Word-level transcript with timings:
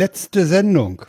Letzte 0.00 0.46
Sendung. 0.46 1.04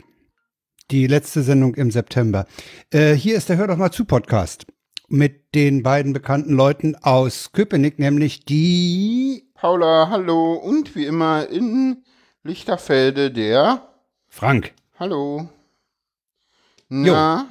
Die 0.92 1.08
letzte 1.08 1.44
Sendung 1.44 1.76
im 1.76 1.92
September. 1.92 2.46
Äh, 2.90 3.14
hier 3.14 3.38
ist 3.38 3.48
der 3.48 3.56
Hör 3.56 3.68
doch 3.68 3.78
mal 3.78 3.92
zu 3.92 4.04
Podcast 4.04 4.66
mit 5.08 5.56
den 5.56 5.82
beiden 5.82 6.12
bekannten 6.12 6.56
Leuten 6.56 6.98
aus 6.98 7.54
Köpenick, 7.54 8.00
nämlich 8.00 8.44
die 8.44 9.50
Paula, 9.54 10.10
hallo 10.10 10.56
und 10.56 10.94
wie 10.94 11.06
immer 11.06 11.48
in 11.48 12.04
Lichterfelde 12.44 13.32
der 13.32 13.88
Frank. 14.28 14.74
Hallo. 15.00 15.48
Na, 16.90 17.48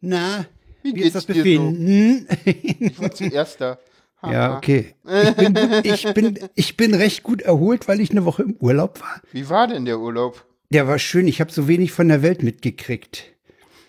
Na, 0.00 0.46
wie, 0.82 0.94
wie 0.94 1.00
ist 1.00 1.02
geht's 1.02 1.12
das 1.12 1.26
dir 1.26 1.34
Befinden? 1.34 2.26
so? 2.26 2.36
Ich 2.46 2.98
war 2.98 3.10
zuerst 3.10 3.60
da. 3.60 3.78
Haha. 4.22 4.32
ja, 4.32 4.56
okay. 4.56 4.94
Ich 5.04 5.34
bin, 5.34 5.52
gut, 5.52 5.84
ich, 5.84 6.14
bin, 6.14 6.38
ich 6.54 6.76
bin 6.78 6.94
recht 6.94 7.22
gut 7.22 7.42
erholt, 7.42 7.86
weil 7.86 8.00
ich 8.00 8.12
eine 8.12 8.24
Woche 8.24 8.44
im 8.44 8.56
Urlaub 8.60 8.98
war. 9.02 9.20
Wie 9.30 9.46
war 9.50 9.66
denn 9.66 9.84
der 9.84 9.98
Urlaub? 9.98 10.46
Der 10.72 10.86
war 10.86 10.98
schön. 10.98 11.26
Ich 11.28 11.40
habe 11.40 11.50
so 11.52 11.66
wenig 11.68 11.92
von 11.92 12.08
der 12.08 12.22
Welt 12.22 12.42
mitgekriegt. 12.42 13.24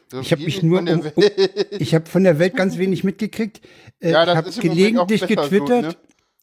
So 0.10 0.20
Ich 0.20 0.32
habe 0.32 0.44
mich 0.44 0.62
nur, 0.64 0.80
um, 0.80 0.88
um, 0.88 1.04
Welt. 1.04 1.68
ich 1.80 1.94
habe 1.96 2.06
von 2.08 2.24
der 2.24 2.40
Welt 2.40 2.56
ganz 2.56 2.78
wenig 2.78 3.04
mitgekriegt. 3.04 3.62
Äh, 4.00 4.12
Ja, 4.12 4.26
das 4.26 4.36
habe 4.36 4.52
gelegentlich 4.52 5.26
getwittert. 5.28 5.84
ne? 5.84 5.96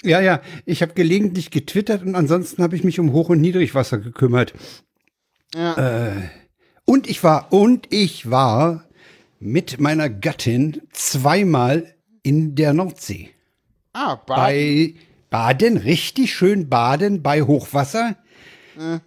Ja, 0.04 0.20
ja, 0.20 0.40
ich 0.64 0.80
habe 0.80 0.94
gelegentlich 0.94 1.50
getwittert 1.50 2.02
und 2.04 2.14
ansonsten 2.14 2.62
habe 2.62 2.76
ich 2.76 2.84
mich 2.84 3.00
um 3.00 3.12
Hoch- 3.12 3.30
und 3.30 3.40
Niedrigwasser 3.40 3.98
gekümmert. 3.98 4.54
Ja. 5.54 6.22
Und 6.84 7.10
ich 7.10 7.24
war 7.24 7.52
und 7.52 7.86
ich 7.92 8.30
war 8.30 8.84
mit 9.40 9.80
meiner 9.80 10.08
Gattin 10.08 10.82
zweimal 10.92 11.94
in 12.22 12.54
der 12.54 12.74
Nordsee. 12.74 13.30
ah, 13.92 14.14
Baden. 14.14 14.36
Bei 14.36 14.94
Baden, 15.30 15.76
richtig 15.78 16.32
schön 16.32 16.68
baden 16.68 17.22
bei 17.22 17.42
Hochwasser. 17.42 18.16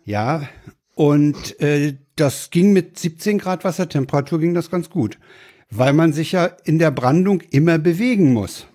Ja, 0.03 0.50
und 0.95 1.59
äh, 1.61 1.97
das 2.16 2.50
ging 2.50 2.73
mit 2.73 3.00
17 3.00 3.38
Grad 3.39 3.64
Wassertemperatur 3.64 4.39
ging 4.39 4.53
das 4.53 4.70
ganz 4.70 4.89
gut, 4.89 5.17
weil 5.70 5.94
man 5.94 6.14
sich 6.14 6.34
ja 6.34 6.45
in 6.66 6.80
der 6.80 6.92
Brandung 6.92 7.42
immer 7.52 7.78
bewegen 7.78 8.34
muss. 8.34 8.67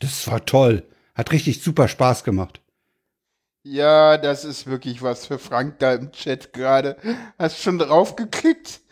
Das 0.00 0.26
war 0.26 0.44
toll, 0.44 0.84
hat 1.14 1.32
richtig 1.32 1.62
super 1.62 1.88
Spaß 1.88 2.24
gemacht. 2.24 2.60
Ja, 3.66 4.18
das 4.18 4.44
ist 4.44 4.66
wirklich 4.66 5.00
was 5.00 5.24
für 5.26 5.38
Frank 5.38 5.78
da 5.78 5.94
im 5.94 6.12
Chat 6.12 6.52
gerade. 6.52 6.98
Hast 7.38 7.62
schon 7.62 7.78
drauf 7.78 8.14
geklickt? 8.14 8.82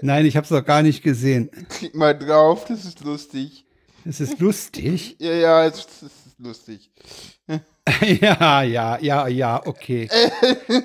Nein, 0.00 0.24
ich 0.24 0.36
habe 0.36 0.44
es 0.44 0.50
noch 0.50 0.64
gar 0.64 0.82
nicht 0.82 1.02
gesehen. 1.02 1.50
Klick 1.68 1.94
mal 1.94 2.18
drauf, 2.18 2.64
das 2.64 2.86
ist 2.86 3.04
lustig. 3.04 3.66
Es 4.06 4.20
ist 4.20 4.38
lustig. 4.38 5.16
Ja, 5.18 5.32
ja, 5.32 5.66
es 5.66 5.80
ist 6.02 6.38
lustig. 6.38 6.90
ja, 8.20 8.62
ja, 8.62 8.98
ja, 8.98 9.28
ja, 9.28 9.60
okay. 9.66 10.08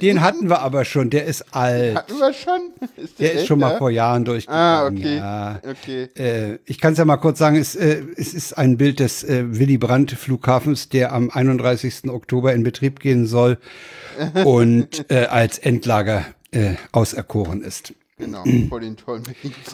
Den 0.02 0.22
hatten 0.22 0.50
wir 0.50 0.60
aber 0.60 0.84
schon, 0.84 1.10
der 1.10 1.26
ist 1.26 1.46
alt. 1.56 1.96
Hatten 1.96 2.20
wir 2.20 2.34
schon? 2.34 2.62
Ist 2.98 3.20
Der 3.20 3.34
ist 3.34 3.48
schon 3.48 3.60
mal 3.60 3.78
vor 3.78 3.90
Jahren 3.90 4.26
durchgegangen. 4.26 4.62
Ah, 4.62 4.88
okay. 4.88 5.16
Ja. 5.18 5.62
Okay. 5.64 6.10
Äh, 6.16 6.60
ich 6.66 6.80
kann 6.80 6.94
es 6.94 7.00
ja 7.00 7.06
mal 7.06 7.18
kurz 7.18 7.40
sagen, 7.40 7.56
es, 7.56 7.76
äh, 7.76 8.04
es 8.18 8.34
ist 8.34 8.58
ein 8.58 8.78
Bild 8.78 9.00
des 9.00 9.24
äh, 9.24 9.46
Willy 9.48 9.78
Brandt 9.78 10.12
Flughafens, 10.12 10.90
der 10.90 11.14
am 11.14 11.30
31. 11.30 12.10
Oktober 12.10 12.54
in 12.54 12.64
Betrieb 12.64 13.00
gehen 13.00 13.26
soll 13.26 13.58
und 14.44 15.10
äh, 15.10 15.26
als 15.26 15.58
Endlager 15.58 16.26
äh, 16.52 16.74
auserkoren 16.92 17.62
ist. 17.62 17.94
Genau, 18.20 18.44
vor 18.70 18.82
den 18.82 18.98
tollen. 18.98 19.24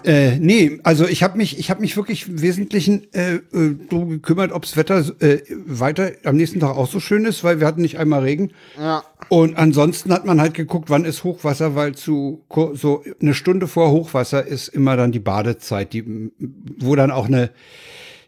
Äh, 0.04 0.38
nee, 0.38 0.80
also 0.84 1.08
ich 1.08 1.24
habe 1.24 1.38
mich, 1.38 1.60
ich 1.60 1.70
habe 1.70 1.82
mich 1.82 1.98
wirklich 1.98 2.28
im 2.28 2.42
Wesentlichen 2.42 3.12
äh, 3.14 3.36
äh, 3.36 3.76
darum 3.90 4.10
gekümmert, 4.10 4.52
ob's 4.52 4.78
Wetter 4.78 5.04
äh, 5.20 5.40
weiter 5.66 6.12
am 6.24 6.38
nächsten 6.38 6.60
Tag 6.60 6.78
auch 6.78 6.90
so 6.90 7.00
schön 7.00 7.26
ist, 7.26 7.44
weil 7.44 7.60
wir 7.60 7.68
hatten 7.68 7.82
nicht 7.82 7.98
einmal 7.98 8.22
Regen. 8.22 8.52
Ja. 8.78 9.04
Und 9.30 9.58
ansonsten 9.58 10.14
hat 10.14 10.26
man 10.26 10.40
halt 10.40 10.54
geguckt, 10.54 10.90
wann 10.90 11.06
ist 11.06 11.24
Hochwasser, 11.24 11.76
weil 11.76 11.96
zu 11.96 12.44
so 12.74 13.04
eine 13.20 13.34
Stunde 13.34 13.68
vor 13.68 13.92
Hochwasser 13.92 14.46
ist 14.46 14.68
immer 14.68 14.96
dann 14.96 15.12
die 15.12 15.20
Badezeit, 15.20 15.94
die, 15.94 16.32
wo 16.80 16.96
dann 16.96 17.10
auch 17.10 17.26
eine, 17.26 17.50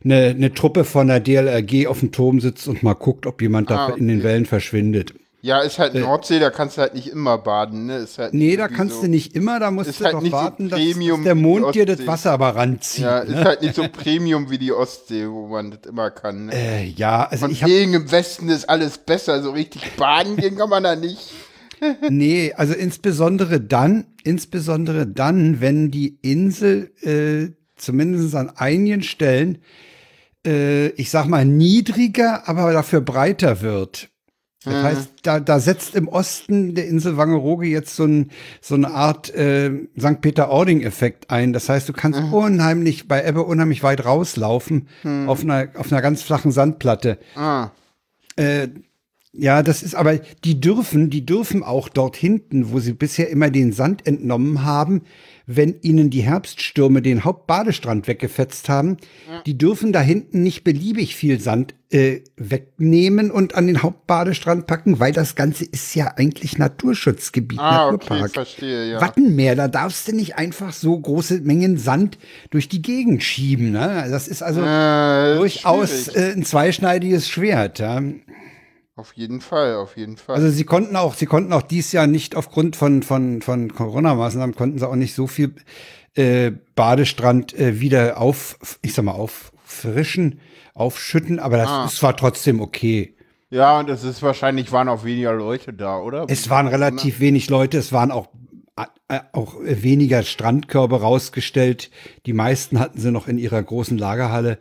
eine, 0.03 0.29
eine 0.29 0.53
Truppe 0.53 0.83
von 0.83 1.07
der 1.07 1.19
DLRG 1.19 1.85
auf 1.87 1.99
dem 1.99 2.11
Turm 2.11 2.39
sitzt 2.39 2.67
und 2.67 2.81
mal 2.81 2.95
guckt, 2.95 3.27
ob 3.27 3.41
jemand 3.41 3.69
da 3.69 3.87
Ah, 3.87 3.93
in 3.95 4.07
den 4.07 4.23
Wellen 4.23 4.47
verschwindet. 4.47 5.13
Ja, 5.41 5.59
ist 5.59 5.77
halt 5.77 5.93
Nordsee, 5.93 6.39
da 6.39 6.49
kannst 6.49 6.77
du 6.77 6.81
halt 6.81 6.95
nicht 6.95 7.07
immer 7.07 7.37
baden, 7.37 7.85
ne? 7.85 7.97
Ist 7.97 8.17
halt 8.17 8.33
Äh. 8.33 8.37
Nee, 8.37 8.57
da 8.57 8.67
kannst 8.67 8.95
so, 8.95 9.01
du 9.03 9.07
nicht 9.07 9.35
immer, 9.35 9.59
da 9.59 9.69
musst 9.69 9.99
du 9.99 10.03
halt 10.03 10.15
doch 10.15 10.21
nicht 10.21 10.31
so 10.31 10.37
warten, 10.37 10.69
dass, 10.69 10.79
der 11.23 11.35
Mond 11.35 11.75
dir 11.75 11.85
das. 11.85 12.05
Wasser 12.07 12.31
aber 12.31 12.55
ranzieht. 12.55 13.03
Ja, 13.03 13.19
ist 13.19 13.45
halt 13.45 13.61
nicht 13.61 13.75
so 13.75 13.87
Premium 13.87 14.49
wie 14.49 14.57
die 14.57 14.73
Ostsee, 14.73 15.29
wo 15.29 15.47
man 15.47 15.71
das 15.71 15.81
immer 15.87 16.09
kann. 16.09 16.47
Ne? 16.47 16.53
Äh, 16.53 16.85
ja, 16.85 17.25
also 17.27 17.45
Von 17.45 17.51
ich 17.51 17.63
wegen 17.63 17.93
im 17.93 18.11
Westen 18.11 18.49
ist 18.49 18.67
alles 18.67 18.97
besser, 18.97 19.43
so 19.43 19.51
richtig 19.51 19.95
baden 19.95 20.37
gehen 20.37 20.57
kann 20.57 20.69
man 20.69 20.83
da 20.83 20.95
nicht. 20.95 21.31
Nee, 22.09 22.53
also 22.57 22.73
insbesondere 22.73 23.61
dann, 23.61 24.05
insbesondere 24.23 25.05
dann, 25.05 25.61
wenn 25.61 25.91
die 25.91 26.17
Insel 26.23 26.91
äh, 27.03 27.53
zumindest 27.75 28.33
an 28.33 28.49
einigen 28.49 29.03
Stellen, 29.03 29.59
äh, 30.43 30.87
ich 30.89 31.11
sag 31.11 31.27
mal, 31.27 31.45
niedriger, 31.45 32.49
aber 32.49 32.73
dafür 32.73 33.01
breiter 33.01 33.61
wird. 33.61 34.09
Das 34.71 34.83
heißt, 34.83 35.09
da, 35.23 35.39
da 35.39 35.59
setzt 35.59 35.95
im 35.95 36.07
Osten 36.07 36.75
der 36.75 36.87
Insel 36.87 37.17
Wangerooge 37.17 37.67
jetzt 37.67 37.95
so, 37.95 38.05
ein, 38.05 38.31
so 38.61 38.75
eine 38.75 38.91
Art 38.91 39.33
äh, 39.33 39.71
St. 39.99 40.21
Peter-Ording-Effekt 40.21 41.29
ein. 41.29 41.53
Das 41.53 41.69
heißt, 41.69 41.87
du 41.89 41.93
kannst 41.93 42.19
unheimlich 42.31 43.07
bei 43.07 43.25
Ebbe 43.25 43.43
unheimlich 43.43 43.83
weit 43.83 44.05
rauslaufen 44.05 44.87
auf, 45.27 45.41
einer, 45.43 45.69
auf 45.75 45.91
einer 45.91 46.01
ganz 46.01 46.21
flachen 46.21 46.51
Sandplatte. 46.51 47.17
Ah, 47.35 47.69
Äh, 48.35 48.67
ja, 49.33 49.61
das 49.61 49.83
ist 49.83 49.93
aber, 49.93 50.17
die 50.17 50.59
dürfen, 50.59 51.09
die 51.11 51.25
dürfen 51.25 51.61
auch 51.61 51.89
dort 51.89 52.15
hinten, 52.15 52.71
wo 52.71 52.79
sie 52.79 52.93
bisher 52.93 53.29
immer 53.29 53.51
den 53.51 53.71
Sand 53.71 54.07
entnommen 54.07 54.63
haben, 54.63 55.01
wenn 55.47 55.79
ihnen 55.81 56.09
die 56.09 56.21
Herbststürme 56.21 57.01
den 57.01 57.23
Hauptbadestrand 57.23 58.07
weggefetzt 58.07 58.67
haben, 58.67 58.97
die 59.45 59.57
dürfen 59.57 59.93
da 59.93 60.01
hinten 60.01 60.43
nicht 60.43 60.65
beliebig 60.65 61.15
viel 61.15 61.39
Sand 61.39 61.73
äh, 61.89 62.19
wegnehmen 62.35 63.31
und 63.31 63.55
an 63.55 63.65
den 63.65 63.81
Hauptbadestrand 63.81 64.67
packen, 64.67 64.99
weil 64.99 65.13
das 65.13 65.35
Ganze 65.35 65.63
ist 65.63 65.95
ja 65.95 66.13
eigentlich 66.17 66.57
Naturschutzgebiet, 66.57 67.59
ah 67.59 67.87
okay, 67.87 67.91
Naturpark. 67.93 68.33
verstehe, 68.33 68.91
ja. 68.91 69.01
Wattenmeer, 69.01 69.55
da 69.55 69.69
darfst 69.69 70.09
du 70.09 70.15
nicht 70.15 70.37
einfach 70.37 70.73
so 70.73 70.99
große 70.99 71.39
Mengen 71.39 71.77
Sand 71.77 72.17
durch 72.49 72.67
die 72.67 72.81
Gegend 72.81 73.23
schieben. 73.23 73.71
Ne? 73.71 74.05
Das 74.11 74.27
ist 74.27 74.43
also 74.43 74.61
Äh, 74.61 75.37
durchaus 75.37 76.09
äh, 76.09 76.33
ein 76.35 76.43
zweischneidiges 76.43 77.29
Schwert. 77.29 77.79
Ja? 77.79 78.01
Auf 78.97 79.13
jeden 79.13 79.41
Fall, 79.41 79.75
auf 79.75 79.95
jeden 79.95 80.17
Fall. 80.17 80.35
Also 80.35 80.49
sie 80.49 80.63
konnten 80.63 80.95
auch, 80.95 81.13
sie 81.13 81.27
konnten 81.27 81.53
auch 81.53 81.61
dies 81.61 81.91
Jahr 81.91 82.07
nicht 82.07 82.35
aufgrund 82.35 82.75
von 82.75 83.03
von 83.03 83.43
von 83.43 83.71
Corona-Maßnahmen 83.73 84.55
konnten 84.55 84.79
sie 84.79 84.87
auch 84.87 84.95
nicht 84.95 85.13
so 85.13 85.27
viel 85.27 85.53
äh, 86.15 86.51
Badestrand 86.75 87.53
äh, 87.53 87.79
wieder 87.79 88.19
auf, 88.19 88.57
ich 88.81 88.95
sag 88.95 89.05
mal 89.05 89.11
auffrischen, 89.11 90.39
aufschütten, 90.73 91.39
aber 91.39 91.57
das 91.57 91.69
Ah. 91.69 91.85
es 91.85 92.01
war 92.01 92.17
trotzdem 92.17 92.59
okay. 92.59 93.13
ja, 93.51 93.79
und 93.79 93.87
es 93.89 94.03
ist 94.03 94.23
wahrscheinlich, 94.23 94.71
waren 94.71 94.89
auch 94.89 95.03
weniger 95.03 95.33
Leute 95.33 95.73
da, 95.73 95.99
oder? 95.99 96.25
Es 96.27 96.49
waren 96.49 96.67
relativ 96.67 97.19
wenig 97.19 97.51
Leute, 97.51 97.77
es 97.77 97.93
waren 97.93 98.09
auch 98.11 98.29
äh, 99.09 99.19
auch 99.31 99.55
weniger 99.61 100.23
Strandkörbe 100.23 101.01
rausgestellt. 101.01 101.91
Die 102.25 102.33
meisten 102.33 102.79
hatten 102.79 102.99
sie 102.99 103.11
noch 103.11 103.27
in 103.27 103.37
ihrer 103.37 103.61
großen 103.61 103.97
Lagerhalle. 103.97 104.57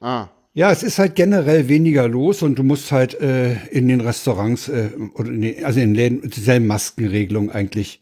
Ah, 0.00 0.28
Ja, 0.52 0.72
es 0.72 0.82
ist 0.82 0.98
halt 0.98 1.14
generell 1.14 1.68
weniger 1.68 2.08
los 2.08 2.42
und 2.42 2.58
du 2.58 2.64
musst 2.64 2.90
halt 2.90 3.14
äh, 3.20 3.54
in 3.66 3.86
den 3.86 4.00
Restaurants 4.00 4.68
äh, 4.68 4.90
oder 5.14 5.28
in 5.28 5.42
den, 5.42 5.64
also 5.64 5.78
in 5.78 5.90
den 5.90 5.94
Läden 5.94 6.30
dieselben 6.30 6.66
Maskenregelungen 6.66 7.50
eigentlich. 7.50 8.00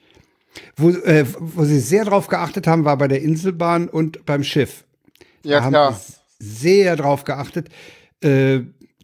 Wo, 0.77 0.91
äh, 0.91 1.27
wo 1.39 1.65
sie 1.65 1.79
sehr 1.79 2.07
drauf 2.07 2.29
geachtet 2.29 2.67
haben, 2.67 2.85
war 2.85 2.97
bei 2.97 3.07
der 3.07 3.21
Inselbahn 3.21 3.89
und 3.89 4.25
beim 4.25 4.43
Schiff. 4.43 4.85
ja 5.45 5.59
Da 5.59 5.65
haben 5.65 5.73
klar. 5.73 6.01
sehr 6.39 6.97
drauf 6.97 7.25
geachtet, 7.25 7.69
äh, 8.23 8.61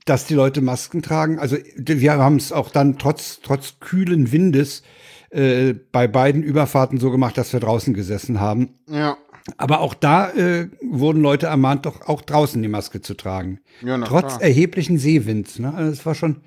dass 0.07 0.27
die 0.27 0.35
Leute 0.35 0.63
Masken 0.63 1.03
tragen. 1.03 1.39
Also 1.39 1.59
wir 1.77 2.13
haben 2.15 2.37
es 2.37 2.51
auch 2.51 2.71
dann 2.71 2.99
trotz 2.99 3.41
trotz 3.43 3.75
kühlen 3.79 4.33
Windes 4.33 4.83
äh, 5.31 5.75
bei 5.93 6.09
beiden 6.09 6.43
Überfahrten 6.43 6.99
so 6.99 7.11
gemacht, 7.11 7.37
dass 7.37 7.53
wir 7.53 7.61
draußen 7.61 7.93
gesessen 7.93 8.41
haben. 8.41 8.79
Ja, 8.89 9.19
Aber 9.59 9.81
auch 9.81 9.95
da 9.95 10.31
äh, 10.31 10.69
wurden 10.83 11.21
Leute 11.21 11.47
ermahnt, 11.47 11.85
doch 11.85 12.03
auch 12.09 12.23
draußen 12.23 12.61
die 12.63 12.69
Maske 12.69 13.03
zu 13.03 13.15
tragen. 13.15 13.61
Ja, 13.83 13.99
Trotz 13.99 14.37
klar. 14.37 14.43
erheblichen 14.43 14.99
Seewinds. 14.99 15.59
Ne? 15.59 15.73
Also 15.75 15.91
das 15.91 16.07
war 16.07 16.15
schon. 16.15 16.41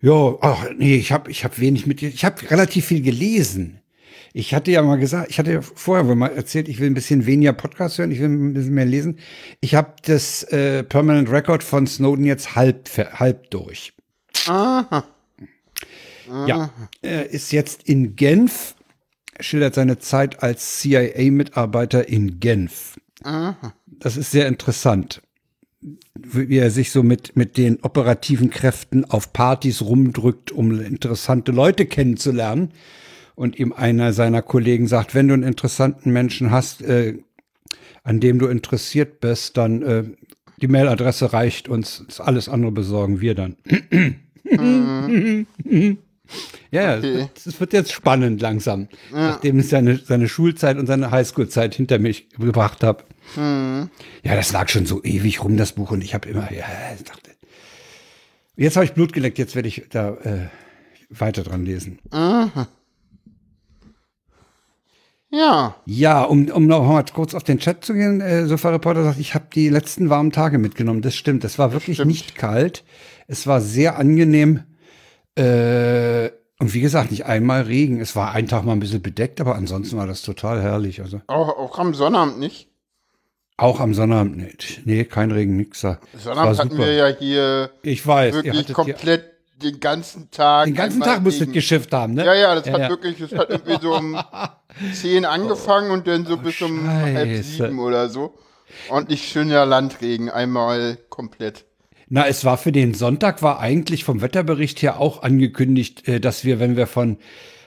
Ja, 0.00 0.36
ach, 0.40 0.66
nee, 0.76 0.96
ich 0.96 1.10
habe 1.12 1.30
ich 1.30 1.44
hab 1.44 1.58
wenig 1.58 1.86
mit. 1.86 2.02
Ich 2.02 2.24
habe 2.24 2.50
relativ 2.50 2.86
viel 2.86 3.02
gelesen. 3.02 3.80
Ich 4.36 4.52
hatte 4.52 4.70
ja 4.72 4.82
mal 4.82 4.96
gesagt, 4.96 5.30
ich 5.30 5.38
hatte 5.38 5.52
ja 5.52 5.62
vorher 5.62 6.04
mal 6.14 6.26
erzählt, 6.28 6.68
ich 6.68 6.80
will 6.80 6.90
ein 6.90 6.94
bisschen 6.94 7.24
weniger 7.24 7.52
Podcast 7.52 7.98
hören, 7.98 8.10
ich 8.10 8.18
will 8.18 8.28
ein 8.28 8.52
bisschen 8.52 8.74
mehr 8.74 8.84
lesen. 8.84 9.18
Ich 9.60 9.76
habe 9.76 9.94
das 10.04 10.42
äh, 10.44 10.82
Permanent 10.82 11.30
Record 11.30 11.62
von 11.62 11.86
Snowden 11.86 12.24
jetzt 12.24 12.56
halb, 12.56 12.88
halb 13.18 13.50
durch. 13.50 13.92
aha. 14.48 15.04
Ja, 16.46 16.70
er 17.02 17.30
ist 17.30 17.52
jetzt 17.52 17.82
in 17.88 18.16
Genf, 18.16 18.73
schildert 19.44 19.74
seine 19.74 19.98
Zeit 19.98 20.42
als 20.42 20.78
CIA-Mitarbeiter 20.78 22.08
in 22.08 22.40
Genf. 22.40 22.98
Aha. 23.22 23.74
Das 23.86 24.16
ist 24.16 24.30
sehr 24.30 24.48
interessant. 24.48 25.22
wie 26.16 26.56
er 26.56 26.70
sich 26.70 26.90
so 26.90 27.02
mit, 27.02 27.36
mit 27.36 27.58
den 27.58 27.82
operativen 27.82 28.48
Kräften 28.48 29.04
auf 29.04 29.34
Partys 29.34 29.82
rumdrückt, 29.82 30.50
um 30.50 30.80
interessante 30.80 31.52
Leute 31.52 31.84
kennenzulernen. 31.84 32.70
Und 33.34 33.58
ihm 33.58 33.72
einer 33.72 34.14
seiner 34.14 34.40
Kollegen 34.40 34.86
sagt, 34.86 35.14
wenn 35.14 35.28
du 35.28 35.34
einen 35.34 35.42
interessanten 35.42 36.10
Menschen 36.10 36.50
hast, 36.50 36.80
äh, 36.82 37.18
an 38.02 38.20
dem 38.20 38.38
du 38.38 38.46
interessiert 38.46 39.20
bist, 39.20 39.58
dann 39.58 39.82
äh, 39.82 40.04
die 40.62 40.68
Mailadresse 40.68 41.32
reicht 41.32 41.68
uns, 41.68 42.04
alles 42.18 42.48
andere 42.48 42.72
besorgen 42.72 43.20
wir 43.20 43.34
dann. 43.34 43.56
Mhm. 44.44 45.46
ja, 46.70 46.98
okay. 46.98 47.28
es, 47.36 47.60
wird 47.60 47.72
jetzt 47.72 47.92
spannend 47.92 48.40
langsam, 48.40 48.88
ja. 49.12 49.30
nachdem 49.30 49.58
ich 49.60 49.68
seine, 49.68 49.98
seine 49.98 50.28
Schulzeit 50.28 50.78
und 50.78 50.86
seine 50.86 51.10
Highschool-Zeit 51.10 51.74
hinter 51.74 51.98
mich 51.98 52.28
gebracht 52.30 52.82
habe. 52.82 53.04
Mhm. 53.36 53.90
Ja, 54.22 54.34
das 54.34 54.52
lag 54.52 54.68
schon 54.68 54.86
so 54.86 55.02
ewig 55.02 55.42
rum, 55.44 55.56
das 55.56 55.72
Buch, 55.72 55.90
und 55.90 56.02
ich 56.02 56.14
habe 56.14 56.28
immer, 56.28 56.50
ja, 56.52 56.66
dachte, 57.04 57.30
jetzt 58.56 58.76
habe 58.76 58.84
ich 58.84 58.92
Blut 58.92 59.12
geleckt, 59.12 59.38
jetzt 59.38 59.54
werde 59.54 59.68
ich 59.68 59.84
da 59.90 60.14
äh, 60.14 60.48
weiter 61.10 61.42
dran 61.42 61.64
lesen. 61.64 61.98
Mhm. 62.12 62.66
Ja. 65.34 65.74
Ja, 65.84 66.22
um, 66.22 66.48
um 66.48 66.66
noch 66.66 66.86
mal 66.86 67.04
kurz 67.12 67.34
auf 67.34 67.42
den 67.42 67.58
Chat 67.58 67.84
zu 67.84 67.92
gehen, 67.94 68.20
äh, 68.20 68.46
Sofa 68.46 68.70
Reporter 68.70 69.02
sagt, 69.02 69.18
ich 69.18 69.34
habe 69.34 69.46
die 69.52 69.68
letzten 69.68 70.08
warmen 70.08 70.30
Tage 70.30 70.58
mitgenommen. 70.58 71.02
Das 71.02 71.16
stimmt, 71.16 71.42
es 71.42 71.58
war 71.58 71.72
wirklich 71.72 71.96
stimmt. 71.96 72.10
nicht 72.10 72.36
kalt. 72.36 72.84
Es 73.26 73.46
war 73.46 73.60
sehr 73.60 73.98
angenehm. 73.98 74.62
Äh, 75.36 76.30
und 76.58 76.72
wie 76.72 76.80
gesagt, 76.80 77.10
nicht 77.10 77.26
einmal 77.26 77.62
Regen. 77.62 78.00
Es 78.00 78.14
war 78.14 78.32
ein 78.32 78.48
Tag 78.48 78.64
mal 78.64 78.72
ein 78.72 78.80
bisschen 78.80 79.02
bedeckt, 79.02 79.40
aber 79.40 79.56
ansonsten 79.56 79.96
war 79.96 80.06
das 80.06 80.22
total 80.22 80.62
herrlich. 80.62 81.00
Also. 81.00 81.20
Auch, 81.26 81.48
auch 81.48 81.78
am 81.78 81.94
Sonnabend 81.94 82.38
nicht? 82.38 82.68
Auch 83.56 83.80
am 83.80 83.94
Sonnabend 83.94 84.36
nicht. 84.36 84.82
Nee, 84.84 85.04
kein 85.04 85.30
Regen, 85.30 85.70
da. 85.80 85.98
Sonnabend 86.16 86.58
hatten 86.58 86.78
wir 86.78 86.92
ja 86.92 87.06
hier 87.06 87.70
ich 87.82 88.06
weiß, 88.06 88.34
wirklich 88.34 88.72
komplett 88.72 89.34
den 89.62 89.80
ganzen 89.80 90.30
Tag. 90.30 90.66
Den 90.66 90.74
ganzen 90.74 91.00
Tag 91.00 91.22
musst 91.22 91.40
du 91.40 91.46
geschifft 91.46 91.92
haben, 91.92 92.14
ne? 92.14 92.24
Ja, 92.24 92.34
ja, 92.34 92.54
das 92.54 92.66
ja, 92.66 92.72
hat 92.72 92.80
ja. 92.80 92.88
wirklich, 92.88 93.18
das 93.18 93.32
hat 93.32 93.50
irgendwie 93.50 93.78
so 93.80 93.94
um 93.94 94.18
10 94.94 95.24
angefangen 95.24 95.90
und 95.90 96.06
dann 96.06 96.26
so 96.26 96.34
oh, 96.34 96.38
bis 96.38 96.60
um 96.62 96.84
Scheiße. 96.84 97.14
halb 97.14 97.44
sieben 97.44 97.78
oder 97.78 98.08
so. 98.08 98.34
Ordentlich 98.88 99.28
schöner 99.28 99.64
Landregen, 99.66 100.30
einmal 100.30 100.98
komplett. 101.08 101.64
Na, 102.08 102.26
es 102.26 102.44
war 102.44 102.58
für 102.58 102.72
den 102.72 102.94
Sonntag, 102.94 103.42
war 103.42 103.60
eigentlich 103.60 104.04
vom 104.04 104.20
Wetterbericht 104.20 104.82
her 104.82 105.00
auch 105.00 105.22
angekündigt, 105.22 106.06
äh, 106.08 106.20
dass 106.20 106.44
wir, 106.44 106.60
wenn 106.60 106.76
wir 106.76 106.86
von 106.86 107.18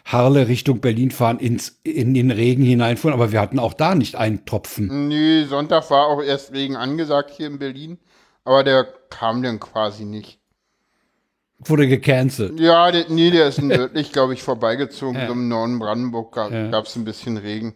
Harle 0.06 0.48
Richtung 0.48 0.80
Berlin 0.80 1.12
fahren, 1.12 1.40
ins, 1.40 1.80
in 1.84 2.14
den 2.14 2.32
Regen 2.32 2.64
hineinfuhren, 2.64 3.14
aber 3.14 3.32
wir 3.32 3.42
hatten 3.42 3.60
auch 3.60 3.74
da 3.74 3.94
nicht 3.94 4.16
einen 4.16 4.46
Tropfen. 4.46 5.10
Nee, 5.10 5.44
Sonntag 5.44 5.90
war 5.92 6.08
auch 6.08 6.24
erst 6.24 6.54
Regen 6.54 6.78
angesagt 6.78 7.32
hier 7.36 7.48
in 7.48 7.60
Berlin, 7.60 7.98
aber 8.46 8.64
der 8.64 8.88
kam 9.10 9.44
dann 9.44 9.60
quasi 9.60 10.06
nicht. 10.06 10.40
Wurde 11.60 11.88
gecancelt. 11.88 12.60
Ja, 12.60 12.92
der, 12.92 13.10
nee, 13.10 13.32
der 13.32 13.48
ist 13.48 13.62
nördlich, 13.62 14.14
glaube 14.14 14.34
ich, 14.34 14.44
vorbeigezogen. 14.44 15.20
Ja. 15.20 15.30
Im 15.30 15.50
Norden 15.50 15.80
Brandenburg 15.80 16.34
gab 16.34 16.52
es 16.52 16.96
ja. 16.96 17.02
ein 17.02 17.06
bisschen 17.06 17.38
Regen. 17.38 17.76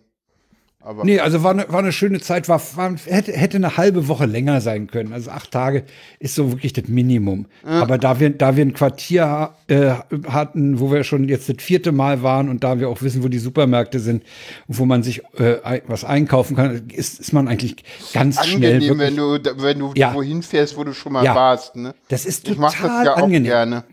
Aber 0.84 1.04
nee, 1.04 1.20
also 1.20 1.44
war 1.44 1.52
eine, 1.52 1.70
war 1.70 1.80
eine 1.80 1.92
schöne 1.92 2.20
Zeit, 2.22 2.50
war, 2.50 2.60
war, 2.76 2.96
hätte, 3.06 3.34
hätte 3.34 3.58
eine 3.58 3.78
halbe 3.78 4.08
Woche 4.08 4.26
länger 4.26 4.62
sein 4.62 4.88
können. 4.88 5.14
Also 5.14 5.30
acht 5.30 5.52
Tage 5.52 5.84
ist 6.20 6.34
so 6.34 6.52
wirklich 6.52 6.74
das 6.74 6.88
Minimum. 6.88 7.46
Ja. 7.64 7.84
Aber 7.84 8.00
da 8.00 8.20
wir, 8.20 8.32
da 8.32 8.56
wir 8.56 8.66
ein 8.66 8.74
Quartier 8.74 9.52
äh, 9.68 9.92
hatten, 10.28 10.80
wo 10.80 10.92
wir 10.92 11.04
schon 11.04 11.30
jetzt 11.30 11.50
das 11.50 11.58
vierte 11.60 11.92
Mal 11.92 12.24
waren 12.24 12.50
und 12.50 12.64
da 12.64 12.80
wir 12.80 12.90
auch 12.90 13.04
wissen, 13.04 13.24
wo 13.24 13.28
die 13.28 13.38
Supermärkte 13.38 14.00
sind 14.00 14.24
und 14.68 14.80
wo 14.80 14.86
man 14.86 15.04
sich 15.04 15.22
äh, 15.38 15.82
was 15.86 16.04
einkaufen 16.04 16.56
kann, 16.56 16.90
ist, 16.90 17.20
ist 17.20 17.32
man 17.32 17.48
eigentlich 17.48 17.76
ganz 18.12 18.40
angenehm, 18.40 18.58
schnell. 18.58 18.82
Wirklich, 18.82 19.00
wenn 19.00 19.16
du, 19.16 19.64
wenn 19.64 19.80
du 19.80 19.94
ja. 19.96 20.16
wohin 20.16 20.42
fährst, 20.42 20.78
wo 20.78 20.84
du 20.84 20.94
schon 20.94 21.14
mal 21.14 21.24
ja. 21.24 21.36
warst. 21.36 21.76
Ne? 21.76 21.94
Das 22.08 22.26
ist 22.26 22.48
total 22.48 22.54
ich 22.54 22.60
mach 22.60 22.82
das 22.82 23.06
ja 23.06 23.14
angenehm. 23.14 23.52
auch 23.52 23.56
gerne. 23.56 23.84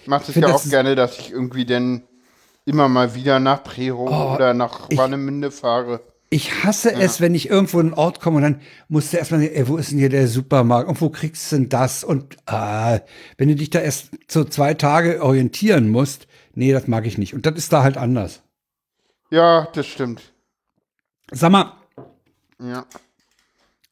Ich 0.00 0.06
mache 0.06 0.24
das 0.26 0.36
ja 0.36 0.46
auch 0.48 0.52
das 0.52 0.70
gerne, 0.70 0.94
dass 0.94 1.18
ich 1.18 1.32
irgendwie 1.32 1.66
dann 1.66 2.02
immer 2.64 2.88
mal 2.88 3.14
wieder 3.14 3.40
nach 3.40 3.62
Prero 3.62 4.08
oh, 4.08 4.34
oder 4.34 4.54
nach 4.54 4.88
Warnemünde 4.90 5.50
fahre. 5.50 6.00
Ich 6.32 6.62
hasse 6.62 6.92
ja. 6.92 7.00
es, 7.00 7.20
wenn 7.20 7.34
ich 7.34 7.50
irgendwo 7.50 7.80
in 7.80 7.88
einen 7.88 7.94
Ort 7.94 8.20
komme 8.20 8.36
und 8.36 8.42
dann 8.42 8.60
musst 8.88 9.12
du 9.12 9.16
erstmal, 9.16 9.42
ey, 9.42 9.66
wo 9.66 9.76
ist 9.76 9.90
denn 9.90 9.98
hier 9.98 10.08
der 10.08 10.28
Supermarkt 10.28 10.88
und 10.88 11.00
wo 11.00 11.10
kriegst 11.10 11.50
du 11.50 11.56
denn 11.56 11.68
das? 11.68 12.04
Und 12.04 12.36
ah, 12.46 13.00
wenn 13.36 13.48
du 13.48 13.56
dich 13.56 13.70
da 13.70 13.80
erst 13.80 14.10
so 14.28 14.44
zwei 14.44 14.74
Tage 14.74 15.22
orientieren 15.22 15.88
musst, 15.88 16.28
nee, 16.54 16.72
das 16.72 16.86
mag 16.86 17.04
ich 17.04 17.18
nicht. 17.18 17.34
Und 17.34 17.46
das 17.46 17.56
ist 17.56 17.72
da 17.72 17.82
halt 17.82 17.96
anders. 17.96 18.42
Ja, 19.30 19.66
das 19.74 19.86
stimmt. 19.86 20.32
Sag 21.32 21.50
mal. 21.50 21.72
Ja. 22.60 22.86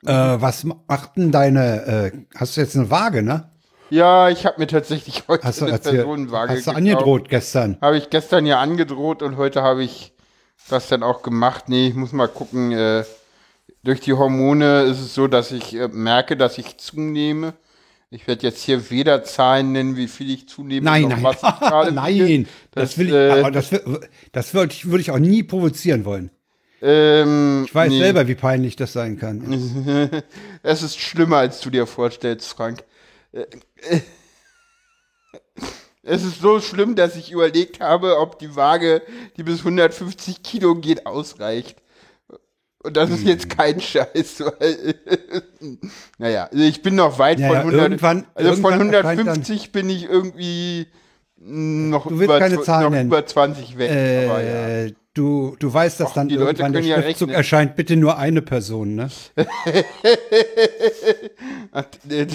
Äh, 0.07 0.41
was 0.41 0.63
macht 0.63 1.17
denn 1.17 1.33
deine, 1.33 1.87
äh, 1.87 2.13
hast 2.37 2.57
du 2.57 2.61
jetzt 2.61 2.77
eine 2.77 2.89
Waage, 2.89 3.25
ne? 3.25 3.51
Ja, 3.91 4.29
ich 4.29 4.47
habe 4.47 4.61
mir 4.61 4.69
tatsächlich 4.69 5.25
heute 5.29 5.43
hast 5.45 5.61
eine 5.61 5.79
Personenwaage 5.79 6.53
Hast 6.53 6.69
du 6.69 6.71
angedroht 6.71 7.29
gestern? 7.29 7.79
Habe 7.81 7.99
ich 7.99 8.11
gestern 8.11 8.47
ja 8.47 8.61
angedroht 8.61 9.23
und 9.23 9.37
heute 9.37 9.63
habe 9.63 9.83
ich 9.83 10.15
das 10.69 10.89
dann 10.89 11.03
auch 11.03 11.23
gemacht. 11.23 11.69
Nee, 11.69 11.89
ich 11.89 11.95
muss 11.95 12.13
mal 12.13 12.29
gucken. 12.29 12.73
Äh, 12.73 13.05
durch 13.83 14.01
die 14.01 14.13
Hormone 14.13 14.83
ist 14.83 15.01
es 15.01 15.15
so, 15.15 15.29
dass 15.29 15.53
ich 15.53 15.75
äh, 15.75 15.89
merke, 15.89 16.37
dass 16.37 16.59
ich 16.59 16.79
zunehme. 16.79 17.55
Ich 18.11 18.27
werde 18.27 18.47
jetzt 18.47 18.63
hier 18.63 18.91
weder 18.91 19.23
Zahlen 19.23 19.73
nennen, 19.73 19.97
wie 19.97 20.09
viel 20.09 20.31
ich 20.31 20.49
zunehme, 20.49 20.85
nein, 20.85 21.09
nein. 21.09 21.23
was 21.23 21.37
ich 21.37 21.43
gerade 21.61 21.93
Nein, 21.93 22.47
das, 22.71 22.91
das, 22.91 22.99
will 22.99 23.09
ich, 23.09 23.15
äh, 23.15 23.51
das, 23.51 23.71
das 24.33 24.55
würde 24.55 24.73
ich, 24.73 24.91
würd 24.91 25.01
ich 25.01 25.11
auch 25.11 25.19
nie 25.19 25.43
provozieren 25.43 26.05
wollen. 26.05 26.31
Ähm, 26.81 27.65
ich 27.67 27.75
weiß 27.75 27.91
nee. 27.91 27.99
selber, 27.99 28.27
wie 28.29 28.35
peinlich 28.35 28.77
das 28.77 28.93
sein 28.93 29.19
kann. 29.19 29.43
es 30.63 30.83
ist 30.83 30.99
schlimmer, 30.99 31.39
als 31.39 31.61
du 31.61 31.71
dir 31.71 31.87
vorstellst, 31.87 32.53
Frank. 32.53 32.85
Es 36.03 36.25
ist 36.25 36.41
so 36.41 36.61
schlimm, 36.61 36.95
dass 36.95 37.17
ich 37.17 37.33
überlegt 37.33 37.81
habe, 37.81 38.19
ob 38.19 38.39
die 38.39 38.55
Waage, 38.57 39.03
die 39.37 39.43
bis 39.43 39.61
150 39.61 40.43
Kilo 40.43 40.75
geht, 40.75 41.07
ausreicht. 41.07 41.77
Und 42.83 42.97
das 42.97 43.11
ist 43.11 43.25
jetzt 43.25 43.51
kein 43.51 43.81
Scheiß. 43.81 44.45
naja, 46.19 46.45
also 46.45 46.65
ich 46.65 46.81
bin 46.83 46.95
noch 46.95 47.19
weit 47.19 47.41
ja, 47.41 47.49
von 47.49 47.57
100. 47.57 47.81
Irgendwann, 47.81 48.27
also 48.35 48.51
irgendwann 48.51 48.79
von 48.79 48.95
150 48.95 49.73
bin 49.73 49.91
ich 49.91 50.05
irgendwie 50.05 50.87
noch, 51.41 52.07
über, 52.07 52.41
noch 52.41 53.01
über, 53.01 53.27
20 53.27 53.79
weg. 53.79 53.91
Äh, 53.91 54.87
ja. 54.87 54.93
Du, 55.15 55.57
du 55.59 55.73
weißt, 55.73 55.99
dass 55.99 56.11
Och, 56.11 56.15
dann 56.15 56.31
irgendwann 56.31 56.73
der 56.73 56.83
Schriftzug 56.83 57.31
ja 57.31 57.37
erscheint, 57.37 57.75
bitte 57.75 57.97
nur 57.97 58.19
eine 58.19 58.41
Person, 58.41 58.95
ne? 58.95 59.09
der, 62.05 62.27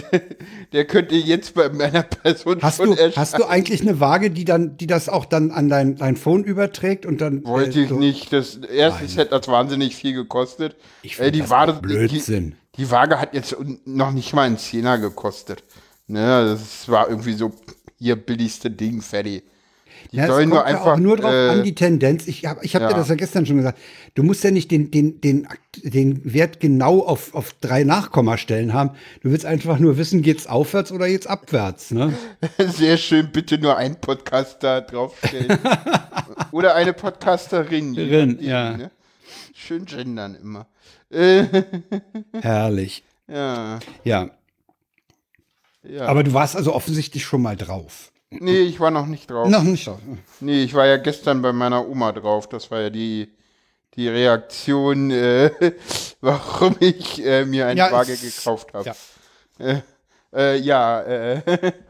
der, 0.74 0.86
könnte 0.86 1.15
jetzt 1.15 1.53
bei 1.53 1.69
meiner 1.69 2.03
Person 2.03 2.62
hast 2.62 2.77
schon 2.77 2.88
du, 2.88 2.91
erscheinen. 2.93 3.15
Hast 3.15 3.39
du 3.39 3.45
eigentlich 3.45 3.81
eine 3.81 4.01
Waage, 4.01 4.31
die 4.31 4.43
dann, 4.43 4.75
die 4.75 4.88
das 4.88 5.07
auch 5.07 5.24
dann 5.24 5.51
an 5.51 5.69
dein, 5.69 5.95
dein 5.95 6.17
Phone 6.17 6.43
überträgt 6.43 7.05
und 7.05 7.22
dann. 7.22 7.45
Wollte 7.45 7.79
äh, 7.79 7.88
so 7.88 7.95
ich 7.95 8.00
nicht. 8.01 8.33
Das 8.33 8.57
erste 8.57 9.07
Set 9.07 9.31
hat 9.31 9.48
wahnsinnig 9.48 9.95
viel 9.95 10.13
gekostet. 10.13 10.75
Ich 11.03 11.17
äh, 11.19 11.31
die 11.31 11.50
Waage, 11.50 11.74
Blödsinn. 11.74 12.55
Die, 12.75 12.81
die, 12.81 12.91
Waage 12.91 13.17
hat 13.22 13.33
jetzt 13.33 13.55
noch 13.86 14.12
nicht 14.12 14.33
mal 14.33 14.41
einen 14.41 14.57
Zehner 14.57 14.98
gekostet. 14.98 15.63
Ne, 16.07 16.57
das 16.60 16.89
war 16.89 17.07
irgendwie 17.07 17.33
so 17.33 17.53
hier 18.03 18.15
billigste 18.17 18.69
Ding, 18.69 19.01
fertig. 19.01 19.43
Die 20.12 20.17
ja, 20.17 20.27
sollen 20.27 20.50
nur 20.50 20.65
einfach. 20.65 20.98
Nur 20.98 21.17
drauf 21.17 21.31
äh, 21.31 21.50
an 21.50 21.63
die 21.63 21.75
Tendenz. 21.75 22.27
Ich 22.27 22.45
habe 22.45 22.63
ich 22.63 22.75
hab 22.75 22.81
ja. 22.81 22.89
dir 22.89 22.95
das 22.95 23.07
ja 23.07 23.15
gestern 23.15 23.45
schon 23.45 23.57
gesagt. 23.57 23.79
Du 24.15 24.24
musst 24.24 24.43
ja 24.43 24.51
nicht 24.51 24.69
den, 24.69 24.91
den, 24.91 25.22
den, 25.22 25.48
den 25.83 26.33
Wert 26.33 26.60
genau 26.60 27.00
auf, 27.00 27.33
auf 27.33 27.53
drei 27.62 27.83
Nachkommastellen 27.83 28.74
haben. 28.74 28.91
Du 29.22 29.31
willst 29.31 29.45
einfach 29.45 29.79
nur 29.79 29.98
wissen, 29.98 30.22
geht's 30.22 30.45
aufwärts 30.45 30.91
oder 30.91 31.07
geht's 31.07 31.27
abwärts. 31.27 31.91
Ne? 31.91 32.13
Sehr 32.57 32.98
schön, 32.98 33.31
bitte 33.31 33.57
nur 33.57 33.77
ein 33.77 34.00
Podcaster 34.00 34.81
draufstellen. 34.81 35.57
oder 36.51 36.75
eine 36.75 36.93
Podcasterin. 36.93 37.95
Rin, 37.95 38.38
ja. 38.41 38.77
Ne? 38.77 38.91
Schön 39.53 39.86
gendern 39.86 40.36
immer. 40.36 40.67
Herrlich. 42.41 43.03
Ja. 43.27 43.79
Ja. 44.03 44.29
Ja. 45.83 46.05
Aber 46.05 46.23
du 46.23 46.33
warst 46.33 46.55
also 46.55 46.73
offensichtlich 46.73 47.23
schon 47.23 47.41
mal 47.41 47.55
drauf. 47.55 48.11
Nee, 48.29 48.61
ich 48.61 48.79
war 48.79 48.91
noch 48.91 49.05
nicht 49.05 49.29
drauf. 49.29 49.47
Noch 49.47 49.63
nicht 49.63 49.87
drauf. 49.87 49.99
Nee, 50.39 50.63
ich 50.63 50.73
war 50.73 50.87
ja 50.87 50.97
gestern 50.97 51.41
bei 51.41 51.53
meiner 51.53 51.87
Oma 51.87 52.11
drauf. 52.11 52.49
Das 52.49 52.71
war 52.71 52.81
ja 52.81 52.89
die, 52.89 53.31
die 53.95 54.07
Reaktion, 54.07 55.11
äh, 55.11 55.51
warum 56.21 56.75
ich 56.79 57.23
äh, 57.23 57.45
mir 57.45 57.67
eine 57.67 57.77
ja, 57.77 57.91
Waage 57.91 58.17
gekauft 58.17 58.73
habe. 58.73 58.93
Ja. 59.59 59.65
Äh, 59.65 59.81
äh, 60.33 60.57
ja, 60.57 61.01
äh. 61.01 61.41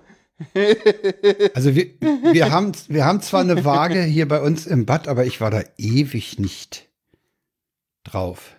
Also 1.53 1.73
wir, 1.75 1.91
wir, 2.33 2.51
haben, 2.51 2.73
wir 2.89 3.05
haben 3.05 3.21
zwar 3.21 3.41
eine 3.41 3.63
Waage 3.63 4.01
hier 4.01 4.27
bei 4.27 4.41
uns 4.41 4.65
im 4.65 4.85
Bad, 4.85 5.07
aber 5.07 5.25
ich 5.25 5.39
war 5.39 5.51
da 5.51 5.61
ewig 5.77 6.37
nicht 6.37 6.89
drauf. 8.03 8.55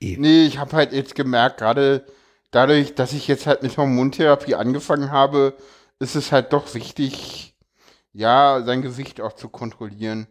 Ewig. 0.00 0.18
Nee, 0.18 0.46
ich 0.46 0.56
habe 0.58 0.74
halt 0.74 0.92
jetzt 0.92 1.14
gemerkt, 1.14 1.58
gerade 1.58 2.06
dadurch, 2.56 2.94
dass 2.94 3.12
ich 3.12 3.28
jetzt 3.28 3.46
halt 3.46 3.62
mit 3.62 3.76
Hormontherapie 3.76 4.54
angefangen 4.54 5.10
habe, 5.10 5.54
ist 5.98 6.16
es 6.16 6.32
halt 6.32 6.54
doch 6.54 6.72
wichtig, 6.74 7.54
ja, 8.14 8.62
sein 8.64 8.80
Gewicht 8.80 9.20
auch 9.20 9.34
zu 9.34 9.50
kontrollieren. 9.50 10.26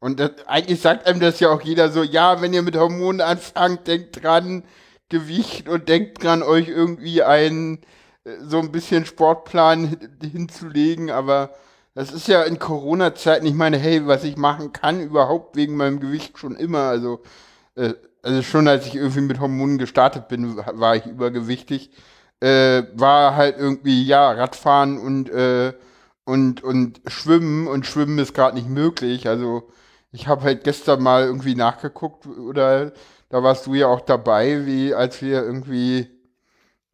Und 0.00 0.18
das, 0.18 0.32
eigentlich 0.46 0.80
sagt 0.80 1.06
einem 1.06 1.20
das 1.20 1.38
ja 1.38 1.50
auch 1.50 1.62
jeder 1.62 1.90
so, 1.90 2.02
ja, 2.02 2.42
wenn 2.42 2.52
ihr 2.52 2.62
mit 2.62 2.76
Hormonen 2.76 3.20
anfangt, 3.20 3.86
denkt 3.86 4.22
dran, 4.22 4.64
Gewicht 5.08 5.68
und 5.68 5.88
denkt 5.88 6.24
dran, 6.24 6.42
euch 6.42 6.66
irgendwie 6.66 7.22
einen 7.22 7.78
äh, 8.24 8.38
so 8.40 8.58
ein 8.58 8.72
bisschen 8.72 9.06
Sportplan 9.06 10.18
hinzulegen, 10.20 11.10
aber 11.10 11.54
das 11.94 12.10
ist 12.10 12.26
ja 12.26 12.42
in 12.42 12.58
Corona-Zeiten, 12.58 13.46
ich 13.46 13.54
meine, 13.54 13.78
hey, 13.78 14.04
was 14.04 14.24
ich 14.24 14.36
machen 14.36 14.72
kann, 14.72 15.00
überhaupt 15.00 15.54
wegen 15.54 15.76
meinem 15.76 16.00
Gewicht 16.00 16.38
schon 16.38 16.56
immer. 16.56 16.88
Also, 16.88 17.22
äh, 17.76 17.94
also 18.26 18.42
schon 18.42 18.66
als 18.68 18.86
ich 18.86 18.96
irgendwie 18.96 19.20
mit 19.20 19.40
Hormonen 19.40 19.78
gestartet 19.78 20.28
bin, 20.28 20.56
war 20.56 20.96
ich 20.96 21.06
übergewichtig. 21.06 21.90
Äh, 22.40 22.82
war 22.94 23.36
halt 23.36 23.56
irgendwie, 23.58 24.04
ja, 24.04 24.30
Radfahren 24.32 24.98
und, 24.98 25.30
äh, 25.30 25.72
und, 26.24 26.62
und 26.62 27.00
Schwimmen 27.06 27.66
und 27.66 27.86
Schwimmen 27.86 28.18
ist 28.18 28.34
gerade 28.34 28.56
nicht 28.56 28.68
möglich. 28.68 29.28
Also, 29.28 29.68
ich 30.12 30.26
habe 30.28 30.42
halt 30.42 30.64
gestern 30.64 31.02
mal 31.02 31.24
irgendwie 31.24 31.54
nachgeguckt 31.54 32.26
oder 32.26 32.92
da 33.30 33.42
warst 33.42 33.66
du 33.66 33.74
ja 33.74 33.86
auch 33.86 34.00
dabei, 34.00 34.66
wie 34.66 34.92
als 34.94 35.22
wir 35.22 35.42
irgendwie 35.42 36.08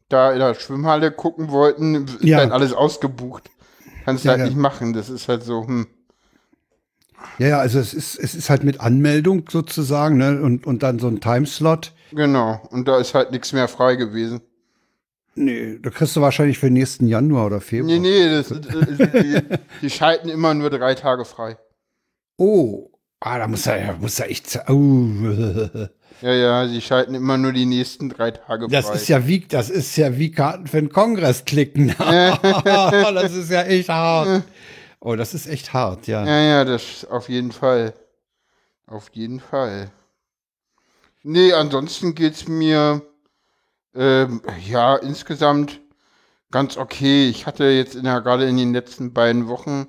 da 0.08 0.32
in 0.32 0.38
der 0.38 0.54
Schwimmhalle 0.54 1.10
gucken 1.10 1.50
wollten, 1.50 2.04
ist 2.06 2.22
Ja. 2.22 2.38
halt 2.38 2.52
alles 2.52 2.72
ausgebucht. 2.72 3.50
Kannst 4.04 4.24
Ja, 4.24 4.32
halt 4.32 4.40
ja. 4.40 4.46
nicht 4.46 4.56
machen. 4.58 4.92
Das 4.92 5.08
ist 5.08 5.28
halt 5.28 5.42
so, 5.42 5.66
hm. 5.66 5.86
Ja, 7.38 7.48
ja, 7.48 7.58
also 7.58 7.78
es 7.78 7.94
ist, 7.94 8.18
es 8.18 8.34
ist 8.34 8.50
halt 8.50 8.64
mit 8.64 8.80
Anmeldung 8.80 9.44
sozusagen, 9.48 10.16
ne? 10.16 10.40
Und, 10.40 10.66
und 10.66 10.82
dann 10.82 10.98
so 10.98 11.08
ein 11.08 11.20
Timeslot. 11.20 11.92
Genau. 12.12 12.60
Und 12.70 12.88
da 12.88 12.98
ist 12.98 13.14
halt 13.14 13.30
nichts 13.30 13.52
mehr 13.52 13.68
frei 13.68 13.96
gewesen. 13.96 14.40
Nee, 15.34 15.78
da 15.82 15.90
kriegst 15.90 16.14
du 16.14 16.20
wahrscheinlich 16.20 16.58
für 16.58 16.68
nächsten 16.70 17.06
Januar 17.06 17.46
oder 17.46 17.60
Februar. 17.60 17.98
Nee, 17.98 17.98
nee, 17.98 18.28
das, 18.28 18.48
das, 18.48 18.60
die, 18.60 19.40
die 19.80 19.90
schalten 19.90 20.28
immer 20.28 20.52
nur 20.52 20.68
drei 20.68 20.94
Tage 20.94 21.24
frei. 21.24 21.56
Oh, 22.36 22.90
ah, 23.20 23.38
da 23.38 23.48
muss 23.48 23.66
er, 23.66 23.96
muss 23.98 24.20
er 24.20 24.30
echt. 24.30 24.58
Oh. 24.68 25.08
Ja, 26.20 26.32
ja, 26.34 26.68
sie 26.68 26.80
schalten 26.80 27.14
immer 27.14 27.36
nur 27.36 27.52
die 27.52 27.66
nächsten 27.66 28.08
drei 28.08 28.30
Tage 28.30 28.68
Das 28.68 28.86
frei. 28.86 28.94
ist 28.94 29.08
ja 29.08 29.26
wie, 29.26 29.40
das 29.40 29.70
ist 29.70 29.96
ja 29.96 30.16
wie 30.18 30.30
Karten 30.30 30.66
für 30.68 30.80
den 30.80 30.90
Kongress 30.90 31.44
klicken. 31.44 31.94
das 31.98 33.32
ist 33.34 33.50
ja 33.50 33.62
echt 33.62 33.88
hart. 33.88 34.44
Oh, 35.04 35.16
das 35.16 35.34
ist 35.34 35.48
echt 35.48 35.72
hart, 35.72 36.06
ja. 36.06 36.24
Ja, 36.24 36.40
ja, 36.40 36.64
das 36.64 37.04
auf 37.10 37.28
jeden 37.28 37.50
Fall. 37.50 37.92
Auf 38.86 39.10
jeden 39.14 39.40
Fall. 39.40 39.90
Nee, 41.24 41.52
ansonsten 41.52 42.14
geht's 42.14 42.46
mir 42.46 43.02
ähm, 43.96 44.42
ja 44.64 44.94
insgesamt 44.94 45.80
ganz 46.52 46.76
okay. 46.76 47.28
Ich 47.28 47.46
hatte 47.46 47.64
jetzt 47.64 47.96
in 47.96 48.04
der, 48.04 48.20
gerade 48.20 48.48
in 48.48 48.56
den 48.56 48.72
letzten 48.72 49.12
beiden 49.12 49.48
Wochen 49.48 49.88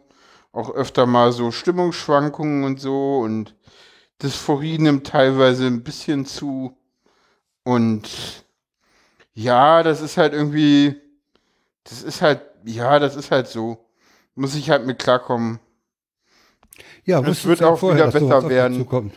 auch 0.52 0.72
öfter 0.72 1.06
mal 1.06 1.32
so 1.32 1.52
Stimmungsschwankungen 1.52 2.64
und 2.64 2.80
so 2.80 3.20
und 3.20 3.56
Dysphorie 4.20 4.80
nimmt 4.80 5.06
teilweise 5.06 5.68
ein 5.68 5.84
bisschen 5.84 6.26
zu. 6.26 6.76
Und 7.64 8.10
ja, 9.36 9.84
das 9.84 10.02
ist 10.02 10.18
halt 10.18 10.34
irgendwie, 10.34 11.00
das 11.84 12.02
ist 12.02 12.24
halt, 12.24 12.42
ja, 12.66 12.98
das 12.98 13.16
ist 13.16 13.30
halt 13.30 13.48
so. 13.48 13.83
Muss 14.36 14.56
ich 14.56 14.70
halt 14.70 14.86
mit 14.86 15.00
klarkommen. 15.00 15.60
Ja, 17.06 17.22
Es 17.22 17.46
wird 17.46 17.62
auch 17.64 17.78
vorher, 17.78 18.08
wieder 18.08 18.20
besser 18.20 18.50
werden. 18.50 19.12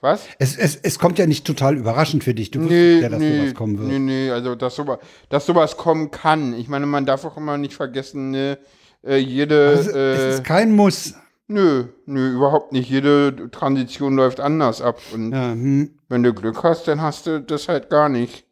Was? 0.00 0.26
Es, 0.38 0.56
es, 0.56 0.76
es 0.76 0.98
kommt 0.98 1.18
ja 1.18 1.26
nicht 1.26 1.46
total 1.46 1.76
überraschend 1.76 2.24
für 2.24 2.34
dich. 2.34 2.50
Du 2.50 2.60
wusstest 2.60 2.78
Nee, 2.78 3.00
ja, 3.00 3.08
dass 3.08 3.18
nee, 3.18 3.38
sowas 3.40 3.54
kommen 3.54 3.78
wird. 3.78 3.88
nee, 3.88 3.98
nee, 3.98 4.30
also 4.30 4.54
dass 4.54 4.76
sowas, 4.76 4.98
dass 5.30 5.46
sowas 5.46 5.76
kommen 5.78 6.10
kann. 6.10 6.52
Ich 6.54 6.68
meine, 6.68 6.84
man 6.84 7.06
darf 7.06 7.24
auch 7.24 7.38
immer 7.38 7.56
nicht 7.56 7.72
vergessen, 7.74 8.30
ne, 8.30 8.58
äh, 9.02 9.16
jede, 9.16 9.68
Also, 9.68 9.90
es 9.90 9.96
äh, 9.96 10.30
ist 10.34 10.44
kein 10.44 10.72
Muss. 10.72 11.14
nö, 11.48 11.84
nö, 12.04 12.34
überhaupt 12.34 12.72
nicht. 12.72 12.90
Jede 12.90 13.50
Transition 13.50 14.14
läuft 14.14 14.40
anders 14.40 14.82
ab. 14.82 15.00
Und 15.14 15.32
Ja, 15.32 15.52
hm. 15.52 15.98
wenn 16.10 16.22
du 16.22 16.34
Glück 16.34 16.62
hast, 16.62 16.86
dann 16.86 17.00
hast 17.00 17.26
du 17.26 17.40
das 17.40 17.68
halt 17.68 17.88
gar 17.88 18.10
nicht. 18.10 18.44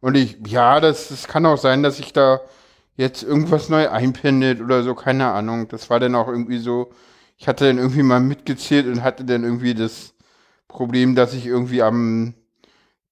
Und 0.00 0.16
ich, 0.16 0.38
ja, 0.48 0.80
das, 0.80 1.08
das 1.08 1.28
kann 1.28 1.46
auch 1.46 1.58
sein, 1.58 1.84
dass 1.84 1.98
sich 1.98 2.12
da 2.12 2.40
jetzt 2.96 3.22
irgendwas 3.22 3.68
neu 3.68 3.88
einpendelt 3.88 4.60
oder 4.60 4.82
so, 4.82 4.94
keine 4.94 5.32
Ahnung. 5.32 5.68
Das 5.68 5.90
war 5.90 6.00
dann 6.00 6.14
auch 6.14 6.28
irgendwie 6.28 6.58
so, 6.58 6.90
ich 7.36 7.48
hatte 7.48 7.66
dann 7.66 7.78
irgendwie 7.78 8.02
mal 8.02 8.20
mitgezählt 8.20 8.86
und 8.86 9.02
hatte 9.02 9.24
dann 9.24 9.44
irgendwie 9.44 9.74
das 9.74 10.14
Problem, 10.68 11.14
dass 11.14 11.34
ich 11.34 11.46
irgendwie 11.46 11.82
am 11.82 12.34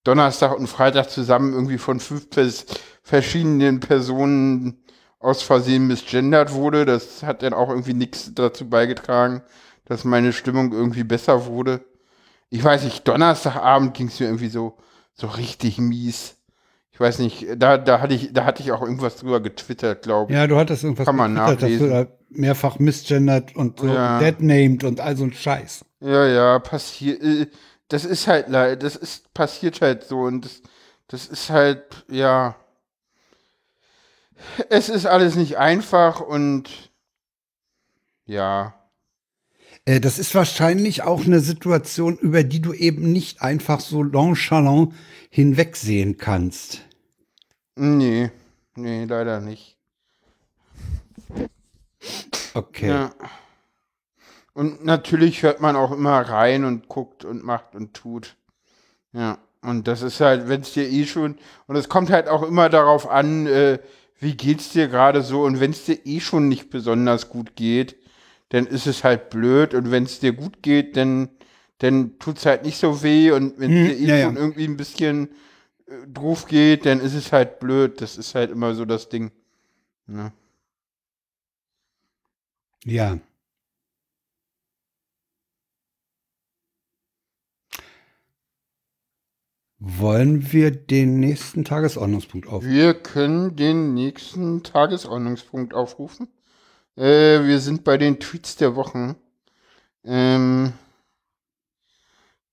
Donnerstag 0.05 0.57
und 0.59 0.67
Freitag 0.67 1.11
zusammen 1.11 1.53
irgendwie 1.53 1.79
von 1.79 2.01
fünf 2.01 2.31
pers 2.31 2.67
verschiedenen 3.03 3.81
Personen 3.81 4.83
aus 5.19 5.43
Versehen 5.43 5.87
misgendert 5.87 6.53
wurde. 6.53 6.85
Das 6.87 7.23
hat 7.23 7.43
dann 7.43 7.53
auch 7.53 7.69
irgendwie 7.69 7.95
nichts 7.95 8.33
dazu 8.35 8.69
beigetragen, 8.69 9.43
dass 9.85 10.05
meine 10.05 10.33
Stimmung 10.33 10.73
irgendwie 10.73 11.05
besser 11.05 11.47
wurde. 11.47 11.85
Ich 12.49 12.63
weiß 12.63 12.85
nicht, 12.85 13.07
Donnerstagabend 13.07 13.95
ging 13.95 14.09
es 14.09 14.21
mir 14.21 14.27
irgendwie 14.27 14.49
so, 14.49 14.79
so 15.13 15.27
richtig 15.27 15.79
mies. 15.79 16.37
Ich 16.95 17.01
weiß 17.01 17.19
nicht, 17.19 17.47
da, 17.57 17.77
da 17.77 18.01
hatte 18.01 18.15
ich, 18.15 18.33
da 18.33 18.45
hatte 18.45 18.63
ich 18.63 18.71
auch 18.71 18.81
irgendwas 18.81 19.17
drüber 19.17 19.41
getwittert, 19.41 20.03
glaube 20.03 20.31
ich. 20.33 20.39
ja, 20.39 20.47
du 20.47 20.57
hattest 20.57 20.85
irgendwas 20.85 21.07
Kann 21.07 21.17
man 21.17 21.35
getwittert, 21.35 21.63
dass 21.63 21.79
du 21.79 21.87
nachlesen. 21.89 21.91
da 21.91 22.07
mehrfach 22.31 22.79
misgendert 22.79 23.57
und 23.57 23.81
so 23.81 23.89
Ja. 23.89 24.21
deadnamed 24.21 24.85
und 24.85 25.01
all 25.01 25.17
so 25.17 25.25
ein 25.25 25.33
Scheiß. 25.33 25.85
Ja, 26.01 26.25
ja, 26.27 26.59
passiert. 26.61 27.21
Äh, 27.21 27.47
das 27.89 28.05
ist 28.05 28.29
halt 28.29 28.49
leid, 28.49 28.85
das 28.85 28.95
ist 28.95 29.35
passiert 29.35 29.81
halt 29.83 30.05
so 30.05 30.21
und 30.21 30.45
das, 30.45 30.63
das 31.09 31.27
ist 31.27 31.51
halt, 31.51 31.83
ja. 32.09 32.55
Es 34.71 34.89
ist 34.89 35.07
alles 35.07 35.35
nicht 35.35 35.59
einfach 35.59 36.21
und 36.21 36.93
ja. 38.25 38.75
Äh, 39.85 40.01
das 40.01 40.19
ist 40.19 40.35
wahrscheinlich 40.35 41.03
auch 41.03 41.25
eine 41.25 41.41
Situation, 41.41 42.17
über 42.19 42.43
die 42.43 42.61
du 42.61 42.73
eben 42.73 43.13
nicht 43.13 43.43
einfach 43.43 43.81
so 43.81 44.03
nonchalant 44.03 44.95
hinwegsehen 45.31 46.17
kannst. 46.17 46.83
Nee, 47.77 48.31
nee, 48.77 49.05
leider 49.05 49.41
nicht. 49.41 49.77
Okay. 52.55 52.89
Ja. 52.89 53.11
Und 54.53 54.85
natürlich 54.85 55.43
hört 55.43 55.61
man 55.61 55.75
auch 55.75 55.91
immer 55.91 56.21
rein 56.21 56.65
und 56.65 56.89
guckt 56.89 57.25
und 57.25 57.43
macht 57.43 57.75
und 57.75 57.95
tut. 57.95 58.37
Ja. 59.13 59.39
Und 59.61 59.89
das 59.89 60.03
ist 60.03 60.21
halt, 60.21 60.49
wenn 60.49 60.61
es 60.61 60.75
dir 60.75 60.89
eh 60.89 61.07
schon, 61.07 61.39
und 61.67 61.77
es 61.77 61.89
kommt 61.89 62.11
halt 62.11 62.29
auch 62.29 62.43
immer 62.43 62.69
darauf 62.69 63.09
an, 63.09 63.47
äh, 63.47 63.79
wie 64.21 64.37
geht's 64.37 64.71
dir 64.71 64.89
gerade 64.89 65.23
so, 65.23 65.43
und 65.43 65.59
wenn 65.59 65.71
es 65.71 65.87
dir 65.87 65.99
eh 66.05 66.21
schon 66.21 66.49
nicht 66.49 66.71
besonders 66.71 67.31
gut 67.31 67.57
geht, 67.57 67.97
dann 68.51 68.67
ist 68.67 68.87
es 68.87 69.05
halt 69.05 69.31
blöd, 69.31 69.75
und 69.75 69.91
wenn 69.91 70.05
es 70.05 70.21
dir 70.21 70.33
gut 70.33 70.63
geht, 70.63 70.97
dann, 70.97 71.31
dann 71.79 72.19
tut's 72.19 72.47
halt 72.47 72.65
nicht 72.65 72.79
so 72.79 73.03
weh, 73.03 73.31
und 73.33 73.59
wenn 73.59 73.71
es 73.73 73.77
Hm, 73.79 73.87
dir 73.89 73.99
eh 73.99 74.05
ja, 74.07 74.17
ja. 74.17 74.33
irgendwie 74.33 74.65
ein 74.65 74.77
bisschen 74.77 75.31
äh, 75.87 76.07
drauf 76.13 76.47
geht, 76.47 76.87
dann 76.87 77.01
ist 77.01 77.15
es 77.15 77.33
halt 77.33 77.59
blöd. 77.61 78.01
Das 78.01 78.17
ist 78.19 78.35
halt 78.35 78.51
immer 78.51 78.75
so 78.75 78.85
das 78.85 79.09
Ding. 79.09 79.33
Ne? 80.07 80.33
Ja. 82.85 83.19
Wollen 89.79 90.53
wir 90.53 90.71
den 90.73 91.21
nächsten 91.21 91.65
Tagesordnungspunkt 91.65 92.49
auf? 92.49 92.65
Wir 92.65 92.95
können 92.95 93.55
den 93.55 93.95
nächsten 93.95 94.63
Tagesordnungspunkt 94.63 95.75
aufrufen. 95.75 96.29
Äh, 96.97 97.45
wir 97.45 97.59
sind 97.61 97.83
bei 97.85 97.99
den 97.99 98.21
Tweets 98.21 98.57
der 98.57 98.77
Wochen. 98.77 99.17
Ähm, 100.05 100.73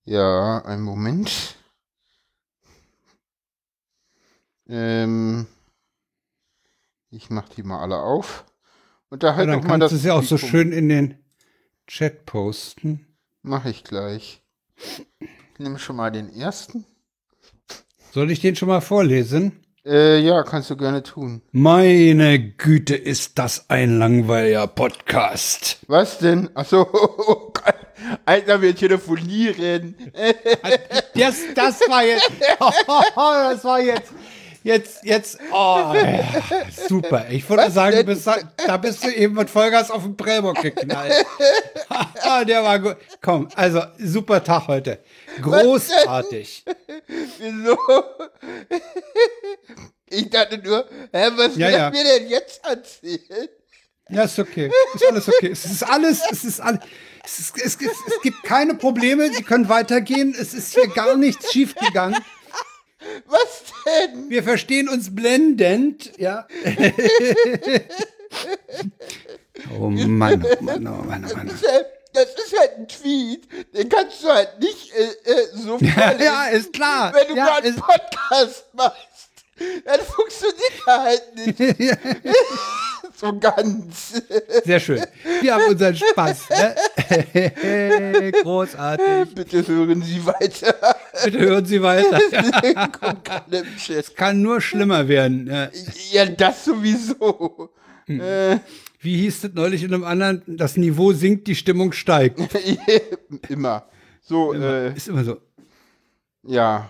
ja, 0.06 0.64
einen 0.66 0.82
Moment. 0.82 1.56
Ähm, 4.68 5.46
ich 7.12 7.30
mach 7.30 7.50
die 7.50 7.64
mal 7.64 7.82
alle 7.82 8.00
auf. 8.00 8.46
Und 9.10 9.24
da 9.24 9.28
Ja, 9.32 9.36
halt 9.36 9.50
dann 9.50 9.60
auch 9.60 9.64
mal 9.64 9.80
kannst 9.80 9.94
das 9.94 10.02
du 10.02 10.08
ja 10.08 10.14
auch 10.16 10.24
so 10.24 10.38
schön 10.38 10.72
in 10.72 10.90
den 10.90 11.18
Chat 11.86 12.26
posten. 12.26 13.06
Mach 13.44 13.66
ich 13.66 13.84
gleich. 13.84 14.42
Ich 15.20 15.60
nehme 15.60 15.78
schon 15.78 15.98
mal 15.98 16.12
den 16.12 16.34
ersten. 16.34 16.86
Soll 18.14 18.32
ich 18.32 18.40
den 18.40 18.56
schon 18.56 18.70
mal 18.70 18.82
vorlesen? 18.82 19.61
Äh, 19.84 20.20
ja, 20.20 20.44
kannst 20.44 20.70
du 20.70 20.78
gerne 20.78 21.02
tun. 21.02 21.42
Meine 21.52 22.40
Güte, 22.40 22.96
ist 22.96 23.40
das 23.40 23.68
ein 23.70 23.98
langweiliger 23.98 24.68
Podcast. 24.68 25.80
Was 25.88 26.20
denn? 26.20 26.56
Achso, 26.56 26.86
Alter, 28.26 28.62
wir 28.62 28.76
telefonieren. 28.76 29.96
Das, 31.14 31.36
das 31.56 31.80
war 31.90 32.04
jetzt, 32.04 32.32
das 33.16 33.64
war 33.66 33.80
jetzt, 33.82 34.12
jetzt, 34.64 35.04
jetzt, 35.04 35.40
oh, 35.52 35.94
super. 36.88 37.26
Ich 37.30 37.48
würde 37.50 37.64
Was 37.64 37.74
sagen, 37.74 37.98
du 37.98 38.04
bist, 38.04 38.28
da, 38.28 38.78
bist 38.78 39.04
du 39.04 39.10
eben 39.10 39.36
mit 39.36 39.50
Vollgas 39.50 39.92
auf 39.92 40.04
den 40.04 40.16
Prellbock 40.18 40.62
geknallt. 40.62 41.14
Der 42.48 42.64
war 42.64 42.80
gut. 42.80 42.98
Komm, 43.22 43.48
also 43.56 43.82
super 44.00 44.44
Tag 44.44 44.68
heute. 44.68 45.00
Großartig. 45.42 46.66
Wieso? 47.40 47.78
Ich 50.08 50.30
dachte 50.30 50.58
nur, 50.58 50.86
hä, 51.14 51.30
was 51.36 51.56
Ja, 51.56 51.70
ja. 51.70 51.90
mir 51.90 52.04
denn 52.04 52.30
jetzt 52.30 52.66
erzählen? 52.66 53.48
Ja, 54.10 54.24
ist 54.24 54.38
okay. 54.40 54.70
Ist 54.94 55.06
alles 55.10 55.28
okay. 55.30 55.52
Es 55.52 55.66
ist 55.66 55.84
alles, 55.84 56.22
es 56.30 56.44
ist 56.44 56.60
alles. 56.60 56.80
Es, 57.24 57.40
ist, 57.40 57.58
es, 57.58 57.76
es, 57.76 57.78
es 58.08 58.22
gibt 58.24 58.44
keine 58.44 58.74
Probleme, 58.74 59.32
Sie 59.32 59.44
können 59.44 59.70
weitergehen. 59.70 60.36
Es 60.38 60.54
ist 60.54 60.74
hier 60.74 60.88
gar 60.88 61.16
nichts 61.16 61.52
schiefgegangen. 61.52 62.18
Was 63.26 63.64
beiden. 63.86 64.30
Wir 64.30 64.44
verstehen 64.44 64.90
uns 64.90 65.14
blendend, 65.16 66.12
ja. 66.18 66.48
oh 69.80 69.90
Mann, 69.90 70.46
oh 70.46 70.64
Mann, 70.64 70.88
oh 70.88 71.04
Mann, 71.04 71.26
oh 71.32 71.36
Mann. 71.36 71.48
Das 71.48 71.62
ist 72.36 72.60
halt- 72.60 72.78
ein 72.78 72.88
Tweet, 72.88 73.48
den 73.74 73.90
kannst 73.90 74.24
du 74.24 74.28
halt 74.30 74.60
nicht 74.60 74.92
äh, 74.94 75.32
äh, 75.32 75.48
so 75.54 75.78
vorlesen, 75.80 76.22
Ja, 76.22 76.46
ist 76.48 76.74
klar. 76.74 77.14
wenn 77.14 77.28
du 77.30 77.36
ja, 77.36 77.46
gerade 77.46 77.68
einen 77.68 77.76
Podcast 77.78 78.66
machst. 78.74 79.30
Dann 79.86 80.00
funktioniert 80.02 80.74
er 80.88 81.04
halt 81.04 81.36
nicht 81.36 81.60
so 83.22 83.38
ganz. 83.40 84.22
sehr 84.66 84.80
schön. 84.80 85.06
Wir 85.42 85.54
haben 85.54 85.66
unseren 85.70 85.96
Spaß. 85.96 86.50
Ne? 86.50 88.32
Großartig. 88.44 89.36
Bitte 89.36 89.68
hören 89.68 90.02
Sie 90.02 90.26
weiter. 90.26 90.74
Bitte 91.24 91.40
hören 91.40 91.66
Sie 91.66 91.82
weiter. 91.84 92.20
Apokalypse. 92.76 94.04
Kann 94.16 94.42
nur 94.42 94.60
schlimmer 94.60 95.08
werden. 95.08 95.46
Ja. 95.48 95.70
Ja, 96.12 96.26
das 96.26 96.66
sowieso. 96.66 97.70
Äh, 98.08 98.58
Wie 99.00 99.18
hieß 99.18 99.42
das 99.42 99.52
neulich 99.54 99.84
in 99.84 99.94
einem 99.94 100.04
anderen? 100.04 100.42
Das 100.48 100.76
Niveau 100.76 101.14
sinkt, 101.14 101.48
die 101.48 101.56
Stimmung 101.56 101.92
steigt. 101.92 102.40
Immer. 103.50 103.86
So, 104.22 104.54
äh, 104.54 104.96
Ist 104.96 105.08
immer 105.10 105.24
so. 105.24 105.38
ja. 106.44 106.90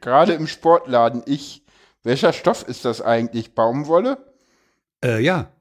Gerade 0.00 0.32
im 0.32 0.46
Sportladen, 0.48 1.22
ich. 1.26 1.62
Welcher 2.02 2.32
Stoff 2.32 2.66
ist 2.66 2.84
das 2.84 3.02
eigentlich? 3.02 3.54
Baumwolle? 3.54 4.18
Äh, 5.04 5.20
ja. 5.22 5.52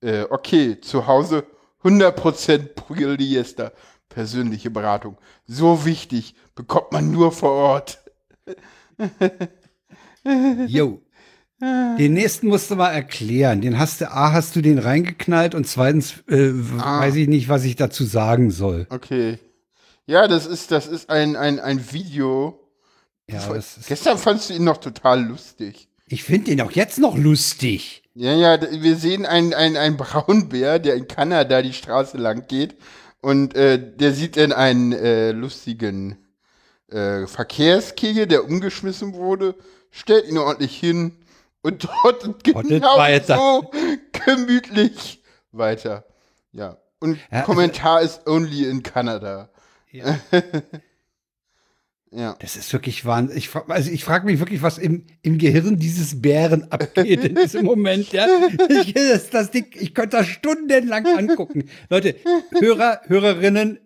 Äh, 0.00 0.22
okay, 0.30 0.80
zu 0.80 1.06
Hause 1.06 1.44
100% 1.82 2.74
Polyester. 2.74 3.72
Persönliche 4.08 4.70
Beratung. 4.70 5.16
So 5.46 5.84
wichtig, 5.84 6.34
bekommt 6.54 6.92
man 6.92 7.10
nur 7.10 7.30
vor 7.32 7.52
Ort. 7.52 7.98
Jo. 10.66 11.00
Den 11.60 12.12
nächsten 12.12 12.46
musst 12.48 12.70
du 12.70 12.76
mal 12.76 12.90
erklären. 12.92 13.60
Den 13.60 13.78
hast 13.78 14.00
du, 14.00 14.10
A, 14.12 14.32
hast 14.32 14.54
du 14.54 14.60
den 14.60 14.78
reingeknallt 14.78 15.54
und 15.54 15.66
zweitens 15.66 16.14
äh, 16.28 16.52
Ah. 16.78 17.00
weiß 17.00 17.16
ich 17.16 17.26
nicht, 17.28 17.48
was 17.48 17.64
ich 17.64 17.74
dazu 17.76 18.04
sagen 18.04 18.50
soll. 18.50 18.86
Okay. 18.90 19.38
Ja, 20.06 20.28
das 20.28 20.46
ist, 20.46 20.70
das 20.70 20.86
ist 20.86 21.10
ein, 21.10 21.34
ein, 21.36 21.58
ein 21.58 21.92
Video. 21.92 22.60
Ja, 23.28 23.46
das 23.48 23.76
ist, 23.78 23.88
Gestern 23.88 24.18
fandst 24.18 24.50
du 24.50 24.54
ihn 24.54 24.64
noch 24.64 24.76
total 24.78 25.24
lustig. 25.24 25.88
ich 26.06 26.22
finde 26.22 26.50
den 26.50 26.60
auch 26.60 26.70
jetzt 26.72 26.98
noch 26.98 27.16
lustig. 27.18 28.04
Ja, 28.20 28.32
ja, 28.32 28.58
wir 28.60 28.96
sehen 28.96 29.26
einen, 29.26 29.54
einen, 29.54 29.76
einen 29.76 29.96
Braunbär, 29.96 30.80
der 30.80 30.96
in 30.96 31.06
Kanada 31.06 31.62
die 31.62 31.72
Straße 31.72 32.16
lang 32.16 32.48
geht 32.48 32.76
und 33.20 33.54
äh, 33.54 33.78
der 33.78 34.12
sieht 34.12 34.36
dann 34.36 34.50
einen 34.52 34.92
äh, 34.92 35.30
lustigen 35.30 36.18
äh, 36.88 37.28
Verkehrskegel, 37.28 38.26
der 38.26 38.44
umgeschmissen 38.44 39.14
wurde, 39.14 39.54
stellt 39.92 40.26
ihn 40.26 40.36
ordentlich 40.36 40.76
hin 40.76 41.12
und 41.62 41.82
trottet 42.02 42.42
Trottet 42.42 42.68
genau 42.68 42.98
weiter. 42.98 43.36
so 43.36 43.70
gemütlich 44.10 45.22
weiter. 45.52 46.04
Ja. 46.50 46.76
Und 46.98 47.20
Ja, 47.30 47.42
Kommentar 47.42 48.02
ist 48.02 48.26
only 48.26 48.64
in 48.68 48.82
Kanada. 48.82 49.48
Ja. 49.92 50.18
Ja. 52.10 52.36
Das 52.40 52.56
ist 52.56 52.72
wirklich 52.72 53.04
Wahnsinn. 53.04 53.36
Ich, 53.36 53.50
also 53.54 53.90
ich 53.90 54.04
frage 54.04 54.26
mich 54.26 54.38
wirklich, 54.38 54.62
was 54.62 54.78
im, 54.78 55.04
im 55.22 55.38
Gehirn 55.38 55.78
dieses 55.78 56.20
Bären 56.20 56.70
abgeht 56.72 57.24
in 57.24 57.34
diesem 57.34 57.64
Moment. 57.64 58.12
Ja? 58.12 58.26
Ich, 58.68 58.94
das, 58.94 59.30
das 59.30 59.50
Ding, 59.50 59.66
ich 59.74 59.94
könnte 59.94 60.16
das 60.16 60.26
stundenlang 60.26 61.06
angucken. 61.06 61.68
Leute, 61.90 62.16
Hörer, 62.58 63.02
Hörerinnen, 63.06 63.78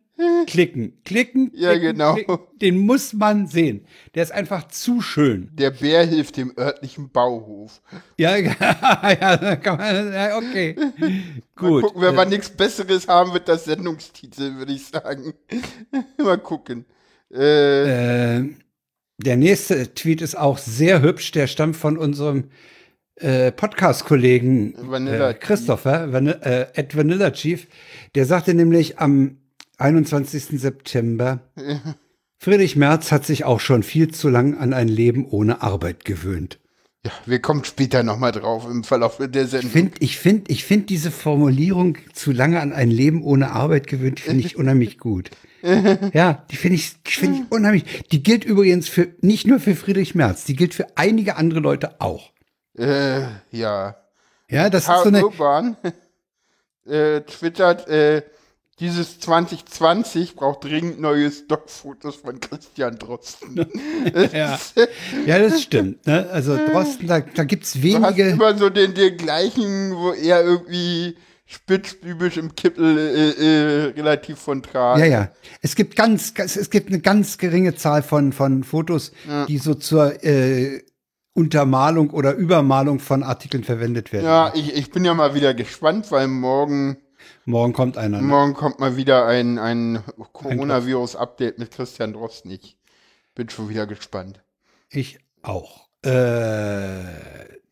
klicken, 0.46 1.00
klicken. 1.04 1.50
Ja, 1.54 1.70
klicken, 1.70 1.92
genau. 1.92 2.14
Klicken. 2.14 2.38
Den 2.61 2.78
muss 2.78 3.12
man 3.12 3.46
sehen. 3.48 3.87
Der 4.14 4.22
ist 4.22 4.32
einfach 4.32 4.68
zu 4.68 5.00
schön. 5.00 5.50
Der 5.54 5.70
Bär 5.70 6.04
hilft 6.06 6.37
dem 6.37 6.52
örtlichen 6.56 7.11
Bauhof. 7.11 7.82
Ja, 8.18 8.37
ja, 8.37 9.56
kann 9.56 9.78
man, 9.78 10.12
ja 10.12 10.37
okay. 10.37 10.76
Mal 10.78 11.22
Gut. 11.56 11.82
gucken, 11.85 12.02
wenn 12.02 12.14
wir 12.14 12.24
nichts 12.26 12.50
Besseres 12.50 13.08
haben, 13.08 13.32
wird 13.32 13.48
das 13.48 13.64
Sendungstitel, 13.64 14.56
würde 14.56 14.72
ich 14.72 14.87
sagen. 14.87 15.35
Mal 16.18 16.38
gucken. 16.38 16.85
Äh, 17.33 18.38
Äh, 18.38 18.45
der 19.18 19.37
nächste 19.37 19.95
Tweet 19.95 20.21
ist 20.23 20.37
auch 20.37 20.59
sehr 20.59 21.03
hübsch. 21.03 21.31
Der 21.33 21.47
stammt 21.47 21.77
von 21.77 21.97
unserem 21.97 22.45
äh, 23.16 23.53
Podcast-Kollegen 23.53 24.75
äh, 25.07 25.35
Christopher, 25.35 26.12
Van 26.12 26.27
äh, 26.27 26.66
at 26.75 26.97
Vanilla 26.97 27.31
Chief. 27.31 27.66
Der 28.14 28.27
sagte 28.27 28.55
nämlich 28.55 28.99
am 28.99 29.38
21. 29.79 30.61
September, 30.61 31.40
Friedrich 32.38 32.75
Merz 32.77 33.12
hat 33.12 33.25
sich 33.25 33.45
auch 33.45 33.61
schon 33.61 33.83
viel 33.85 34.11
zu 34.11 34.29
lang 34.29 34.57
an 34.59 34.73
ein 34.73 34.88
Leben 34.88 35.27
ohne 35.27 35.62
Arbeit 35.62 36.05
gewöhnt. 36.05 36.59
ja, 37.07 37.12
wir 37.27 37.38
kommen 37.40 37.64
später 37.64 38.03
nochmal 38.03 38.33
drauf 38.33 38.66
im 38.68 38.83
Verlauf 38.83 39.18
der 39.18 39.45
Ich 39.45 39.51
Sendung. 39.51 39.71
finde 39.71 39.92
ich 40.01 40.18
find, 40.18 40.51
ich 40.51 40.64
find 40.64 40.90
diese 40.90 41.11
Formulierung 41.12 41.99
zu 42.12 42.33
lange 42.33 42.61
an 42.61 42.73
ein 42.73 42.90
Leben 42.90 43.23
ohne 43.23 43.53
Arbeit 43.53 43.87
gewöhnt, 43.87 44.18
finde 44.21 44.40
ich 44.47 44.57
unheimlich 44.57 44.99
gut. 44.99 45.31
Ja, 46.12 46.44
die 46.51 46.57
finde 46.57 46.77
ich, 46.77 47.03
die 47.03 47.12
finde 47.12 47.38
ich 47.38 47.53
unheimlich. 47.53 48.05
Die 48.11 48.22
gilt 48.22 48.44
übrigens 48.44 48.88
für, 48.88 49.09
nicht 49.20 49.46
nur 49.46 49.61
für 49.61 49.75
Friedrich 49.75 50.14
Merz, 50.14 50.44
die 50.44 50.57
gilt 50.57 50.75
für 50.75 50.87
einige 50.96 51.37
andere 51.37 51.61
Leute 51.61 52.01
auch. 52.01 52.33
Äh, 52.77 53.22
ja. 53.51 53.96
Ja, 54.48 54.70
das 54.70 54.83
ist 54.83 54.88
Karl 54.88 55.03
so 55.03 55.09
eine, 55.09 55.25
Urban 55.25 55.77
äh, 56.87 57.20
twittert, 57.22 57.88
äh, 57.88 58.22
dieses 58.81 59.20
2020 59.20 60.35
braucht 60.35 60.64
dringend 60.64 61.01
neue 61.01 61.31
Stockfotos 61.31 62.16
von 62.16 62.40
Christian 62.40 62.98
Drosten. 62.98 63.55
ja, 64.33 64.59
ja, 65.25 65.38
das 65.38 65.62
stimmt. 65.62 66.05
Ne? 66.07 66.29
Also 66.31 66.57
Drosten, 66.57 67.07
da, 67.07 67.20
da 67.20 67.44
gibt's 67.44 67.75
Du 67.75 67.79
hast 67.79 68.16
wenige. 68.16 68.31
immer 68.31 68.59
so 68.59 68.70
den, 68.70 68.94
den 68.94 69.16
gleichen, 69.16 69.94
wo 69.94 70.12
er 70.12 70.42
irgendwie 70.42 71.16
spitzbübisch 71.52 72.36
im 72.36 72.54
Kittel 72.54 72.98
äh, 72.98 73.30
äh, 73.30 73.84
relativ 73.92 74.38
von 74.38 74.62
Tra. 74.62 74.98
Ja, 74.98 75.04
ja. 75.04 75.32
Es 75.60 75.74
gibt 75.74 75.96
ganz, 75.96 76.32
es 76.36 76.70
gibt 76.70 76.88
eine 76.88 77.00
ganz 77.00 77.38
geringe 77.38 77.74
Zahl 77.74 78.02
von, 78.02 78.32
von 78.32 78.64
Fotos, 78.64 79.12
die 79.48 79.58
so 79.58 79.74
zur 79.74 80.24
äh, 80.24 80.82
Untermalung 81.34 82.10
oder 82.10 82.34
Übermalung 82.34 82.98
von 82.98 83.22
Artikeln 83.22 83.64
verwendet 83.64 84.12
werden. 84.12 84.26
Ja, 84.26 84.52
ich, 84.54 84.74
ich 84.74 84.90
bin 84.90 85.04
ja 85.04 85.14
mal 85.14 85.34
wieder 85.34 85.54
gespannt, 85.54 86.10
weil 86.10 86.28
morgen, 86.28 86.98
Morgen 87.44 87.72
kommt 87.72 87.96
einer. 87.98 88.20
Ne? 88.20 88.26
morgen 88.26 88.54
kommt 88.54 88.80
mal 88.80 88.96
wieder 88.96 89.26
ein, 89.26 89.58
ein 89.58 90.02
Coronavirus-Update 90.32 91.58
mit 91.58 91.70
Christian 91.70 92.12
Drosten. 92.12 92.50
Ich 92.50 92.78
bin 93.34 93.48
schon 93.48 93.68
wieder 93.68 93.86
gespannt. 93.86 94.42
Ich 94.90 95.18
auch. 95.42 95.88
Äh, 96.02 97.04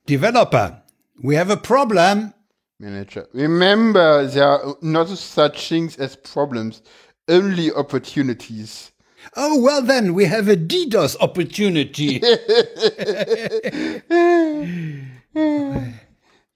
Developer, 0.08 0.82
we 1.16 1.38
have 1.38 1.52
a 1.52 1.56
problem. 1.56 2.32
Manager. 2.80 3.28
Remember, 3.34 4.26
there 4.26 4.48
are 4.48 4.74
not 4.80 5.08
such 5.08 5.68
things 5.68 5.98
as 5.98 6.16
problems, 6.16 6.82
only 7.28 7.70
opportunities. 7.72 8.90
Oh, 9.36 9.60
well 9.62 9.82
then, 9.82 10.14
we 10.14 10.24
have 10.24 10.48
a 10.48 10.56
DDoS 10.56 11.16
opportunity. 11.20 12.20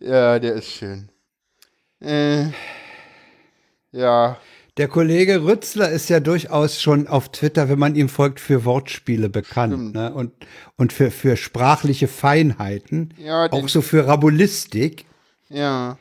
Ja, 0.00 0.38
der 0.38 0.54
ist 0.54 0.66
schön. 0.66 1.08
Äh, 2.00 2.46
ja, 3.92 4.36
Der 4.76 4.88
Kollege 4.88 5.44
Rützler 5.44 5.88
ist 5.90 6.10
ja 6.10 6.18
durchaus 6.20 6.82
schon 6.82 7.06
auf 7.06 7.30
Twitter, 7.30 7.68
wenn 7.68 7.78
man 7.78 7.94
ihm 7.94 8.08
folgt, 8.08 8.40
für 8.40 8.64
Wortspiele 8.64 9.28
bekannt 9.28 9.94
ne? 9.94 10.12
und, 10.12 10.32
und 10.76 10.92
für, 10.92 11.10
für 11.12 11.36
sprachliche 11.36 12.08
Feinheiten, 12.08 13.14
Ja, 13.16 13.50
auch 13.50 13.68
so 13.68 13.80
für 13.82 14.06
Rabulistik. 14.06 15.04
ja. 15.48 15.96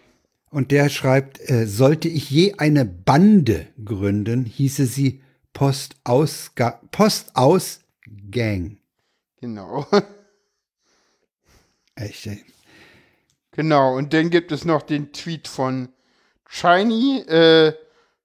Und 0.53 0.69
der 0.69 0.89
schreibt, 0.89 1.49
äh, 1.49 1.65
sollte 1.65 2.07
ich 2.07 2.29
je 2.29 2.53
eine 2.59 2.85
Bande 2.85 3.65
gründen, 3.83 4.45
hieße 4.45 4.85
sie 4.85 5.23
Post 5.51 5.95
aus, 6.03 6.51
Post 6.91 7.31
aus 7.35 7.79
Gang. 8.29 8.77
Genau. 9.41 9.87
Echt, 11.95 12.27
ey. 12.27 12.45
Genau, 13.49 13.97
und 13.97 14.13
dann 14.13 14.29
gibt 14.29 14.51
es 14.51 14.63
noch 14.63 14.83
den 14.83 15.11
Tweet 15.11 15.47
von 15.47 15.89
Shiny. 16.47 17.21
Äh, 17.27 17.73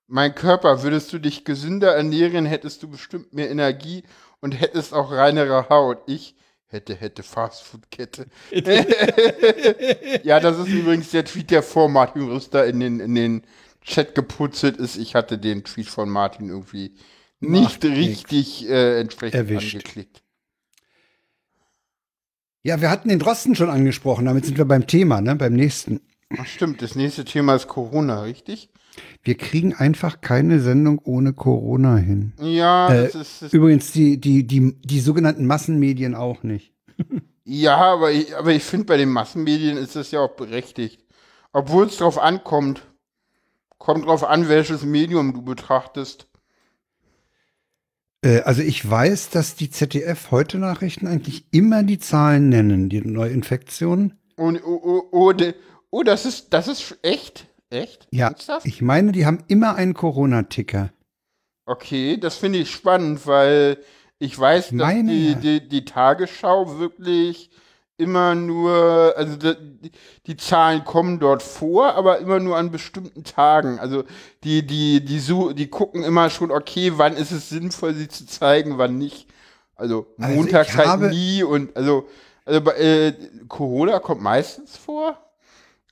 mein 0.07 0.35
Körper, 0.35 0.83
würdest 0.83 1.11
du 1.15 1.19
dich 1.19 1.47
gesünder 1.47 1.95
ernähren, 1.97 2.45
hättest 2.45 2.83
du 2.83 2.91
bestimmt 2.91 3.33
mehr 3.33 3.51
Energie 3.51 4.03
und 4.41 4.53
hättest 4.53 4.93
auch 4.93 5.13
reinere 5.13 5.71
Haut. 5.71 6.03
Ich 6.07 6.35
hätte, 6.69 6.95
hätte 6.95 7.23
Fastfood-Kette. 7.23 8.27
ja, 10.23 10.41
das 10.41 10.59
ist 10.59 10.69
übrigens 10.69 11.11
der 11.11 11.25
Tweet, 11.25 11.51
der 11.51 11.63
vor 11.63 11.89
Martin 11.89 12.29
Rüster 12.29 12.67
in 12.67 12.81
den, 12.81 13.01
in 13.01 13.15
den 13.15 13.43
Chat 13.83 14.15
geputzelt 14.15 14.77
ist. 14.77 14.97
Ich 14.97 15.15
hatte 15.15 15.39
den 15.39 15.65
Tweet 15.65 15.89
von 15.89 16.09
Martin 16.09 16.49
irgendwie 16.49 16.95
nicht 17.41 17.63
Macht 17.63 17.85
richtig 17.85 18.69
äh, 18.69 19.01
entsprechend 19.01 19.35
Erwischt. 19.35 19.75
angeklickt. 19.75 20.23
Ja, 22.63 22.81
wir 22.81 22.91
hatten 22.91 23.09
den 23.09 23.19
Drosten 23.19 23.55
schon 23.55 23.71
angesprochen, 23.71 24.27
damit 24.27 24.45
sind 24.45 24.59
wir 24.59 24.65
beim 24.65 24.87
Thema, 24.87 25.21
ne? 25.21 25.37
beim 25.37 25.55
nächsten. 25.55 26.01
Ach, 26.37 26.47
stimmt, 26.47 26.83
das 26.83 26.95
nächste 26.97 27.25
Thema 27.25 27.55
ist 27.55 27.69
Corona, 27.69 28.23
richtig? 28.23 28.69
Wir 29.23 29.37
kriegen 29.37 29.75
einfach 29.75 30.21
keine 30.21 30.61
Sendung 30.61 31.01
ohne 31.05 31.33
Corona 31.33 31.97
hin. 31.97 32.33
Ja, 32.41 32.93
Äh, 32.93 33.05
das 33.05 33.15
ist, 33.15 33.43
das 33.43 33.53
Übrigens 33.53 33.93
die, 33.93 34.21
die, 34.21 34.47
die, 34.47 34.75
die 34.83 35.01
sogenannten 35.01 35.47
Massenmedien 35.47 36.15
auch 36.15 36.43
nicht. 36.43 36.73
Ja, 37.45 37.77
aber 37.77 38.13
ich, 38.13 38.37
aber 38.37 38.53
ich 38.53 38.63
finde, 38.63 38.87
bei 38.87 38.99
den 38.99 39.09
Massenmedien 39.09 39.79
ist 39.79 39.97
das 39.97 40.11
ja 40.11 40.21
auch 40.21 40.37
berechtigt. 40.37 41.03
Obwohl 41.53 41.87
es 41.87 41.97
drauf 41.97 42.19
ankommt. 42.19 42.83
Kommt 43.79 44.07
drauf 44.07 44.25
an, 44.25 44.49
welches 44.49 44.83
Medium 44.85 45.33
du 45.33 45.43
betrachtest. 45.43 46.27
Äh, 48.23 48.41
also 48.41 48.63
ich 48.63 48.89
weiß, 48.89 49.31
dass 49.31 49.55
die 49.55 49.71
ZDF-Heute-Nachrichten 49.71 51.07
eigentlich 51.07 51.47
immer 51.53 51.83
die 51.83 51.99
Zahlen 51.99 52.49
nennen, 52.49 52.89
die 52.89 53.01
Neuinfektionen. 53.01 54.19
Und, 54.37 54.63
oh, 54.65 54.81
oh, 54.83 55.03
oh, 55.11 55.33
de, 55.33 55.55
oh, 55.91 56.03
das 56.03 56.27
ist, 56.27 56.53
das 56.53 56.69
ist 56.69 56.99
echt? 57.03 57.47
Echt? 57.71 58.09
Ja, 58.11 58.29
Ernsthaft? 58.29 58.67
ich 58.67 58.81
meine, 58.83 59.13
die 59.13 59.27
haben 59.27 59.45
immer 59.49 59.75
einen 59.75 59.95
Corona-Ticker. 59.95 60.91
Okay, 61.67 62.17
das 62.17 62.37
finde 62.37 62.61
ich 62.61 62.71
spannend, 62.71 63.27
weil 63.27 63.79
ich 64.19 64.39
weiß, 64.39 64.71
dass 64.71 64.73
Meine 64.77 65.11
die, 65.13 65.35
die, 65.37 65.69
die 65.69 65.85
Tagesschau 65.85 66.79
wirklich 66.79 67.51
immer 67.99 68.35
nur, 68.35 69.13
also 69.17 69.37
die, 69.37 69.91
die 70.27 70.37
Zahlen 70.37 70.85
kommen 70.85 71.19
dort 71.19 71.43
vor, 71.43 71.95
aber 71.95 72.19
immer 72.21 72.39
nur 72.39 72.57
an 72.57 72.71
bestimmten 72.71 73.25
Tagen. 73.25 73.79
Also 73.81 74.05
die, 74.45 74.67
die, 74.67 75.05
die, 75.05 75.19
su- 75.19 75.53
die 75.53 75.69
gucken 75.69 76.05
immer 76.05 76.31
schon, 76.31 76.51
okay, 76.51 76.93
wann 76.97 77.17
ist 77.17 77.33
es 77.33 77.49
sinnvoll, 77.51 77.95
sie 77.95 78.09
zu 78.09 78.25
zeigen, 78.25 78.79
wann 78.79 78.97
nicht. 78.99 79.27
Also 79.75 80.07
Also 80.19 80.35
montags 80.37 80.71
ich 80.71 80.77
halt 80.77 81.01
nie 81.11 81.43
und 81.43 81.77
also, 81.77 82.09
also 82.45 82.61
bei, 82.63 82.73
äh, 82.77 83.13
Corona 83.49 83.99
kommt 83.99 84.23
meistens 84.23 84.77
vor, 84.77 85.19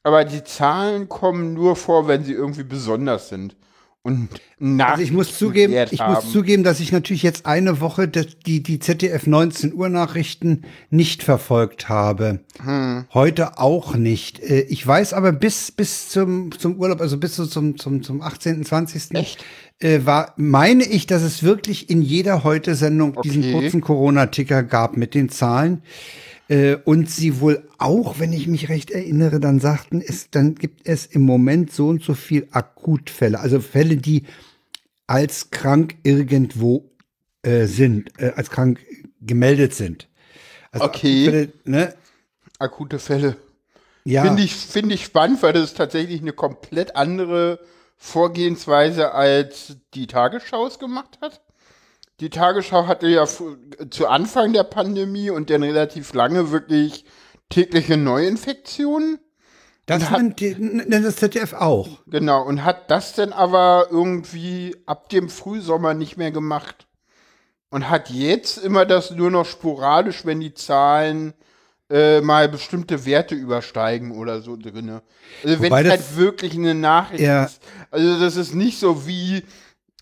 aber 0.07 0.25
die 0.25 0.45
Zahlen 0.45 1.09
kommen 1.09 1.53
nur 1.55 1.75
vor, 1.77 2.07
wenn 2.07 2.23
sie 2.25 2.33
irgendwie 2.33 2.63
besonders 2.63 3.29
sind. 3.29 3.57
Und 4.03 4.29
Also 4.79 5.03
ich 5.03 5.11
muss 5.11 5.37
zugeben, 5.37 5.75
ich 5.91 6.01
haben. 6.01 6.15
muss 6.15 6.31
zugeben, 6.31 6.63
dass 6.63 6.79
ich 6.79 6.93
natürlich 6.93 7.25
jetzt 7.25 7.45
eine 7.45 7.81
Woche 7.81 8.07
die, 8.07 8.63
die 8.63 8.79
ZDF 8.79 9.27
19 9.27 9.75
Uhr 9.75 9.89
Nachrichten 9.89 10.63
nicht 10.91 11.25
verfolgt 11.25 11.89
habe. 11.89 12.39
Hm. 12.63 13.07
Heute 13.13 13.59
auch 13.59 13.97
nicht. 13.97 14.39
Äh, 14.39 14.61
Ich 14.69 14.87
weiß 14.87 15.13
aber 15.13 15.33
bis, 15.33 15.73
bis 15.73 16.09
zum, 16.09 16.53
zum 16.57 16.79
Urlaub, 16.79 17.01
also 17.01 17.17
bis 17.19 17.35
zum, 17.35 17.77
zum, 17.77 18.03
zum 18.05 18.23
18., 18.23 18.65
20. 18.65 19.13
Echt? 19.17 19.45
Äh, 19.81 20.03
war, 20.05 20.35
meine 20.37 20.85
ich, 20.85 21.07
dass 21.07 21.23
es 21.23 21.43
wirklich 21.43 21.91
in 21.91 22.01
jeder 22.01 22.45
Heute-Sendung 22.45 23.21
diesen 23.25 23.43
Okay. 23.43 23.53
kurzen 23.55 23.81
Corona-Ticker 23.81 24.63
gab 24.63 24.97
mit 24.97 25.15
den 25.17 25.31
Zahlen. 25.31 25.83
Äh, 26.49 26.77
und 26.85 27.11
sie 27.11 27.41
wohl 27.41 27.69
auch, 27.79 28.19
wenn 28.19 28.33
ich 28.33 28.47
mich 28.47 28.69
recht 28.69 28.91
erinnere, 28.91 29.41
dann 29.41 29.59
sagten, 29.59 30.01
es, 30.01 30.31
dann 30.31 30.55
gibt 30.55 30.87
es 30.89 31.07
im 31.07 31.23
Moment 31.23 31.73
so 31.73 31.89
und 31.89 32.03
so 32.03 32.15
viel 32.15 32.47
Akutfälle, 32.53 33.41
also 33.41 33.61
Fälle, 33.61 33.97
die 33.97 34.25
als 35.07 35.51
krank 35.51 35.97
irgendwo 36.03 36.91
äh, 37.43 37.67
sind, 37.67 38.11
äh, 38.19 38.33
als 38.37 38.51
krank 38.51 38.81
gemeldet 39.21 39.75
sind. 39.75 40.09
Also 40.71 40.87
Okay. 40.87 41.29
Akutfälle, 41.29 41.53
ne? 41.65 41.95
akute 42.59 42.99
Fälle. 42.99 43.37
Ja, 44.05 44.23
Finde 44.23 44.43
ich, 44.43 44.55
finde 44.55 44.95
ich 44.95 45.05
spannend, 45.05 45.43
weil 45.43 45.53
das 45.53 45.65
ist 45.65 45.77
tatsächlich 45.77 46.21
eine 46.21 46.33
komplett 46.33 46.95
andere 46.95 47.59
Vorgehensweise, 47.97 49.13
als 49.13 49.77
die 49.95 50.07
Tagesschau 50.07 50.67
es 50.67 50.79
gemacht 50.79 51.19
hat. 51.21 51.41
Die 52.21 52.31
Tagesschau 52.31 52.87
hatte 52.87 53.07
ja 53.09 53.27
zu 53.27 54.07
Anfang 54.09 54.53
der 54.53 54.65
Pandemie 54.65 55.31
und 55.31 55.51
dann 55.51 55.63
relativ 55.63 56.15
lange 56.15 56.51
wirklich 56.51 57.05
tägliche 57.51 57.97
Neuinfektionen. 57.99 59.19
das 59.85 60.11
nennt, 60.11 60.41
das 60.91 61.17
ZDF 61.17 61.53
auch. 61.53 61.89
Genau, 62.07 62.43
und 62.43 62.65
hat 62.65 62.91
das 62.91 63.13
dann 63.13 63.33
aber 63.33 63.89
irgendwie 63.91 64.75
ab 64.87 65.11
dem 65.11 65.29
Frühsommer 65.29 65.95
nicht 65.95 66.17
mehr 66.17 66.31
gemacht. 66.31 66.87
Und 67.69 67.91
hat 67.91 68.11
jetzt 68.11 68.59
immer 68.59 68.87
das 68.87 69.11
nur 69.11 69.31
noch 69.31 69.45
sporadisch, 69.45 70.25
wenn 70.25 70.41
die 70.41 70.55
Zahlen 70.55 71.35
äh, 71.91 72.21
mal 72.21 72.49
bestimmte 72.49 73.05
Werte 73.05 73.35
übersteigen 73.35 74.13
oder 74.17 74.41
so 74.41 74.57
drinne. 74.57 75.03
Also 75.45 75.61
wenn 75.61 75.73
es 75.73 75.83
das- 75.83 75.91
halt 75.91 76.17
wirklich 76.17 76.55
eine 76.55 76.75
Nachricht 76.75 77.21
Ja. 77.23 77.45
ist. 77.45 77.61
Also 77.91 78.19
das 78.19 78.37
ist 78.37 78.55
nicht 78.55 78.79
so 78.81 79.07
wie, 79.07 79.45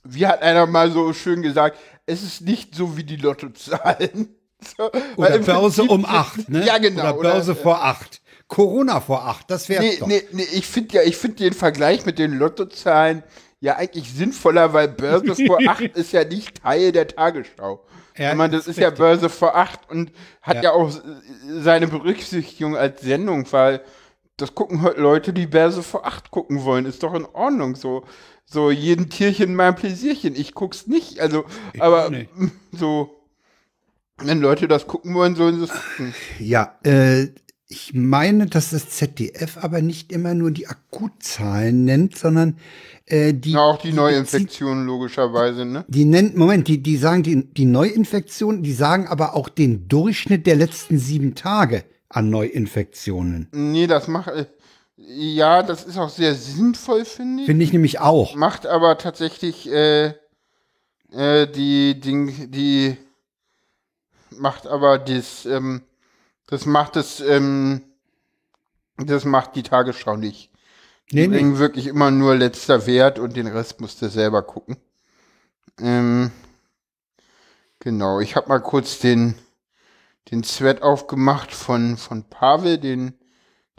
wie 0.05 0.27
hat 0.27 0.40
einer 0.42 0.66
mal 0.66 0.90
so 0.92 1.12
schön 1.12 1.42
gesagt, 1.42 1.79
es 2.06 2.22
ist 2.22 2.40
nicht 2.42 2.74
so 2.74 2.96
wie 2.96 3.04
die 3.04 3.16
Lottozahlen. 3.16 4.34
So, 4.78 4.90
Oder 5.16 5.38
Börse 5.40 5.82
Prinzip- 5.82 5.90
um 5.90 6.06
acht, 6.06 6.48
ne? 6.48 6.64
Ja, 6.64 6.78
genau. 6.78 7.18
Oder 7.18 7.32
Börse 7.32 7.54
vor 7.54 7.84
acht. 7.84 8.22
Corona 8.48 8.98
vor 9.00 9.26
acht, 9.26 9.50
das 9.50 9.68
wäre 9.68 9.82
Nee, 9.82 9.96
doch. 9.98 10.06
nee, 10.06 10.22
nee, 10.32 10.46
ich 10.52 10.66
finde 10.66 10.94
ja, 10.94 11.02
ich 11.02 11.18
finde 11.18 11.36
den 11.36 11.52
Vergleich 11.52 12.06
mit 12.06 12.18
den 12.18 12.38
Lottozahlen 12.38 13.22
ja 13.60 13.76
eigentlich 13.76 14.10
sinnvoller, 14.10 14.72
weil 14.72 14.88
Börse 14.88 15.34
vor 15.46 15.58
acht 15.68 15.82
ist 15.82 16.12
ja 16.12 16.24
nicht 16.24 16.62
Teil 16.62 16.92
der 16.92 17.08
Tagesschau. 17.08 17.84
Ja, 18.16 18.30
ich 18.30 18.36
meine, 18.38 18.56
das 18.56 18.62
ist 18.66 18.78
ist 18.78 18.82
ja. 18.82 18.88
Börse 18.88 19.28
vor 19.28 19.54
acht 19.54 19.80
und 19.90 20.12
hat 20.40 20.56
Ja. 20.56 20.62
ja, 20.62 20.72
auch 20.72 20.88
äh, 20.96 21.00
seine 21.60 21.86
Berücksichtigung 21.88 22.74
als 22.74 23.02
Sendung, 23.02 23.46
weil 23.52 23.82
das 24.38 24.54
gucken 24.54 24.80
heute 24.80 25.00
Leute, 25.00 25.32
die 25.34 25.46
Börse 25.46 25.82
vor 25.82 26.06
acht 26.06 26.30
gucken 26.30 26.64
wollen. 26.64 26.86
Ist 26.86 27.02
doch 27.02 27.12
in 27.12 27.26
Ordnung 27.26 27.74
so. 27.76 28.04
So, 28.46 28.70
jeden 28.70 29.09
Tierchen 29.11 29.54
mein 29.54 29.74
Pläsierchen. 29.74 30.35
Ich 30.37 30.54
guck's 30.54 30.87
nicht. 30.87 31.20
Also, 31.20 31.44
aber 31.78 32.07
auch 32.07 32.11
nicht. 32.11 32.30
so, 32.72 33.11
wenn 34.18 34.40
Leute 34.40 34.68
das 34.68 34.87
gucken 34.87 35.14
wollen, 35.14 35.35
sollen 35.35 35.57
sie 35.59 35.64
es 35.64 35.70
gucken. 35.70 36.14
Ja, 36.38 36.78
äh, 36.85 37.28
ich 37.66 37.94
meine, 37.94 38.46
dass 38.46 38.70
das 38.70 38.90
ZDF 38.90 39.57
aber 39.61 39.83
nicht 39.83 40.12
immer 40.12 40.35
nur 40.35 40.50
die 40.52 40.68
Akutzahlen 40.68 41.85
nennt, 41.85 42.16
sondern 42.16 42.59
äh, 43.07 43.33
die. 43.35 43.52
Ja, 43.52 43.61
auch 43.61 43.78
die 43.78 43.88
bezieht- 43.88 43.96
Neuinfektionen 43.96 44.87
logischerweise, 44.87 45.64
ne? 45.64 45.85
Die 45.88 46.04
nennen, 46.04 46.33
Moment, 46.37 46.68
die, 46.68 46.83
die 46.83 46.96
sagen 46.96 47.22
die, 47.24 47.52
die 47.52 47.64
Neuinfektion, 47.64 48.62
die 48.62 48.72
sagen 48.74 49.09
aber 49.09 49.35
auch 49.35 49.48
den 49.48 49.88
Durchschnitt 49.88 50.46
der 50.46 50.57
letzten 50.57 50.98
sieben 50.98 51.35
Tage 51.35 51.85
an 52.09 52.30
Neuinfektionen. 52.30 53.48
Nee, 53.52 53.87
das 53.88 54.07
macht. 54.07 54.28
äh, 54.28 54.46
Ja, 54.96 55.62
das 55.62 55.85
ist 55.85 55.98
auch 55.98 56.09
sehr 56.09 56.35
sinnvoll, 56.35 57.04
finde 57.04 57.42
ich. 57.42 57.46
Finde 57.46 57.64
ich 57.64 57.72
nämlich 57.72 58.00
auch. 58.00 58.35
Macht 58.37 58.66
aber 58.66 58.96
tatsächlich 58.98 59.68
äh, 59.70 60.14
äh, 61.11 61.46
die 61.48 61.98
Ding, 61.98 62.50
die 62.50 62.96
macht 64.30 64.66
aber 64.66 64.98
das, 64.98 65.46
ähm, 65.46 65.83
das 66.46 66.66
macht 66.66 66.96
es, 66.96 67.20
ähm, 67.20 67.83
das 68.96 69.24
macht 69.24 69.57
die 69.57 69.64
Tagesschau 69.64 70.16
nicht. 70.16 70.50
Die 71.11 71.16
Nee, 71.16 71.26
nee. 71.26 71.37
bringen 71.37 71.59
wirklich 71.59 71.87
immer 71.87 72.11
nur 72.11 72.37
letzter 72.37 72.87
Wert 72.87 73.18
und 73.18 73.37
den 73.37 73.48
Rest 73.48 73.80
musst 73.80 74.00
du 74.00 74.09
selber 74.09 74.42
gucken. 74.42 74.76
Ähm, 75.80 76.30
genau, 77.80 78.20
ich 78.20 78.37
habe 78.37 78.48
mal 78.48 78.61
kurz 78.61 79.00
den, 79.00 79.35
den 80.30 80.42
Thread 80.42 80.83
aufgemacht 80.83 81.52
von, 81.52 81.96
von 81.96 82.22
Pavel, 82.24 82.78
den, 82.78 83.14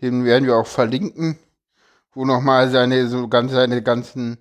den 0.02 0.26
werden 0.26 0.46
wir 0.46 0.56
auch 0.56 0.68
verlinken, 0.68 1.38
wo 2.14 2.26
nochmal 2.26 2.70
seine, 2.70 3.08
so 3.08 3.28
ganz, 3.28 3.52
seine 3.52 3.82
ganzen 3.82 4.38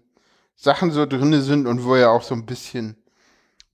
Sachen 0.57 0.91
so 0.91 1.07
drinne 1.07 1.43
sind 1.43 1.67
und 1.67 1.85
wo 1.85 1.95
er 1.95 2.11
auch 2.11 2.23
so 2.23 2.35
ein 2.35 2.47
bisschen 2.47 2.97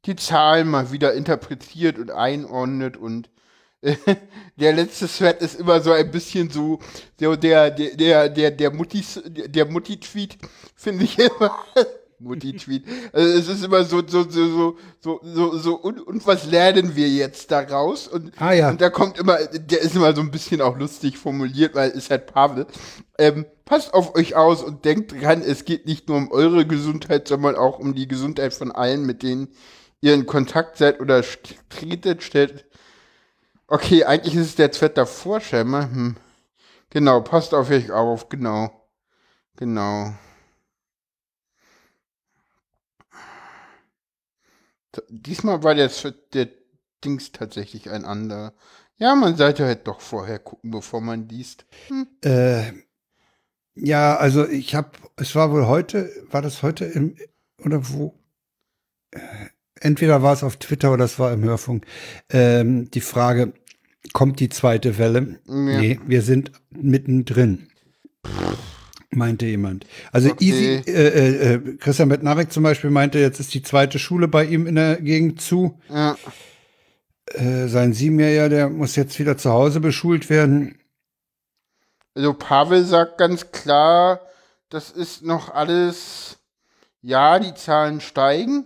die 0.06 0.16
Zahlen 0.16 0.68
mal 0.68 0.92
wieder 0.92 1.12
interpretiert 1.12 1.98
und 1.98 2.10
einordnet 2.10 2.96
und 2.96 3.28
der 4.56 4.72
letzte 4.74 5.08
Thread 5.08 5.40
ist 5.40 5.58
immer 5.58 5.80
so 5.80 5.92
ein 5.92 6.10
bisschen 6.10 6.50
so, 6.50 6.80
der, 7.18 7.36
der, 7.36 7.70
der, 7.70 8.28
der, 8.28 8.50
der 8.50 8.70
Mutti, 8.70 9.02
der 9.24 9.66
Mutti-Tweet, 9.66 10.36
finde 10.74 11.04
ich 11.04 11.18
immer. 11.18 11.58
Mutti-Tweet. 12.20 12.84
Also 13.12 13.38
es 13.38 13.48
ist 13.48 13.64
immer 13.64 13.84
so, 13.84 14.02
so, 14.06 14.28
so, 14.28 14.48
so, 14.48 14.76
so, 15.00 15.20
so, 15.22 15.58
so 15.58 15.74
und, 15.76 16.00
und 16.06 16.26
was 16.26 16.46
lernen 16.46 16.94
wir 16.94 17.08
jetzt 17.08 17.50
daraus? 17.50 18.06
Und, 18.08 18.32
Ah, 18.40 18.52
ja. 18.52 18.70
und 18.70 18.80
da 18.80 18.90
kommt 18.90 19.18
immer, 19.18 19.38
der 19.46 19.80
ist 19.80 19.96
immer 19.96 20.14
so 20.14 20.20
ein 20.20 20.30
bisschen 20.30 20.60
auch 20.60 20.78
lustig 20.78 21.18
formuliert, 21.18 21.74
weil 21.74 21.90
ist 21.90 22.10
halt 22.10 22.26
Pavel. 22.26 22.66
Ähm, 23.18 23.46
passt 23.64 23.94
auf 23.94 24.14
euch 24.14 24.36
aus 24.36 24.62
und 24.62 24.84
denkt 24.84 25.12
dran, 25.12 25.42
es 25.42 25.64
geht 25.64 25.86
nicht 25.86 26.08
nur 26.08 26.18
um 26.18 26.30
eure 26.30 26.66
Gesundheit, 26.66 27.28
sondern 27.28 27.56
auch 27.56 27.78
um 27.78 27.94
die 27.94 28.08
Gesundheit 28.08 28.52
von 28.54 28.70
allen, 28.72 29.04
mit 29.06 29.22
denen 29.22 29.48
ihr 30.00 30.14
in 30.14 30.26
Kontakt 30.26 30.76
seid 30.78 31.00
oder 31.00 31.22
tretet, 31.68 32.22
stellt. 32.22 32.64
Okay, 33.66 34.04
eigentlich 34.04 34.34
ist 34.34 34.46
es 34.46 34.54
der 34.56 34.70
Thread 34.72 34.98
davor, 34.98 35.40
scheinbar. 35.40 35.90
Hm. 35.90 36.16
Genau, 36.90 37.20
passt 37.20 37.54
auf 37.54 37.70
euch 37.70 37.92
auf, 37.92 38.28
genau. 38.28 38.70
Genau. 39.56 40.12
Diesmal 45.08 45.62
war 45.62 45.74
der, 45.74 45.90
der 46.32 46.48
Dings 47.04 47.32
tatsächlich 47.32 47.90
ein 47.90 48.04
anderer. 48.04 48.52
Ja, 48.96 49.14
man 49.14 49.36
sollte 49.36 49.64
halt 49.64 49.86
doch 49.86 50.00
vorher 50.00 50.38
gucken, 50.38 50.70
bevor 50.70 51.00
man 51.00 51.28
liest. 51.28 51.64
Äh, 52.22 52.72
ja, 53.74 54.16
also 54.16 54.46
ich 54.46 54.74
habe, 54.74 54.90
es 55.16 55.34
war 55.34 55.52
wohl 55.52 55.66
heute, 55.66 56.10
war 56.30 56.42
das 56.42 56.62
heute 56.62 56.84
im, 56.84 57.16
oder 57.64 57.88
wo? 57.88 58.14
Äh, 59.12 59.20
Entweder 59.80 60.22
war 60.22 60.34
es 60.34 60.44
auf 60.44 60.56
Twitter 60.58 60.92
oder 60.92 61.06
es 61.06 61.18
war 61.18 61.32
im 61.32 61.42
Hörfunk. 61.42 61.86
Ähm, 62.28 62.90
die 62.90 63.00
Frage, 63.00 63.54
kommt 64.12 64.38
die 64.38 64.50
zweite 64.50 64.98
Welle? 64.98 65.40
Ja. 65.46 65.54
Nee, 65.54 66.00
wir 66.06 66.20
sind 66.20 66.52
mittendrin. 66.70 67.68
Meinte 69.10 69.46
jemand. 69.46 69.86
Also 70.12 70.30
Okay. 70.30 70.44
Easy, 70.44 70.90
äh, 70.90 71.08
äh, 71.08 71.54
äh, 71.54 71.76
Christian 71.78 72.08
Bettnarek 72.08 72.52
zum 72.52 72.62
Beispiel 72.62 72.90
meinte, 72.90 73.18
jetzt 73.18 73.40
ist 73.40 73.52
die 73.54 73.62
zweite 73.62 73.98
Schule 73.98 74.28
bei 74.28 74.44
ihm 74.44 74.66
in 74.66 74.76
der 74.76 75.00
Gegend 75.00 75.40
zu. 75.40 75.80
Ja, 75.88 76.16
äh, 77.34 77.68
sein 77.68 77.92
Siebenjähriger, 77.92 78.48
der 78.48 78.68
muss 78.70 78.96
jetzt 78.96 79.18
wieder 79.18 79.36
zu 79.36 79.50
Hause 79.50 79.80
beschult 79.80 80.30
werden. 80.30 80.78
Also 82.14 82.34
Pavel 82.34 82.84
sagt 82.84 83.18
ganz 83.18 83.52
klar, 83.52 84.20
das 84.68 84.90
ist 84.90 85.22
noch 85.22 85.54
alles, 85.54 86.38
ja, 87.02 87.38
die 87.38 87.54
Zahlen 87.54 88.00
steigen. 88.00 88.64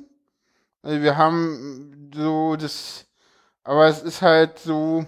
Also 0.82 1.02
wir 1.02 1.16
haben 1.16 2.10
so 2.14 2.56
das, 2.56 3.06
aber 3.64 3.86
es 3.86 4.02
ist 4.02 4.22
halt 4.22 4.58
so, 4.58 5.04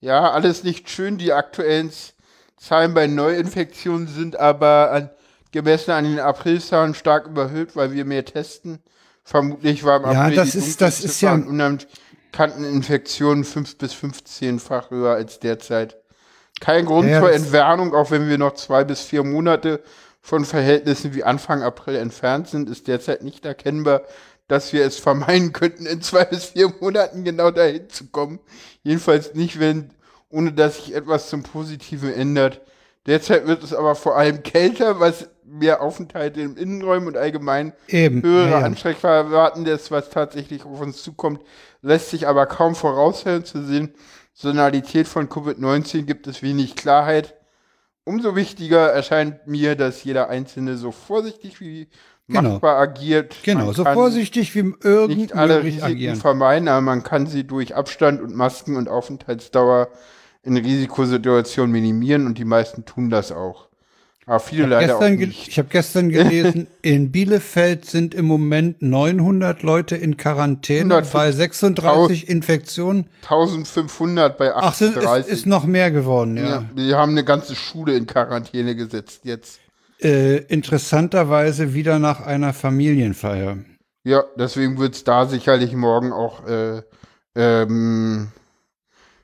ja, 0.00 0.30
alles 0.30 0.64
nicht 0.64 0.90
schön. 0.90 1.18
Die 1.18 1.32
aktuellen 1.32 1.90
Zahlen 2.56 2.94
bei 2.94 3.06
Neuinfektionen 3.06 4.08
sind 4.08 4.36
aber 4.38 4.90
an, 4.92 5.10
gemessen 5.52 5.90
an 5.92 6.04
den 6.04 6.20
Aprilzahlen 6.20 6.94
stark 6.94 7.26
überhöht, 7.26 7.76
weil 7.76 7.92
wir 7.92 8.04
mehr 8.04 8.24
testen. 8.24 8.78
Vermutlich 9.24 9.84
war 9.84 9.98
im 9.98 10.12
Ja, 10.12 10.22
April 10.22 10.36
das 10.36 10.50
die 10.52 10.58
ist- 10.58 10.80
das 10.80 11.04
ist 11.04 11.20
ja- 11.20 11.34
unbekannten 11.34 12.64
Infektionen 12.64 13.44
fünf 13.44 13.76
bis 13.76 13.92
15-fach 13.92 14.90
höher 14.90 15.14
als 15.14 15.40
derzeit. 15.40 15.96
Kein 16.60 16.86
Grund 16.86 17.08
Ja, 17.08 17.20
zur 17.20 17.32
Entwarnung, 17.32 17.94
auch 17.94 18.10
wenn 18.10 18.28
wir 18.28 18.38
noch 18.38 18.54
zwei 18.54 18.84
bis 18.84 19.02
vier 19.02 19.22
Monate 19.24 19.82
von 20.22 20.44
Verhältnissen 20.44 21.14
wie 21.14 21.22
Anfang 21.24 21.62
April 21.62 21.96
entfernt 21.96 22.48
sind, 22.48 22.70
ist 22.70 22.88
derzeit 22.88 23.22
nicht 23.22 23.44
erkennbar, 23.44 24.02
dass 24.48 24.72
wir 24.72 24.84
es 24.86 24.98
vermeiden 24.98 25.52
könnten, 25.52 25.86
in 25.86 26.00
zwei 26.02 26.24
bis 26.24 26.46
vier 26.46 26.72
Monaten 26.80 27.24
genau 27.24 27.50
dahin 27.50 27.90
zu 27.90 28.06
kommen. 28.06 28.38
Jedenfalls 28.82 29.34
nicht, 29.34 29.58
wenn, 29.60 29.90
ohne 30.36 30.52
dass 30.52 30.76
sich 30.76 30.94
etwas 30.94 31.30
zum 31.30 31.42
Positiven 31.42 32.12
ändert. 32.12 32.60
Derzeit 33.06 33.46
wird 33.46 33.62
es 33.62 33.72
aber 33.72 33.94
vor 33.94 34.18
allem 34.18 34.42
kälter, 34.42 35.00
was 35.00 35.30
mehr 35.44 35.80
Aufenthalte 35.80 36.42
in 36.42 36.56
Innenräumen 36.56 37.08
und 37.08 37.16
allgemein 37.16 37.72
Eben. 37.88 38.22
höhere 38.22 38.50
ja, 38.50 38.60
ja. 38.60 38.66
Ansteckgefahr 38.66 39.14
erwarten. 39.14 39.64
Das, 39.64 39.90
was 39.90 40.10
tatsächlich 40.10 40.66
auf 40.66 40.80
uns 40.82 41.02
zukommt, 41.02 41.40
lässt 41.80 42.10
sich 42.10 42.28
aber 42.28 42.44
kaum 42.44 42.74
voraussehen 42.74 43.46
zu 43.46 43.62
sehen. 43.64 43.94
Sonalität 44.34 45.08
von 45.08 45.30
Covid-19 45.30 46.02
gibt 46.02 46.26
es 46.26 46.42
wenig 46.42 46.76
Klarheit. 46.76 47.34
Umso 48.04 48.36
wichtiger 48.36 48.90
erscheint 48.90 49.46
mir, 49.46 49.74
dass 49.74 50.04
jeder 50.04 50.28
Einzelne 50.28 50.76
so 50.76 50.92
vorsichtig 50.92 51.60
wie 51.60 51.88
Genau. 52.28 52.54
machbar 52.54 52.76
agiert. 52.78 53.36
Genau, 53.44 53.72
so 53.72 53.84
vorsichtig 53.84 54.52
wie 54.56 54.74
irgend 54.82 55.16
Nicht 55.16 55.34
alle 55.36 55.62
Risiken 55.62 55.84
agieren. 55.84 56.16
vermeiden, 56.16 56.66
aber 56.68 56.80
man 56.80 57.04
kann 57.04 57.28
sie 57.28 57.44
durch 57.44 57.76
Abstand 57.76 58.20
und 58.20 58.34
Masken 58.34 58.74
und 58.74 58.88
Aufenthaltsdauer 58.88 59.88
in 60.46 60.56
Risikosituationen 60.56 61.72
minimieren 61.72 62.26
und 62.26 62.38
die 62.38 62.44
meisten 62.44 62.84
tun 62.84 63.10
das 63.10 63.32
auch. 63.32 63.66
Aber 64.28 64.40
viele 64.40 64.66
leider 64.66 64.96
auch 64.96 65.08
nicht. 65.08 65.48
ich 65.48 65.58
habe 65.58 65.68
gestern 65.70 66.08
gelesen, 66.08 66.66
in 66.82 67.12
Bielefeld 67.12 67.84
sind 67.84 68.12
im 68.12 68.24
Moment 68.24 68.82
900 68.82 69.62
Leute 69.62 69.94
in 69.94 70.16
Quarantäne 70.16 70.94
150 70.96 71.12
bei 71.12 71.32
36 71.32 72.28
Infektionen. 72.28 73.06
1500 73.22 74.36
bei 74.36 74.52
Ach, 74.52 74.74
sind, 74.74 74.96
es 74.96 75.04
38. 75.04 75.32
ist 75.32 75.46
noch 75.46 75.64
mehr 75.64 75.92
geworden, 75.92 76.36
ja. 76.36 76.44
ja, 76.44 76.64
wir 76.74 76.96
haben 76.96 77.12
eine 77.12 77.24
ganze 77.24 77.54
Schule 77.54 77.96
in 77.96 78.06
Quarantäne 78.06 78.74
gesetzt 78.74 79.20
jetzt. 79.24 79.60
Äh, 80.00 80.38
interessanterweise 80.48 81.72
wieder 81.72 82.00
nach 82.00 82.20
einer 82.20 82.52
Familienfeier. 82.52 83.58
Ja, 84.02 84.24
deswegen 84.36 84.78
wird 84.78 84.94
es 84.94 85.04
da 85.04 85.26
sicherlich 85.26 85.72
morgen 85.72 86.12
auch 86.12 86.46
äh, 86.46 86.82
ähm, 87.36 88.28
äh, 88.28 88.45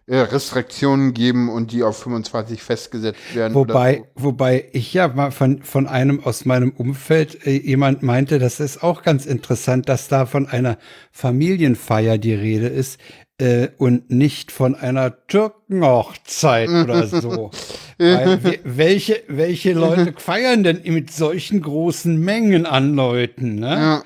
Restriktionen 0.08 1.14
geben 1.14 1.48
und 1.48 1.70
die 1.72 1.82
auf 1.82 1.98
25 2.02 2.62
festgesetzt 2.62 3.18
werden. 3.34 3.54
Wobei, 3.54 4.04
so. 4.16 4.24
wobei 4.24 4.68
ich 4.72 4.92
ja 4.92 5.08
mal 5.08 5.30
von, 5.30 5.62
von 5.62 5.86
einem 5.86 6.24
aus 6.24 6.44
meinem 6.44 6.70
Umfeld 6.72 7.46
äh, 7.46 7.52
jemand 7.58 8.02
meinte, 8.02 8.38
das 8.38 8.58
ist 8.60 8.82
auch 8.82 9.02
ganz 9.02 9.26
interessant, 9.26 9.88
dass 9.88 10.08
da 10.08 10.26
von 10.26 10.48
einer 10.48 10.76
Familienfeier 11.12 12.18
die 12.18 12.34
Rede 12.34 12.66
ist 12.66 12.98
äh, 13.38 13.68
und 13.78 14.10
nicht 14.10 14.50
von 14.52 14.74
einer 14.74 15.26
Türkenhochzeit 15.28 16.68
oder 16.84 17.06
so. 17.06 17.50
Weil, 17.98 18.42
we- 18.44 18.58
welche, 18.64 19.22
welche 19.28 19.72
Leute 19.72 20.14
feiern 20.18 20.64
denn 20.64 20.80
mit 20.84 21.12
solchen 21.12 21.62
großen 21.62 22.18
Mengen 22.18 22.66
an 22.66 22.94
Leuten? 22.94 23.54
Ne? 23.56 24.02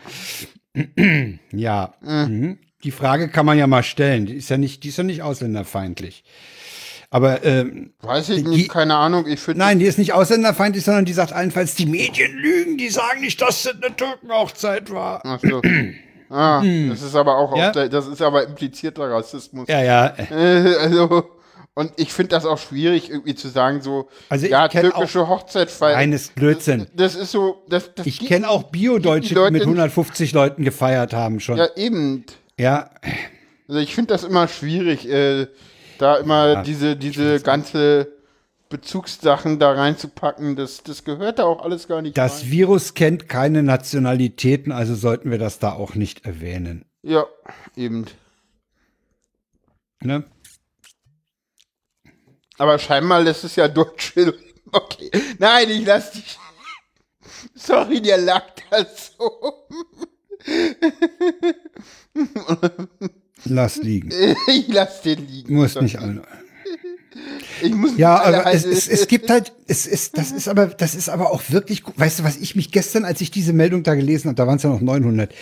Ja, 0.75 0.85
Ja. 1.53 1.95
Mhm. 2.03 2.59
Die 2.85 2.91
Frage 2.91 3.29
kann 3.29 3.47
man 3.47 3.59
ja 3.59 3.67
mal 3.67 3.83
stellen. 3.83 4.27
Die 4.27 4.35
ist 4.35 4.49
ja 4.51 4.59
nicht, 4.59 4.85
die 4.85 4.89
ist 4.89 4.99
ja 4.99 5.05
nicht 5.05 5.23
ausländerfeindlich. 5.23 6.25
Aber 7.11 7.45
ähm, 7.45 7.93
weiß 8.03 8.31
ich 8.31 8.43
Die- 8.43 8.49
nicht, 8.49 8.71
keine 8.71 8.97
Ahnung. 8.97 9.27
Ich 9.29 9.41
finde 9.41 9.61
Nein, 9.61 9.79
die 9.79 9.87
ist 9.87 9.97
nicht 9.99 10.13
ausländerfeindlich, 10.13 10.85
sondern 10.85 11.05
die 11.05 11.13
sagt 11.13 11.33
allenfalls, 11.33 11.75
die 11.75 11.87
Medien 11.87 12.33
lügen, 12.37 12.77
die 12.79 12.89
sagen 12.89 13.21
nicht, 13.21 13.41
dass 13.41 13.63
das 13.63 13.75
eine 13.75 13.95
Türkenhochzeit 13.97 14.91
war. 14.91 15.21
Ach 15.25 15.39
so. 15.43 15.63
Ah, 16.29 16.61
das 16.91 17.03
ist 17.03 17.15
aber 17.15 17.37
auch, 17.39 17.53
Hm. 17.53 17.59
Ja. 17.59 17.71
der, 17.71 17.89
das 17.89 18.07
ist 18.09 18.21
aber 18.21 18.45
implizierter 18.47 19.09
Rassismus. 19.11 19.69
Ja, 19.69 19.83
ja. 19.83 20.15
Äh, 20.31 20.75
also, 20.81 21.31
und 21.75 21.93
ich 21.97 22.13
finde 22.13 22.31
das 22.31 22.45
auch 22.45 22.59
schwierig, 22.59 23.09
irgendwie 23.11 23.35
zu 23.37 23.49
sagen, 23.49 23.83
so, 23.83 24.09
Also 24.29 24.47
ja, 24.47 24.67
türkische 24.67 25.29
Hochzeit 25.29 25.71
feiern. 25.71 25.99
Eines 25.99 26.29
Blödsinn. 26.29 26.89
Das 26.95 27.15
ist 27.15 27.31
so, 27.31 27.63
das, 27.69 27.95
das 27.95 28.05
Ich 28.07 28.27
kenne 28.27 28.49
auch 28.51 28.65
Bio-Deutsche, 28.65 29.29
die 29.29 29.35
die 29.35 29.41
mit 29.43 29.53
nicht- 29.53 29.63
150 29.63 30.33
Leuten 30.33 30.65
gefeiert 30.65 31.13
haben 31.15 31.39
schon. 31.39 31.59
Ja, 31.59 31.69
eben. 31.77 32.25
Ja, 32.59 32.91
Also 33.69 33.81
ich 33.81 33.95
finde 33.95 34.15
das 34.15 34.25
immer 34.25 34.49
schwierig, 34.49 35.09
äh, 35.09 35.49
da 35.99 36.17
immer 36.17 36.53
Ja, 36.53 36.63
diese, 36.63 36.97
diese 36.97 37.41
ganze 37.41 38.13
Bezugssachen 38.69 39.59
da 39.59 39.73
reinzupacken. 39.73 40.57
Das, 40.57 40.83
das 40.83 41.05
gehört 41.05 41.39
da 41.39 41.45
auch 41.45 41.63
alles 41.63 41.87
gar 41.87 42.03
nicht 42.03 42.17
das 42.17 42.43
rein. 42.43 42.51
Virus 42.51 42.95
kennt 42.95 43.29
keine 43.29 43.63
Nationalitäten, 43.63 44.73
also 44.73 44.95
sollten 44.95 45.31
wir 45.31 45.39
das 45.39 45.59
da 45.59 45.73
auch 45.73 45.95
nicht 45.95 46.25
erwähnen. 46.25 46.85
Ja, 47.03 47.27
eben. 47.77 48.07
Ne? 50.03 50.25
Aber 52.59 52.79
scheinbar 52.79 53.21
lässt 53.23 53.45
es 53.45 53.57
ja 53.57 53.69
Deutsche. 53.69 54.35
Okay. 54.73 55.13
Nein, 55.39 55.71
ich 55.71 55.87
lass 55.87 56.11
dich. 56.11 56.39
Sorry, 57.55 58.03
dir 58.03 58.17
lag 58.19 58.43
das 58.69 59.13
so. 59.17 59.69
Lass 63.45 63.77
liegen. 63.79 64.11
Ich 64.49 64.69
lass 64.69 65.03
den 65.03 65.27
liegen. 65.27 65.55
Muss 65.55 65.81
nicht 65.81 65.99
alle. 65.99 66.23
Ich 67.63 67.75
muss 67.75 67.93
nicht 67.93 68.01
Ja, 68.01 68.23
aber 68.23 68.53
es, 68.53 68.65
es, 68.65 68.89
es 68.89 69.09
gibt 69.09 69.31
halt, 69.31 69.53
es 69.67 69.87
ist, 69.87 70.19
das 70.19 70.33
ist 70.33 70.49
aber, 70.49 70.67
das 70.67 70.95
ist 70.95 71.09
aber 71.09 71.31
auch 71.31 71.43
wirklich, 71.49 71.83
weißt 71.97 72.19
du, 72.19 72.25
was 72.25 72.37
ich 72.37 72.57
mich 72.57 72.71
gestern, 72.73 73.05
als 73.05 73.21
ich 73.23 73.31
diese 73.31 73.55
Meldung 73.55 73.83
da 73.83 73.95
gelesen 73.95 74.29
habe, 74.29 74.37
da 74.37 74.47
waren 74.47 74.57
es 74.57 74.63
ja 74.63 74.71
noch 74.71 74.83
900, 74.83 75.35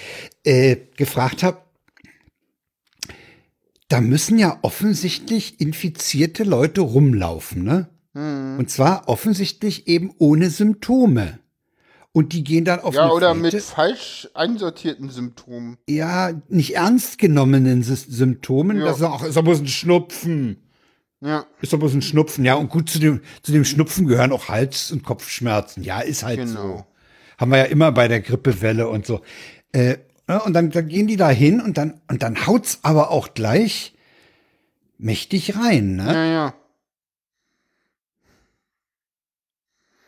äh, 0.45 0.77
gefragt 0.97 1.43
habe, 1.43 1.59
da 3.89 4.01
müssen 4.01 4.39
ja 4.39 4.59
offensichtlich 4.63 5.61
infizierte 5.61 6.45
Leute 6.45 6.81
rumlaufen, 6.81 7.65
ne? 7.65 7.89
Hm. 8.15 8.59
Und 8.59 8.71
zwar 8.71 9.09
offensichtlich 9.09 9.89
eben 9.89 10.13
ohne 10.19 10.51
Symptome. 10.51 11.41
Und 12.17 12.33
die 12.33 12.45
gehen 12.45 12.65
dann 12.65 12.79
auf 12.79 12.95
Ja, 12.95 13.11
oder 13.11 13.35
Fete. 13.35 13.57
mit 13.57 13.63
falsch 13.63 14.29
einsortierten 14.35 15.11
Symptomen. 15.11 15.79
ja, 15.89 16.31
nicht 16.49 16.77
ernst 16.77 17.19
genommenen 17.19 17.83
Symptomen. 17.83 18.79
Ja. 18.79 18.85
Das 18.87 18.99
ist, 18.99 19.03
auch, 19.03 19.25
ist 19.25 19.37
doch 19.37 19.43
bloß 19.43 19.61
ein 19.61 19.67
Schnupfen. 19.67 20.59
Ja, 21.21 21.45
Ist 21.61 21.73
doch 21.73 21.79
bloß 21.79 21.95
ein 21.95 22.03
Schnupfen. 22.03 22.45
Ja, 22.45 22.55
und 22.55 22.69
gut, 22.71 22.89
zu 22.89 22.99
dem, 23.01 23.21
zu 23.43 23.51
dem 23.51 23.65
Schnupfen 23.65 24.07
gehören 24.07 24.31
auch 24.31 24.49
Hals- 24.49 24.93
und 24.93 25.03
Kopfschmerzen. 25.03 25.83
Ja, 25.83 26.01
ist 26.01 26.23
halt 26.23 26.39
Genau. 26.39 26.53
so. 26.63 26.87
Haben 27.39 27.51
wir 27.51 27.59
ja 27.59 27.65
immer 27.65 27.91
bei 27.93 28.07
der 28.09 28.21
Grippewelle 28.21 28.89
und 28.89 29.07
so. 29.07 29.21
Äh, 29.73 29.97
ja, 30.29 30.39
und 30.39 30.53
dann, 30.53 30.71
dann 30.71 30.87
gehen 30.87 31.07
die 31.09 31.17
da 31.17 31.31
hin 31.31 31.61
und 31.61 31.79
dann, 31.79 32.01
und 32.09 32.23
dann 32.23 32.47
haut's 32.47 32.79
aber 32.83 33.11
auch 33.11 33.35
gleich 33.35 33.95
mächtig 34.99 35.57
rein, 35.57 35.97
ne? 35.97 36.05
ja, 36.15 36.25
ja. 36.27 36.55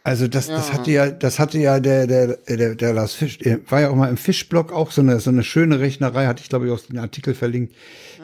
Also 0.06 0.28
das, 0.28 0.46
das 0.46 0.68
Ja. 0.68 0.72
hatte 0.74 0.90
ja, 0.92 1.10
das 1.10 1.40
hatte 1.40 1.58
ja 1.58 1.80
der, 1.80 2.06
der, 2.06 2.36
der, 2.36 2.76
der 2.76 2.92
Lars 2.92 3.14
Fisch, 3.14 3.40
war 3.68 3.80
ja 3.80 3.90
auch 3.90 3.96
mal 3.96 4.08
im 4.08 4.16
Fischblock 4.16 4.72
auch 4.72 4.92
so 4.92 5.00
eine, 5.00 5.18
so 5.18 5.30
eine 5.30 5.42
schöne 5.42 5.80
Rechnerei, 5.80 6.26
hatte 6.26 6.42
ich 6.44 6.48
glaube 6.48 6.66
ich 6.66 6.72
auch 6.72 6.78
den 6.78 6.98
Artikel 6.98 7.34
verlinkt, 7.34 7.74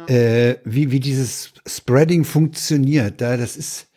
äh, 0.06 0.54
wie, 0.64 0.92
wie 0.92 1.00
dieses 1.00 1.52
Spreading 1.66 2.22
funktioniert. 2.24 3.20
Da, 3.20 3.36
das 3.36 3.56
ist 3.56 3.88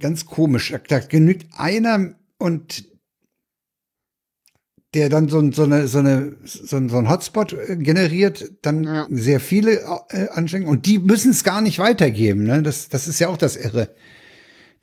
ganz 0.00 0.24
komisch. 0.24 0.74
Da, 0.88 1.00
genügt 1.00 1.48
einer 1.54 2.14
und 2.38 2.84
der 4.94 5.10
dann 5.10 5.28
so, 5.28 5.52
so 5.52 5.64
eine, 5.64 5.86
so 5.86 5.98
eine, 5.98 6.36
so 6.44 6.78
ein, 6.78 6.88
so 6.88 6.96
ein 6.96 7.10
Hotspot 7.10 7.52
äh, 7.52 7.76
generiert, 7.76 8.52
dann 8.62 8.84
Ja. 8.84 9.06
sehr 9.10 9.38
viele 9.40 9.80
äh, 10.08 10.28
anstecken 10.30 10.66
und 10.66 10.86
die 10.86 10.98
müssen 10.98 11.32
es 11.32 11.44
gar 11.44 11.60
nicht 11.60 11.78
weitergeben. 11.78 12.44
Ne? 12.44 12.62
Das, 12.62 12.88
das 12.88 13.06
ist 13.06 13.18
ja 13.18 13.28
auch 13.28 13.36
das 13.36 13.56
Irre 13.56 13.94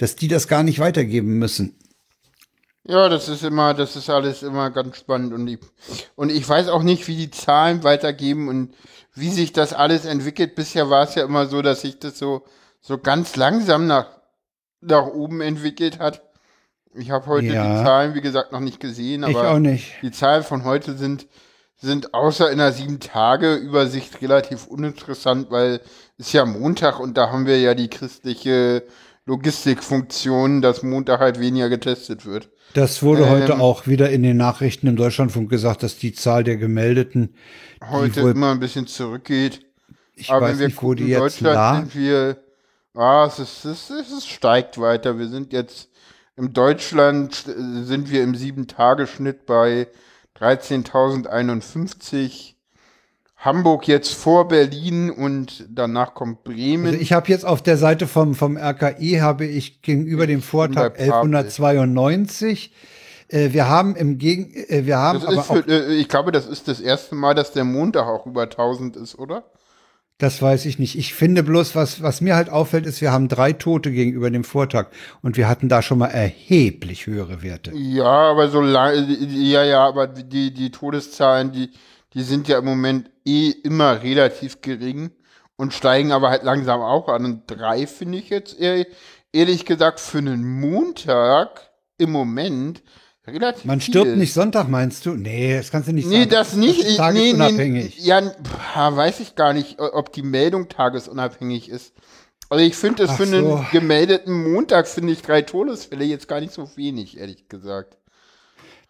dass 0.03 0.17
die 0.17 0.27
das 0.27 0.49
gar 0.49 0.63
nicht 0.63 0.79
weitergeben 0.79 1.39
müssen. 1.39 1.77
Ja, 2.85 3.07
das 3.07 3.29
ist 3.29 3.41
immer, 3.45 3.73
das 3.73 3.95
ist 3.95 4.09
alles 4.09 4.43
immer 4.43 4.69
ganz 4.69 4.97
spannend 4.97 5.31
und 5.31 5.47
ich, 5.47 5.59
und 6.15 6.29
ich 6.29 6.47
weiß 6.47 6.67
auch 6.67 6.83
nicht, 6.83 7.07
wie 7.07 7.15
die 7.15 7.31
Zahlen 7.31 7.85
weitergeben 7.85 8.49
und 8.49 8.73
wie 9.15 9.29
sich 9.29 9.53
das 9.53 9.71
alles 9.71 10.03
entwickelt. 10.03 10.55
Bisher 10.55 10.89
war 10.89 11.03
es 11.07 11.15
ja 11.15 11.23
immer 11.23 11.45
so, 11.45 11.61
dass 11.61 11.79
sich 11.81 11.99
das 11.99 12.19
so, 12.19 12.43
so 12.81 12.97
ganz 12.97 13.37
langsam 13.37 13.87
nach, 13.87 14.07
nach 14.81 15.07
oben 15.07 15.39
entwickelt 15.39 15.99
hat. 15.99 16.21
Ich 16.93 17.09
habe 17.09 17.27
heute 17.27 17.47
Ja. 17.47 17.77
die 17.77 17.83
Zahlen, 17.85 18.13
wie 18.13 18.21
gesagt, 18.21 18.51
noch 18.51 18.59
nicht 18.59 18.81
gesehen, 18.81 19.23
Ich 19.23 19.29
aber 19.37 19.51
auch 19.51 19.59
nicht. 19.59 19.93
die 20.01 20.11
Zahlen 20.11 20.43
von 20.43 20.65
heute 20.65 20.97
sind, 20.97 21.27
sind 21.77 22.13
außer 22.13 22.51
in 22.51 22.57
der 22.57 22.73
Sieben-Tage-Übersicht 22.73 24.21
relativ 24.21 24.67
uninteressant, 24.67 25.49
weil 25.49 25.79
es 26.17 26.33
ja 26.33 26.43
Montag 26.43 26.99
und 26.99 27.15
da 27.17 27.31
haben 27.31 27.45
wir 27.45 27.61
ja 27.61 27.73
die 27.73 27.89
christliche 27.89 28.83
Logistikfunktion, 29.25 30.61
dass 30.61 30.83
Montag 30.83 31.19
halt 31.19 31.39
weniger 31.39 31.69
getestet 31.69 32.25
wird. 32.25 32.49
Das 32.73 33.03
wurde 33.03 33.23
ähm, 33.23 33.29
heute 33.29 33.59
auch 33.59 33.87
wieder 33.87 34.09
in 34.09 34.23
den 34.23 34.37
Nachrichten 34.37 34.87
im 34.87 34.95
Deutschlandfunk 34.95 35.49
gesagt, 35.49 35.83
dass 35.83 35.97
die 35.97 36.13
Zahl 36.13 36.43
der 36.43 36.57
Gemeldeten 36.57 37.35
heute 37.89 38.21
immer 38.21 38.51
ein 38.51 38.59
bisschen 38.59 38.87
zurückgeht. 38.87 39.65
Ich 40.15 40.29
Aber 40.29 40.47
weiß 40.47 40.53
wenn 40.53 40.59
wir 40.59 40.67
nicht, 40.67 40.83
wo 40.83 40.93
die 40.93 41.05
jetzt 41.05 41.21
Deutschland 41.21 41.55
lag. 41.55 41.79
sind 41.79 41.95
wir, 41.95 42.43
ah, 42.93 43.25
es, 43.25 43.39
ist, 43.39 43.63
es, 43.65 43.89
ist, 43.89 44.11
es 44.11 44.27
steigt 44.27 44.79
weiter. 44.79 45.17
Wir 45.17 45.29
sind 45.29 45.53
jetzt 45.53 45.89
im 46.35 46.51
Deutschland 46.53 47.45
äh, 47.47 47.83
sind 47.83 48.11
wir 48.11 48.21
im 48.23 48.35
Sieben-Tage-Schnitt 48.35 49.45
bei 49.45 49.87
13.051. 50.39 52.55
Hamburg 53.43 53.89
jetzt 53.89 54.13
vor 54.13 54.47
Berlin 54.47 55.11
und 55.11 55.65
danach 55.69 56.13
kommt 56.13 56.45
Bremen. 56.45 56.85
Also 56.85 56.99
ich 56.99 57.11
habe 57.11 57.27
jetzt 57.27 57.45
auf 57.45 57.61
der 57.61 57.77
Seite 57.77 58.07
vom, 58.07 58.35
vom 58.35 58.55
RKI 58.55 59.19
habe 59.19 59.45
ich 59.45 59.81
gegenüber 59.81 60.27
dem 60.27 60.41
Vortag 60.41 60.97
1192. 60.97 62.73
Äh, 63.27 63.51
wir 63.51 63.67
haben 63.67 63.97
im 63.97 64.17
Gegen, 64.17 64.53
äh, 64.53 64.85
wir 64.85 64.97
haben 64.97 65.21
aber 65.25 65.43
für, 65.43 65.67
äh, 65.67 65.93
ich 65.95 66.07
glaube, 66.07 66.31
das 66.31 66.47
ist 66.47 66.69
das 66.69 66.79
erste 66.79 67.15
Mal, 67.15 67.35
dass 67.35 67.51
der 67.51 67.65
Montag 67.65 68.07
auch 68.07 68.25
über 68.25 68.43
1000 68.43 68.95
ist, 68.95 69.19
oder? 69.19 69.43
Das 70.19 70.41
weiß 70.41 70.65
ich 70.65 70.79
nicht. 70.79 70.97
Ich 70.97 71.13
finde 71.13 71.43
bloß, 71.43 71.75
was, 71.75 72.01
was 72.01 72.21
mir 72.21 72.37
halt 72.37 72.49
auffällt, 72.49 72.85
ist, 72.85 73.01
wir 73.01 73.11
haben 73.11 73.27
drei 73.27 73.51
Tote 73.51 73.91
gegenüber 73.91 74.29
dem 74.29 74.45
Vortag. 74.45 74.87
Und 75.21 75.35
wir 75.35 75.49
hatten 75.49 75.67
da 75.67 75.81
schon 75.81 75.97
mal 75.97 76.07
erheblich 76.07 77.07
höhere 77.07 77.43
Werte. 77.43 77.71
Ja, 77.75 78.05
aber 78.05 78.47
so 78.47 78.61
lange, 78.61 79.01
ja, 79.01 79.65
ja, 79.65 79.85
aber 79.85 80.07
die, 80.07 80.53
die 80.53 80.71
Todeszahlen, 80.71 81.51
die, 81.51 81.71
die 82.13 82.23
sind 82.23 82.47
ja 82.47 82.59
im 82.59 82.65
Moment 82.65 83.09
eh 83.25 83.49
immer 83.49 84.03
relativ 84.03 84.61
gering 84.61 85.11
und 85.55 85.73
steigen 85.73 86.11
aber 86.11 86.29
halt 86.29 86.43
langsam 86.43 86.81
auch 86.81 87.07
an. 87.07 87.25
Und 87.25 87.43
drei 87.47 87.87
finde 87.87 88.17
ich 88.17 88.29
jetzt 88.29 88.59
eher, 88.59 88.85
ehrlich 89.31 89.65
gesagt 89.65 89.99
für 89.99 90.19
einen 90.19 90.59
Montag 90.59 91.71
im 91.97 92.11
Moment 92.11 92.83
relativ 93.25 93.65
Man 93.65 93.81
stirbt 93.81 94.07
viel. 94.07 94.17
nicht 94.17 94.33
Sonntag, 94.33 94.67
meinst 94.67 95.05
du? 95.05 95.11
Nee, 95.11 95.55
das 95.55 95.71
kannst 95.71 95.87
du 95.87 95.93
nicht 95.93 96.07
nee, 96.07 96.25
sagen. 96.25 96.29
Nee, 96.29 96.35
das 96.35 96.53
nicht. 96.55 96.83
Das 96.83 96.97
tagesunabhängig. 96.97 97.97
Nee, 97.99 98.05
ja, 98.05 98.21
weiß 98.95 99.19
ich 99.21 99.35
gar 99.35 99.53
nicht, 99.53 99.79
ob 99.79 100.11
die 100.11 100.23
Meldung 100.23 100.69
tagesunabhängig 100.69 101.69
ist. 101.69 101.93
Also 102.49 102.63
ich 102.63 102.75
finde 102.75 103.03
es 103.03 103.11
für 103.13 103.25
so. 103.25 103.35
einen 103.35 103.67
gemeldeten 103.71 104.51
Montag, 104.51 104.87
finde 104.87 105.13
ich 105.13 105.21
drei 105.21 105.41
Todesfälle 105.41 106.03
jetzt 106.03 106.27
gar 106.27 106.39
nicht 106.39 106.53
so 106.53 106.69
wenig, 106.75 107.17
ehrlich 107.17 107.47
gesagt. 107.47 107.97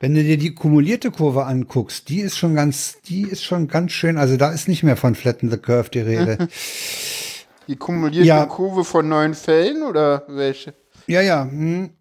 Wenn 0.03 0.15
du 0.15 0.21
dir 0.21 0.37
die 0.37 0.53
kumulierte 0.53 1.11
Kurve 1.11 1.45
anguckst, 1.45 2.09
die 2.09 2.19
ist 2.19 2.37
schon 2.37 2.55
ganz, 2.55 2.99
die 3.03 3.21
ist 3.21 3.41
schon 3.41 3.69
ganz 3.69 3.93
schön. 3.93 4.17
Also 4.17 4.35
da 4.35 4.51
ist 4.51 4.67
nicht 4.67 4.83
mehr 4.83 4.97
von 4.97 5.15
Flatten 5.15 5.49
the 5.49 5.55
Curve 5.55 5.91
die 5.91 6.01
Rede. 6.01 6.49
die 7.69 7.77
kumulierte 7.77 8.27
ja. 8.27 8.45
Kurve 8.45 8.83
von 8.83 9.07
neun 9.07 9.33
Fällen 9.33 9.81
oder 9.81 10.25
welche? 10.27 10.73
Ja, 11.07 11.21
ja. 11.21 11.45
Hm. 11.49 11.91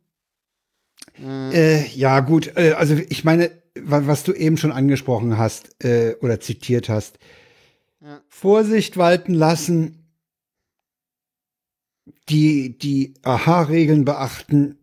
Äh, 1.16 1.86
ja, 1.90 2.18
gut. 2.18 2.56
Äh, 2.56 2.72
also 2.72 2.96
ich 2.96 3.22
meine, 3.22 3.52
was 3.76 4.24
du 4.24 4.32
eben 4.32 4.56
schon 4.56 4.72
angesprochen 4.72 5.38
hast 5.38 5.84
äh, 5.84 6.16
oder 6.20 6.40
zitiert 6.40 6.88
hast. 6.88 7.20
Ja. 8.00 8.20
Vorsicht 8.26 8.96
walten 8.96 9.32
lassen, 9.32 10.08
die, 12.28 12.76
die 12.78 13.14
Aha-Regeln 13.22 14.04
beachten, 14.04 14.81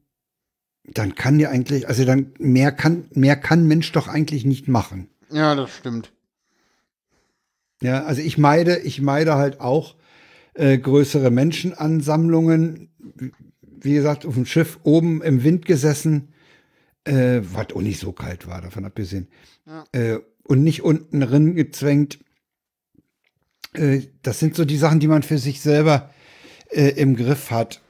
dann 0.93 1.15
kann 1.15 1.37
dir 1.37 1.49
eigentlich, 1.49 1.87
also 1.87 2.05
dann 2.05 2.33
mehr 2.39 2.71
kann, 2.71 3.05
mehr 3.13 3.35
kann 3.35 3.67
Mensch 3.67 3.91
doch 3.91 4.07
eigentlich 4.07 4.45
nicht 4.45 4.67
machen. 4.67 5.09
Ja, 5.31 5.55
das 5.55 5.75
stimmt. 5.75 6.11
Ja, 7.81 8.03
also 8.03 8.21
ich 8.21 8.37
meide, 8.37 8.79
ich 8.79 9.01
meide 9.01 9.35
halt 9.35 9.61
auch 9.61 9.95
äh, 10.53 10.77
größere 10.77 11.31
Menschenansammlungen. 11.31 12.89
Wie 13.61 13.93
gesagt, 13.93 14.25
auf 14.25 14.33
dem 14.33 14.45
Schiff 14.45 14.79
oben 14.83 15.21
im 15.21 15.43
Wind 15.43 15.65
gesessen, 15.65 16.33
äh, 17.05 17.41
was 17.41 17.73
auch 17.73 17.81
nicht 17.81 17.99
so 17.99 18.11
kalt 18.11 18.47
war, 18.47 18.61
davon 18.61 18.85
abgesehen. 18.85 19.29
Ja. 19.65 19.83
Äh, 19.93 20.19
und 20.43 20.63
nicht 20.63 20.83
unten 20.83 21.21
drin 21.21 21.55
gezwängt. 21.55 22.19
Äh, 23.73 24.07
das 24.23 24.39
sind 24.39 24.55
so 24.55 24.65
die 24.65 24.77
Sachen, 24.77 24.99
die 24.99 25.07
man 25.07 25.23
für 25.23 25.37
sich 25.37 25.61
selber 25.61 26.09
äh, 26.69 26.89
im 26.89 27.15
Griff 27.15 27.51
hat. 27.51 27.81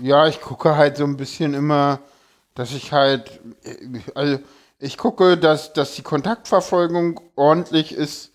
Ja, 0.00 0.26
ich 0.26 0.40
gucke 0.40 0.76
halt 0.76 0.96
so 0.96 1.04
ein 1.04 1.16
bisschen 1.16 1.54
immer, 1.54 2.00
dass 2.54 2.72
ich 2.72 2.92
halt, 2.92 3.40
also 4.14 4.38
ich 4.78 4.96
gucke, 4.96 5.36
dass, 5.36 5.72
dass 5.72 5.94
die 5.94 6.02
Kontaktverfolgung 6.02 7.20
ordentlich 7.36 7.92
ist. 7.92 8.32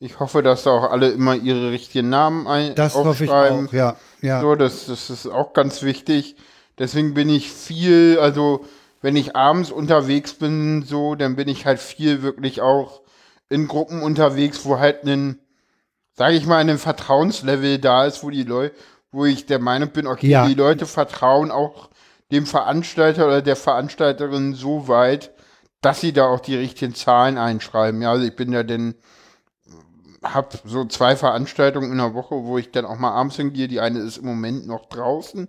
Ich 0.00 0.20
hoffe, 0.20 0.42
dass 0.42 0.62
da 0.62 0.70
auch 0.70 0.90
alle 0.90 1.08
immer 1.10 1.34
ihre 1.34 1.72
richtigen 1.72 2.08
Namen 2.08 2.46
ein 2.46 2.74
Das 2.76 2.94
ich 3.20 3.30
auch, 3.30 3.72
ja. 3.72 3.96
ja. 4.22 4.40
So, 4.40 4.54
das, 4.54 4.86
das 4.86 5.10
ist 5.10 5.26
auch 5.26 5.52
ganz 5.52 5.82
wichtig. 5.82 6.36
Deswegen 6.78 7.14
bin 7.14 7.28
ich 7.28 7.50
viel, 7.50 8.18
also 8.20 8.64
wenn 9.02 9.16
ich 9.16 9.34
abends 9.34 9.72
unterwegs 9.72 10.34
bin, 10.34 10.82
so, 10.82 11.16
dann 11.16 11.34
bin 11.34 11.48
ich 11.48 11.66
halt 11.66 11.80
viel 11.80 12.22
wirklich 12.22 12.60
auch 12.60 13.00
in 13.48 13.66
Gruppen 13.66 14.02
unterwegs, 14.02 14.64
wo 14.64 14.78
halt 14.78 15.04
ein, 15.04 15.40
sage 16.14 16.36
ich 16.36 16.46
mal, 16.46 16.58
ein 16.58 16.78
Vertrauenslevel 16.78 17.78
da 17.78 18.06
ist, 18.06 18.22
wo 18.22 18.30
die 18.30 18.44
Leute, 18.44 18.74
wo 19.10 19.24
ich 19.24 19.46
der 19.46 19.58
Meinung 19.58 19.90
bin, 19.90 20.06
okay, 20.06 20.28
ja. 20.28 20.46
die 20.46 20.54
Leute 20.54 20.86
vertrauen 20.86 21.50
auch 21.50 21.88
dem 22.32 22.46
Veranstalter 22.46 23.26
oder 23.26 23.42
der 23.42 23.56
Veranstalterin 23.56 24.54
so 24.54 24.88
weit, 24.88 25.32
dass 25.80 26.00
sie 26.00 26.12
da 26.12 26.26
auch 26.26 26.40
die 26.40 26.56
richtigen 26.56 26.94
Zahlen 26.94 27.38
einschreiben. 27.38 28.02
Ja, 28.02 28.10
also 28.10 28.24
ich 28.24 28.36
bin 28.36 28.52
ja 28.52 28.62
denn, 28.62 28.94
hab 30.22 30.60
so 30.64 30.84
zwei 30.84 31.16
Veranstaltungen 31.16 31.92
in 31.92 31.98
der 31.98 32.14
Woche, 32.14 32.44
wo 32.44 32.58
ich 32.58 32.70
dann 32.70 32.84
auch 32.84 32.98
mal 32.98 33.12
abends 33.12 33.36
hingehe. 33.36 33.68
Die 33.68 33.80
eine 33.80 34.00
ist 34.00 34.18
im 34.18 34.26
Moment 34.26 34.66
noch 34.66 34.86
draußen. 34.86 35.48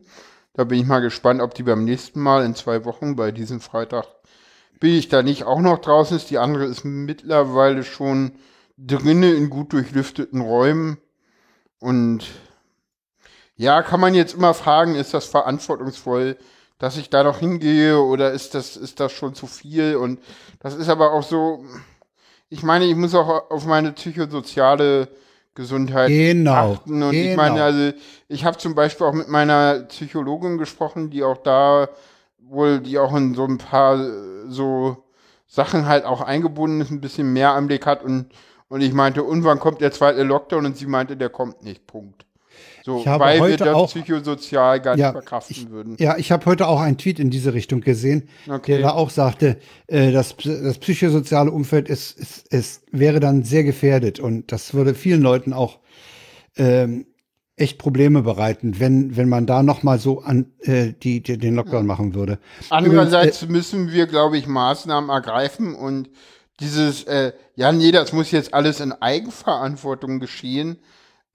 Da 0.53 0.63
bin 0.63 0.79
ich 0.79 0.85
mal 0.85 0.99
gespannt, 0.99 1.41
ob 1.41 1.53
die 1.53 1.63
beim 1.63 1.85
nächsten 1.85 2.19
Mal 2.21 2.45
in 2.45 2.55
zwei 2.55 2.85
Wochen 2.85 3.15
bei 3.15 3.31
diesem 3.31 3.61
Freitag 3.61 4.05
bin 4.79 4.93
ich 4.93 5.09
da 5.09 5.21
nicht 5.21 5.43
auch 5.43 5.59
noch 5.59 5.79
draußen 5.79 6.15
ist. 6.17 6.29
Die 6.29 6.37
andere 6.37 6.65
ist 6.65 6.85
mittlerweile 6.85 7.83
schon 7.83 8.33
drinnen 8.77 9.35
in 9.35 9.49
gut 9.49 9.73
durchlüfteten 9.73 10.41
Räumen. 10.41 10.97
Und 11.79 12.25
ja, 13.55 13.81
kann 13.83 13.99
man 13.99 14.13
jetzt 14.13 14.35
immer 14.35 14.53
fragen, 14.53 14.95
ist 14.95 15.13
das 15.13 15.25
verantwortungsvoll? 15.25 16.37
Dass 16.79 16.97
ich 16.97 17.09
da 17.09 17.23
noch 17.23 17.39
hingehe 17.39 17.99
oder 17.99 18.31
ist 18.31 18.55
das, 18.55 18.75
ist 18.75 18.99
das 18.99 19.11
schon 19.11 19.35
zu 19.35 19.45
viel? 19.45 19.97
Und 19.97 20.19
das 20.59 20.75
ist 20.75 20.89
aber 20.89 21.13
auch 21.13 21.23
so, 21.23 21.63
ich 22.49 22.63
meine, 22.63 22.85
ich 22.85 22.95
muss 22.95 23.13
auch 23.13 23.51
auf 23.51 23.65
meine 23.65 23.91
psychosoziale 23.91 25.09
Gesundheit 25.53 26.07
genau, 26.07 26.73
achten. 26.73 27.03
Und 27.03 27.11
genau. 27.11 27.31
ich 27.31 27.35
meine, 27.35 27.63
also 27.63 27.91
ich 28.29 28.45
habe 28.45 28.57
zum 28.57 28.75
Beispiel 28.75 29.05
auch 29.05 29.13
mit 29.13 29.27
meiner 29.27 29.81
Psychologin 29.89 30.57
gesprochen, 30.57 31.09
die 31.09 31.23
auch 31.23 31.37
da 31.37 31.89
wohl, 32.39 32.79
die 32.79 32.97
auch 32.97 33.15
in 33.15 33.35
so 33.35 33.43
ein 33.45 33.57
paar 33.57 33.99
so 34.47 35.03
Sachen 35.47 35.85
halt 35.85 36.05
auch 36.05 36.21
eingebunden 36.21 36.79
ist, 36.79 36.91
ein 36.91 37.01
bisschen 37.01 37.33
mehr 37.33 37.51
Anblick 37.51 37.85
hat 37.85 38.03
und, 38.03 38.27
und 38.69 38.81
ich 38.81 38.93
meinte, 38.93 39.23
und 39.23 39.43
wann 39.43 39.59
kommt 39.59 39.81
der 39.81 39.91
zweite 39.91 40.23
Lockdown? 40.23 40.65
Und 40.65 40.77
sie 40.77 40.85
meinte, 40.85 41.17
der 41.17 41.29
kommt 41.29 41.61
nicht, 41.63 41.85
Punkt. 41.87 42.25
So, 42.83 43.03
weil 43.05 43.41
wir 43.47 43.57
das 43.57 43.67
auch, 43.69 43.87
psychosozial 43.87 44.79
gar 44.79 44.95
nicht 44.95 45.01
ja, 45.01 45.11
verkraften 45.11 45.55
ich, 45.55 45.69
würden. 45.69 45.95
Ja, 45.99 46.17
ich 46.17 46.31
habe 46.31 46.45
heute 46.45 46.67
auch 46.67 46.79
einen 46.79 46.97
Tweet 46.97 47.19
in 47.19 47.29
diese 47.29 47.53
Richtung 47.53 47.81
gesehen, 47.81 48.29
okay. 48.47 48.73
der 48.73 48.81
da 48.81 48.89
auch 48.91 49.09
sagte, 49.09 49.57
äh, 49.87 50.11
das, 50.11 50.35
das 50.37 50.77
psychosoziale 50.77 51.51
Umfeld 51.51 51.89
ist, 51.89 52.17
ist, 52.17 52.47
ist, 52.53 52.83
wäre 52.91 53.19
dann 53.19 53.43
sehr 53.43 53.63
gefährdet 53.63 54.19
und 54.19 54.51
das 54.51 54.73
würde 54.73 54.93
vielen 54.93 55.21
Leuten 55.21 55.53
auch 55.53 55.79
ähm, 56.57 57.05
echt 57.55 57.77
Probleme 57.77 58.21
bereiten, 58.21 58.79
wenn, 58.79 59.17
wenn 59.17 59.29
man 59.29 59.45
da 59.45 59.63
noch 59.63 59.83
mal 59.83 59.99
so 59.99 60.21
an 60.21 60.51
äh, 60.61 60.93
die, 61.03 61.21
die 61.21 61.37
den 61.37 61.55
Lockdown 61.55 61.85
machen 61.85 62.15
würde. 62.15 62.39
Andererseits 62.69 63.41
Übrigens, 63.41 63.73
äh, 63.73 63.77
müssen 63.77 63.91
wir, 63.91 64.07
glaube 64.07 64.37
ich, 64.37 64.47
Maßnahmen 64.47 65.09
ergreifen 65.09 65.75
und 65.75 66.09
dieses, 66.59 67.03
äh, 67.03 67.33
ja, 67.55 67.71
nee, 67.71 67.91
das 67.91 68.13
muss 68.13 68.31
jetzt 68.31 68.53
alles 68.53 68.79
in 68.79 68.91
Eigenverantwortung 68.91 70.19
geschehen 70.19 70.77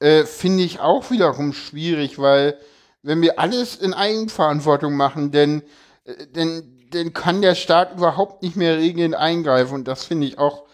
äh, 0.04 0.26
finde 0.26 0.62
ich 0.62 0.80
auch 0.80 1.10
wiederum 1.10 1.54
schwierig, 1.54 2.18
weil 2.18 2.58
wenn 3.02 3.22
wir 3.22 3.38
alles 3.38 3.76
in 3.76 3.94
Eigenverantwortung 3.94 4.94
machen, 4.94 5.30
denn, 5.30 5.62
äh, 6.04 6.26
denn, 6.26 6.90
denn 6.92 7.14
kann 7.14 7.40
der 7.40 7.54
Staat 7.54 7.96
überhaupt 7.96 8.42
nicht 8.42 8.54
mehr 8.54 8.76
regeln 8.76 9.14
eingreifen. 9.14 9.74
Und 9.74 9.88
das 9.88 10.04
finde 10.04 10.26
ich 10.26 10.38
auch 10.38 10.64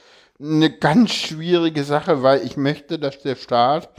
eine 0.40 0.68
ganz 0.68 1.12
schwierige 1.12 1.84
Sache, 1.84 2.24
weil 2.24 2.44
ich 2.44 2.56
möchte, 2.56 2.98
dass 2.98 3.20
der 3.20 3.36
Staat, 3.36 3.90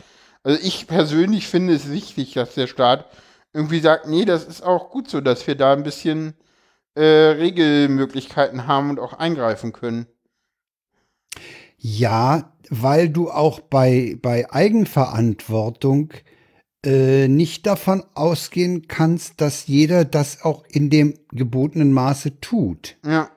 also 0.43 0.59
ich 0.61 0.87
persönlich 0.87 1.47
finde 1.47 1.75
es 1.75 1.89
wichtig, 1.89 2.33
dass 2.33 2.53
der 2.55 2.67
Staat 2.67 3.05
irgendwie 3.53 3.79
sagt, 3.79 4.07
nee, 4.07 4.25
das 4.25 4.43
ist 4.43 4.61
auch 4.61 4.89
gut 4.89 5.09
so, 5.09 5.21
dass 5.21 5.47
wir 5.47 5.55
da 5.55 5.71
ein 5.71 5.83
bisschen 5.83 6.33
äh, 6.95 7.03
Regelmöglichkeiten 7.03 8.67
haben 8.67 8.89
und 8.89 8.99
auch 8.99 9.13
eingreifen 9.13 9.71
können. 9.71 10.07
Ja, 11.77 12.51
weil 12.71 13.09
du 13.09 13.29
auch 13.29 13.59
bei, 13.59 14.17
bei 14.21 14.49
Eigenverantwortung 14.49 16.13
äh, 16.85 17.27
nicht 17.27 17.67
davon 17.67 18.01
ausgehen 18.15 18.87
kannst, 18.87 19.41
dass 19.41 19.67
jeder 19.67 20.05
das 20.05 20.43
auch 20.43 20.63
in 20.69 20.89
dem 20.89 21.15
gebotenen 21.31 21.91
Maße 21.91 22.39
tut. 22.39 22.97
Ja. 23.05 23.29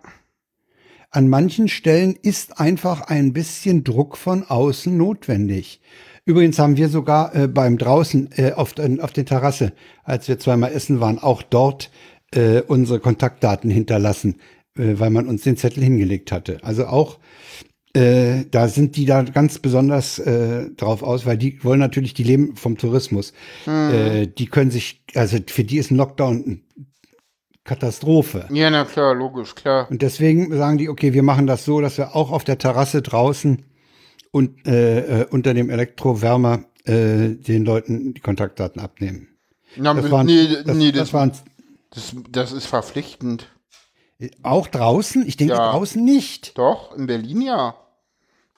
an 1.10 1.28
manchen 1.28 1.68
Stellen 1.68 2.16
ist 2.22 2.58
einfach 2.58 3.02
ein 3.02 3.32
bisschen 3.32 3.84
Druck 3.84 4.16
von 4.16 4.44
außen 4.44 4.96
notwendig. 4.96 5.80
Übrigens 6.24 6.58
haben 6.58 6.76
wir 6.76 6.88
sogar 6.88 7.34
äh, 7.34 7.48
beim 7.48 7.76
draußen 7.76 8.30
äh, 8.36 8.52
auf, 8.52 8.74
auf 8.78 9.12
der 9.12 9.24
Terrasse, 9.24 9.72
als 10.04 10.28
wir 10.28 10.38
zweimal 10.38 10.72
essen 10.72 11.00
waren, 11.00 11.18
auch 11.18 11.42
dort 11.42 11.90
äh, 12.32 12.62
unsere 12.62 13.00
Kontaktdaten 13.00 13.68
hinterlassen, 13.68 14.36
äh, 14.78 14.94
weil 14.98 15.10
man 15.10 15.28
uns 15.28 15.42
den 15.42 15.56
Zettel 15.56 15.82
hingelegt 15.82 16.32
hatte. 16.32 16.58
Also 16.62 16.86
auch 16.86 17.18
äh, 17.94 18.44
da 18.50 18.68
sind 18.68 18.96
die 18.96 19.06
da 19.06 19.22
ganz 19.22 19.58
besonders 19.60 20.18
äh, 20.18 20.70
drauf 20.70 21.02
aus, 21.02 21.26
weil 21.26 21.38
die 21.38 21.62
wollen 21.62 21.78
natürlich, 21.80 22.12
die 22.12 22.24
leben 22.24 22.56
vom 22.56 22.76
Tourismus. 22.76 23.32
Mhm. 23.66 23.90
Äh, 23.92 24.26
die 24.26 24.46
können 24.46 24.70
sich, 24.70 25.02
also 25.14 25.38
für 25.46 25.64
die 25.64 25.78
ist 25.78 25.90
ein 25.90 25.96
Lockdown 25.96 26.62
Katastrophe. 27.64 28.46
Ja, 28.50 28.68
na 28.68 28.84
klar, 28.84 29.14
logisch, 29.14 29.54
klar. 29.54 29.90
Und 29.90 30.02
deswegen 30.02 30.54
sagen 30.54 30.76
die, 30.76 30.88
okay, 30.88 31.14
wir 31.14 31.22
machen 31.22 31.46
das 31.46 31.64
so, 31.64 31.80
dass 31.80 31.96
wir 31.96 32.14
auch 32.14 32.30
auf 32.30 32.44
der 32.44 32.58
Terrasse 32.58 33.00
draußen 33.00 33.64
und 34.30 34.66
äh, 34.66 35.22
äh, 35.22 35.26
unter 35.30 35.54
dem 35.54 35.70
Elektrowärmer 35.70 36.64
äh, 36.84 37.30
den 37.30 37.64
Leuten 37.64 38.12
die 38.12 38.20
Kontaktdaten 38.20 38.82
abnehmen. 38.82 39.28
Na, 39.76 39.94
das 39.94 40.10
waren, 40.10 40.26
nee, 40.26 40.46
das, 40.64 40.76
nee, 40.76 40.92
das, 40.92 41.00
das, 41.00 41.12
waren, 41.14 41.32
das, 41.90 42.14
das 42.30 42.52
ist 42.52 42.66
verpflichtend. 42.66 43.48
Auch 44.42 44.66
draußen? 44.66 45.26
Ich 45.26 45.36
denke 45.36 45.54
ja. 45.54 45.70
draußen 45.70 46.04
nicht. 46.04 46.58
Doch, 46.58 46.96
in 46.96 47.06
Berlin 47.06 47.40
ja. 47.40 47.76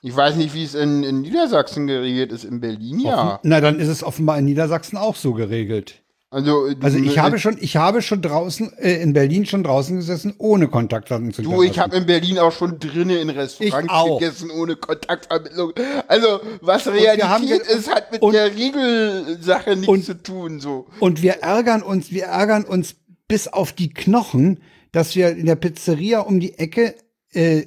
Ich 0.02 0.14
weiß 0.14 0.36
nicht, 0.36 0.54
wie 0.54 0.64
es 0.64 0.74
in, 0.74 1.02
in 1.02 1.22
Niedersachsen 1.22 1.86
geregelt 1.86 2.32
ist. 2.32 2.44
In 2.44 2.60
Berlin 2.60 3.00
ja. 3.00 3.34
Offen, 3.34 3.38
na, 3.42 3.60
dann 3.60 3.80
ist 3.80 3.88
es 3.88 4.04
offenbar 4.04 4.38
in 4.38 4.44
Niedersachsen 4.44 4.96
auch 4.96 5.16
so 5.16 5.32
geregelt. 5.32 6.02
Also, 6.28 6.68
also 6.80 6.98
ich 6.98 7.18
habe 7.18 7.38
schon, 7.38 7.56
ich 7.60 7.76
habe 7.76 8.02
schon 8.02 8.20
draußen 8.20 8.72
äh, 8.78 9.00
in 9.00 9.12
Berlin 9.12 9.46
schon 9.46 9.62
draußen 9.62 9.96
gesessen, 9.96 10.34
ohne 10.38 10.66
Kontaktdaten 10.66 11.32
zu 11.32 11.42
Du, 11.42 11.62
ich 11.62 11.78
habe 11.78 11.96
in 11.96 12.06
Berlin 12.06 12.38
auch 12.38 12.50
schon 12.50 12.80
drinnen 12.80 13.16
in 13.16 13.30
Restaurants 13.30 14.20
gegessen, 14.20 14.50
ohne 14.50 14.74
Kontaktvermittlung. 14.74 15.72
Also 16.08 16.40
was 16.60 16.88
Realität 16.88 17.62
ist, 17.62 17.88
hat 17.88 18.10
mit 18.10 18.22
und, 18.22 18.34
der 18.34 18.54
Regelsache 18.54 19.76
nichts 19.76 19.88
und, 19.88 20.04
zu 20.04 20.20
tun. 20.20 20.60
So. 20.60 20.86
Und 20.98 21.22
wir 21.22 21.42
ärgern 21.42 21.82
uns, 21.82 22.10
wir 22.10 22.24
ärgern 22.24 22.64
uns 22.64 22.96
bis 23.28 23.46
auf 23.46 23.72
die 23.72 23.90
Knochen, 23.90 24.60
dass 24.90 25.14
wir 25.14 25.30
in 25.30 25.46
der 25.46 25.56
Pizzeria 25.56 26.20
um 26.20 26.40
die 26.40 26.58
Ecke 26.58 26.96
äh, 27.32 27.62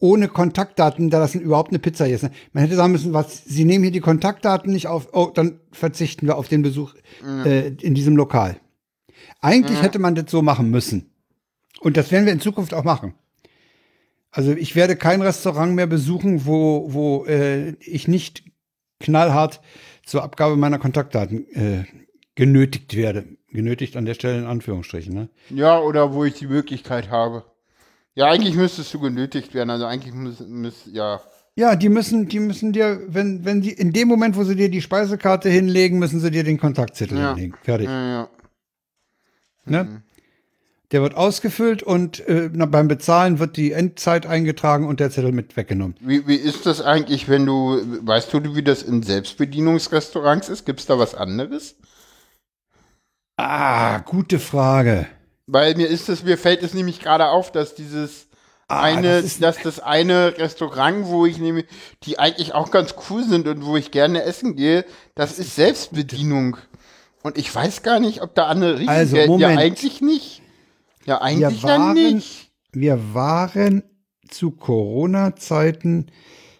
ohne 0.00 0.28
Kontaktdaten 0.28 1.10
da 1.10 1.18
lassen 1.18 1.40
überhaupt 1.40 1.70
eine 1.70 1.78
Pizza 1.78 2.08
essen. 2.08 2.30
Man 2.52 2.64
hätte 2.64 2.74
sagen 2.74 2.92
müssen, 2.92 3.12
was, 3.12 3.44
Sie 3.44 3.64
nehmen 3.64 3.84
hier 3.84 3.92
die 3.92 4.00
Kontaktdaten 4.00 4.72
nicht 4.72 4.88
auf, 4.88 5.08
oh, 5.12 5.30
dann 5.32 5.60
verzichten 5.70 6.26
wir 6.26 6.36
auf 6.36 6.48
den 6.48 6.62
Besuch 6.62 6.94
mhm. 7.22 7.46
äh, 7.46 7.68
in 7.68 7.94
diesem 7.94 8.16
Lokal. 8.16 8.56
Eigentlich 9.40 9.78
mhm. 9.78 9.82
hätte 9.82 9.98
man 9.98 10.14
das 10.14 10.30
so 10.30 10.42
machen 10.42 10.70
müssen. 10.70 11.10
Und 11.80 11.96
das 11.96 12.10
werden 12.10 12.24
wir 12.26 12.32
in 12.32 12.40
Zukunft 12.40 12.74
auch 12.74 12.84
machen. 12.84 13.14
Also 14.30 14.52
ich 14.52 14.74
werde 14.74 14.96
kein 14.96 15.22
Restaurant 15.22 15.74
mehr 15.74 15.86
besuchen, 15.86 16.46
wo, 16.46 16.92
wo 16.92 17.26
äh, 17.26 17.70
ich 17.80 18.08
nicht 18.08 18.44
knallhart 19.00 19.60
zur 20.04 20.22
Abgabe 20.22 20.56
meiner 20.56 20.78
Kontaktdaten 20.78 21.46
äh, 21.54 21.84
genötigt 22.34 22.96
werde. 22.96 23.26
Genötigt 23.48 23.96
an 23.96 24.04
der 24.04 24.14
Stelle 24.14 24.38
in 24.38 24.46
Anführungsstrichen. 24.46 25.12
Ne? 25.12 25.28
Ja, 25.50 25.80
oder 25.80 26.14
wo 26.14 26.24
ich 26.24 26.34
die 26.34 26.46
Möglichkeit 26.46 27.10
habe. 27.10 27.44
Ja, 28.20 28.26
eigentlich 28.26 28.54
müsstest 28.54 28.92
du 28.92 29.00
genötigt 29.00 29.54
werden. 29.54 29.70
Also 29.70 29.86
eigentlich 29.86 30.12
muss, 30.12 30.40
muss 30.46 30.74
ja. 30.92 31.22
Ja, 31.54 31.74
die 31.74 31.88
müssen, 31.88 32.28
die 32.28 32.38
müssen 32.38 32.74
dir, 32.74 33.00
wenn, 33.06 33.46
wenn 33.46 33.62
die, 33.62 33.72
in 33.72 33.94
dem 33.94 34.08
Moment, 34.08 34.36
wo 34.36 34.44
sie 34.44 34.56
dir 34.56 34.68
die 34.68 34.82
Speisekarte 34.82 35.48
hinlegen, 35.48 35.98
müssen 35.98 36.20
sie 36.20 36.30
dir 36.30 36.44
den 36.44 36.60
Kontaktzettel 36.60 37.16
ja. 37.16 37.30
hinlegen. 37.30 37.56
Fertig. 37.62 37.86
Ja, 37.88 38.08
ja. 38.08 38.28
Ne? 39.64 39.84
Mhm. 39.84 40.02
Der 40.92 41.00
wird 41.00 41.14
ausgefüllt 41.14 41.82
und 41.82 42.20
äh, 42.28 42.50
beim 42.52 42.88
Bezahlen 42.88 43.38
wird 43.38 43.56
die 43.56 43.72
Endzeit 43.72 44.26
eingetragen 44.26 44.86
und 44.86 45.00
der 45.00 45.10
Zettel 45.10 45.32
mit 45.32 45.56
weggenommen. 45.56 45.96
Wie, 46.00 46.26
wie 46.26 46.36
ist 46.36 46.66
das 46.66 46.82
eigentlich, 46.82 47.26
wenn 47.26 47.46
du, 47.46 47.80
weißt 48.02 48.34
du, 48.34 48.54
wie 48.54 48.62
das 48.62 48.82
in 48.82 49.02
Selbstbedienungsrestaurants 49.02 50.50
ist? 50.50 50.66
Gibt 50.66 50.80
es 50.80 50.86
da 50.86 50.98
was 50.98 51.14
anderes? 51.14 51.76
Ah, 53.38 54.00
gute 54.00 54.38
Frage. 54.38 55.06
Weil 55.52 55.74
mir 55.74 55.88
ist 55.88 56.08
es, 56.08 56.22
mir 56.22 56.38
fällt 56.38 56.62
es 56.62 56.74
nämlich 56.74 57.00
gerade 57.00 57.28
auf, 57.28 57.50
dass 57.50 57.74
dieses 57.74 58.28
ah, 58.68 58.82
eine, 58.82 59.20
das 59.20 59.38
dass 59.38 59.60
das 59.60 59.80
eine 59.80 60.38
Restaurant, 60.38 61.06
wo 61.06 61.26
ich 61.26 61.38
nehme, 61.38 61.64
die 62.04 62.20
eigentlich 62.20 62.54
auch 62.54 62.70
ganz 62.70 62.94
cool 63.10 63.24
sind 63.24 63.48
und 63.48 63.66
wo 63.66 63.76
ich 63.76 63.90
gerne 63.90 64.22
essen 64.22 64.54
gehe, 64.54 64.84
das, 65.16 65.30
das 65.30 65.38
ist 65.40 65.56
Selbstbedienung. 65.56 66.56
Und 67.22 67.36
ich 67.36 67.52
weiß 67.52 67.82
gar 67.82 67.98
nicht, 67.98 68.22
ob 68.22 68.34
da 68.36 68.46
andere 68.46 68.74
Regeln 68.74 68.88
also, 68.88 69.16
Moment. 69.16 69.40
Ja, 69.40 69.48
eigentlich 69.48 70.00
nicht. 70.00 70.42
Ja, 71.04 71.20
eigentlich 71.20 71.62
wir 71.62 71.68
waren, 71.68 71.94
nicht. 71.94 72.50
Wir 72.72 73.00
waren 73.12 73.82
zu 74.28 74.52
Corona-Zeiten 74.52 76.06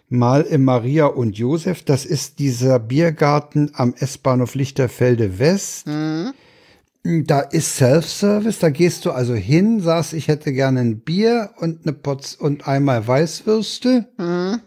mal 0.09 0.41
im 0.41 0.65
Maria 0.65 1.05
und 1.05 1.37
Josef. 1.37 1.83
Das 1.83 2.05
ist 2.05 2.39
dieser 2.39 2.77
Biergarten 2.79 3.71
am 3.73 3.93
S-Bahnhof 3.97 4.55
Lichterfelde 4.55 5.39
West. 5.39 5.87
Mhm. 5.87 6.33
Da 7.03 7.39
ist 7.39 7.77
Self-Service, 7.77 8.59
da 8.59 8.69
gehst 8.69 9.05
du 9.05 9.11
also 9.11 9.33
hin, 9.33 9.79
sagst, 9.79 10.13
ich 10.13 10.27
hätte 10.27 10.53
gerne 10.53 10.81
ein 10.81 10.99
Bier 10.99 11.51
und 11.57 11.81
eine 11.83 11.93
Potz 11.93 12.35
und 12.35 12.67
einmal 12.67 13.07
Weißwürste. 13.07 14.07
Mhm. 14.17 14.61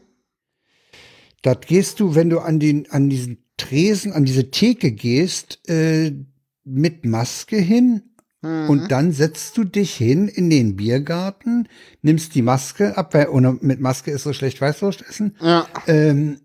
Das 1.43 1.59
gehst 1.61 2.01
du, 2.01 2.17
wenn 2.17 2.31
du 2.31 2.41
an 2.41 2.59
den, 2.59 2.91
an 2.91 3.09
diesen 3.09 3.45
Tresen, 3.57 4.13
an 4.13 4.25
diese 4.25 4.51
Theke 4.51 4.91
gehst, 4.91 5.61
äh, 5.69 6.13
mit 6.65 7.05
Maske 7.05 7.57
hin 7.57 8.03
mhm. 8.43 8.69
und 8.69 8.89
dann 8.91 9.13
setzt 9.13 9.57
du 9.57 9.63
dich 9.63 9.95
hin 9.95 10.27
in 10.27 10.51
den 10.51 10.75
Biergarten, 10.75 11.69
nimmst 12.03 12.35
die 12.35 12.43
Maske 12.43 12.97
ab, 12.97 13.15
weil 13.15 13.29
ohne, 13.29 13.59
mit 13.61 13.79
Maske 13.79 14.11
ist 14.11 14.25
so 14.25 14.33
schlecht 14.33 14.61
Weißwurst 14.61 15.05
essen. 15.09 15.37
Ja. 15.41 15.69
Ähm, 15.87 16.41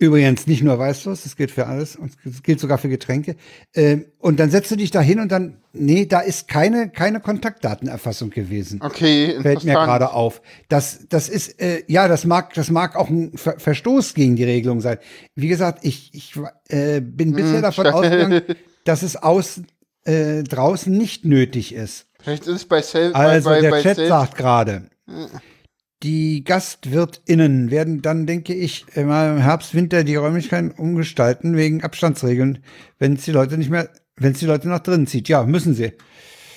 Übrigens 0.00 0.46
nicht 0.46 0.62
nur 0.62 0.78
Weißwurst, 0.78 1.26
das 1.26 1.36
gilt 1.36 1.50
für 1.50 1.66
alles 1.66 1.94
und 1.94 2.12
das 2.24 2.42
gilt 2.42 2.58
sogar 2.58 2.78
für 2.78 2.88
Getränke. 2.88 3.36
Ähm, 3.74 4.06
und 4.18 4.40
dann 4.40 4.50
setzt 4.50 4.70
du 4.70 4.76
dich 4.76 4.90
da 4.90 5.02
hin 5.02 5.20
und 5.20 5.30
dann, 5.30 5.58
nee, 5.74 6.06
da 6.06 6.20
ist 6.20 6.48
keine, 6.48 6.88
keine 6.88 7.20
Kontaktdatenerfassung 7.20 8.30
gewesen. 8.30 8.80
Okay, 8.82 9.38
Fällt 9.42 9.62
mir 9.64 9.74
gerade 9.74 10.14
auf. 10.14 10.40
Das, 10.70 11.00
das 11.10 11.28
ist, 11.28 11.60
äh, 11.60 11.82
ja, 11.86 12.08
das 12.08 12.24
mag, 12.24 12.54
das 12.54 12.70
mag 12.70 12.96
auch 12.96 13.10
ein 13.10 13.36
Ver 13.36 13.60
Verstoß 13.60 14.14
gegen 14.14 14.36
die 14.36 14.44
Regelung 14.44 14.80
sein. 14.80 14.96
Wie 15.34 15.48
gesagt, 15.48 15.80
ich, 15.82 16.14
ich 16.14 16.32
äh, 16.68 17.02
bin 17.02 17.34
bisher 17.34 17.56
hm, 17.56 17.62
davon 17.62 17.86
ausgegangen, 17.88 18.40
dass 18.86 19.02
es 19.02 19.16
außen, 19.16 19.66
äh, 20.04 20.42
draußen 20.44 20.96
nicht 20.96 21.26
nötig 21.26 21.74
ist. 21.74 22.06
Vielleicht 22.22 22.46
ist 22.46 22.56
es 22.56 22.64
bei 22.64 22.80
Self. 22.80 23.14
Also 23.14 23.50
bei, 23.50 23.60
der 23.60 23.70
bei 23.70 23.82
Chat 23.82 23.98
sagt 23.98 24.34
gerade. 24.38 24.84
Die 26.02 26.44
GastwirtInnen 26.44 27.70
werden 27.70 28.00
dann, 28.00 28.26
denke 28.26 28.54
ich, 28.54 28.86
immer 28.94 29.32
im 29.32 29.38
Herbst, 29.38 29.74
Winter 29.74 30.02
die 30.02 30.16
Räumlichkeiten 30.16 30.70
umgestalten 30.70 31.56
wegen 31.56 31.84
Abstandsregeln, 31.84 32.64
wenn 32.98 33.14
es 33.14 33.24
die 33.24 33.32
Leute 33.32 33.58
nicht 33.58 33.70
mehr, 33.70 33.90
wenn 34.16 34.32
es 34.32 34.38
die 34.38 34.46
Leute 34.46 34.68
nach 34.68 34.80
drinnen 34.80 35.06
zieht. 35.06 35.28
Ja, 35.28 35.44
müssen 35.44 35.74
sie. 35.74 35.92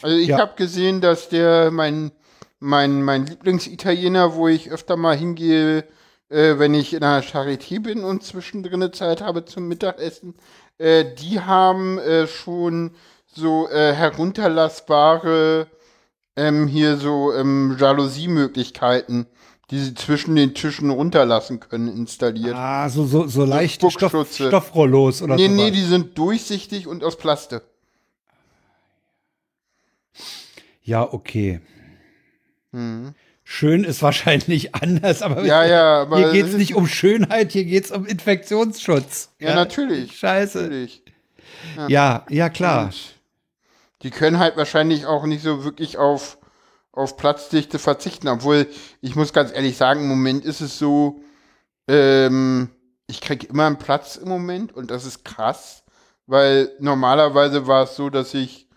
Also 0.02 0.16
ich 0.16 0.30
ja. 0.30 0.40
habe 0.40 0.54
gesehen, 0.56 1.02
dass 1.02 1.28
der 1.28 1.72
mein 1.72 2.12
mein 2.60 3.02
mein 3.02 3.26
Lieblingsitaliener, 3.26 4.36
wo 4.36 4.48
ich 4.48 4.72
öfter 4.72 4.96
mal 4.96 5.18
hingehe, 5.18 5.86
äh, 6.30 6.58
wenn 6.58 6.74
ich 6.74 6.94
in 6.94 7.04
einer 7.04 7.24
Charité 7.24 7.82
bin 7.82 8.04
und 8.04 8.24
zwischendrin 8.24 8.94
Zeit 8.94 9.22
habe 9.22 9.44
zum 9.44 9.68
Mittagessen, 9.68 10.36
äh, 10.78 11.04
die 11.16 11.42
haben 11.42 12.00
äh, 12.00 12.28
schon 12.28 12.92
so 13.26 13.70
äh, 13.70 13.94
herunterlassbare 13.94 15.68
ähm, 16.36 16.68
hier 16.68 16.98
so 16.98 17.34
ähm, 17.34 17.78
Jalousie-Möglichkeiten, 17.80 19.28
die 19.70 19.80
sie 19.80 19.94
zwischen 19.94 20.36
den 20.36 20.54
Tischen 20.54 20.90
runterlassen 20.90 21.60
können, 21.60 21.88
installiert. 21.88 22.56
Ah, 22.56 22.90
so, 22.90 23.06
so, 23.06 23.28
so 23.28 23.46
leichte 23.46 23.90
Stoff, 23.90 24.16
Stoffrollos 24.32 25.22
oder 25.22 25.38
so. 25.38 25.44
Nee, 25.44 25.50
nee, 25.50 25.72
die 25.72 25.84
sind 25.84 26.18
durchsichtig 26.18 26.88
und 26.88 27.04
aus 27.04 27.18
Plastik. 27.18 27.64
Ja, 30.84 31.12
okay. 31.12 31.62
Hm. 32.72 33.14
Schön 33.46 33.84
ist 33.84 34.02
wahrscheinlich 34.02 34.74
anders, 34.76 35.22
aber, 35.22 35.44
ja, 35.46 35.66
ja, 35.66 36.02
aber 36.02 36.18
hier 36.18 36.32
geht 36.32 36.48
es 36.48 36.56
nicht 36.56 36.76
um 36.76 36.88
Schönheit, 36.88 37.52
hier 37.52 37.66
geht 37.66 37.86
es 37.86 37.92
um 37.92 38.06
Infektionsschutz. 38.06 39.30
Ja, 39.40 39.50
ja 39.50 39.56
natürlich. 39.56 40.18
Scheiße. 40.18 40.62
Natürlich. 40.62 41.04
Ja. 41.78 41.88
ja, 41.88 42.26
ja, 42.30 42.50
klar. 42.50 42.86
Und 42.86 43.14
die 44.04 44.12
können 44.12 44.40
halt 44.40 44.58
wahrscheinlich 44.58 45.06
auch 45.06 45.26
nicht 45.26 45.44
so 45.44 45.64
wirklich 45.64 45.98
auf, 45.98 46.38
auf 46.92 47.18
Platzdichte 47.18 47.80
verzichten. 47.80 48.28
Obwohl, 48.28 48.68
ich 49.02 49.16
muss 49.16 49.34
ganz 49.34 49.52
ehrlich 49.54 49.78
sagen, 49.78 50.02
im 50.02 50.10
Moment 50.10 50.46
ist 50.46 50.62
es 50.62 50.78
so, 50.78 51.22
ähm, 51.88 52.70
ich 53.08 53.22
kriege 53.22 53.48
immer 53.48 53.66
einen 53.66 53.78
Platz 53.78 54.18
im 54.18 54.30
Moment 54.30 54.74
und 54.74 54.92
das 54.92 55.06
ist 55.06 55.24
krass, 55.24 55.84
weil 56.28 56.72
normalerweise 56.80 57.68
war 57.68 57.84
es 57.84 57.96
so, 57.96 58.10
dass 58.10 58.34
ich, 58.34 58.68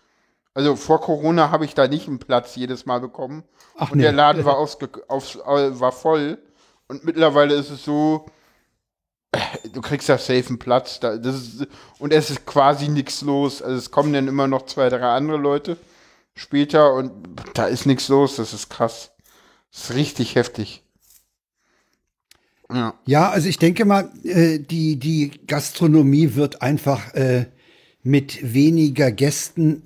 also 0.55 0.77
vor 0.77 1.01
Corona 1.01 1.51
habe 1.51 1.64
ich 1.64 1.74
da 1.74 1.87
nicht 1.89 2.09
einen 2.09 2.18
Platz 2.18 2.57
jedes 2.57 2.87
Mal 2.87 3.01
bekommen. 3.01 3.45
Ach, 3.77 3.91
und 3.91 3.99
nee. 3.99 4.05
der 4.05 4.12
Laden 4.12 4.45
war, 4.45 4.57
ausge, 4.59 4.89
auf, 5.09 5.37
war 5.45 5.93
voll. 5.93 6.39
Und 6.89 7.05
mittlerweile 7.05 7.55
ist 7.55 7.70
es 7.70 7.85
so, 7.85 8.27
du 9.72 9.80
kriegst 9.80 10.09
ja 10.09 10.18
safe 10.18 10.49
einen 10.49 10.59
Platz. 10.59 11.01
Da, 11.01 11.16
das 11.16 11.37
ist, 11.37 11.66
und 11.99 12.12
es 12.12 12.30
ist 12.30 12.47
quasi 12.47 12.89
nichts 12.89 13.22
los. 13.22 13.62
Also 13.62 13.76
es 13.76 13.91
kommen 13.91 14.12
dann 14.12 14.28
immer 14.28 14.47
noch 14.47 14.66
zwei, 14.66 14.89
drei 14.89 15.01
andere 15.01 15.39
Leute 15.39 15.76
später 16.34 16.95
und 16.95 17.12
da 17.55 17.66
ist 17.66 17.87
nichts 17.87 18.09
los. 18.09 18.37
Das 18.37 18.53
ist 18.53 18.68
krass. 18.68 19.12
ist 19.72 19.95
richtig 19.95 20.34
heftig. 20.34 20.82
Ja. 22.72 22.95
ja, 23.05 23.30
also 23.30 23.49
ich 23.49 23.59
denke 23.59 23.84
mal, 23.84 24.11
äh, 24.24 24.59
die, 24.59 24.97
die 24.99 25.30
Gastronomie 25.47 26.34
wird 26.34 26.62
einfach 26.62 27.14
äh, 27.14 27.47
mit 28.03 28.55
weniger 28.55 29.12
Gästen, 29.12 29.84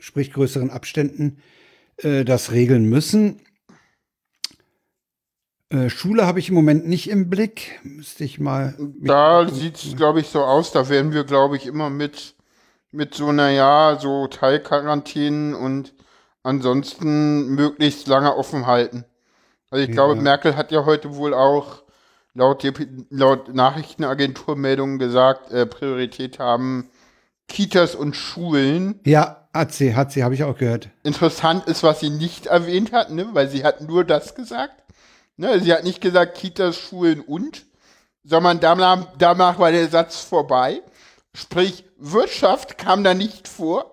sprich 0.00 0.32
größeren 0.32 0.70
Abständen, 0.70 1.38
äh, 1.98 2.24
das 2.24 2.52
regeln 2.52 2.88
müssen. 2.88 3.40
Äh, 5.70 5.88
Schule 5.88 6.26
habe 6.26 6.38
ich 6.38 6.48
im 6.48 6.54
Moment 6.54 6.86
nicht 6.86 7.10
im 7.10 7.30
Blick. 7.30 7.80
Müsste 7.82 8.24
ich 8.24 8.38
mal. 8.38 8.74
Da 8.78 9.48
sieht 9.48 9.76
es, 9.76 9.96
glaube 9.96 10.20
ich, 10.20 10.28
so 10.28 10.42
aus. 10.42 10.72
Da 10.72 10.88
werden 10.88 11.12
wir, 11.12 11.24
glaube 11.24 11.56
ich, 11.56 11.66
immer 11.66 11.90
mit, 11.90 12.34
mit 12.92 13.14
so, 13.14 13.32
naja, 13.32 13.98
so 14.00 14.26
Teilquarantänen 14.26 15.54
und 15.54 15.94
ansonsten 16.42 17.54
möglichst 17.54 18.06
lange 18.06 18.36
offen 18.36 18.66
halten. 18.66 19.04
Also 19.70 19.82
ich 19.82 19.88
ja. 19.88 19.94
glaube, 19.94 20.14
Merkel 20.16 20.56
hat 20.56 20.70
ja 20.70 20.84
heute 20.84 21.16
wohl 21.16 21.34
auch 21.34 21.82
laut, 22.34 22.64
laut 23.10 23.52
Nachrichtenagenturmeldungen 23.52 24.98
gesagt, 24.98 25.50
äh, 25.50 25.66
Priorität 25.66 26.38
haben 26.38 26.90
Kitas 27.48 27.94
und 27.94 28.14
Schulen. 28.14 29.00
Ja, 29.04 29.48
hat 29.52 29.72
sie, 29.72 29.94
hat 29.94 30.12
sie, 30.12 30.22
habe 30.22 30.34
ich 30.34 30.44
auch 30.44 30.56
gehört. 30.56 30.90
Interessant 31.02 31.66
ist, 31.66 31.82
was 31.82 32.00
sie 32.00 32.10
nicht 32.10 32.46
erwähnt 32.46 32.92
hat, 32.92 33.10
ne? 33.10 33.28
weil 33.32 33.48
sie 33.48 33.64
hat 33.64 33.80
nur 33.80 34.04
das 34.04 34.34
gesagt. 34.34 34.83
Ne? 35.36 35.60
Sie 35.60 35.72
hat 35.72 35.84
nicht 35.84 36.00
gesagt 36.00 36.36
Kitas, 36.36 36.76
Schulen 36.76 37.20
und, 37.20 37.66
sondern 38.22 38.60
danach, 38.60 39.08
danach 39.18 39.58
war 39.58 39.72
der 39.72 39.88
Satz 39.88 40.20
vorbei. 40.20 40.82
Sprich, 41.34 41.84
Wirtschaft 41.98 42.78
kam 42.78 43.02
da 43.04 43.14
nicht 43.14 43.48
vor. 43.48 43.90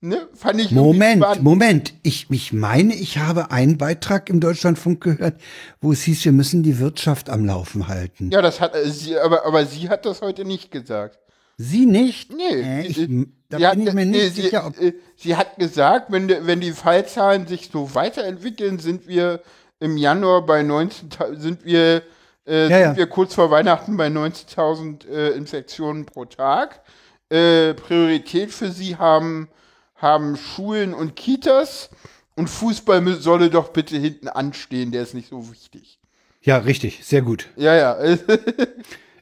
Ne? 0.00 0.28
Fand 0.34 0.60
ich 0.60 0.70
Moment, 0.72 1.42
Moment. 1.42 1.94
Ich, 2.02 2.26
ich 2.30 2.52
meine, 2.52 2.94
ich 2.94 3.16
habe 3.16 3.50
einen 3.50 3.78
Beitrag 3.78 4.28
im 4.28 4.40
Deutschlandfunk 4.40 5.02
gehört, 5.02 5.40
wo 5.80 5.90
es 5.92 6.02
hieß, 6.02 6.24
wir 6.26 6.32
müssen 6.32 6.62
die 6.62 6.78
Wirtschaft 6.78 7.30
am 7.30 7.46
Laufen 7.46 7.88
halten. 7.88 8.30
Ja, 8.30 8.42
das 8.42 8.60
hat 8.60 8.74
äh, 8.76 8.90
sie, 8.90 9.18
aber, 9.18 9.46
aber 9.46 9.64
sie 9.64 9.88
hat 9.88 10.04
das 10.04 10.20
heute 10.20 10.44
nicht 10.44 10.70
gesagt. 10.70 11.18
Sie 11.56 11.86
nicht? 11.86 12.30
Nee. 12.30 12.60
Äh, 12.60 12.86
ich, 12.86 13.08
da 13.48 13.56
bin 13.56 13.66
hat, 13.66 13.78
ich 13.78 13.92
mir 13.94 14.06
nicht 14.06 14.22
nee, 14.22 14.28
sicher, 14.28 14.70
sie, 14.78 14.88
äh, 14.88 14.92
sie 15.16 15.36
hat 15.36 15.56
gesagt, 15.56 16.12
wenn, 16.12 16.28
wenn 16.28 16.60
die 16.60 16.72
Fallzahlen 16.72 17.46
sich 17.46 17.70
so 17.72 17.94
weiterentwickeln, 17.94 18.78
sind 18.78 19.08
wir 19.08 19.40
im 19.80 19.96
Januar 19.96 20.44
bei 20.44 20.62
19, 20.62 21.10
sind 21.34 21.64
wir, 21.64 22.02
äh, 22.46 22.68
ja, 22.68 22.78
ja. 22.78 22.86
sind 22.86 22.96
wir 22.98 23.06
kurz 23.06 23.34
vor 23.34 23.50
Weihnachten 23.50 23.96
bei 23.96 24.08
90.000 24.08 25.08
äh, 25.08 25.28
Infektionen 25.30 26.06
pro 26.06 26.24
Tag. 26.24 26.80
Äh, 27.28 27.74
Priorität 27.74 28.52
für 28.52 28.70
sie 28.70 28.96
haben 28.96 29.48
haben 29.96 30.36
Schulen 30.36 30.94
und 30.94 31.16
Kitas 31.16 31.90
und 32.34 32.48
Fußball 32.48 33.02
solle 33.14 33.50
doch 33.50 33.68
bitte 33.68 33.96
hinten 33.96 34.28
anstehen, 34.28 34.92
der 34.92 35.02
ist 35.02 35.14
nicht 35.14 35.30
so 35.30 35.50
wichtig. 35.50 35.98
Ja, 36.42 36.58
richtig, 36.58 37.00
sehr 37.02 37.22
gut. 37.22 37.48
Ja, 37.56 37.74
ja. 37.74 38.16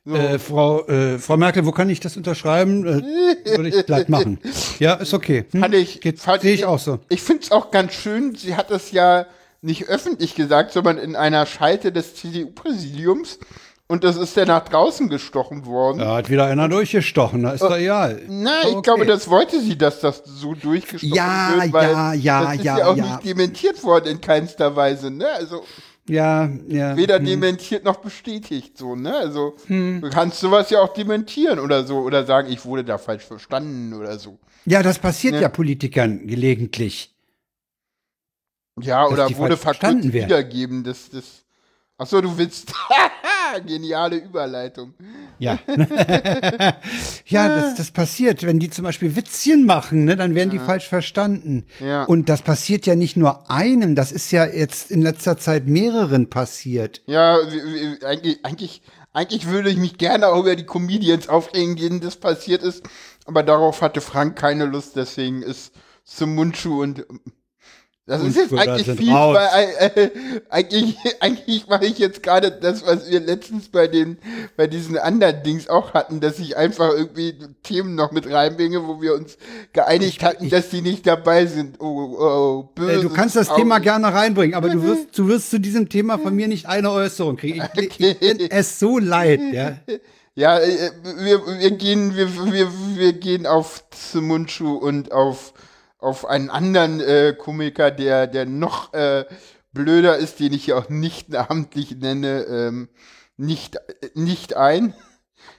so. 0.05 0.15
äh, 0.15 0.39
Frau, 0.39 0.87
äh, 0.87 1.19
Frau 1.19 1.37
Merkel, 1.37 1.65
wo 1.65 1.73
kann 1.73 1.89
ich 1.89 2.01
das 2.01 2.17
unterschreiben? 2.17 2.85
Äh, 2.85 3.57
würde 3.57 3.69
ich 3.69 3.87
gleich 3.87 4.09
machen. 4.09 4.39
Ja, 4.81 4.95
ist 4.95 5.15
okay. 5.15 5.45
Hm? 5.53 5.61
Fand 5.61 5.75
ich, 5.75 6.01
sehe 6.41 6.55
ich 6.55 6.65
auch 6.65 6.81
so. 6.81 6.99
Ich 7.09 7.23
finde 7.23 7.45
es 7.45 7.53
auch 7.53 7.71
ganz 7.71 7.95
schön, 7.95 8.35
sie 8.35 8.57
hat 8.57 8.71
das 8.71 8.91
ja 8.91 9.27
nicht 9.65 9.89
öffentlich 9.89 10.35
gesagt, 10.35 10.73
sondern 10.73 10.99
in 10.99 11.17
einer 11.17 11.47
Schalte 11.47 11.91
des 11.91 12.15
CDU-Präsidiums 12.15 13.39
und 13.87 14.03
das 14.03 14.17
ist 14.17 14.35
ja 14.37 14.47
nach 14.47 14.65
draußen 14.65 15.09
gestochen 15.11 15.67
worden. 15.67 15.99
Da 15.99 16.17
hat 16.17 16.31
wieder 16.31 16.47
einer 16.47 16.69
durchgestochen, 16.69 17.43
da 17.43 17.53
ist 17.53 17.61
äh, 17.61 17.69
doch 17.69 17.77
egal. 17.77 18.23
Nein, 18.29 18.53
okay. 18.65 18.75
ich 18.77 18.83
glaube, 18.83 19.07
das 19.07 19.29
wollte 19.29 19.61
sie, 19.61 19.77
dass 19.77 20.01
das 20.01 20.23
so 20.25 20.55
durchgestochen 20.55 21.15
ja, 21.15 21.53
wird. 21.57 21.73
Weil 21.73 21.91
ja, 21.91 22.13
ja, 22.15 22.43
das 22.45 22.55
ist 22.55 22.65
ja, 22.65 22.79
ja 22.79 22.87
auch 22.87 22.97
ja. 22.97 23.05
nicht 23.05 23.25
dementiert 23.25 23.83
worden 23.83 24.07
in 24.07 24.21
keinster 24.21 24.75
Weise, 24.75 25.11
ne? 25.11 25.27
Also. 25.29 25.65
Ja, 26.09 26.51
ja. 26.69 26.97
Weder 26.97 27.19
hm. 27.19 27.25
dementiert 27.25 27.85
noch 27.85 27.97
bestätigt, 27.97 28.77
so, 28.77 28.95
ne? 28.95 29.15
Also, 29.17 29.57
hm. 29.67 30.01
du 30.01 30.11
kannst 30.11 30.41
sowas 30.41 30.71
ja 30.71 30.81
auch 30.81 30.93
dementieren 30.93 31.59
oder 31.59 31.85
so, 31.85 31.99
oder 31.99 32.25
sagen, 32.25 32.51
ich 32.51 32.65
wurde 32.65 32.85
da 32.85 32.99
falsch 32.99 33.25
verstanden 33.25 33.95
oder 33.95 34.19
so. 34.19 34.39
Ja, 34.67 34.83
das 34.83 34.99
passiert 34.99 35.35
ne? 35.35 35.43
ja 35.43 35.49
Politikern 35.49 36.27
gelegentlich. 36.27 37.14
Ja, 38.81 39.07
oder 39.07 39.35
wurde 39.37 39.57
verkürzt 39.57 40.13
wiedergeben, 40.13 40.83
das, 40.83 41.11
das, 41.11 41.45
Ach 41.97 42.07
so, 42.07 42.21
du 42.21 42.37
willst. 42.37 42.73
Geniale 43.67 44.17
Überleitung. 44.17 44.95
Ja. 45.39 45.61
ja, 47.27 47.49
das, 47.49 47.77
das 47.77 47.91
passiert. 47.93 48.43
Wenn 48.43 48.59
die 48.59 48.69
zum 48.69 48.85
Beispiel 48.85 49.15
Witzchen 49.15 49.65
machen, 49.65 50.05
ne, 50.05 50.17
dann 50.17 50.35
werden 50.35 50.51
ja. 50.53 50.59
die 50.59 50.65
falsch 50.65 50.89
verstanden. 50.89 51.65
Ja. 51.79 52.03
Und 52.05 52.29
das 52.29 52.43
passiert 52.43 52.85
ja 52.87 52.97
nicht 52.97 53.17
nur 53.17 53.49
einem, 53.49 53.95
das 53.95 54.11
ist 54.11 54.33
ja 54.33 54.45
jetzt 54.45 54.91
in 54.91 55.03
letzter 55.03 55.39
Zeit 55.39 55.69
mehreren 55.69 56.31
passiert. 56.31 57.03
Ja, 57.07 57.39
eigentlich, 58.05 58.45
eigentlich, 58.45 58.83
eigentlich 59.13 59.47
würde 59.47 59.71
ich 59.71 59.77
mich 59.77 59.99
gerne 59.99 60.27
auch 60.29 60.41
über 60.41 60.57
die 60.57 60.67
Comedians 60.67 61.29
aufregen, 61.29 61.77
denen 61.77 62.01
das 62.01 62.17
passiert 62.17 62.63
ist. 62.63 62.83
Aber 63.25 63.45
darauf 63.45 63.83
hatte 63.83 64.01
Frank 64.01 64.37
keine 64.37 64.65
Lust, 64.65 64.97
deswegen 64.97 65.43
ist 65.43 65.73
Sumunchu 66.03 66.83
und 66.83 67.07
das 68.07 68.23
ist 68.23 68.37
jetzt 68.37 68.53
eigentlich 68.53 68.99
viel, 68.99 69.15
weil, 69.15 69.67
äh, 69.79 70.11
eigentlich, 70.51 70.97
eigentlich 71.21 71.67
mache 71.69 71.87
ich 71.87 71.99
jetzt 71.99 72.23
gerade 72.23 72.51
das, 72.51 72.85
was 72.87 73.09
wir 73.09 73.21
letztens 73.21 73.69
bei 73.69 73.87
den, 73.87 74.19
bei 74.59 74.67
diesen 74.67 74.99
anderen 74.99 75.43
Dings 75.43 75.69
auch 75.69 75.95
hatten, 75.95 76.21
dass 76.21 76.39
ich 76.39 76.55
einfach 76.59 76.91
irgendwie 76.91 77.35
Themen 77.63 77.95
noch 77.95 78.13
mit 78.13 78.31
reinbringe, 78.31 78.87
wo 78.87 79.01
wir 79.01 79.15
uns 79.15 79.39
geeinigt 79.73 80.19
ich, 80.19 80.25
hatten, 80.25 80.45
ich, 80.45 80.51
dass 80.51 80.69
die 80.69 80.83
nicht 80.83 81.07
dabei 81.07 81.47
sind. 81.47 81.81
Oh, 81.81 81.87
oh, 81.87 82.23
oh 82.23 82.71
böse. 82.75 83.01
Äh, 83.01 83.03
du 83.03 83.09
kannst 83.09 83.37
das 83.37 83.49
Augen. 83.49 83.63
Thema 83.63 83.79
gerne 83.79 84.13
reinbringen, 84.13 84.55
aber 84.55 84.69
du 84.69 84.83
wirst, 84.83 85.19
du 85.19 85.27
wirst 85.29 85.51
zu 85.51 85.59
diesem 85.59 85.89
Thema 85.89 86.19
von 86.19 86.37
mir 86.37 86.47
nicht 86.47 86.67
eine 86.67 86.91
Äußerung 86.91 87.37
kriegen. 87.37 87.63
Ich, 87.75 87.91
okay. 87.91 88.17
ich 88.21 88.53
es 88.53 88.79
so 88.79 88.99
leid, 88.99 89.41
ja. 89.51 89.79
Ja, 90.37 90.59
äh, 90.59 90.91
wir, 91.21 91.41
wir 91.47 91.71
gehen, 91.71 92.17
wir, 92.17 92.53
wir, 92.53 92.69
wir 92.97 93.13
gehen 93.15 93.47
auf 93.47 93.85
Mundschuh 94.15 94.75
und 94.75 95.13
auf 95.13 95.55
auf 96.05 96.27
einen 96.27 96.51
anderen 96.51 97.01
äh, 97.01 97.35
Komiker, 97.37 97.91
der, 97.91 98.27
der 98.27 98.45
noch 98.45 98.93
äh, 98.93 99.25
blöder 99.73 100.17
ist, 100.19 100.39
den 100.39 100.53
ich 100.53 100.69
ja 100.69 100.77
auch 100.77 100.89
nicht 100.89 101.31
namentlich 101.31 101.97
nenne, 101.97 102.43
ähm, 102.45 102.89
nicht, 103.37 103.77
äh, 103.77 104.11
nicht 104.15 104.55
ein. 104.55 104.95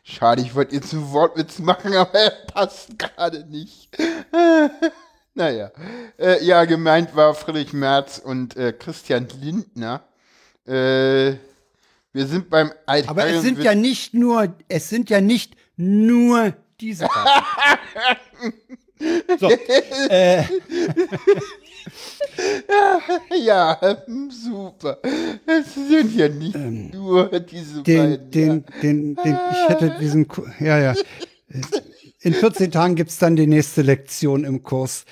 Schade, 0.03 0.41
ich 0.41 0.55
wollte 0.55 0.75
jetzt 0.75 0.93
einen 0.93 1.11
Wortwitz 1.11 1.59
machen, 1.59 1.93
aber 1.95 2.13
er 2.13 2.29
passt 2.53 2.97
gerade 2.97 3.45
nicht. 3.49 3.89
naja. 5.33 5.71
Äh, 6.17 6.43
ja, 6.45 6.65
gemeint 6.65 7.15
war 7.15 7.33
Friedrich 7.33 7.73
Merz 7.73 8.19
und 8.19 8.55
äh, 8.55 8.71
Christian 8.71 9.27
Lindner. 9.41 10.03
Äh, 10.65 11.35
wir 12.13 12.27
sind 12.27 12.49
beim 12.49 12.71
Alt 12.85 13.09
Aber 13.09 13.27
es 13.27 13.41
sind 13.41 13.61
ja 13.61 13.75
nicht 13.75 14.13
nur, 14.13 14.55
es 14.69 14.89
sind 14.89 15.09
ja 15.09 15.21
nicht 15.21 15.55
nur 15.75 16.53
diese. 16.79 17.07
So, 19.39 19.49
äh. 20.09 20.43
ja, 23.43 23.97
super. 24.29 24.99
Es 25.45 25.75
sind 25.75 26.15
ja 26.15 26.29
nicht 26.29 26.55
ähm, 26.55 26.89
nur 26.91 27.27
diese 27.39 27.83
den, 27.83 27.97
beiden. 27.97 28.31
Den, 28.31 28.49
ja. 28.49 28.55
den, 28.81 29.15
den, 29.15 29.39
ich 29.51 29.69
hätte 29.69 29.97
diesen, 29.99 30.27
ja, 30.59 30.79
ja. 30.79 30.95
In 32.21 32.33
14 32.33 32.71
Tagen 32.71 32.95
gibt 32.95 33.11
es 33.11 33.17
dann 33.17 33.35
die 33.35 33.47
nächste 33.47 33.81
Lektion 33.81 34.45
im 34.45 34.63
Kurs. 34.63 35.03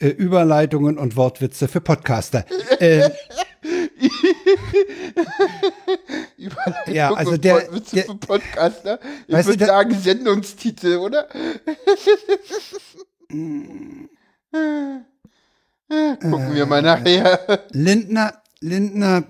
Äh, 0.00 0.08
Überleitungen 0.08 0.98
und 0.98 1.16
Wortwitze 1.16 1.68
für 1.68 1.80
Podcaster. 1.80 2.44
Äh, 2.80 3.10
ja, 6.86 7.12
also 7.12 7.36
der, 7.36 7.54
Wortwitze 7.54 7.96
der, 7.96 8.04
für 8.04 8.14
Podcaster. 8.14 9.00
Ich 9.26 9.46
würde 9.46 9.66
sagen 9.66 9.98
Sendungstitel, 9.98 10.98
oder? 10.98 11.26
Gucken 13.28 14.08
wir 16.54 16.66
mal 16.66 16.82
nachher. 16.82 17.66
Lindner, 17.70 18.42
Lindner 18.60 19.24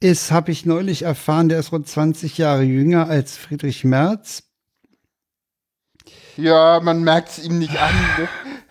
ist, 0.00 0.30
habe 0.30 0.52
ich 0.52 0.66
neulich 0.66 1.02
erfahren, 1.02 1.48
der 1.48 1.58
ist 1.58 1.72
rund 1.72 1.88
20 1.88 2.38
Jahre 2.38 2.62
jünger 2.62 3.08
als 3.08 3.36
Friedrich 3.36 3.84
Merz. 3.84 4.44
Ja, 6.36 6.80
man 6.80 7.02
merkt 7.02 7.30
es 7.30 7.44
ihm 7.44 7.58
nicht 7.58 7.76
an. 7.80 7.94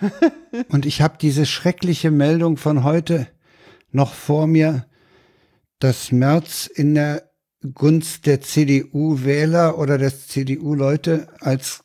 Ne? 0.01 0.31
Und 0.69 0.85
ich 0.85 1.01
habe 1.01 1.17
diese 1.19 1.45
schreckliche 1.45 2.11
Meldung 2.11 2.57
von 2.57 2.83
heute 2.83 3.27
noch 3.91 4.13
vor 4.13 4.47
mir, 4.47 4.85
dass 5.79 6.11
Merz 6.11 6.67
in 6.67 6.95
der 6.95 7.29
Gunst 7.73 8.25
der 8.25 8.41
CDU-Wähler 8.41 9.77
oder 9.77 9.97
der 9.97 10.13
CDU-Leute 10.17 11.27
als 11.39 11.82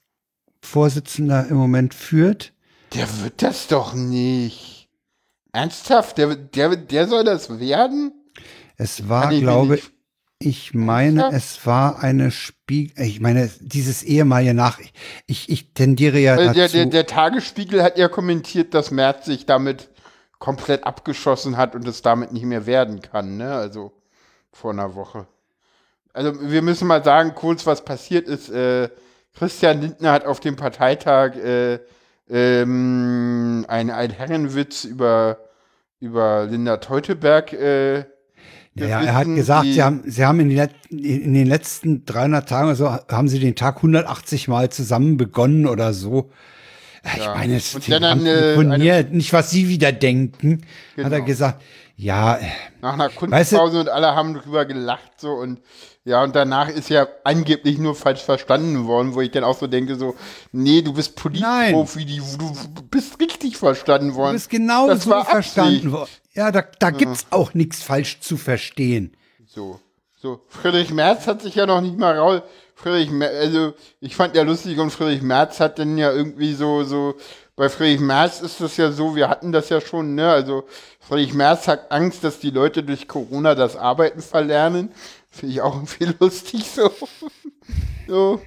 Vorsitzender 0.62 1.46
im 1.48 1.56
Moment 1.56 1.94
führt. 1.94 2.52
Der 2.94 3.06
wird 3.22 3.42
das 3.42 3.68
doch 3.68 3.94
nicht. 3.94 4.88
Ernsthaft? 5.52 6.18
Der, 6.18 6.34
der, 6.34 6.76
der 6.76 7.06
soll 7.06 7.24
das 7.24 7.58
werden? 7.60 8.12
Es 8.76 9.08
war, 9.08 9.30
glaube 9.30 9.76
ich, 9.76 9.90
ich 10.38 10.74
meine, 10.74 11.22
Ernsthaft? 11.22 11.58
es 11.58 11.66
war 11.66 12.02
eine 12.02 12.30
Spiegel, 12.30 13.04
ich 13.04 13.20
meine, 13.20 13.50
dieses 13.60 14.02
ehemalige 14.02 14.54
nach, 14.54 14.78
ich, 15.26 15.48
ich 15.48 15.72
tendiere 15.74 16.18
ja 16.18 16.36
dazu. 16.36 16.54
Der, 16.54 16.68
der, 16.68 16.86
der 16.86 17.06
Tagesspiegel 17.06 17.82
hat 17.82 17.98
ja 17.98 18.08
kommentiert, 18.08 18.74
dass 18.74 18.90
Merz 18.90 19.26
sich 19.26 19.46
damit 19.46 19.88
komplett 20.38 20.84
abgeschossen 20.84 21.56
hat 21.56 21.74
und 21.74 21.86
es 21.88 22.02
damit 22.02 22.32
nicht 22.32 22.44
mehr 22.44 22.66
werden 22.66 23.02
kann, 23.02 23.36
ne? 23.36 23.52
Also 23.52 23.92
vor 24.52 24.70
einer 24.72 24.94
Woche. 24.94 25.26
Also 26.12 26.50
wir 26.50 26.62
müssen 26.62 26.88
mal 26.88 27.02
sagen, 27.04 27.34
kurz 27.34 27.66
was 27.66 27.84
passiert 27.84 28.28
ist. 28.28 28.48
Äh, 28.48 28.88
Christian 29.34 29.80
Lindner 29.80 30.12
hat 30.12 30.26
auf 30.26 30.40
dem 30.40 30.56
Parteitag 30.56 31.36
äh, 31.36 31.78
ähm, 32.30 33.64
einen, 33.68 33.90
einen 33.90 34.12
Herrenwitz 34.12 34.84
über, 34.84 35.38
über 36.00 36.46
Linda 36.46 36.78
Teuteberg 36.78 37.52
äh, 37.52 38.04
ja, 38.86 39.00
er 39.00 39.14
hat 39.14 39.26
gesagt, 39.26 39.66
sie 39.66 39.82
haben, 39.82 40.02
sie 40.06 40.24
haben 40.24 40.40
in, 40.40 40.50
den, 40.50 40.68
in 40.90 41.34
den 41.34 41.46
letzten 41.46 42.04
300 42.04 42.48
Tagen 42.48 42.66
oder 42.68 42.76
so, 42.76 42.88
haben 42.88 43.28
sie 43.28 43.40
den 43.40 43.56
Tag 43.56 43.76
180 43.76 44.48
Mal 44.48 44.70
zusammen 44.70 45.16
begonnen 45.16 45.66
oder 45.66 45.92
so. 45.92 46.30
Ich 47.16 47.24
ja. 47.24 47.34
meine, 47.34 47.56
es 47.56 47.74
ist 47.74 47.92
eine, 47.92 49.04
nicht, 49.10 49.32
was 49.32 49.50
sie 49.50 49.68
wieder 49.68 49.92
denken, 49.92 50.62
genau. 50.94 51.06
hat 51.06 51.12
er 51.12 51.18
genau. 51.18 51.26
gesagt. 51.26 51.62
Ja. 51.96 52.38
Nach 52.80 52.94
einer 52.94 53.08
Kunstpause 53.08 53.32
weißt 53.32 53.52
du, 53.74 53.80
und 53.80 53.88
alle 53.88 54.14
haben 54.14 54.34
drüber 54.34 54.64
gelacht 54.66 55.12
so 55.16 55.32
und 55.32 55.60
ja, 56.08 56.22
und 56.22 56.34
danach 56.34 56.70
ist 56.70 56.88
ja 56.88 57.06
angeblich 57.22 57.76
nur 57.76 57.94
falsch 57.94 58.22
verstanden 58.22 58.86
worden, 58.86 59.14
wo 59.14 59.20
ich 59.20 59.30
dann 59.30 59.44
auch 59.44 59.58
so 59.58 59.66
denke, 59.66 59.94
so, 59.96 60.16
nee, 60.52 60.80
du 60.80 60.94
bist 60.94 61.16
Politprofi, 61.16 62.06
du 62.06 62.54
bist 62.90 63.20
richtig 63.20 63.58
verstanden 63.58 64.14
worden. 64.14 64.28
Du 64.28 64.36
bist 64.36 64.48
genau 64.48 64.86
das 64.86 65.04
so 65.04 65.22
verstanden 65.22 65.92
worden. 65.92 66.08
Ja, 66.32 66.50
da, 66.50 66.64
da 66.78 66.90
gibt's 66.92 67.26
ja. 67.30 67.36
auch 67.36 67.52
nichts 67.52 67.82
falsch 67.82 68.20
zu 68.20 68.38
verstehen. 68.38 69.18
So, 69.46 69.80
so. 70.16 70.40
Friedrich 70.48 70.90
Merz 70.92 71.26
hat 71.26 71.42
sich 71.42 71.56
ja 71.56 71.66
noch 71.66 71.82
nicht 71.82 71.98
mal 71.98 72.16
raus. 72.16 72.40
Friedrich 72.74 73.10
Merz, 73.10 73.34
also, 73.34 73.74
ich 74.00 74.16
fand 74.16 74.34
ja 74.34 74.44
lustig 74.44 74.78
und 74.78 74.90
Friedrich 74.90 75.20
Merz 75.20 75.60
hat 75.60 75.78
dann 75.78 75.98
ja 75.98 76.10
irgendwie 76.10 76.54
so, 76.54 76.84
so, 76.84 77.16
bei 77.54 77.68
Friedrich 77.68 78.00
Merz 78.00 78.40
ist 78.40 78.62
das 78.62 78.78
ja 78.78 78.92
so, 78.92 79.14
wir 79.14 79.28
hatten 79.28 79.52
das 79.52 79.68
ja 79.68 79.82
schon, 79.82 80.14
ne, 80.14 80.30
also, 80.30 80.64
Friedrich 81.00 81.34
Merz 81.34 81.68
hat 81.68 81.90
Angst, 81.90 82.22
dass 82.22 82.38
die 82.38 82.50
Leute 82.50 82.82
durch 82.82 83.08
Corona 83.08 83.54
das 83.54 83.76
Arbeiten 83.76 84.20
verlernen. 84.20 84.90
Finde 85.30 85.54
ich 85.54 85.60
auch 85.60 85.74
irgendwie 86.00 86.16
lustig 86.18 86.64
so. 86.64 86.90
so. 88.06 88.42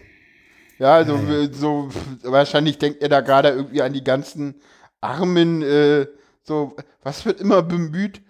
Ja, 0.79 0.95
also 0.95 1.19
so 1.51 1.89
wahrscheinlich 2.23 2.79
denkt 2.79 3.03
er 3.03 3.09
da 3.09 3.21
gerade 3.21 3.49
irgendwie 3.49 3.83
an 3.83 3.93
die 3.93 4.03
ganzen 4.03 4.59
armen, 4.99 5.61
äh, 5.61 6.07
so, 6.41 6.75
was 7.03 7.23
wird 7.25 7.39
immer 7.39 7.61
bemüht? 7.61 8.21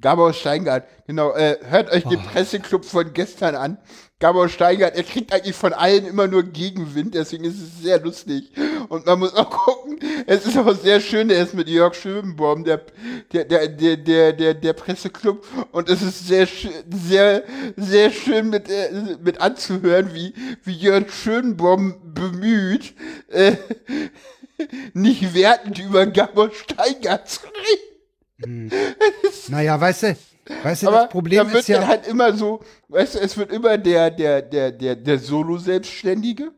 Gabor 0.00 0.34
Steingart, 0.34 0.86
genau, 1.06 1.32
äh, 1.32 1.56
hört 1.62 1.90
euch 1.90 2.04
den 2.04 2.20
oh. 2.20 2.28
Presseclub 2.30 2.84
von 2.84 3.14
gestern 3.14 3.54
an. 3.54 3.78
Gabor 4.20 4.48
Steingart, 4.48 4.96
er 4.96 5.02
kriegt 5.02 5.32
eigentlich 5.32 5.56
von 5.56 5.72
allen 5.72 6.06
immer 6.06 6.28
nur 6.28 6.44
Gegenwind, 6.44 7.14
deswegen 7.14 7.44
ist 7.44 7.60
es 7.60 7.82
sehr 7.82 8.00
lustig. 8.00 8.52
Und 8.88 9.06
man 9.06 9.18
muss 9.18 9.34
auch 9.34 9.50
gucken, 9.50 9.98
es 10.26 10.46
ist 10.46 10.56
auch 10.56 10.72
sehr 10.74 11.00
schön, 11.00 11.30
er 11.30 11.42
ist 11.42 11.54
mit 11.54 11.68
Jörg 11.68 11.94
Schönbaum, 11.94 12.64
der, 12.64 12.82
der, 13.32 13.44
der, 13.44 13.68
der, 13.68 13.96
der, 13.96 14.32
der, 14.32 14.54
der 14.54 14.72
Presseclub, 14.72 15.44
und 15.72 15.88
es 15.90 16.00
ist 16.00 16.26
sehr, 16.26 16.46
sehr, 16.88 17.42
sehr 17.76 18.10
schön 18.10 18.50
mit, 18.50 18.70
äh, 18.70 19.16
mit 19.22 19.40
anzuhören, 19.40 20.14
wie, 20.14 20.32
wie 20.62 20.72
Jörg 20.72 21.12
Schönbaum 21.12 22.14
bemüht, 22.14 22.94
äh, 23.28 23.56
nicht 24.94 25.34
wertend 25.34 25.80
über 25.80 26.06
Gabor 26.06 26.50
Steingart 26.52 27.28
zu 27.28 27.40
reden. 27.46 28.70
Hm. 28.70 28.70
naja, 29.48 29.80
weißt 29.80 30.02
du, 30.04 30.16
weißt 30.62 30.82
du, 30.82 30.86
das 30.90 31.08
Problem 31.08 31.46
wird 31.48 31.60
ist 31.60 31.68
ja 31.68 31.86
halt 31.86 32.06
immer 32.06 32.32
so, 32.34 32.60
weißt 32.88 33.14
du, 33.14 33.18
es 33.20 33.36
wird 33.36 33.52
immer 33.52 33.78
der, 33.78 34.10
der, 34.10 34.42
der, 34.42 34.72
der, 34.72 34.96
der 34.96 35.18
Solo-Selbstständige 35.18 36.52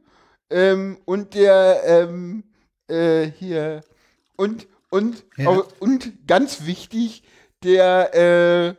ähm, 0.51 0.99
und 1.05 1.35
der, 1.35 1.83
ähm, 1.87 2.45
äh, 2.89 3.31
hier, 3.39 3.83
und, 4.37 4.67
und, 4.91 5.25
ja. 5.37 5.49
auch, 5.49 5.67
und 5.79 6.27
ganz 6.27 6.67
wichtig, 6.67 7.23
der, 7.63 8.15
äh, 8.15 8.75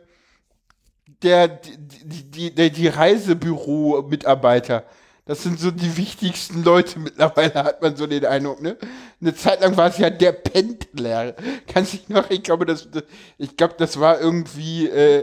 der, 1.22 1.48
die, 1.48 2.30
die, 2.30 2.54
die, 2.54 2.70
die 2.70 2.88
Reisebüro-Mitarbeiter. 2.88 4.84
Das 5.28 5.42
sind 5.42 5.60
so 5.60 5.70
die 5.70 5.98
wichtigsten 5.98 6.64
Leute 6.64 6.98
mittlerweile, 6.98 7.52
hat 7.52 7.82
man 7.82 7.94
so 7.96 8.06
den 8.06 8.24
Eindruck, 8.24 8.62
ne? 8.62 8.78
Eine 9.20 9.34
Zeit 9.34 9.60
lang 9.60 9.76
war 9.76 9.90
es 9.90 9.98
ja 9.98 10.08
der 10.08 10.32
Pendler. 10.32 11.34
Kannst 11.66 11.92
du 11.92 11.96
dich 11.98 12.08
noch, 12.08 12.30
ich 12.30 12.42
glaube, 12.42 12.64
das, 12.64 12.88
ich 13.36 13.54
glaube, 13.54 13.74
das 13.76 14.00
war 14.00 14.18
irgendwie, 14.18 14.88
äh, 14.88 15.22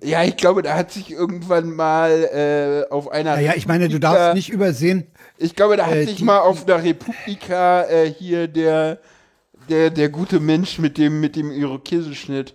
ja, 0.00 0.24
ich 0.24 0.38
glaube, 0.38 0.62
da 0.62 0.74
hat 0.74 0.90
sich 0.90 1.10
irgendwann 1.10 1.70
mal 1.70 2.86
äh, 2.88 2.90
auf 2.90 3.10
einer. 3.10 3.38
Ja, 3.40 3.52
ich 3.54 3.66
meine, 3.66 3.90
du 3.90 4.00
darfst 4.00 4.34
nicht 4.34 4.48
übersehen. 4.48 5.06
Ich 5.36 5.54
glaube, 5.54 5.76
da 5.76 5.84
hat 5.84 5.96
äh, 5.96 6.06
sich 6.06 6.22
mal 6.22 6.38
auf 6.38 6.64
der 6.64 6.82
Republika 6.82 7.82
äh, 7.82 8.10
hier 8.10 8.48
der, 8.48 9.00
der, 9.68 9.90
der 9.90 10.08
gute 10.08 10.40
Mensch 10.40 10.78
mit 10.78 10.96
dem, 10.96 11.20
mit 11.20 11.36
dem 11.36 11.50
Irokeseschnitt 11.50 12.54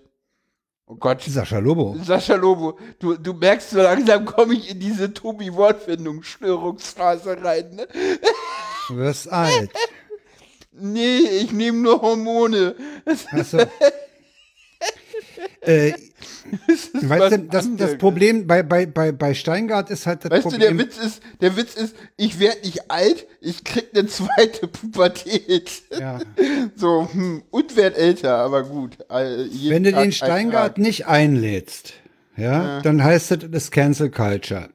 Oh 0.90 0.96
Gott. 0.96 1.22
Sascha 1.22 1.60
Lobo. 1.60 1.98
Sascha 2.02 2.36
Lobo. 2.36 2.80
Du, 3.00 3.18
du 3.18 3.34
merkst, 3.34 3.72
so 3.72 3.82
langsam 3.82 4.24
komme 4.26 4.54
ich 4.54 4.72
in 4.72 4.80
diese 4.80 5.14
Tobi-Wortfindungsstörungsphase 5.14 7.44
rein, 7.44 7.76
ne? 7.76 7.86
Du 8.88 8.96
wirst 8.98 9.30
alt. 9.32 9.70
Nee, 10.80 11.22
ich 11.22 11.52
nehme 11.52 11.80
nur 11.80 12.04
Hormone. 12.04 12.76
Achso. 13.32 13.58
Äh, 15.62 15.94
weißt 16.94 17.32
du, 17.34 17.40
das, 17.40 17.68
das 17.76 17.98
Problem 17.98 18.48
bei, 18.48 18.64
bei, 18.64 18.86
bei, 18.86 19.12
bei 19.12 19.34
Steingart 19.34 19.90
ist 19.90 20.06
halt 20.08 20.26
das 20.26 20.32
weißt 20.32 20.44
Problem. 20.44 20.78
Weißt 20.80 20.98
du, 20.98 21.00
der 21.00 21.06
Witz 21.06 21.16
ist, 21.16 21.24
der 21.42 21.58
Witz 21.58 21.74
ist, 21.76 21.96
ich 22.16 22.40
werde 22.40 22.60
nicht 22.62 22.90
alt, 22.90 23.28
ich 23.42 23.64
krieg 23.64 23.88
eine 23.94 24.08
zweite 24.08 24.68
Pubertät. 24.68 25.84
Ja. 26.00 26.20
So, 26.76 27.08
hm, 27.12 27.44
und 27.50 27.76
werd 27.76 27.98
älter, 27.98 28.38
aber 28.38 28.64
gut. 28.64 28.98
Wenn 29.10 29.84
du 29.84 29.92
Tag 29.92 30.04
den 30.04 30.12
Steingart 30.12 30.78
nicht 30.78 31.08
einlädst, 31.08 31.94
ja, 32.36 32.64
ja, 32.64 32.82
dann 32.82 33.04
heißt 33.04 33.32
das, 33.32 33.40
das 33.50 33.72
Cancel 33.72 34.12
Culture. 34.12 34.70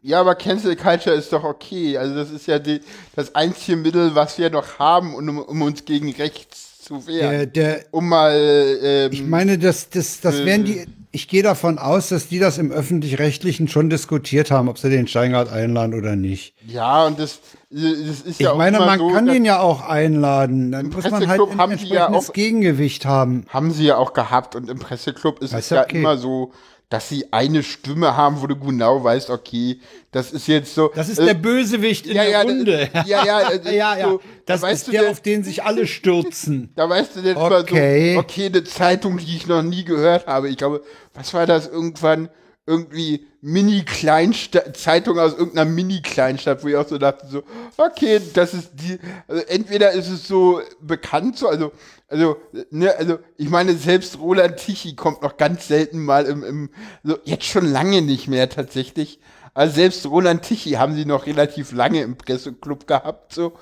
Ja, 0.00 0.20
aber 0.20 0.34
Cancel 0.34 0.76
Culture 0.76 1.14
ist 1.14 1.32
doch 1.32 1.44
okay. 1.44 1.98
Also 1.98 2.14
das 2.14 2.30
ist 2.30 2.46
ja 2.46 2.58
die, 2.58 2.80
das 3.14 3.34
einzige 3.34 3.76
Mittel, 3.76 4.14
was 4.14 4.38
wir 4.38 4.50
noch 4.50 4.78
haben, 4.78 5.14
um, 5.14 5.38
um 5.38 5.62
uns 5.62 5.84
gegen 5.84 6.12
rechts 6.12 6.63
zu 6.84 7.06
wehren. 7.06 7.30
Der, 7.30 7.46
der, 7.46 7.84
um 7.90 8.08
mal. 8.08 8.34
Ähm, 8.82 9.12
ich 9.12 9.24
meine, 9.24 9.58
das, 9.58 9.88
das, 9.90 10.20
das 10.20 10.40
äh, 10.40 10.46
wären 10.46 10.64
die 10.64 10.86
ich 11.14 11.28
gehe 11.28 11.44
davon 11.44 11.78
aus, 11.78 12.08
dass 12.08 12.26
die 12.26 12.40
das 12.40 12.58
im 12.58 12.72
öffentlich-rechtlichen 12.72 13.68
schon 13.68 13.88
diskutiert 13.88 14.50
haben, 14.50 14.68
ob 14.68 14.78
sie 14.78 14.90
den 14.90 15.06
Steingart 15.06 15.48
einladen 15.48 15.94
oder 15.94 16.16
nicht. 16.16 16.54
Ja, 16.66 17.06
und 17.06 17.20
das, 17.20 17.38
das 17.70 17.82
ist 17.82 18.26
ich 18.26 18.38
ja 18.40 18.50
auch. 18.50 18.54
Ich 18.54 18.58
meine, 18.58 18.80
man 18.80 18.98
so, 18.98 19.10
kann 19.10 19.28
ihn 19.28 19.44
ja 19.44 19.60
auch 19.60 19.88
einladen. 19.88 20.72
Dann 20.72 20.88
muss 20.88 21.08
man 21.08 21.28
halt 21.28 21.40
ein 21.40 21.70
entsprechendes 21.70 21.88
ja 21.88 22.08
auch, 22.08 22.32
Gegengewicht 22.32 23.06
haben. 23.06 23.46
Haben 23.48 23.70
sie 23.70 23.84
ja 23.84 23.96
auch 23.96 24.12
gehabt 24.12 24.56
und 24.56 24.68
im 24.68 24.80
Presseclub 24.80 25.40
ist 25.40 25.54
es 25.54 25.70
ja 25.70 25.84
okay. 25.84 26.00
immer 26.00 26.18
so, 26.18 26.52
dass 26.94 27.08
sie 27.08 27.26
eine 27.32 27.64
Stimme 27.64 28.16
haben, 28.16 28.40
wo 28.40 28.46
du 28.46 28.54
genau 28.54 29.02
weißt, 29.02 29.28
okay, 29.28 29.80
das 30.12 30.30
ist 30.30 30.46
jetzt 30.46 30.76
so. 30.76 30.92
Das 30.94 31.08
ist 31.08 31.18
äh, 31.18 31.24
der 31.24 31.34
Bösewicht 31.34 32.06
in 32.06 32.14
ja, 32.14 32.22
der 32.22 32.30
ja, 32.30 32.42
Runde. 32.42 32.88
Ja, 32.92 33.04
ja, 33.04 33.24
ja, 33.24 33.70
ja, 33.72 33.98
ja. 33.98 34.08
So, 34.10 34.20
das 34.46 34.60
da 34.60 34.68
ist 34.68 34.92
der, 34.92 35.02
denn, 35.02 35.10
auf 35.10 35.20
den 35.20 35.42
sich 35.42 35.64
alle 35.64 35.88
stürzen. 35.88 36.70
Da 36.76 36.88
weißt 36.88 37.16
du 37.16 37.20
jetzt 37.22 37.36
okay. 37.36 38.12
immer 38.12 38.14
so, 38.14 38.20
okay, 38.20 38.46
eine 38.46 38.62
Zeitung, 38.62 39.18
die 39.18 39.36
ich 39.36 39.48
noch 39.48 39.64
nie 39.64 39.82
gehört 39.82 40.28
habe. 40.28 40.48
Ich 40.48 40.56
glaube, 40.56 40.84
was 41.14 41.34
war 41.34 41.46
das 41.46 41.66
irgendwann? 41.66 42.28
Irgendwie 42.64 43.26
Mini-Kleinstadt, 43.40 44.76
Zeitung 44.76 45.18
aus 45.18 45.32
irgendeiner 45.32 45.68
Mini-Kleinstadt, 45.68 46.62
wo 46.62 46.68
ich 46.68 46.76
auch 46.76 46.86
so 46.86 46.96
dachte, 46.96 47.26
so, 47.26 47.42
okay, 47.76 48.20
das 48.34 48.54
ist 48.54 48.70
die, 48.72 49.00
also 49.26 49.42
entweder 49.48 49.90
ist 49.90 50.08
es 50.08 50.28
so 50.28 50.62
bekannt, 50.80 51.38
so, 51.38 51.48
also 51.48 51.72
also, 52.08 52.36
ne, 52.70 52.94
also 52.96 53.18
ich 53.36 53.48
meine, 53.48 53.74
selbst 53.74 54.18
Roland 54.18 54.56
Tichy 54.58 54.94
kommt 54.94 55.22
noch 55.22 55.36
ganz 55.36 55.68
selten 55.68 56.04
mal 56.04 56.26
im, 56.26 56.44
im 56.44 56.70
also 57.02 57.18
jetzt 57.24 57.44
schon 57.44 57.66
lange 57.66 58.02
nicht 58.02 58.28
mehr 58.28 58.48
tatsächlich. 58.48 59.20
Also 59.54 59.74
selbst 59.74 60.06
Roland 60.06 60.42
Tichy 60.42 60.72
haben 60.72 60.94
sie 60.94 61.04
noch 61.04 61.26
relativ 61.26 61.72
lange 61.72 62.02
im 62.02 62.16
Presseclub 62.16 62.86
gehabt, 62.86 63.32
so. 63.32 63.52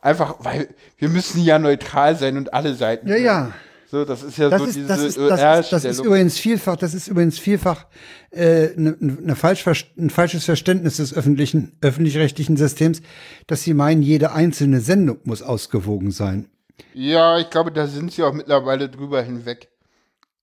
Einfach, 0.00 0.36
weil 0.40 0.68
wir 0.98 1.08
müssen 1.08 1.40
ja 1.44 1.60
neutral 1.60 2.16
sein 2.16 2.36
und 2.36 2.52
alle 2.52 2.74
Seiten. 2.74 3.06
Ja, 3.08 3.16
ja. 3.16 3.52
So, 3.92 4.04
das 4.06 4.22
ist 4.22 4.38
ja 4.38 4.48
das 4.48 4.60
so 4.62 4.66
ist, 4.66 4.76
diese 4.76 4.88
das 4.88 5.00
ist, 5.02 5.18
das, 5.18 5.60
ist, 5.60 5.72
das 5.72 5.84
ist 5.84 6.00
übrigens 6.00 6.38
vielfach, 6.38 6.76
das 6.76 6.94
ist 6.94 7.08
übrigens 7.08 7.38
vielfach 7.38 7.84
äh, 8.30 8.68
ne, 8.74 8.96
ne 8.98 9.36
falsch, 9.36 9.66
ein 9.98 10.08
falsches 10.08 10.46
Verständnis 10.46 10.96
des 10.96 11.14
öffentlichen, 11.14 11.76
öffentlich-rechtlichen 11.82 12.56
Systems, 12.56 13.02
dass 13.46 13.62
sie 13.62 13.74
meinen, 13.74 14.00
jede 14.00 14.32
einzelne 14.32 14.80
Sendung 14.80 15.18
muss 15.24 15.42
ausgewogen 15.42 16.10
sein. 16.10 16.48
Ja, 16.94 17.38
ich 17.38 17.50
glaube, 17.50 17.72
da 17.72 17.86
sind 17.86 18.12
sie 18.12 18.22
auch 18.22 18.32
mittlerweile 18.32 18.88
drüber 18.88 19.22
hinweg. 19.22 19.68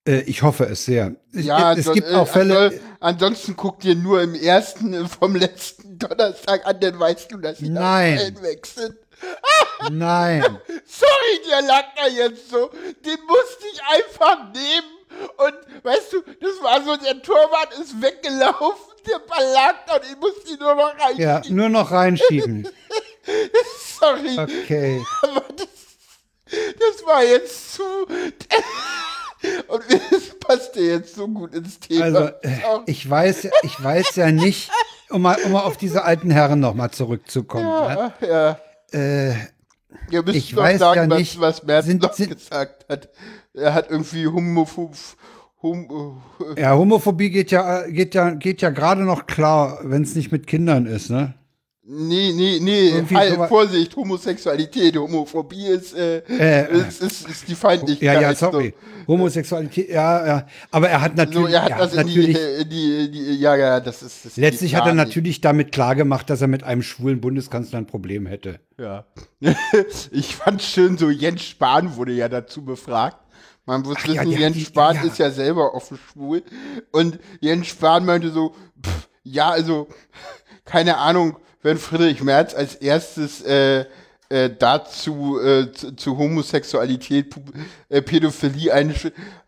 Äh, 0.07 0.21
ich 0.21 0.41
hoffe 0.41 0.65
es 0.65 0.86
sehr. 0.86 1.15
Ja, 1.34 1.73
es, 1.73 1.86
es 1.86 1.93
gibt 1.93 2.11
auch 2.11 2.27
Fälle. 2.27 2.80
ansonsten 2.99 3.55
guck 3.55 3.80
dir 3.80 3.95
nur 3.95 4.21
im 4.21 4.34
ersten 4.34 4.93
äh, 4.93 5.07
vom 5.07 5.36
letzten 5.36 5.99
Donnerstag 5.99 6.65
an, 6.65 6.80
dann 6.80 6.99
weißt 6.99 7.32
du, 7.32 7.38
dass 7.38 7.59
sie 7.59 7.69
Nein. 7.69 8.36
da 8.36 8.41
weg 8.41 8.65
sind. 8.65 8.95
Nein. 9.91 10.41
Sorry, 10.86 11.49
der 11.49 11.61
lag 11.61 11.86
da 11.95 12.07
jetzt 12.07 12.49
so. 12.49 12.69
Den 13.05 13.17
musste 13.27 13.65
ich 13.73 13.82
einfach 13.84 14.53
nehmen. 14.53 14.99
Und 15.38 15.84
weißt 15.84 16.13
du, 16.13 16.21
das 16.39 16.63
war 16.63 16.84
so, 16.84 16.95
der 16.95 17.21
Torwart 17.21 17.73
ist 17.82 18.01
weggelaufen, 18.01 18.93
der 19.07 19.19
Ball 19.19 19.51
lag 19.53 19.75
da 19.88 19.95
und 19.95 20.03
ich 20.05 20.17
musste 20.17 20.51
ihn 20.51 20.59
nur 20.59 20.75
noch 20.75 20.93
reinschieben. 20.97 21.19
Ja, 21.19 21.41
nur 21.49 21.69
noch 21.69 21.91
reinschieben. 21.91 22.67
Sorry. 23.99 24.39
Okay. 24.39 25.01
Aber 25.23 25.45
das 25.55 25.67
das 26.52 27.06
war 27.06 27.24
jetzt 27.24 27.74
zu. 27.74 27.84
Und 29.68 29.82
es 30.12 30.38
passt 30.39 30.76
dir 30.76 30.86
jetzt 30.95 31.16
so 31.16 31.28
gut 31.28 31.54
ins 31.56 31.80
Thema. 31.80 32.04
Also, 32.04 32.20
äh, 32.41 32.58
ich 32.88 33.10
weiß, 33.10 33.43
ja- 33.43 33.52
ich 33.64 33.82
weiß 33.82 34.16
ja 34.18 34.32
nicht, 34.32 34.70
um 35.10 35.22
mal, 35.22 35.38
um 35.45 35.54
mal 35.54 35.62
auf 35.62 35.78
diese 35.78 36.04
alten 36.04 36.30
Herren 36.30 36.60
noch 36.60 36.74
mal 36.74 36.91
zurückzukommen. 36.91 37.66
ja, 37.66 38.14
ja. 38.22 38.60
Ne? 38.91 39.32
Äh, 39.32 39.34
Ihr 40.12 40.24
müsst 40.24 40.36
Ich 40.38 40.56
weiß 40.56 40.80
sagen, 40.80 41.10
ja 41.12 41.18
nicht, 41.18 41.39
was, 41.39 41.60
was 41.60 41.64
Merz 41.68 41.86
sind- 41.86 42.02
noch 42.02 42.14
sind- 42.14 42.32
gesagt 42.36 42.86
hat. 42.89 43.10
Er 43.54 43.74
hat 43.74 43.89
irgendwie 43.89 44.28
homophob. 44.28 44.95
Hom 45.62 46.22
ja, 46.58 46.74
Homophobie 46.74 47.30
geht 47.32 47.52
ja, 47.52 47.86
geht 47.88 48.16
ja, 48.16 48.30
geht 48.30 48.62
ja 48.62 48.70
gerade 48.70 49.02
noch 49.04 49.26
klar, 49.28 49.80
wenn 49.84 50.04
es 50.04 50.16
nicht 50.16 50.32
mit 50.32 50.47
Kindern 50.47 50.86
ist, 50.86 51.10
ne? 51.10 51.34
Nee, 51.89 52.31
nee, 52.33 52.59
nee, 52.61 52.89
Irgendwie 52.89 53.15
halt, 53.15 53.49
Vorsicht, 53.49 53.95
Homosexualität, 53.95 54.95
Homophobie 54.95 55.67
ist, 55.67 55.95
äh, 55.95 56.19
Äh, 56.27 56.77
ist, 56.87 57.01
ist, 57.01 57.27
ist 57.27 57.47
die 57.47 57.55
Feindlichkeit. 57.55 58.01
Ja, 58.15 58.21
ja, 58.21 58.35
sorry. 58.35 58.73
Homosexualität, 59.07 59.89
ja, 59.89 60.25
ja. 60.27 60.47
Aber 60.69 60.87
er 60.87 61.01
hat 61.01 61.15
natürlich, 61.15 61.49
so 61.49 61.53
er 61.55 61.63
hat 61.63 61.79
das 61.79 61.97
hat 61.97 62.05
in 62.05 62.07
die, 62.13 62.17
natürlich 62.19 62.61
in 62.61 62.69
die, 62.69 63.11
die, 63.11 63.35
ja, 63.39 63.55
ja, 63.55 63.79
das 63.79 64.03
ist, 64.03 64.23
das 64.25 64.37
letztlich 64.37 64.75
hat 64.75 64.85
er 64.85 64.93
nicht. 64.93 65.05
natürlich 65.07 65.41
damit 65.41 65.71
klargemacht, 65.71 66.29
dass 66.29 66.41
er 66.41 66.47
mit 66.47 66.63
einem 66.63 66.83
schwulen 66.83 67.19
Bundeskanzler 67.19 67.79
ein 67.79 67.87
Problem 67.87 68.27
hätte. 68.27 68.59
Ja. 68.77 69.05
ich 70.11 70.35
fand 70.35 70.61
schön, 70.61 70.97
so 70.97 71.09
Jens 71.09 71.43
Spahn 71.43 71.95
wurde 71.95 72.11
ja 72.11 72.29
dazu 72.29 72.63
befragt. 72.63 73.17
Man 73.65 73.81
muss 73.81 73.97
Ach 73.99 74.07
wissen, 74.07 74.31
ja, 74.31 74.39
Jens 74.39 74.57
die- 74.57 74.65
Spahn 74.65 74.95
ja. 74.95 75.03
ist 75.03 75.17
ja 75.17 75.31
selber 75.31 75.73
offen 75.73 75.97
schwul. 76.11 76.43
Und 76.91 77.19
Jens 77.39 77.67
Spahn 77.67 78.05
meinte 78.05 78.29
so, 78.29 78.53
pff, 78.85 79.09
ja, 79.23 79.49
also, 79.49 79.87
keine 80.65 80.97
Ahnung, 80.97 81.37
wenn 81.62 81.78
Friedrich 81.78 82.22
Merz 82.24 82.53
als 82.53 82.76
erstes 82.76 83.41
äh, 83.41 83.86
äh, 84.32 84.49
dazu 84.60 85.39
äh, 85.41 85.72
zu, 85.72 85.95
zu 85.95 86.16
Homosexualität, 86.18 87.34
Pu- 87.34 87.41
äh, 87.89 88.01
Pädophilie 88.03 88.72
ein, 88.72 88.93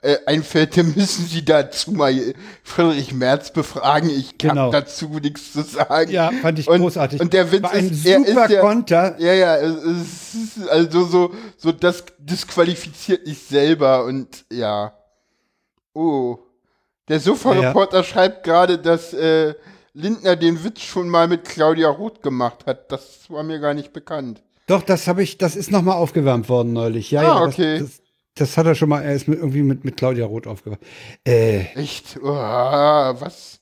äh, 0.02 0.18
einfällt, 0.26 0.76
dann 0.76 0.94
müssen 0.96 1.26
Sie 1.28 1.46
dazu 1.46 1.92
mal 1.92 2.16
Friedrich 2.64 3.14
Merz 3.14 3.54
befragen. 3.54 4.10
Ich 4.10 4.40
kann 4.40 4.50
Genau. 4.56 4.72
dazu 4.72 5.08
nichts 5.22 5.54
zu 5.54 5.62
sagen. 5.62 6.10
Ja, 6.12 6.32
fand 6.42 6.58
ich 6.58 6.68
und, 6.68 6.82
großartig. 6.82 7.22
Und 7.22 7.32
der 7.32 7.52
Witz 7.52 7.62
War 7.62 7.72
ein 7.74 7.92
ist, 7.92 8.06
er 8.08 8.20
super 8.26 8.42
ist 8.46 8.50
der, 8.52 8.62
Konter. 8.62 9.16
ja, 9.20 9.34
ja, 9.34 9.56
es 9.58 10.34
ist 10.34 10.68
also 10.68 11.06
so, 11.06 11.32
so 11.58 11.72
das 11.72 12.04
disqualifiziert 12.18 13.28
dich 13.28 13.38
selber 13.40 14.04
und 14.06 14.46
ja. 14.52 14.94
Oh. 15.94 16.40
Der 17.08 17.20
Sofa-Reporter 17.20 18.04
schreibt 18.04 18.44
gerade, 18.46 18.80
dass 18.80 19.14
äh, 19.14 19.54
Lindner 19.94 20.36
den 20.36 20.64
Witz 20.64 20.82
schon 20.82 21.10
mal 21.10 21.28
mit 21.28 21.46
Claudia 21.46 21.90
Roth 21.90 22.22
gemacht 22.22 22.66
hat. 22.66 22.92
Das 22.92 23.30
war 23.30 23.44
mir 23.44 23.60
gar 23.60 23.74
nicht 23.74 23.92
bekannt. 23.94 24.42
Doch, 24.68 24.84
das 24.84 25.08
habe 25.08 25.22
ich, 25.24 25.38
das 25.38 25.56
ist 25.56 25.72
noch 25.72 25.82
mal 25.82 25.94
aufgewärmt 25.96 26.48
worden 26.48 26.72
neulich. 26.74 27.12
Ja, 27.12 27.22
Ah, 27.22 27.24
ja, 27.24 27.42
okay. 27.44 27.80
Das, 27.80 27.88
das, 27.90 28.02
das 28.36 28.58
hat 28.58 28.66
er 28.68 28.76
schon 28.76 28.88
mal, 28.90 29.02
er 29.02 29.14
ist 29.14 29.28
mit, 29.28 29.40
irgendwie 29.40 29.64
mit, 29.64 29.84
mit 29.84 29.98
Claudia 29.98 30.26
Roth 30.26 30.48
aufgewärmt. 30.48 30.82
Äh, 31.28 31.66
Echt? 31.76 32.18
Oh, 32.22 32.28
was? 32.30 33.60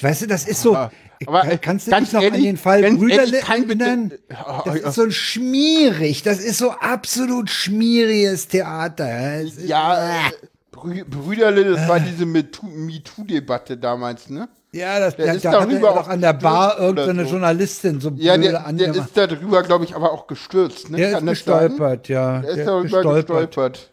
weißt 0.00 0.22
du, 0.22 0.26
das 0.26 0.46
ist 0.46 0.60
so, 0.60 0.76
Ah, 0.76 0.92
aber, 1.26 1.40
Kann- 1.42 1.60
kannst 1.62 1.86
du 1.88 1.98
dich 1.98 2.12
noch 2.12 2.20
ehrlich, 2.22 2.38
an 2.40 2.44
den 2.44 2.56
Fall 2.58 2.82
Brüderle 2.94 3.38
erinnern? 3.40 4.12
Oh, 4.46 4.60
Das 4.66 4.74
oh, 4.84 4.88
ist 4.88 4.94
so 4.94 5.02
ein 5.04 5.10
schmierig, 5.12 6.22
das 6.22 6.38
ist 6.38 6.58
so 6.58 6.70
absolut 6.72 7.48
schmieriges 7.50 8.48
Theater. 8.48 9.40
Ist- 9.40 9.62
ja, 9.62 10.26
äh, 10.28 10.30
Brü 10.70 11.04
Brüderle, 11.04 11.64
das 11.64 11.88
war 11.88 11.98
diese 12.00 12.24
MeToo- 12.24 12.68
MeToo-Debatte 12.68 13.78
damals, 13.78 14.28
ne? 14.28 14.48
Ja, 14.76 15.00
das, 15.00 15.16
Der 15.16 15.26
da, 15.26 15.32
ist 15.32 15.44
da 15.44 15.50
darüber 15.52 15.88
er 15.88 15.94
doch 15.94 16.02
auch 16.02 16.08
an 16.08 16.20
der 16.20 16.34
Bar 16.34 16.78
irgendeine 16.78 17.24
so. 17.24 17.30
Journalistin 17.32 18.00
so 18.00 18.10
Ja, 18.16 18.36
der, 18.36 18.72
der 18.72 18.94
ist 18.94 19.16
darüber, 19.16 19.62
glaube 19.62 19.84
ich, 19.84 19.96
aber 19.96 20.12
auch 20.12 20.26
gestürzt. 20.26 20.90
Ne? 20.90 20.98
Der 20.98 21.12
Kann 21.12 21.28
ist 21.28 21.44
gestolpert, 21.44 22.08
ja. 22.08 22.40
Der 22.40 22.50
ist 22.50 22.56
Der 22.58 22.64
darüber 22.66 22.82
gestolpert. 22.82 23.26
gestolpert. 23.26 23.90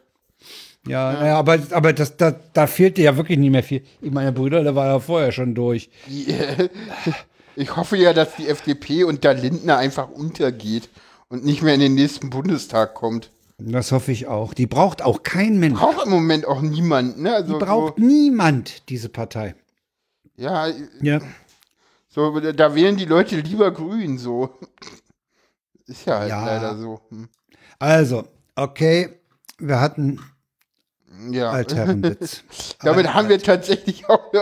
Ja, 0.86 1.26
ja. 1.26 1.40
aber, 1.40 1.60
aber 1.72 1.94
das, 1.94 2.18
da, 2.18 2.36
da 2.52 2.68
fehlte 2.68 3.02
ja 3.02 3.16
wirklich 3.16 3.40
nicht 3.40 3.52
mehr 3.52 3.64
viel. 3.64 3.84
Ich 4.02 4.12
meine, 4.12 4.34
Brüder, 4.34 4.64
der 4.64 4.76
war 4.76 4.88
ja 4.88 5.00
vorher 5.00 5.32
schon 5.32 5.56
durch. 5.56 5.90
Ich 7.56 7.76
hoffe 7.76 7.98
ja, 7.98 8.14
dass 8.14 8.36
die 8.36 8.48
FDP 8.48 9.04
unter 9.04 9.32
Lindner 9.36 9.78
einfach 9.78 10.10
untergeht 10.10 10.90
und 11.30 11.46
nicht 11.46 11.62
mehr 11.62 11.76
in 11.76 11.82
den 11.82 11.94
nächsten 11.94 12.32
Bundestag 12.32 12.96
kommt. 12.96 13.30
Das 13.60 13.92
hoffe 13.92 14.12
ich 14.12 14.26
auch. 14.28 14.56
Die 14.56 14.66
braucht 14.66 15.04
auch 15.04 15.22
kein 15.22 15.60
Mensch. 15.60 15.80
Braucht 15.80 16.06
im 16.06 16.12
Moment 16.12 16.48
auch 16.48 16.62
niemand, 16.62 17.20
ne? 17.22 17.36
Also 17.36 17.54
Die 17.54 17.64
braucht 17.64 18.00
niemand, 18.00 18.90
diese 18.90 19.10
Partei. 19.10 19.54
So, 20.36 20.44
ja, 20.44 20.68
Ja. 21.02 21.20
so, 22.10 22.40
da 22.40 22.76
wählen 22.76 22.98
die 22.98 23.06
Leute 23.06 23.36
lieber 23.38 23.72
grün, 23.72 24.18
so. 24.18 24.58
Ist 25.86 26.06
ja 26.06 26.20
halt 26.20 26.30
Ja. 26.30 26.46
leider 26.46 26.78
so. 26.78 27.02
Hm. 27.10 27.28
Also, 27.80 28.28
okay, 28.56 29.20
wir 29.60 29.80
hatten 29.82 30.20
Ja. 31.30 31.52
Altherrenwitz. 31.52 32.44
Damit 32.82 33.14
haben 33.14 33.30
wir 33.30 33.40
tatsächlich 33.40 34.06
auch, 34.10 34.34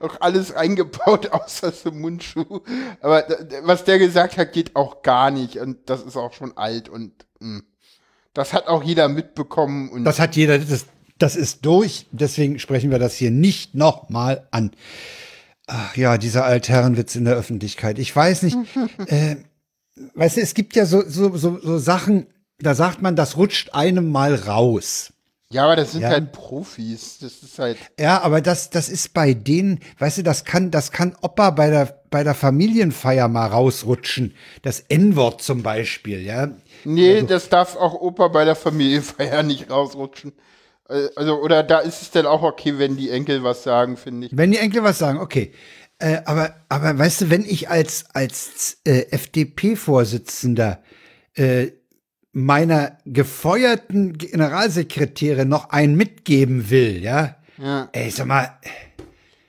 auch 0.00 0.20
alles 0.20 0.52
eingebaut, 0.52 1.28
außer 1.32 1.70
das 1.70 1.84
Mundschuh. 1.86 2.60
Aber 3.00 3.24
was 3.62 3.84
der 3.84 3.98
gesagt 3.98 4.36
hat, 4.36 4.52
geht 4.52 4.76
auch 4.76 5.02
gar 5.02 5.30
nicht. 5.30 5.56
Und 5.58 5.88
das 5.88 6.02
ist 6.02 6.16
auch 6.16 6.32
schon 6.32 6.56
alt. 6.56 6.88
Und 6.88 7.12
mh. 7.40 7.62
das 8.34 8.52
hat 8.52 8.66
auch 8.66 8.82
jeder 8.82 9.08
mitbekommen. 9.08 9.88
Und 9.90 10.04
Das 10.04 10.18
hat 10.18 10.36
jeder, 10.36 10.58
das, 10.58 10.86
das 11.22 11.36
ist 11.36 11.64
durch. 11.64 12.06
Deswegen 12.12 12.58
sprechen 12.58 12.90
wir 12.90 12.98
das 12.98 13.14
hier 13.14 13.30
nicht 13.30 13.74
nochmal 13.74 14.46
an. 14.50 14.72
Ach 15.66 15.96
ja, 15.96 16.18
dieser 16.18 16.44
Altherrenwitz 16.44 17.14
in 17.14 17.24
der 17.24 17.34
Öffentlichkeit. 17.34 17.98
Ich 17.98 18.14
weiß 18.14 18.42
nicht. 18.42 18.56
äh, 19.06 19.36
weißt 20.14 20.36
du, 20.36 20.40
es 20.40 20.54
gibt 20.54 20.74
ja 20.74 20.84
so, 20.86 21.02
so, 21.06 21.36
so, 21.36 21.58
so 21.62 21.78
Sachen, 21.78 22.26
da 22.58 22.74
sagt 22.74 23.00
man, 23.02 23.16
das 23.16 23.36
rutscht 23.36 23.72
einem 23.74 24.10
mal 24.10 24.34
raus. 24.34 25.12
ja, 25.50 25.64
aber 25.64 25.76
das 25.76 25.92
sind 25.92 26.02
Ja. 26.02 26.08
halt 26.08 26.32
Profis. 26.32 27.18
Das 27.20 27.42
ist 27.42 27.58
halt. 27.58 27.78
Ja, 27.98 28.20
aber 28.22 28.40
das, 28.40 28.70
das 28.70 28.88
ist 28.88 29.14
bei 29.14 29.34
denen, 29.34 29.80
weißt 29.98 30.18
du, 30.18 30.22
das 30.22 30.44
kann, 30.44 30.70
das 30.70 30.90
kann 30.90 31.16
Opa 31.22 31.50
bei 31.50 31.70
der, 31.70 32.02
bei 32.10 32.24
der 32.24 32.34
Familienfeier 32.34 33.28
mal 33.28 33.46
rausrutschen. 33.46 34.34
Das 34.62 34.80
N-Wort 34.80 35.42
zum 35.42 35.62
Beispiel, 35.62 36.20
ja. 36.22 36.48
Nee, 36.84 37.22
das 37.22 37.48
darf 37.48 37.76
auch 37.76 37.94
Opa 37.94 38.28
bei 38.28 38.44
der 38.44 38.56
Familienfeier 38.56 39.42
nicht 39.44 39.70
rausrutschen. 39.70 40.32
Äh, 40.88 41.08
Also, 41.16 41.40
oder 41.40 41.62
da 41.62 41.78
ist 41.78 42.02
es 42.02 42.10
dann 42.10 42.26
auch 42.26 42.42
okay, 42.42 42.78
wenn 42.78 42.96
die 42.96 43.10
Enkel 43.10 43.42
was 43.42 43.62
sagen, 43.62 43.96
finde 43.96 44.26
ich. 44.26 44.36
Wenn 44.36 44.50
die 44.52 44.58
Enkel 44.58 44.82
was 44.82 44.98
sagen, 44.98 45.18
okay. 45.20 45.52
Äh, 45.98 46.22
aber, 46.24 46.56
aber 46.68 46.98
weißt 46.98 47.22
du, 47.22 47.30
wenn 47.30 47.44
ich 47.44 47.70
als, 47.70 48.06
als 48.12 48.78
äh, 48.84 49.06
FDP-Vorsitzender 49.10 50.82
äh, 51.34 51.68
meiner 52.32 52.98
gefeuerten 53.04 54.18
Generalsekretärin 54.18 55.48
noch 55.48 55.70
einen 55.70 55.94
mitgeben 55.96 56.70
will, 56.70 57.02
ja, 57.02 57.36
Ja, 57.58 57.88
ey, 57.92 58.10
sag 58.10 58.26
mal, 58.26 58.58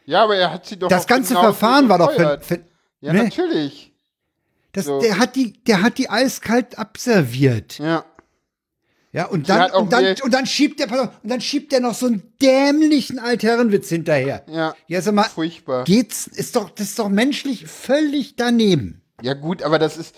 ja 0.06 0.24
aber 0.24 0.36
er 0.36 0.52
hat 0.52 0.66
sie 0.66 0.78
doch 0.78 0.90
das 0.90 1.08
ganze 1.08 1.34
Verfahren 1.34 1.88
war 1.90 1.98
doch 1.98 2.12
für, 2.12 2.40
für 2.42 2.60
Ja, 3.00 3.14
ne? 3.14 3.24
natürlich. 3.24 3.94
das, 4.74 4.86
so. 4.86 5.00
der 5.00 5.18
hat 5.18 5.36
die, 5.36 5.54
der 5.64 5.82
hat 5.82 5.98
die 5.98 6.10
eiskalt 6.10 6.78
abserviert. 6.78 7.80
Ja. 7.80 8.06
Ja, 9.14 9.26
und 9.28 9.48
dann, 9.48 9.70
und 9.72 9.94
dann, 9.94 10.16
und 10.24 10.34
dann 10.34 10.48
schiebt 10.48 10.80
der, 10.80 10.92
und 10.92 11.30
dann 11.30 11.40
schiebt 11.40 11.72
der 11.72 11.82
noch 11.82 11.94
so 11.94 12.08
einen 12.08 12.34
dämlichen 12.42 13.20
Altherrenwitz 13.20 13.88
hinterher. 13.90 14.44
Ja. 14.50 14.76
Ja, 14.88 15.02
sag 15.04 15.14
mal, 15.14 15.26
Furchtbar. 15.26 15.84
geht's, 15.84 16.26
ist 16.26 16.56
doch, 16.56 16.72
das 16.72 16.88
ist 16.90 16.98
doch 17.00 17.10
menschlich 17.10 17.68
völlig 17.68 18.36
daneben. 18.36 19.04
Ja, 19.22 19.36
gut, 19.36 19.62
aber 19.62 19.78
das 19.78 19.98
ist. 19.98 20.16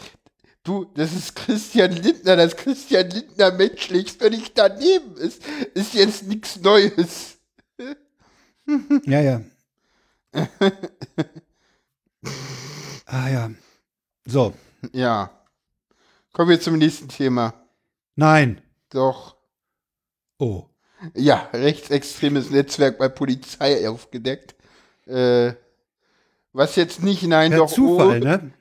Du, 0.63 0.85
das 0.95 1.13
ist 1.13 1.35
Christian 1.35 1.91
Lindner, 1.91 2.37
dass 2.37 2.55
Christian 2.55 3.09
Lindner 3.11 3.51
menschlich 3.51 4.13
völlig 4.13 4.53
daneben 4.55 5.15
ist, 5.17 5.43
ist 5.75 5.93
jetzt 5.93 6.23
nichts 6.27 6.59
Neues. 6.61 7.33
Ja, 9.05 9.21
ja. 9.21 9.41
ah 13.05 13.29
ja. 13.29 13.51
So, 14.25 14.55
Ja. 14.91 15.29
Kommen 16.31 16.49
wir 16.49 16.59
zum 16.59 16.79
nächsten 16.79 17.09
Thema. 17.09 17.53
nein. 18.15 18.59
Doch. 18.89 19.36
Oh. 20.39 20.65
Ja, 21.13 21.49
rechtsextremes 21.53 22.49
Netzwerk 22.49 22.97
bei 22.97 23.09
Polizei 23.09 23.88
aufgedeckt. 23.88 24.55
Äh, 25.07 25.53
was 26.55 26.77
jetzt 26.77 27.03
nicht 27.03 27.23
Nein 27.23 27.51
Per 27.51 27.59
doch 27.59 27.71
Zufall, 27.71 28.21
oh. 28.21 28.25
ne? 28.25 28.51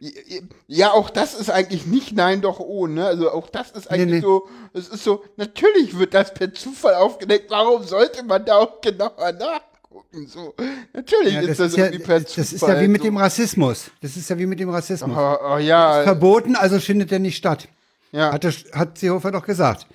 Ja, 0.67 0.93
auch 0.93 1.11
das 1.11 1.35
ist 1.35 1.49
eigentlich 1.49 1.87
nicht 1.87 2.13
Nein 2.13 2.41
doch 2.41 2.59
oh, 2.59 2.89
ne? 2.89 3.07
Also 3.07 3.31
auch 3.31 3.49
das 3.49 3.71
ist 3.71 3.89
eigentlich 3.89 4.21
nee. 4.23 4.27
so, 4.27 4.49
es 4.73 4.89
ist 4.89 5.05
so, 5.05 5.23
natürlich 5.37 5.97
wird 5.97 6.13
das 6.13 6.35
per 6.35 6.53
Zufall 6.53 6.95
aufgedeckt. 6.97 7.51
Warum 7.53 7.85
sollte 7.85 8.25
man 8.25 8.45
da 8.45 8.57
auch 8.57 8.81
genauer 8.81 9.33
nachgucken? 9.33 10.27
So, 10.27 10.55
natürlich 10.93 11.35
Ja, 11.35 11.41
ist 11.43 11.51
das, 11.51 11.59
das 11.59 11.69
ist 11.69 11.77
ja, 11.79 11.85
irgendwie 11.85 12.05
per 12.05 12.21
das 12.21 12.33
Zufall. 12.33 12.55
ist 12.55 12.63
ja 12.63 12.81
wie 12.81 12.89
mit 12.89 13.01
so. 13.03 13.09
dem 13.09 13.17
Rassismus. 13.17 13.91
Das 14.03 14.17
ist 14.17 14.29
ja 14.29 14.39
wie 14.39 14.47
mit 14.47 14.59
dem 14.59 14.71
Rassismus. 14.71 15.17
Oh, 15.17 15.37
oh, 15.53 15.59
ja, 15.59 16.03
Verboten, 16.03 16.57
also 16.57 16.81
findet 16.81 17.13
er 17.13 17.21
nicht 17.21 17.37
statt. 17.37 17.69
Ja, 18.15 18.33
Hat, 18.33 18.45
der, 18.45 18.53
hat 18.73 18.99
Seehofer 18.99 19.33
doch 19.33 19.45
gesagt. 19.45 19.87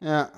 ja. 0.00 0.30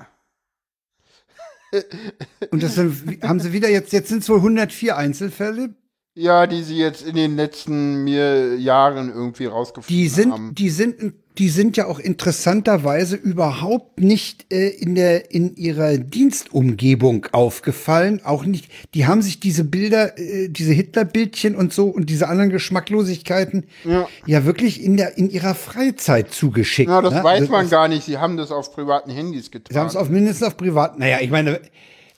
Und 2.51 2.62
das 2.62 2.76
sind, 2.76 3.22
haben 3.22 3.41
sie 3.41 3.53
wieder 3.53 3.68
jetzt, 3.68 3.93
jetzt 3.93 4.09
sind 4.09 4.22
es 4.22 4.29
wohl 4.31 4.39
104 4.39 4.97
Einzelfälle. 4.97 5.74
Ja, 6.14 6.47
die 6.47 6.62
sie 6.62 6.79
jetzt 6.79 7.03
in 7.03 7.14
den 7.14 7.37
letzten 7.37 8.05
mir 8.05 8.57
Jahren 8.57 9.11
irgendwie 9.11 9.45
rausgefunden 9.45 9.95
Die 9.95 10.09
sind, 10.09 10.33
haben. 10.33 10.55
die 10.55 10.70
sind, 10.70 11.12
die 11.39 11.49
sind 11.49 11.76
ja 11.76 11.86
auch 11.86 12.01
interessanterweise 12.01 13.14
überhaupt 13.14 14.01
nicht 14.01 14.53
äh, 14.53 14.68
in 14.68 14.97
der 14.97 15.30
in 15.30 15.55
ihrer 15.55 15.97
Dienstumgebung 15.97 17.26
aufgefallen, 17.30 18.20
auch 18.24 18.45
nicht. 18.45 18.68
Die 18.95 19.07
haben 19.07 19.22
sich 19.22 19.39
diese 19.39 19.62
Bilder, 19.62 20.18
äh, 20.18 20.49
diese 20.49 20.72
Hitlerbildchen 20.72 21.55
und 21.55 21.72
so 21.72 21.86
und 21.86 22.11
diese 22.11 22.28
anderen 22.28 22.51
Geschmacklosigkeiten 22.51 23.66
ja, 23.84 24.09
ja 24.26 24.45
wirklich 24.45 24.82
in 24.82 24.97
der 24.97 25.16
in 25.16 25.30
ihrer 25.30 25.55
Freizeit 25.55 26.32
zugeschickt. 26.32 26.91
Ja, 26.91 27.01
das 27.01 27.14
ne? 27.14 27.22
weiß 27.22 27.41
also, 27.43 27.53
man 27.53 27.62
das, 27.62 27.70
gar 27.70 27.86
nicht. 27.86 28.05
Sie 28.05 28.18
haben 28.18 28.36
das 28.36 28.51
auf 28.51 28.72
privaten 28.72 29.11
Handys 29.11 29.53
getan. 29.53 29.72
Sie 29.72 29.78
haben 29.78 29.86
es 29.86 29.97
auf 29.97 30.09
mindestens 30.09 30.49
auf 30.49 30.57
privaten. 30.57 30.99
Naja, 30.99 31.18
ich 31.20 31.30
meine, 31.30 31.61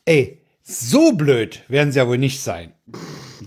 ey, 0.06 0.38
so 0.62 1.12
blöd 1.12 1.62
werden 1.68 1.92
sie 1.92 1.98
ja 1.98 2.08
wohl 2.08 2.18
nicht 2.18 2.40
sein. 2.42 2.72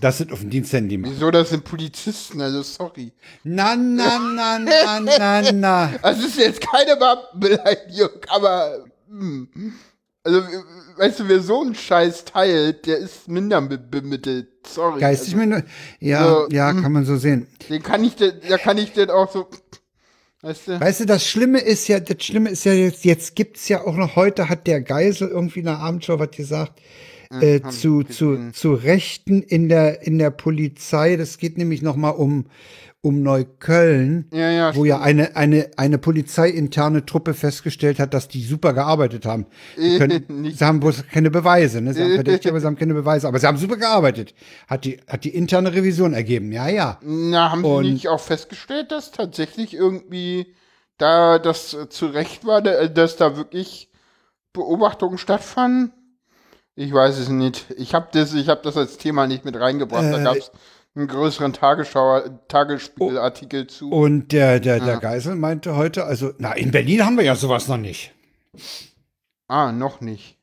Das 0.00 0.18
sind 0.18 0.32
auf 0.32 0.40
dem 0.40 0.50
Diensthandy. 0.50 1.02
Wieso, 1.02 1.30
das 1.30 1.50
sind 1.50 1.64
Polizisten, 1.64 2.40
also 2.40 2.62
sorry. 2.62 3.12
Na, 3.44 3.76
na, 3.76 4.18
na, 4.18 4.58
na, 4.58 5.00
na, 5.00 5.52
na. 5.52 5.94
Das 6.02 6.18
ist 6.18 6.38
jetzt 6.38 6.60
keine 6.60 6.96
Beleidigung, 7.34 8.10
aber, 8.28 8.84
hm. 9.08 9.48
also, 10.24 10.42
weißt 10.96 11.20
du, 11.20 11.28
wer 11.28 11.40
so 11.40 11.62
einen 11.62 11.74
Scheiß 11.74 12.24
teilt, 12.24 12.86
der 12.86 12.98
ist 12.98 13.28
minder 13.28 13.60
bemittelt. 13.60 14.48
Sorry. 14.66 15.00
Geistig 15.00 15.34
also, 15.34 15.36
minder, 15.36 15.64
ja, 16.00 16.24
so, 16.24 16.48
ja, 16.50 16.70
hm. 16.70 16.82
kann 16.82 16.92
man 16.92 17.04
so 17.04 17.16
sehen. 17.16 17.46
Den 17.68 17.82
kann 17.82 18.02
ich, 18.02 18.16
da 18.16 18.58
kann 18.58 18.78
ich 18.78 18.92
den 18.92 19.10
auch 19.10 19.30
so, 19.30 19.48
Weißt 20.44 20.68
du? 20.68 20.78
weißt 20.78 21.00
du, 21.00 21.06
das 21.06 21.26
Schlimme 21.26 21.58
ist 21.58 21.88
ja, 21.88 22.00
das 22.00 22.22
Schlimme 22.22 22.50
ist 22.50 22.64
ja 22.64 22.74
jetzt, 22.74 23.06
jetzt 23.06 23.34
gibt's 23.34 23.66
ja 23.68 23.82
auch 23.82 23.96
noch, 23.96 24.14
heute 24.14 24.50
hat 24.50 24.66
der 24.66 24.82
Geisel 24.82 25.28
irgendwie 25.28 25.60
in 25.60 25.64
der 25.64 25.78
Abendshow 25.78 26.18
was 26.18 26.32
gesagt, 26.32 26.82
äh, 27.30 27.60
zu, 27.70 28.02
zu, 28.02 28.50
zu 28.52 28.74
Rechten 28.74 29.42
in 29.42 29.68
der, 29.68 30.02
in 30.02 30.18
der 30.18 30.30
Polizei. 30.30 31.16
Das 31.16 31.38
geht 31.38 31.58
nämlich 31.58 31.82
noch 31.82 31.96
mal 31.96 32.10
um, 32.10 32.46
um 33.04 33.22
Neukölln, 33.22 34.28
ja, 34.32 34.50
ja, 34.50 34.74
wo 34.74 34.86
ja 34.86 35.00
eine, 35.00 35.36
eine, 35.36 35.70
eine 35.76 35.98
polizeiinterne 35.98 37.04
Truppe 37.04 37.34
festgestellt 37.34 37.98
hat, 37.98 38.14
dass 38.14 38.28
die 38.28 38.42
super 38.42 38.72
gearbeitet 38.72 39.26
haben. 39.26 39.46
Sie, 39.76 39.98
können, 39.98 40.50
sie 40.50 40.64
haben 40.64 40.80
bloß 40.80 41.04
keine 41.12 41.30
Beweise, 41.30 41.82
ne? 41.82 41.92
Sie 41.92 42.02
haben 42.02 42.14
verdächtig, 42.14 42.50
aber 42.50 42.60
sie 42.60 42.66
haben 42.66 42.78
keine 42.78 42.94
Beweise. 42.94 43.28
Aber 43.28 43.38
sie 43.38 43.46
haben 43.46 43.58
super 43.58 43.76
gearbeitet. 43.76 44.34
Hat 44.66 44.86
die, 44.86 45.00
hat 45.06 45.24
die 45.24 45.34
interne 45.34 45.74
Revision 45.74 46.14
ergeben, 46.14 46.50
ja, 46.50 46.68
ja. 46.68 46.98
Na, 47.02 47.50
haben 47.50 47.64
Und, 47.64 47.84
sie 47.84 47.92
nicht 47.92 48.08
auch 48.08 48.20
festgestellt, 48.20 48.90
dass 48.90 49.12
tatsächlich 49.12 49.74
irgendwie 49.74 50.54
da 50.96 51.38
das 51.38 51.76
zu 51.90 52.06
Recht 52.06 52.46
war, 52.46 52.62
dass 52.62 53.16
da 53.16 53.36
wirklich 53.36 53.90
Beobachtungen 54.54 55.18
stattfanden? 55.18 55.92
Ich 56.76 56.92
weiß 56.92 57.18
es 57.18 57.28
nicht. 57.28 57.66
Ich 57.76 57.94
habe 57.94 58.08
das, 58.12 58.34
hab 58.34 58.62
das 58.62 58.76
als 58.76 58.98
Thema 58.98 59.26
nicht 59.26 59.44
mit 59.44 59.58
reingebracht. 59.58 60.04
Äh, 60.04 60.10
da 60.10 60.22
gab 60.22 60.36
es 60.36 60.50
einen 60.96 61.06
größeren 61.08 61.52
Tagesschau, 61.52 62.20
Tagesspiegelartikel 62.48 63.66
zu. 63.66 63.90
Und 63.90 64.32
der, 64.32 64.60
der, 64.60 64.80
der 64.80 64.98
Geisel 64.98 65.34
meinte 65.36 65.76
heute, 65.76 66.04
also, 66.04 66.32
na, 66.38 66.52
in 66.52 66.70
Berlin 66.70 67.04
haben 67.04 67.16
wir 67.16 67.24
ja 67.24 67.36
sowas 67.36 67.68
noch 67.68 67.76
nicht. 67.76 68.12
Ah, 69.48 69.72
noch 69.72 70.00
nicht. 70.00 70.38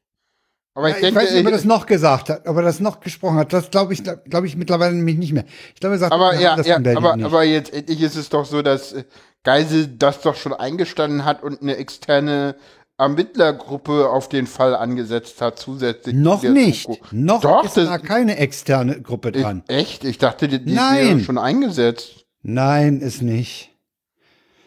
Aber 0.74 0.88
ja, 0.88 0.96
ich, 0.96 1.02
denke, 1.02 1.20
ich 1.20 1.28
weiß 1.28 1.34
nicht, 1.34 1.42
ob 1.42 1.46
er 1.48 1.52
das 1.52 1.66
noch 1.66 1.86
gesagt 1.86 2.30
hat, 2.30 2.48
ob 2.48 2.56
er 2.56 2.64
das 2.64 2.80
noch 2.80 3.02
gesprochen 3.02 3.38
hat. 3.38 3.52
Das 3.52 3.72
glaube 3.72 3.94
ich, 3.94 4.04
glaube 4.04 4.48
ich 4.48 4.56
mittlerweile 4.56 4.94
nämlich 4.94 5.18
nicht 5.18 5.34
mehr. 5.34 5.44
Ich 5.74 5.82
glaube, 5.82 5.96
er 5.96 6.00
sagt, 6.00 6.14
aber 6.14 6.36
ja, 6.36 6.58
ja 6.62 6.78
aber, 6.96 7.14
aber 7.14 7.44
jetzt 7.44 7.74
endlich 7.74 8.02
ist 8.02 8.16
es 8.16 8.30
doch 8.30 8.46
so, 8.46 8.62
dass 8.62 8.96
Geisel 9.44 9.88
das 9.88 10.22
doch 10.22 10.36
schon 10.36 10.54
eingestanden 10.54 11.26
hat 11.26 11.44
und 11.44 11.62
eine 11.62 11.76
externe 11.76 12.56
Ermittlergruppe 13.02 14.10
auf 14.12 14.30
den 14.30 14.46
Fall 14.46 14.76
angesetzt 14.76 15.42
hat, 15.42 15.58
zusätzlich. 15.58 16.16
Noch 16.16 16.44
nicht. 16.44 16.84
Foucault. 16.84 17.14
Noch 17.14 17.42
Doch, 17.42 17.66
ist 17.66 17.76
da 17.76 17.98
keine 17.98 18.38
externe 18.38 19.02
Gruppe 19.02 19.32
dran. 19.32 19.64
Ich, 19.68 19.76
echt? 19.76 20.04
Ich 20.04 20.20
dachte, 20.20 20.48
die, 20.48 20.64
die 20.64 20.76
wäre 20.76 21.20
schon 21.20 21.40
eingesetzt. 21.40 22.26
Nein, 22.44 23.02
ist 23.02 23.24
nicht. 23.24 23.72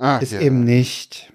Ach, 0.01 0.21
ist 0.21 0.33
ja. 0.33 0.41
eben 0.41 0.65
nicht. 0.65 1.33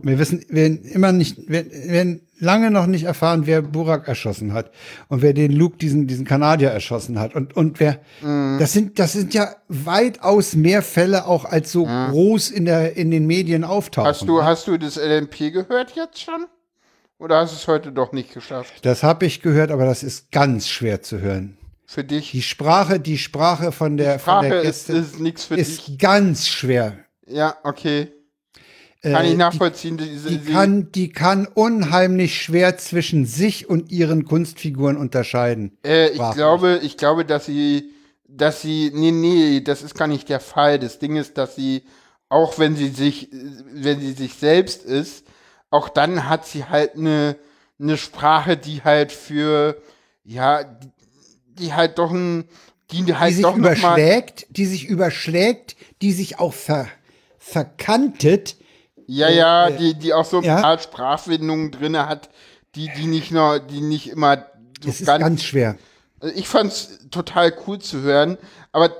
Wir 0.00 0.18
wissen, 0.18 0.42
wir 0.48 0.66
immer 0.94 1.12
nicht, 1.12 1.36
wir, 1.50 1.66
wir 1.70 2.20
lange 2.40 2.70
noch 2.70 2.86
nicht 2.86 3.04
erfahren, 3.04 3.46
wer 3.46 3.62
Burak 3.62 4.08
erschossen 4.08 4.52
hat 4.52 4.70
und 5.08 5.22
wer 5.22 5.32
den 5.32 5.52
Luke, 5.52 5.76
diesen, 5.76 6.06
diesen 6.06 6.24
Kanadier 6.24 6.70
erschossen 6.70 7.18
hat 7.18 7.34
und, 7.34 7.56
und 7.56 7.80
wer, 7.80 8.00
mm. 8.20 8.58
das 8.58 8.72
sind, 8.72 8.98
das 8.98 9.12
sind 9.12 9.34
ja 9.34 9.56
weitaus 9.68 10.54
mehr 10.54 10.82
Fälle 10.82 11.26
auch 11.26 11.44
als 11.44 11.72
so 11.72 11.86
mm. 11.86 12.10
groß 12.10 12.50
in 12.50 12.64
der, 12.64 12.96
in 12.96 13.10
den 13.10 13.26
Medien 13.26 13.64
auftauchen. 13.64 14.08
Hast 14.08 14.22
du, 14.22 14.38
ne? 14.38 14.44
hast 14.44 14.66
du 14.66 14.78
das 14.78 14.96
LMP 14.96 15.52
gehört 15.52 15.94
jetzt 15.96 16.20
schon? 16.20 16.46
Oder 17.18 17.40
hast 17.40 17.52
du 17.52 17.56
es 17.56 17.66
heute 17.66 17.90
doch 17.90 18.12
nicht 18.12 18.32
geschafft? 18.32 18.74
Das 18.82 19.02
habe 19.02 19.26
ich 19.26 19.42
gehört, 19.42 19.72
aber 19.72 19.84
das 19.84 20.02
ist 20.02 20.30
ganz 20.30 20.68
schwer 20.68 21.02
zu 21.02 21.20
hören. 21.20 21.58
Für 21.84 22.04
dich? 22.04 22.30
Die 22.30 22.42
Sprache, 22.42 23.00
die 23.00 23.18
Sprache 23.18 23.72
von 23.72 23.96
der, 23.96 24.14
die 24.14 24.20
Sprache 24.20 24.40
von 24.42 24.50
der 24.50 24.62
Gäste 24.62 24.92
ist, 24.92 25.14
ist 25.14 25.20
nichts 25.20 25.44
für 25.46 25.56
ist 25.56 25.88
dich. 25.88 25.98
ganz 25.98 26.46
schwer. 26.46 26.98
Ja, 27.26 27.56
okay. 27.64 28.12
Kann 29.02 29.24
ich 29.24 29.32
äh, 29.32 29.36
nachvollziehen. 29.36 29.96
Die, 29.96 30.06
die, 30.06 30.38
die, 30.38 30.52
kann, 30.52 30.90
die 30.92 31.10
kann 31.10 31.46
unheimlich 31.46 32.42
schwer 32.42 32.76
zwischen 32.78 33.26
sich 33.26 33.68
und 33.68 33.92
ihren 33.92 34.24
Kunstfiguren 34.24 34.96
unterscheiden. 34.96 35.78
Äh, 35.84 36.08
ich 36.08 36.30
glaube, 36.32 36.80
ich 36.82 36.96
glaube, 36.96 37.24
dass 37.24 37.46
sie, 37.46 37.92
dass 38.26 38.60
sie, 38.60 38.90
nee, 38.92 39.12
nee, 39.12 39.60
das 39.60 39.82
ist 39.82 39.94
gar 39.94 40.08
nicht 40.08 40.28
der 40.28 40.40
Fall. 40.40 40.78
Das 40.78 40.98
Ding 40.98 41.16
ist, 41.16 41.38
dass 41.38 41.54
sie, 41.54 41.84
auch 42.28 42.58
wenn 42.58 42.74
sie 42.74 42.88
sich, 42.88 43.28
wenn 43.72 44.00
sie 44.00 44.12
sich 44.12 44.34
selbst 44.34 44.84
ist, 44.84 45.24
auch 45.70 45.88
dann 45.88 46.28
hat 46.28 46.46
sie 46.46 46.64
halt 46.64 46.96
eine, 46.96 47.36
eine 47.78 47.96
Sprache, 47.96 48.56
die 48.56 48.82
halt 48.82 49.12
für, 49.12 49.80
ja, 50.24 50.64
die, 50.64 50.90
die 51.58 51.72
halt 51.72 51.98
doch 51.98 52.10
ein, 52.10 52.48
die 52.90 53.14
halt 53.14 53.30
die 53.30 53.34
sich 53.34 53.42
doch 53.42 53.56
überschlägt, 53.56 54.46
die 54.50 54.66
sich 54.66 54.86
überschlägt, 54.86 55.76
die 56.02 56.12
sich 56.12 56.38
auch 56.40 56.54
ver, 56.54 56.88
verkantet, 57.38 58.56
ja, 59.08 59.30
ja, 59.30 59.70
die, 59.70 59.94
die 59.94 60.12
auch 60.12 60.26
so 60.26 60.38
ein 60.38 60.44
ja? 60.44 60.60
paar 60.60 60.78
Sprachwendungen 60.78 61.70
drin 61.70 61.96
hat, 61.96 62.28
die, 62.74 62.90
die 62.94 63.06
nicht 63.06 63.32
nur, 63.32 63.58
die 63.58 63.80
nicht 63.80 64.10
immer. 64.10 64.36
So 64.80 64.88
das 64.88 65.00
ist 65.00 65.06
ganz, 65.06 65.22
ganz 65.22 65.42
schwer. 65.42 65.76
Also 66.20 66.34
ich 66.36 66.46
fand's 66.46 66.98
total 67.10 67.54
cool 67.66 67.78
zu 67.78 68.02
hören, 68.02 68.36
aber 68.70 68.90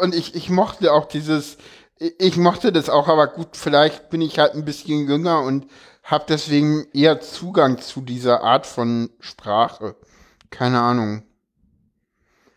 und 0.00 0.14
ich, 0.14 0.34
ich 0.34 0.50
mochte 0.50 0.92
auch 0.92 1.06
dieses, 1.06 1.56
ich 1.98 2.36
mochte 2.36 2.72
das 2.72 2.90
auch, 2.90 3.08
aber 3.08 3.26
gut, 3.26 3.56
vielleicht 3.56 4.10
bin 4.10 4.20
ich 4.20 4.38
halt 4.38 4.54
ein 4.54 4.66
bisschen 4.66 5.08
jünger 5.08 5.40
und 5.40 5.66
habe 6.02 6.26
deswegen 6.28 6.86
eher 6.92 7.20
Zugang 7.22 7.80
zu 7.80 8.02
dieser 8.02 8.42
Art 8.42 8.66
von 8.66 9.08
Sprache. 9.18 9.96
Keine 10.50 10.80
Ahnung. 10.80 11.22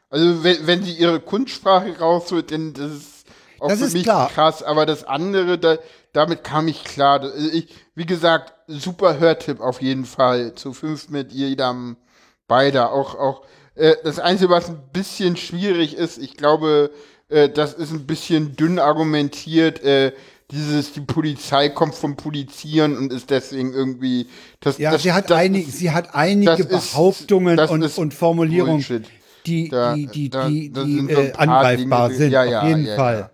Also 0.09 0.43
wenn, 0.43 0.67
wenn 0.67 0.83
sie 0.83 0.93
ihre 0.93 1.21
Kunstsprache 1.21 1.99
rausholt, 1.99 2.51
dann 2.51 2.73
das 2.73 2.91
ist 2.91 3.17
auch 3.59 3.69
das 3.69 3.79
für 3.79 3.85
ist 3.85 3.93
mich 3.93 4.03
klar. 4.03 4.29
krass, 4.29 4.61
aber 4.61 4.85
das 4.85 5.03
andere, 5.03 5.57
da, 5.57 5.77
damit 6.17 6.43
kam 6.43 6.67
ich 6.67 6.83
klar. 6.83 7.21
Ich, 7.53 7.67
wie 7.93 8.07
gesagt, 8.07 8.51
super 8.65 9.19
Hörtipp 9.19 9.61
auf 9.61 9.83
jeden 9.83 10.05
Fall. 10.05 10.55
Zu 10.55 10.73
fünf 10.73 11.09
mit 11.09 11.31
jedem 11.31 11.95
beider. 12.47 12.91
Auch, 12.91 13.13
auch, 13.13 13.43
äh, 13.75 13.95
das 14.03 14.17
Einzige, 14.17 14.49
was 14.49 14.67
ein 14.67 14.81
bisschen 14.91 15.37
schwierig 15.37 15.95
ist, 15.95 16.17
ich 16.17 16.35
glaube, 16.35 16.89
äh, 17.29 17.49
das 17.49 17.75
ist 17.75 17.91
ein 17.91 18.07
bisschen 18.07 18.55
dünn 18.55 18.79
argumentiert, 18.79 19.83
äh, 19.83 20.11
dieses, 20.49 20.93
die 20.93 21.01
Polizei 21.01 21.69
kommt 21.69 21.93
vom 21.93 22.15
Polizieren 22.15 22.97
und 22.97 23.13
ist 23.13 23.29
deswegen 23.29 23.73
irgendwie, 23.73 24.27
das, 24.59 24.79
ja, 24.79 24.91
das, 24.91 25.03
sie 25.03 25.13
hat 25.13 25.31
einige, 25.31 25.69
sie 25.69 25.91
hat 25.91 26.15
einige 26.15 26.63
Behauptungen 26.63 27.59
ist, 27.59 27.69
und, 27.69 27.97
und 27.97 28.13
Formulierungen, 28.13 29.05
die, 29.45 29.69
da, 29.69 29.93
die, 29.93 30.07
die, 30.07 30.29
da, 30.31 30.47
die, 30.47 30.71
die, 30.71 31.05
die 31.05 31.13
äh, 31.13 31.33
angreifbar 31.33 32.07
Dinge, 32.07 32.17
sind, 32.17 32.31
ja, 32.31 32.43
ja, 32.43 32.61
auf 32.61 32.67
jeden 32.67 32.85
ja, 32.85 32.95
Fall. 32.95 33.29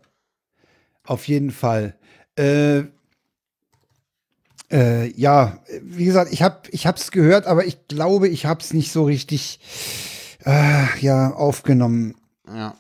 Auf 1.06 1.28
jeden 1.30 1.52
Fall. 1.52 1.96
Äh, 2.38 2.84
äh, 4.72 5.12
ja, 5.20 5.60
wie 5.82 6.06
gesagt, 6.06 6.34
ich 6.34 6.42
habe 6.42 6.62
ich 6.72 6.88
hab's 6.88 7.12
gehört, 7.12 7.46
aber 7.46 7.66
ich 7.66 7.88
glaube, 7.88 8.28
ich 8.28 8.46
habe 8.46 8.62
es 8.62 8.74
nicht 8.74 8.92
so 8.92 9.04
richtig 9.04 9.60
äh, 10.46 11.00
ja 11.00 11.32
aufgenommen. 11.34 12.16
Ja. 12.48 12.76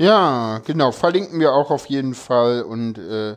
Ja, 0.00 0.62
genau, 0.64 0.92
verlinken 0.92 1.40
wir 1.40 1.52
auch 1.52 1.70
auf 1.70 1.86
jeden 1.86 2.14
Fall 2.14 2.62
und 2.62 2.98
äh, 2.98 3.36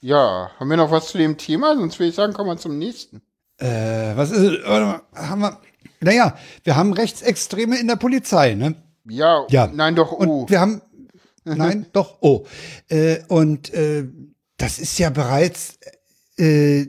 ja, 0.00 0.50
haben 0.58 0.68
wir 0.68 0.76
noch 0.76 0.90
was 0.90 1.08
zu 1.08 1.18
dem 1.18 1.36
Thema? 1.36 1.76
Sonst 1.76 1.98
würde 1.98 2.08
ich 2.10 2.14
sagen, 2.14 2.32
kommen 2.32 2.50
wir 2.50 2.56
zum 2.56 2.78
nächsten. 2.78 3.22
Äh, 3.58 4.16
was 4.16 4.30
ist, 4.32 4.64
haben 4.66 5.40
wir, 5.40 5.60
naja, 6.00 6.36
wir 6.64 6.76
haben 6.76 6.92
Rechtsextreme 6.92 7.78
in 7.78 7.86
der 7.86 7.96
Polizei, 7.96 8.54
ne? 8.54 8.74
Ja, 9.06 9.46
ja. 9.48 9.66
nein, 9.66 9.94
doch, 9.94 10.12
oh. 10.12 10.16
Und 10.16 10.50
wir 10.50 10.60
haben, 10.60 10.82
Nein, 11.44 11.86
doch, 11.92 12.18
oh. 12.20 12.46
Äh, 12.88 13.18
und 13.28 13.72
äh, 13.74 14.06
das 14.56 14.78
ist 14.78 14.98
ja 14.98 15.10
bereits, 15.10 15.78
äh, 16.36 16.86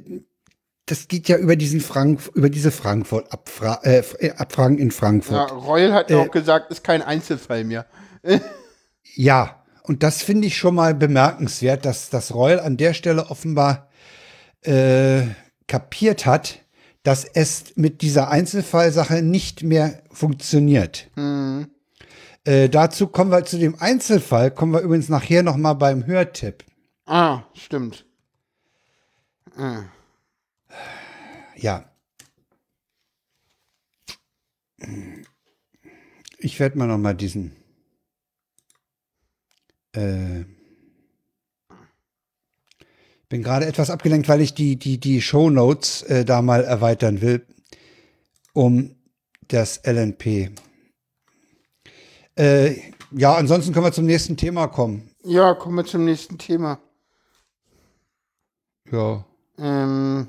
das 0.85 1.07
geht 1.07 1.27
ja 1.27 1.37
über 1.37 1.55
diesen 1.55 1.81
Frank 1.81 2.29
über 2.33 2.49
diese 2.49 2.71
Frankfurt 2.71 3.31
Abfra 3.31 3.79
äh, 3.83 4.03
äh, 4.19 4.31
Abfragen 4.31 4.77
in 4.77 4.91
Frankfurt. 4.91 5.49
Ja, 5.49 5.55
Reul 5.55 5.93
hat 5.93 6.09
ja 6.09 6.19
auch 6.19 6.31
gesagt, 6.31 6.71
ist 6.71 6.83
kein 6.83 7.01
Einzelfall 7.01 7.63
mehr. 7.63 7.85
ja, 9.15 9.63
und 9.83 10.03
das 10.03 10.21
finde 10.21 10.47
ich 10.47 10.57
schon 10.57 10.75
mal 10.75 10.95
bemerkenswert, 10.95 11.85
dass 11.85 12.09
das 12.09 12.33
Reul 12.33 12.59
an 12.59 12.77
der 12.77 12.93
Stelle 12.93 13.29
offenbar 13.29 13.89
äh, 14.61 15.23
kapiert 15.67 16.25
hat, 16.25 16.59
dass 17.03 17.23
es 17.23 17.75
mit 17.75 18.01
dieser 18.01 18.29
Einzelfallsache 18.29 19.21
nicht 19.21 19.63
mehr 19.63 20.01
funktioniert. 20.11 21.09
Mhm. 21.15 21.67
Äh, 22.45 22.69
dazu 22.69 23.07
kommen 23.07 23.31
wir 23.31 23.43
zu 23.43 23.57
dem 23.57 23.75
Einzelfall, 23.79 24.51
kommen 24.51 24.73
wir 24.73 24.81
übrigens 24.81 25.09
nachher 25.09 25.43
noch 25.43 25.57
mal 25.57 25.73
beim 25.73 26.05
Hörtipp. 26.05 26.63
Ah, 27.05 27.43
stimmt. 27.53 28.05
Ah. 29.57 29.83
Ja. 31.55 31.89
Ich 36.37 36.59
werde 36.59 36.77
mal 36.77 36.87
noch 36.87 36.97
mal 36.97 37.15
diesen 37.15 37.55
äh, 39.93 40.45
bin 43.29 43.41
gerade 43.41 43.65
etwas 43.65 43.89
abgelenkt, 43.89 44.29
weil 44.29 44.41
ich 44.41 44.53
die, 44.53 44.77
die, 44.77 44.99
die 44.99 45.21
Show 45.21 45.49
Notes 45.49 46.03
äh, 46.03 46.25
da 46.25 46.41
mal 46.41 46.63
erweitern 46.63 47.21
will, 47.21 47.45
um 48.53 48.95
das 49.47 49.81
LNP. 49.83 50.51
Äh, 52.37 52.75
ja, 53.11 53.33
ansonsten 53.35 53.73
können 53.73 53.85
wir 53.85 53.91
zum 53.93 54.05
nächsten 54.05 54.35
Thema 54.37 54.67
kommen. 54.67 55.09
Ja, 55.23 55.53
kommen 55.53 55.75
wir 55.77 55.85
zum 55.85 56.05
nächsten 56.05 56.37
Thema. 56.37 56.79
Ja. 58.91 59.23
Ähm, 59.57 60.27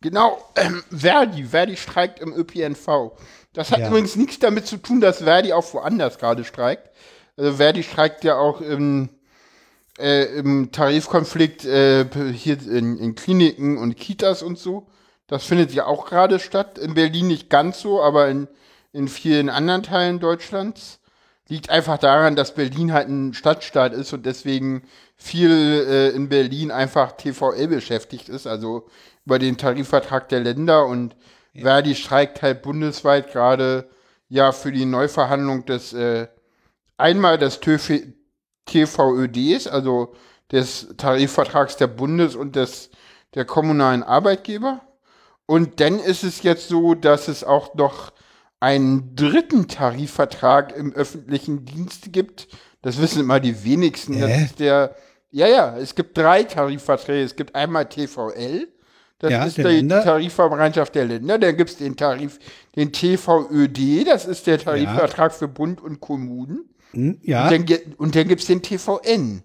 genau, 0.00 0.38
ähm, 0.56 0.82
Verdi. 0.90 1.44
Verdi 1.44 1.76
streikt 1.76 2.20
im 2.20 2.32
ÖPNV. 2.32 3.12
Das 3.52 3.70
hat 3.72 3.80
Ja. 3.80 3.88
übrigens 3.88 4.16
nichts 4.16 4.38
damit 4.38 4.66
zu 4.66 4.76
tun, 4.76 5.00
dass 5.00 5.18
Verdi 5.22 5.52
auch 5.52 5.72
woanders 5.74 6.18
gerade 6.18 6.44
streikt. 6.44 6.90
Also 7.36 7.56
Verdi 7.56 7.82
streikt 7.82 8.24
ja 8.24 8.36
auch 8.38 8.60
im, 8.60 9.08
äh, 9.98 10.24
im 10.38 10.70
Tarifkonflikt 10.72 11.64
äh, 11.64 12.06
hier 12.32 12.58
in, 12.68 12.96
in 12.98 13.14
Kliniken 13.14 13.76
und 13.78 13.96
Kitas 13.96 14.42
und 14.42 14.58
so. 14.58 14.86
Das 15.26 15.44
findet 15.44 15.72
ja 15.72 15.86
auch 15.86 16.06
gerade 16.06 16.38
statt. 16.38 16.78
In 16.78 16.94
Berlin 16.94 17.26
nicht 17.26 17.50
ganz 17.50 17.80
so, 17.80 18.00
aber 18.02 18.28
in, 18.28 18.48
in 18.92 19.08
vielen 19.08 19.48
anderen 19.50 19.82
Teilen 19.82 20.20
Deutschlands. 20.20 21.00
Liegt 21.48 21.70
einfach 21.70 21.98
daran, 21.98 22.36
dass 22.36 22.54
Berlin 22.54 22.92
halt 22.92 23.08
ein 23.08 23.32
Stadtstaat 23.32 23.94
ist 23.94 24.12
und 24.12 24.26
deswegen 24.26 24.82
viel 25.16 25.50
äh, 25.50 26.08
in 26.10 26.28
Berlin 26.28 26.70
einfach 26.70 27.12
TVL 27.12 27.68
beschäftigt 27.68 28.28
ist, 28.28 28.46
also 28.46 28.86
über 29.24 29.38
den 29.38 29.56
Tarifvertrag 29.56 30.28
der 30.28 30.40
Länder 30.40 30.86
und 30.86 31.16
Verdi 31.54 31.94
streikt 31.94 32.42
halt 32.42 32.62
bundesweit 32.62 33.32
gerade 33.32 33.88
ja 34.28 34.52
für 34.52 34.72
die 34.72 34.84
Neuverhandlung 34.84 35.64
des 35.64 35.92
äh, 35.92 36.28
einmal 36.98 37.38
des 37.38 37.60
TÖF 37.60 38.02
TVÖDs, 38.66 39.66
also 39.66 40.14
des 40.52 40.88
Tarifvertrags 40.96 41.76
der 41.76 41.86
Bundes- 41.86 42.36
und 42.36 42.56
des 42.56 42.90
der 43.34 43.44
kommunalen 43.44 44.02
Arbeitgeber. 44.02 44.80
Und 45.46 45.80
dann 45.80 45.98
ist 45.98 46.24
es 46.24 46.42
jetzt 46.42 46.68
so, 46.68 46.94
dass 46.94 47.28
es 47.28 47.44
auch 47.44 47.74
noch 47.74 48.12
einen 48.60 49.14
dritten 49.14 49.68
Tarifvertrag 49.68 50.76
im 50.76 50.92
öffentlichen 50.92 51.64
Dienst 51.64 52.12
gibt. 52.12 52.48
Das 52.82 53.00
wissen 53.00 53.20
immer 53.20 53.40
die 53.40 53.64
wenigsten. 53.64 54.20
Das 54.20 54.30
Hä? 54.30 54.44
ist 54.44 54.60
der, 54.60 54.94
ja, 55.30 55.46
ja, 55.46 55.76
es 55.76 55.94
gibt 55.94 56.16
drei 56.16 56.44
Tarifverträge. 56.44 57.24
Es 57.24 57.36
gibt 57.36 57.54
einmal 57.54 57.88
TVL, 57.88 58.68
das 59.18 59.30
Ja, 59.32 59.44
ist 59.44 59.58
die 59.58 59.62
Länder. 59.62 60.02
Der 60.94 61.04
Länder. 61.04 61.38
Dann 61.38 61.56
gibt 61.56 61.70
es 61.70 61.76
den 61.76 61.96
Tarif, 61.96 62.38
den 62.76 62.92
TVÖD, 62.92 64.06
das 64.06 64.26
ist 64.26 64.46
der 64.46 64.58
Tarifvertrag 64.58 65.32
für 65.34 65.48
Bund 65.48 65.80
und 65.80 66.00
Kommunen. 66.00 66.68
Hm, 66.92 67.18
ja. 67.22 67.48
Und 67.48 67.70
dann, 67.70 67.78
und 67.96 68.14
dann 68.14 68.28
gibt 68.28 68.40
es 68.40 68.46
den 68.46 68.62
TVN, 68.62 69.42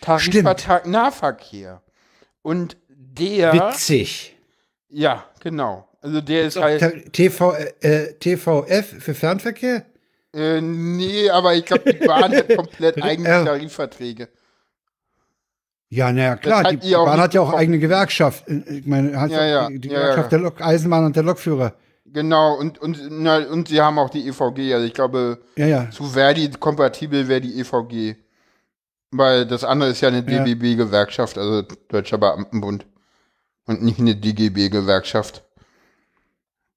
Tarifvertrag 0.00 0.86
Nahverkehr. 0.86 1.82
Und 2.42 2.76
der, 2.88 3.52
Witzig. 3.52 4.36
ja, 4.88 5.24
genau. 5.40 5.85
Also 6.00 6.20
der 6.20 6.44
ist 6.44 6.56
halt, 6.56 7.12
TV, 7.12 7.54
äh, 7.80 8.12
TVF 8.14 9.02
für 9.02 9.14
Fernverkehr? 9.14 9.84
äh, 10.32 10.60
nee, 10.60 11.28
aber 11.30 11.54
ich 11.54 11.64
glaube, 11.64 11.92
die 11.92 12.06
Bahn 12.06 12.34
hat 12.34 12.54
komplett 12.54 13.02
eigene. 13.02 13.28
Tarifverträge. 13.44 14.28
Ja, 15.88 16.12
naja, 16.12 16.36
klar. 16.36 16.72
Die 16.72 16.96
auch 16.96 17.06
Bahn 17.06 17.20
hat 17.20 17.32
ja 17.34 17.40
auch 17.40 17.46
bekommen. 17.46 17.60
eigene 17.60 17.78
Gewerkschaft. 17.78 18.48
Äh, 18.48 18.78
Ich 18.78 18.86
meine, 18.86 19.18
hat 19.18 19.30
Ja, 19.30 19.44
ja, 19.44 19.68
die, 19.68 19.78
die 19.78 19.88
ja, 19.88 20.00
Gewerkschaft 20.00 20.32
der 20.32 20.38
Lok 20.40 20.60
Eisenbahn 20.60 21.06
und 21.06 21.16
der 21.16 21.22
Lokführer. 21.22 21.74
Genau, 22.04 22.54
und, 22.54 22.78
und, 22.78 23.00
na, 23.10 23.38
und 23.38 23.68
sie 23.68 23.80
haben 23.80 23.98
auch 23.98 24.10
die 24.10 24.28
EVG. 24.28 24.74
Also 24.74 24.86
ich 24.86 24.94
glaube, 24.94 25.38
zu 25.90 26.04
Verdi 26.04 26.50
kompatibel 26.50 27.28
wäre 27.28 27.40
die 27.40 27.58
EVG. 27.60 28.16
Weil 29.10 29.46
das 29.46 29.64
andere 29.64 29.90
ist 29.90 30.00
ja 30.00 30.08
eine. 30.08 30.22
DBB-Gewerkschaft, 30.22 31.38
also 31.38 31.62
Deutscher 31.88 32.18
Beamtenbund. 32.18 32.86
Und 33.66 33.82
nicht 33.82 33.98
eine 33.98 34.14
DGB-Gewerkschaft. 34.14 35.44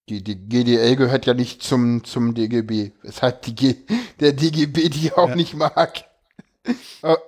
Die, 0.10 0.24
die 0.24 0.36
GDL 0.36 0.96
gehört 0.96 1.26
ja 1.28 1.34
nicht 1.36 1.62
zum, 1.62 2.04
zum 2.04 2.34
DGB. 2.34 2.92
Weshalb 3.04 3.44
die 3.44 3.54
G, 3.56 3.76
der 4.20 4.34
DGB 4.34 4.90
die 4.90 5.14
auch 5.14 5.30
Ja. 5.30 5.36
nicht 5.36 5.54
mag. 5.54 6.06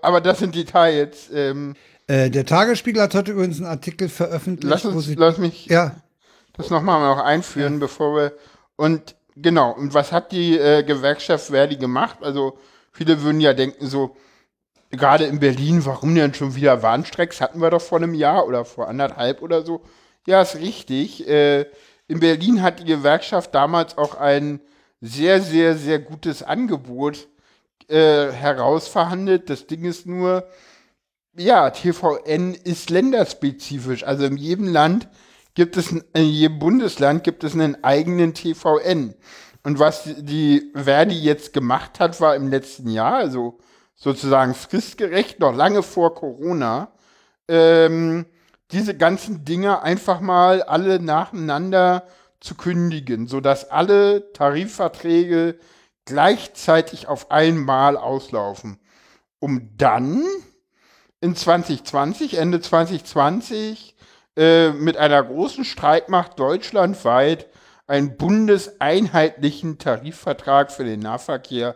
Aber 0.02 0.22
das 0.22 0.40
sind 0.40 0.56
Details. 0.56 1.30
Ähm, 1.34 1.76
Äh, 2.08 2.30
der 2.30 2.46
Tagesspiegel 2.46 3.02
hat 3.02 3.14
heute 3.14 3.32
übrigens 3.32 3.58
einen 3.58 3.68
Artikel 3.68 4.10
veröffentlicht, 4.10 4.70
lass, 4.70 4.86
wo 4.86 4.90
uns, 4.90 5.06
sie. 5.06 5.16
lass 5.16 5.38
mich 5.38 5.68
Ja, 5.68 5.96
das 6.54 6.70
nochmal 6.70 7.00
noch 7.16 7.24
einführen, 7.24 7.80
bevor 7.80 8.16
wir. 8.16 8.34
Und 8.76 9.16
genau, 9.36 9.72
und 9.72 9.94
was 9.94 10.12
hat 10.12 10.32
die 10.32 10.58
äh, 10.58 10.84
Gewerkschaft 10.84 11.48
Verdi 11.48 11.78
gemacht? 11.78 12.18
Also, 12.22 12.58
viele 12.92 13.22
würden 13.22 13.40
ja 13.40 13.54
denken, 13.54 13.88
so, 13.88 14.18
gerade 14.90 15.26
in 15.26 15.40
Berlin, 15.40 15.86
warum 15.86 16.14
denn 16.16 16.34
schon 16.34 16.56
wieder 16.56 16.82
Warnstrecks? 16.82 17.40
Hatten 17.40 17.62
wir 17.62 17.70
doch 17.70 17.82
vor 17.82 18.00
einem 18.00 18.14
Jahr 18.16 18.46
oder 18.48 18.66
vor 18.66 18.88
anderthalb 18.90 19.42
oder 19.42 19.62
so. 19.64 19.82
Ja, 20.28 20.42
ist 20.42 20.56
richtig. 20.58 21.28
Äh, 21.30 21.66
in 22.12 22.20
Berlin 22.20 22.62
hat 22.62 22.82
die 22.82 22.84
Gewerkschaft 22.84 23.56
damals 23.56 23.98
auch 23.98 24.16
ein 24.16 24.60
sehr, 25.00 25.42
sehr, 25.42 25.78
sehr 25.78 25.98
gutes 26.00 26.44
Angebot 26.44 27.30
äh, 27.88 28.32
herausverhandelt. 28.34 29.50
Das 29.50 29.66
Ding 29.66 29.86
ist 29.86 30.06
nur, 30.06 30.46
ja, 31.38 31.70
TVN 31.70 32.54
ist 32.54 32.90
länderspezifisch. 32.90 34.04
Also 34.04 34.26
in 34.26 34.36
jedem 34.36 34.68
Land 34.68 35.08
gibt 35.54 35.78
es, 35.78 35.92
in 35.92 36.26
jedem 36.26 36.60
Bundesland 36.60 37.24
gibt 37.24 37.46
es 37.46 37.54
einen 37.54 37.82
eigenen 37.82 38.34
TVN. 38.34 39.16
Und 39.64 39.80
was 39.80 40.04
die 40.18 40.70
Verdi 40.76 41.18
jetzt 41.18 41.54
gemacht 41.54 42.02
hat, 42.02 42.20
war 42.20 42.36
im 42.36 42.50
letzten 42.50 42.90
Jahr, 42.90 43.16
also 43.16 43.58
sozusagen 43.96 44.54
fristgerecht, 44.54 45.40
noch 45.40 45.56
lange 45.56 45.82
vor 45.82 46.14
Corona, 46.14 46.92
ähm, 47.48 48.26
diese 48.72 48.96
ganzen 48.96 49.46
Dinge 49.46 49.82
einfach 49.82 50.22
mal 50.22 50.64
alle 50.64 51.00
nacheinander 51.00 52.06
zu 52.40 52.56
kündigen, 52.56 53.28
sodass 53.28 53.70
alle 53.70 54.34
Tarifverträge 54.34 55.58
gleichzeitig 56.06 57.08
auf 57.08 57.32
einmal 57.32 57.98
auslaufen, 57.98 58.80
um 59.40 59.70
dann 59.78 60.24
in 61.20 61.36
2020, 61.36 62.38
Ende 62.38 62.62
2020, 62.62 63.96
äh, 64.38 64.72
mit 64.72 64.98
einer 64.98 65.24
großen 65.24 65.66
Streikmacht 65.66 66.40
deutschlandweit 66.40 67.48
einen 67.86 68.18
bundeseinheitlichen 68.18 69.78
Tarifvertrag 69.78 70.72
für 70.72 70.86
den 70.86 71.02
Nahverkehr 71.02 71.76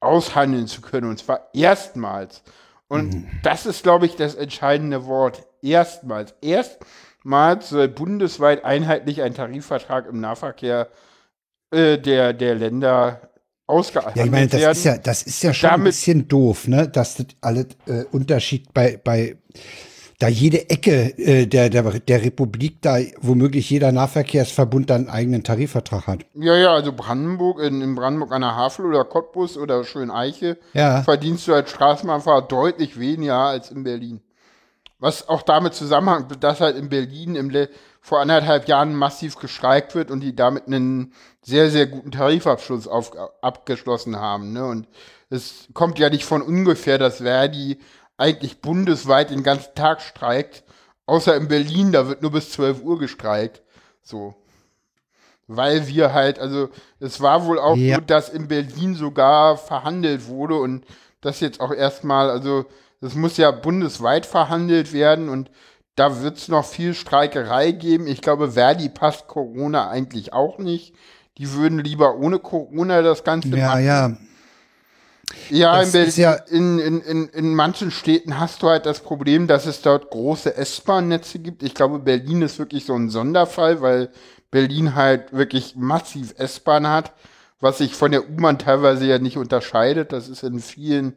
aushandeln 0.00 0.66
zu 0.66 0.80
können. 0.80 1.08
Und 1.08 1.18
zwar 1.18 1.50
erstmals. 1.52 2.42
Und 2.88 3.28
das 3.42 3.66
ist, 3.66 3.82
glaube 3.82 4.06
ich, 4.06 4.16
das 4.16 4.34
entscheidende 4.34 5.06
Wort. 5.06 5.46
Erstmals. 5.62 6.34
Erstmals 6.40 7.68
soll 7.68 7.88
bundesweit 7.88 8.64
einheitlich 8.64 9.22
ein 9.22 9.34
Tarifvertrag 9.34 10.06
im 10.08 10.20
Nahverkehr 10.20 10.88
äh, 11.70 11.98
der, 11.98 12.32
der 12.32 12.54
Länder 12.54 13.30
ausgehandelt 13.66 14.16
ja, 14.16 14.24
ich 14.24 14.30
meine, 14.30 14.48
das 14.48 14.60
werden. 14.60 14.72
ist 14.72 14.84
ja, 14.84 14.98
das 14.98 15.22
ist 15.22 15.42
ja 15.42 15.54
schon 15.54 15.70
ein 15.70 15.84
bisschen 15.84 16.28
doof, 16.28 16.66
ne? 16.66 16.88
Dass 16.88 17.16
das 17.16 17.26
alle 17.40 17.66
äh, 17.86 18.04
Unterschied 18.10 18.74
bei, 18.74 19.00
bei 19.02 19.36
da 20.20 20.28
jede 20.28 20.68
Ecke 20.68 21.18
äh, 21.18 21.46
der, 21.46 21.70
der, 21.70 21.82
der 21.82 22.22
Republik 22.22 22.82
da 22.82 22.98
womöglich 23.20 23.70
jeder 23.70 23.90
Nahverkehrsverbund 23.90 24.90
dann 24.90 25.02
einen 25.02 25.08
eigenen 25.08 25.44
Tarifvertrag 25.44 26.06
hat. 26.06 26.26
Ja, 26.34 26.56
ja, 26.56 26.74
also 26.74 26.92
Brandenburg, 26.92 27.60
in, 27.60 27.80
in 27.80 27.94
Brandenburg 27.94 28.32
an 28.32 28.42
der 28.42 28.54
Havel 28.54 28.86
oder 28.86 29.04
Cottbus 29.04 29.56
oder 29.56 29.82
Schöneiche 29.84 30.58
Ja. 30.74 31.02
verdienst 31.02 31.48
du 31.48 31.54
als 31.54 31.70
Straßenbahnfahrer 31.70 32.42
deutlich 32.42 32.98
weniger 32.98 33.36
als 33.36 33.70
in 33.70 33.82
Berlin. 33.82 34.20
Was 35.00 35.28
auch 35.28 35.42
damit 35.42 35.74
zusammenhängt, 35.74 36.44
dass 36.44 36.60
halt 36.60 36.76
in 36.76 36.90
Berlin 36.90 37.34
im 37.34 37.50
Le 37.50 37.68
vor 38.02 38.20
anderthalb 38.20 38.68
Jahren 38.68 38.94
massiv 38.94 39.36
gestreikt 39.36 39.94
wird 39.94 40.10
und 40.10 40.20
die 40.20 40.34
damit 40.36 40.66
einen 40.66 41.12
sehr, 41.42 41.70
sehr 41.70 41.86
guten 41.86 42.12
Tarifabschluss 42.12 42.86
auf, 42.86 43.12
abgeschlossen 43.42 44.16
haben. 44.16 44.52
Ne? 44.52 44.64
Und 44.64 44.88
es 45.30 45.68
kommt 45.74 45.98
ja 45.98 46.08
nicht 46.10 46.24
von 46.24 46.42
ungefähr, 46.42 46.98
dass 46.98 47.18
Verdi 47.18 47.78
eigentlich 48.16 48.60
bundesweit 48.60 49.30
den 49.30 49.42
ganzen 49.42 49.74
Tag 49.74 50.00
streikt. 50.02 50.64
Außer 51.06 51.34
in 51.34 51.48
Berlin, 51.48 51.92
da 51.92 52.06
wird 52.08 52.22
nur 52.22 52.30
bis 52.32 52.52
12 52.52 52.82
Uhr 52.82 52.98
gestreikt. 52.98 53.62
So. 54.02 54.34
Weil 55.46 55.88
wir 55.88 56.12
halt, 56.12 56.38
also 56.38 56.68
es 57.00 57.20
war 57.20 57.46
wohl 57.46 57.58
auch 57.58 57.76
Ja. 57.76 57.96
so, 57.96 58.00
dass 58.02 58.28
in 58.28 58.48
Berlin 58.48 58.94
sogar 58.94 59.56
verhandelt 59.56 60.26
wurde 60.28 60.56
und 60.56 60.84
das 61.20 61.40
jetzt 61.40 61.60
auch 61.60 61.72
erstmal, 61.72 62.30
also 62.30 62.66
das 63.00 63.14
muss 63.14 63.36
ja 63.36 63.50
bundesweit 63.50 64.26
verhandelt 64.26 64.92
werden 64.92 65.28
und 65.28 65.50
da 65.96 66.22
wird 66.22 66.38
es 66.38 66.48
noch 66.48 66.64
viel 66.64 66.94
Streikerei 66.94 67.72
geben. 67.72 68.06
Ich 68.06 68.20
glaube, 68.22 68.52
Verdi 68.52 68.88
passt 68.88 69.26
Corona 69.26 69.88
eigentlich 69.90 70.32
auch 70.32 70.58
nicht. 70.58 70.94
Die 71.38 71.52
würden 71.52 71.78
lieber 71.78 72.16
ohne 72.16 72.38
Corona 72.38 73.02
das 73.02 73.24
Ganze 73.24 73.48
Ja, 73.56 73.68
machen. 73.68 73.84
ja. 73.84 74.16
Ja, 75.48 75.80
Es 75.80 75.88
in, 75.88 75.92
Berlin, 75.92 76.14
ja- 76.16 76.34
in, 76.34 76.78
in, 76.78 77.00
in, 77.02 77.28
in 77.28 77.54
manchen 77.54 77.90
Städten 77.90 78.38
hast 78.38 78.62
du 78.62 78.68
halt 78.68 78.86
das 78.86 79.00
Problem, 79.00 79.46
dass 79.46 79.66
es 79.66 79.80
dort 79.82 80.10
große 80.10 80.56
S-Bahn-Netze 80.56 81.38
gibt. 81.38 81.62
Ich 81.62 81.74
glaube, 81.74 81.98
Berlin 82.00 82.42
ist 82.42 82.58
wirklich 82.58 82.84
so 82.84 82.94
ein 82.94 83.10
Sonderfall, 83.10 83.80
weil 83.80 84.10
Berlin 84.50 84.94
halt 84.94 85.32
wirklich 85.32 85.76
massiv 85.76 86.34
S-Bahn 86.38 86.88
hat, 86.88 87.12
was 87.60 87.78
sich 87.78 87.94
von 87.94 88.10
der 88.10 88.28
U-Bahn 88.28 88.58
teilweise 88.58 89.06
ja 89.06 89.18
nicht 89.18 89.36
unterscheidet. 89.36 90.12
Das 90.12 90.28
ist 90.28 90.42
in 90.42 90.60
vielen 90.60 91.14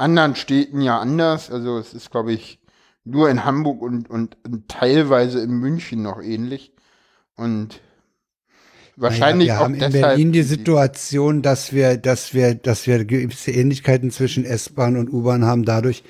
anderen 0.00 0.34
Städten 0.34 0.80
ja 0.80 0.98
anders. 0.98 1.50
Also 1.50 1.78
es 1.78 1.94
ist, 1.94 2.10
glaube 2.10 2.32
ich, 2.32 2.58
nur 3.04 3.30
in 3.30 3.44
Hamburg 3.44 3.82
und, 3.82 4.10
und, 4.10 4.36
und 4.44 4.68
teilweise 4.68 5.40
in 5.40 5.52
München 5.52 6.02
noch 6.02 6.20
ähnlich. 6.20 6.72
Und 7.36 7.80
wahrscheinlich 8.96 9.48
wir 9.48 9.58
auch 9.58 9.64
haben 9.64 9.74
in 9.74 9.92
Berlin 9.92 10.32
die 10.32 10.42
Situation, 10.42 11.42
dass 11.42 11.72
wir, 11.72 11.96
dass 11.96 12.34
wir, 12.34 12.54
dass 12.54 12.86
wir 12.86 13.04
gewisse 13.04 13.50
Ähnlichkeiten 13.50 14.10
zwischen 14.10 14.44
S-Bahn 14.44 14.96
und 14.96 15.12
U-Bahn 15.12 15.44
haben, 15.44 15.64
dadurch, 15.64 16.02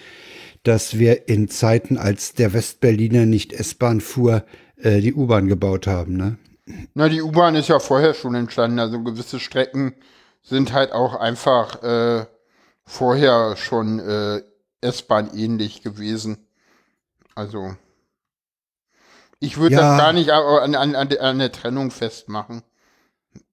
dass 0.63 0.99
wir 0.99 1.29
in 1.29 1.49
Zeiten, 1.49 1.97
als 1.97 2.35
der 2.35 2.53
Westberliner 2.53 3.27
nicht 3.27 3.53
S-Bahn 3.53 4.01
fuhr, 4.01 4.45
äh, 4.77 5.01
die 5.01 5.15
U-Bahn 5.15 5.47
gebaut 5.47 5.87
haben. 5.87 6.17
Ne? 6.17 6.39
Na, 6.95 7.09
die 7.09 7.23
U-Bahn 7.23 7.55
ist 7.55 7.69
ja 7.69 7.79
vorher 7.79 8.15
schon 8.15 8.35
entstanden. 8.35 8.79
Also 8.79 9.03
gewisse 9.03 9.41
Strecken 9.41 9.95
sind 10.43 10.73
halt 10.73 10.93
auch 10.93 11.15
einfach 11.15 11.83
äh, 11.83 12.27
vorher 12.91 13.57
schon 13.57 14.01
äh, 14.01 14.43
S-Bahn 14.81 15.31
ähnlich 15.37 15.83
gewesen. 15.83 16.39
Also 17.35 17.77
ich 19.39 19.57
würde 19.57 19.77
Ja. 19.77 19.81
das 19.93 19.99
gar 19.99 20.13
nicht 20.13 20.31
an, 20.31 20.75
an, 20.75 20.95
an, 20.97 21.09
der- 21.09 21.53
Trennung 21.53 21.91
festmachen. 21.91 22.63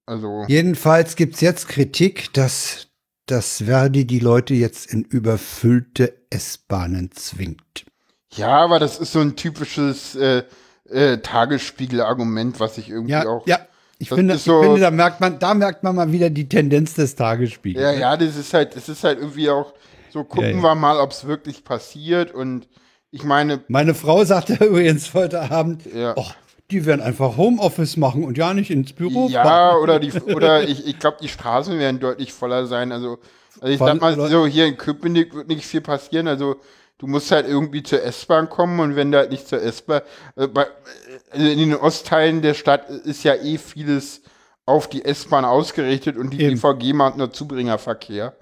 Also 0.06 0.44
Jedenfalls 0.48 1.16
gibt's 1.16 1.40
jetzt 1.40 1.68
Kritik, 1.68 2.32
dass, 2.34 2.88
dass 3.26 3.58
Verdi 3.64 4.06
die 4.06 4.18
Leute 4.20 4.54
jetzt 4.54 4.86
in 4.92 5.04
überfüllte 5.04 6.14
S-Bahnen 6.30 7.12
zwingt. 7.12 7.86
ja, 8.32 8.48
aber 8.48 8.78
das 8.78 8.98
ist 8.98 9.12
so 9.12 9.20
ein 9.20 9.36
typisches 9.36 10.14
äh, 10.16 10.42
äh, 10.88 11.18
Tagesspiegel-Argument, 11.18 12.58
was 12.60 12.76
ich 12.78 12.88
irgendwie 12.90 13.12
Ja, 13.12 13.26
auch. 13.26 13.46
ja. 13.46 13.60
Ich 13.98 14.08
das 14.10 14.16
finde, 14.16 14.34
ist 14.34 14.40
ich 14.40 14.46
so- 14.46 14.62
finde, 14.62 14.80
da 14.80 14.90
merkt 14.90 15.20
man, 15.20 15.38
da 15.38 15.54
merkt 15.54 15.82
man 15.82 15.96
mal 15.96 16.12
wieder 16.12 16.30
die 16.30 16.48
Tendenz 16.48 16.94
des 16.94 17.14
Tagesspiegels. 17.16 17.82
Ja, 17.82 17.92
ja, 17.92 18.16
das 18.16 18.36
ist 18.36 18.54
halt, 18.54 18.76
das 18.76 18.88
ist 18.88 19.02
halt 19.04 19.18
irgendwie 19.18 19.50
auch 19.50 19.74
so, 20.10 20.22
gucken 20.24 20.44
Ja, 20.50 20.56
ja. 20.56 20.62
wir 20.62 20.74
mal, 20.74 20.98
ob 21.00 21.10
es 21.10 21.26
wirklich 21.26 21.64
passiert. 21.64 22.32
Und 22.32 22.68
ich 23.10 23.24
meine, 23.24 23.60
Meine 23.68 23.94
Frau 23.94 24.24
sagte 24.24 24.54
übrigens 24.64 25.12
heute 25.14 25.50
Abend, 25.50 25.82
Ja. 25.92 26.16
"Och, 26.16 26.34
die 26.70 26.84
werden 26.86 27.00
einfach 27.00 27.36
Homeoffice 27.36 27.96
machen 27.96 28.24
und 28.24 28.38
ja 28.38 28.54
nicht 28.54 28.70
ins 28.70 28.92
Büro 28.92 29.28
Ja, 29.28 29.42
fahren. 29.42 29.76
oder 29.82 29.98
die 29.98 30.12
oder 30.12 30.62
ich, 30.68 30.86
ich 30.86 30.98
glaube, 30.98 31.16
die 31.20 31.28
Straßen 31.28 31.78
werden 31.78 31.98
deutlich 31.98 32.32
voller 32.32 32.66
sein. 32.66 32.92
Also, 32.92 33.18
also 33.60 33.72
ich 33.72 33.78
Voll- 33.78 33.88
sag 33.88 34.00
mal 34.00 34.30
so, 34.30 34.46
hier 34.46 34.66
in 34.66 34.76
Köpenick 34.76 35.34
wird 35.34 35.48
nicht 35.48 35.64
viel 35.66 35.80
passieren. 35.80 36.28
Also 36.28 36.56
du 36.98 37.06
musst 37.06 37.30
halt 37.30 37.46
irgendwie 37.46 37.82
zur 37.82 38.02
S-Bahn 38.02 38.48
kommen 38.48 38.80
und 38.80 38.96
wenn 38.96 39.12
du 39.12 39.18
halt 39.18 39.30
nicht 39.30 39.48
zur 39.48 39.62
S-Bahn, 39.62 40.02
also 40.36 40.56
in 41.32 41.58
den 41.58 41.74
Ostteilen 41.76 42.42
der 42.42 42.54
Stadt 42.54 42.90
ist 42.90 43.24
ja 43.24 43.34
eh 43.34 43.58
vieles 43.58 44.22
auf 44.66 44.88
die 44.88 45.04
S-Bahn 45.04 45.44
ausgerichtet 45.44 46.16
und 46.16 46.30
die 46.30 46.42
Eben. 46.42 46.60
BVG 46.60 46.92
macht 46.92 47.16
nur 47.16 47.32
Zubringerverkehr. 47.32 48.36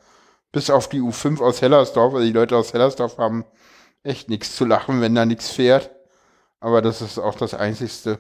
Bis 0.51 0.71
auf 0.71 0.89
die 0.89 1.01
U5 1.01 1.41
aus 1.41 1.63
Hellersdorf. 1.63 2.15
Also 2.15 2.27
die 2.27 2.33
Leute 2.33 2.57
aus 2.57 2.73
Hellersdorf 2.73 3.19
haben 3.19 3.45
echt 4.03 4.29
nichts 4.29 4.57
zu 4.57 4.65
lachen, 4.65 5.01
wenn 5.01 5.15
da 5.15 5.25
nichts 5.25 5.51
fährt. 5.51 5.91
Aber 6.59 6.83
das 6.83 7.03
ist 7.03 7.19
auch 7.19 7.35
das 7.35 7.55
Einzigste. 7.55 8.19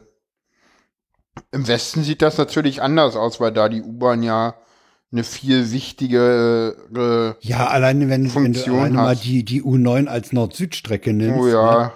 Im 1.50 1.66
Westen 1.66 2.02
sieht 2.02 2.22
das 2.22 2.38
natürlich 2.38 2.82
anders 2.82 3.16
aus, 3.16 3.40
weil 3.40 3.52
da 3.52 3.68
die 3.68 3.82
U-Bahn 3.82 4.22
ja 4.22 4.54
eine 5.12 5.24
viel 5.24 5.72
wichtigere. 5.72 7.36
Ja, 7.40 7.68
alleine 7.68 8.08
wenn, 8.08 8.10
wenn 8.10 8.24
du 8.24 8.30
Funktion 8.30 8.92
mal 8.92 9.16
die, 9.16 9.44
die 9.44 9.62
U9 9.62 10.06
als 10.06 10.32
Nord-Süd-Strecke 10.32 11.12
nimmst. 11.12 11.40
Oh 11.40 11.48
ja. 11.48 11.82
Ne? 11.86 11.92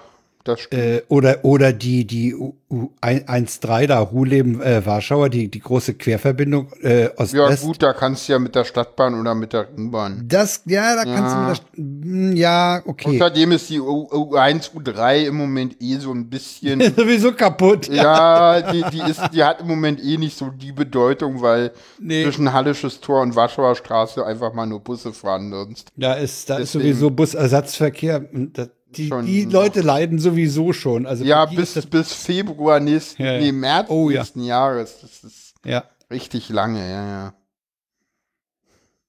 Äh, 0.71 1.03
oder, 1.09 1.45
oder 1.45 1.73
die, 1.73 2.07
die 2.07 2.35
U, 2.35 2.55
U 2.71 2.89
1.3 3.03 3.87
da, 3.87 3.99
Ruhleben, 4.01 4.63
äh, 4.63 4.85
Warschauer, 4.87 5.29
die, 5.29 5.51
die 5.51 5.61
große 5.61 5.95
Querverbindung 5.95 6.73
äh, 6.83 7.05
Ja, 7.05 7.11
Ost-West. 7.19 7.63
gut, 7.65 7.83
da 7.83 7.93
kannst 7.93 8.27
du 8.27 8.33
ja 8.33 8.39
mit 8.39 8.55
der 8.55 8.65
Stadtbahn 8.65 9.21
oder 9.21 9.35
mit 9.35 9.53
der 9.53 9.69
U-Bahn. 9.77 10.25
Das, 10.27 10.63
ja, 10.65 10.95
da 10.97 11.05
kannst 11.05 11.35
Ja. 11.35 11.43
du 11.43 11.49
das, 11.51 11.63
mm, 11.77 12.33
ja, 12.37 12.81
okay. 12.87 13.17
Außerdem 13.17 13.53
ist 13.53 13.69
die 13.69 13.81
U 13.81 14.09
U1, 14.11 14.71
U3 14.73 15.27
im 15.27 15.37
Moment 15.37 15.77
eh 15.81 15.97
so 15.99 16.13
ein 16.13 16.31
bisschen. 16.31 16.81
Sowieso 16.97 17.33
kaputt. 17.33 17.89
ja, 17.89 18.63
die, 18.73 18.83
die, 18.93 19.11
ist, 19.11 19.21
die 19.35 19.45
hat 19.45 19.61
im 19.61 19.67
Moment 19.69 20.03
eh 20.03 20.17
nicht 20.17 20.39
so 20.39 20.49
die 20.49 20.73
Bedeutung, 20.73 21.43
weil 21.43 21.73
Nee. 21.99 22.25
zwischen 22.25 22.51
Hallisches 22.53 23.01
Tor 23.01 23.21
und 23.21 23.37
Warschauer 23.37 23.75
Straße 23.77 24.25
einfach 24.25 24.55
mal 24.55 24.67
nur 24.67 24.81
Busse 24.81 25.13
fahren 25.13 25.51
sonst. 25.51 25.89
Da 25.97 26.15
ist, 26.15 26.49
da 26.49 26.57
ist 26.57 26.73
Deswegen- 26.75 26.95
sowieso 26.95 27.11
Busersatzverkehr. 27.11 28.25
Und 28.33 28.57
das, 28.57 28.71
die, 28.97 29.09
Schon 29.09 29.27
die. 29.27 29.45
Leute 29.45 29.81
leiden 29.83 30.19
sowieso 30.19 30.73
schon. 30.73 31.07
Also 31.07 31.25
Ja, 31.25 31.45
bis, 31.47 31.75
bis 31.87 32.13
Februar 32.13 32.81
nächsten, 32.81 33.23
Ja, 33.23 33.33
ja. 33.35 33.41
nee, 33.41 33.53
März 33.53 33.89
Oh, 33.91 34.11
ja. 34.11 34.21
nächsten 34.21 34.43
Jahres. 34.45 34.99
Das 35.01 35.25
ist 35.25 35.55
ja. 35.65 35.85
richtig 36.11 36.49
lange, 36.49 36.81
ja, 36.81 37.07
ja. 37.07 37.35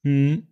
Hm. 0.04 0.48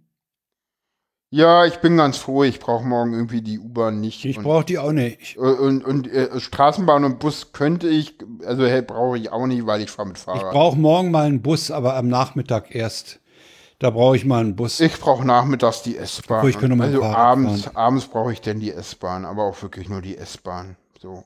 Ja, 1.31 1.65
ich 1.65 1.75
bin 1.77 1.95
ganz 1.95 2.17
froh, 2.17 2.43
ich 2.43 2.59
brauche 2.59 2.83
morgen 2.83 3.13
irgendwie 3.13 3.41
die 3.43 3.59
U-Bahn 3.59 3.99
nicht. 3.99 4.25
Ich 4.25 4.37
und, 4.39 4.43
brauche 4.45 4.65
die 4.65 4.79
auch 4.79 4.91
nicht. 4.91 5.37
und, 5.37 5.83
und 5.85 6.07
äh, 6.11 6.39
Straßenbahn 6.39 7.03
und 7.03 7.19
Bus 7.19 7.51
könnte 7.51 7.87
ich, 7.87 8.15
also 8.45 8.65
hey, 8.65 8.81
brauche 8.81 9.15
ich 9.17 9.31
auch 9.31 9.45
nicht, 9.45 9.67
weil 9.67 9.81
ich 9.81 9.91
fahre 9.91 10.07
mit 10.07 10.17
Ich 10.17 10.23
Fahrrad. 10.23 10.51
brauche 10.51 10.77
morgen 10.77 11.11
mal 11.11 11.27
einen 11.27 11.43
Bus, 11.43 11.69
aber 11.69 11.95
am 11.95 12.07
Nachmittag 12.07 12.73
erst. 12.73 13.19
Da 13.79 13.89
brauche 13.91 14.17
ich 14.17 14.25
mal 14.25 14.41
einen 14.41 14.55
Bus. 14.57 14.79
Ich 14.81 14.99
brauche 14.99 15.25
nachmittags 15.25 15.81
die 15.83 15.97
S-Bahn. 15.97 16.47
Ich 16.49 16.57
könnte 16.57 16.75
mal 16.75 16.87
Also 16.87 17.03
abends, 17.03 17.63
fahren. 17.63 17.75
abends 17.77 18.05
brauche 18.07 18.33
ich 18.33 18.41
denn 18.41 18.59
die 18.59 18.71
S-Bahn, 18.71 19.23
aber 19.23 19.43
auch 19.43 19.61
wirklich 19.61 19.87
nur 19.87 20.01
die 20.01 20.17
S-Bahn. 20.17 20.75
So. 21.01 21.23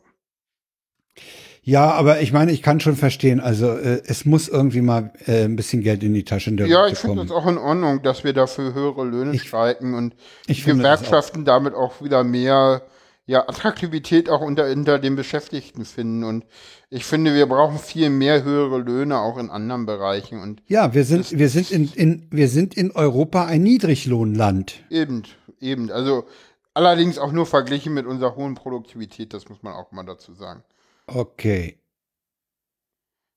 Ja, 1.63 1.91
aber 1.91 2.21
ich 2.21 2.31
meine, 2.31 2.51
ich 2.51 2.61
kann 2.61 2.79
schon 2.79 2.95
verstehen. 2.95 3.39
Also 3.39 3.71
äh, 3.71 4.01
es 4.05 4.25
muss 4.25 4.49
irgendwie 4.49 4.81
mal 4.81 5.13
äh, 5.25 5.45
ein 5.45 5.55
bisschen 5.55 5.81
Geld 5.81 6.03
in 6.03 6.13
die 6.13 6.25
Taschen 6.25 6.57
der 6.57 6.67
Ja, 6.67 6.87
ich 6.87 6.97
finde 6.99 7.23
das 7.23 7.31
auch 7.31 7.47
in 7.47 7.57
Ordnung, 7.57 8.03
dass 8.03 8.23
wir 8.23 8.33
dafür 8.33 8.73
höhere 8.73 9.03
Löhne 9.05 9.39
streiken 9.39 9.93
und 9.95 10.13
ich 10.45 10.63
Gewerkschaften 10.65 11.45
damit 11.45 11.73
auch 11.73 12.01
wieder 12.03 12.23
mehr 12.23 12.83
ja, 13.25 13.47
Attraktivität 13.47 14.29
auch 14.29 14.41
unter, 14.41 14.69
unter 14.71 14.99
den 14.99 15.15
Beschäftigten 15.15 15.85
finden. 15.85 16.23
Und 16.23 16.45
ich 16.89 17.05
finde, 17.05 17.33
wir 17.33 17.45
brauchen 17.47 17.79
viel 17.79 18.09
mehr 18.09 18.43
höhere 18.43 18.79
Löhne 18.79 19.19
auch 19.19 19.37
in 19.37 19.49
anderen 19.49 19.85
Bereichen. 19.85 20.41
Und 20.41 20.61
Ja, 20.67 20.93
wir 20.93 21.05
sind, 21.05 21.37
wir 21.37 21.49
sind 21.49 21.71
in, 21.71 21.91
in, 21.93 22.27
wir 22.31 22.49
sind 22.49 22.73
in 22.75 22.91
Europa 22.91 23.45
ein 23.45 23.63
Niedriglohnland. 23.63 24.83
eben, 24.89 25.23
eben. 25.61 25.89
Also 25.91 26.25
allerdings 26.73 27.17
auch 27.17 27.31
nur 27.31 27.45
verglichen 27.45 27.93
mit 27.93 28.05
unserer 28.05 28.35
hohen 28.35 28.55
Produktivität, 28.55 29.33
das 29.33 29.47
muss 29.47 29.63
man 29.63 29.73
auch 29.73 29.91
mal 29.91 30.03
dazu 30.03 30.33
sagen. 30.33 30.63
Okay. 31.07 31.77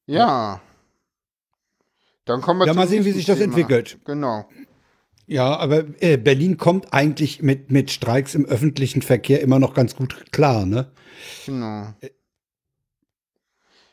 Ja. 0.06 0.60
Dann 2.24 2.40
kommen 2.42 2.60
wir 2.60 2.66
Ja, 2.66 2.74
mal 2.74 2.88
sehen, 2.88 3.04
wie 3.04 3.12
sich 3.12 3.24
das 3.26 3.38
Thema. 3.38 3.56
entwickelt. 3.56 3.98
Genau. 4.04 4.46
Ja, 5.26 5.56
aber 5.56 5.84
äh, 6.00 6.16
Berlin 6.16 6.56
kommt 6.56 6.92
eigentlich 6.92 7.42
mit, 7.42 7.70
mit 7.70 7.90
Streiks 7.90 8.34
im 8.34 8.46
öffentlichen 8.46 9.02
Verkehr 9.02 9.40
immer 9.40 9.58
noch 9.58 9.74
ganz 9.74 9.96
gut 9.96 10.32
klar, 10.32 10.66
ne? 10.66 10.86
Genau. 11.46 11.94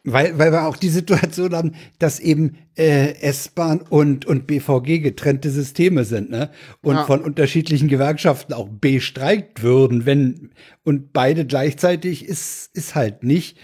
Weil, 0.05 0.37
weil 0.37 0.51
wir 0.51 0.67
auch 0.67 0.75
die 0.75 0.89
Situation 0.89 1.55
haben, 1.55 1.75
dass 1.97 2.19
eben 2.19 2.57
äh, 2.77 3.13
S-Bahn 3.21 3.81
und, 3.81 4.25
und 4.25 4.47
BVG 4.47 4.99
getrennte 4.99 5.49
Systeme 5.49 6.03
sind, 6.03 6.29
ne? 6.29 6.51
Und 6.81 6.95
Ja. 6.95 7.05
von 7.05 7.21
unterschiedlichen 7.21 7.87
Gewerkschaften 7.87 8.53
auch 8.53 8.67
bestreikt 8.67 9.63
würden, 9.63 10.05
wenn 10.05 10.51
und 10.83 11.13
beide 11.13 11.45
gleichzeitig 11.47 12.25
ist, 12.25 12.69
ist 12.75 12.95
halt 12.95 13.23
nicht. 13.23 13.57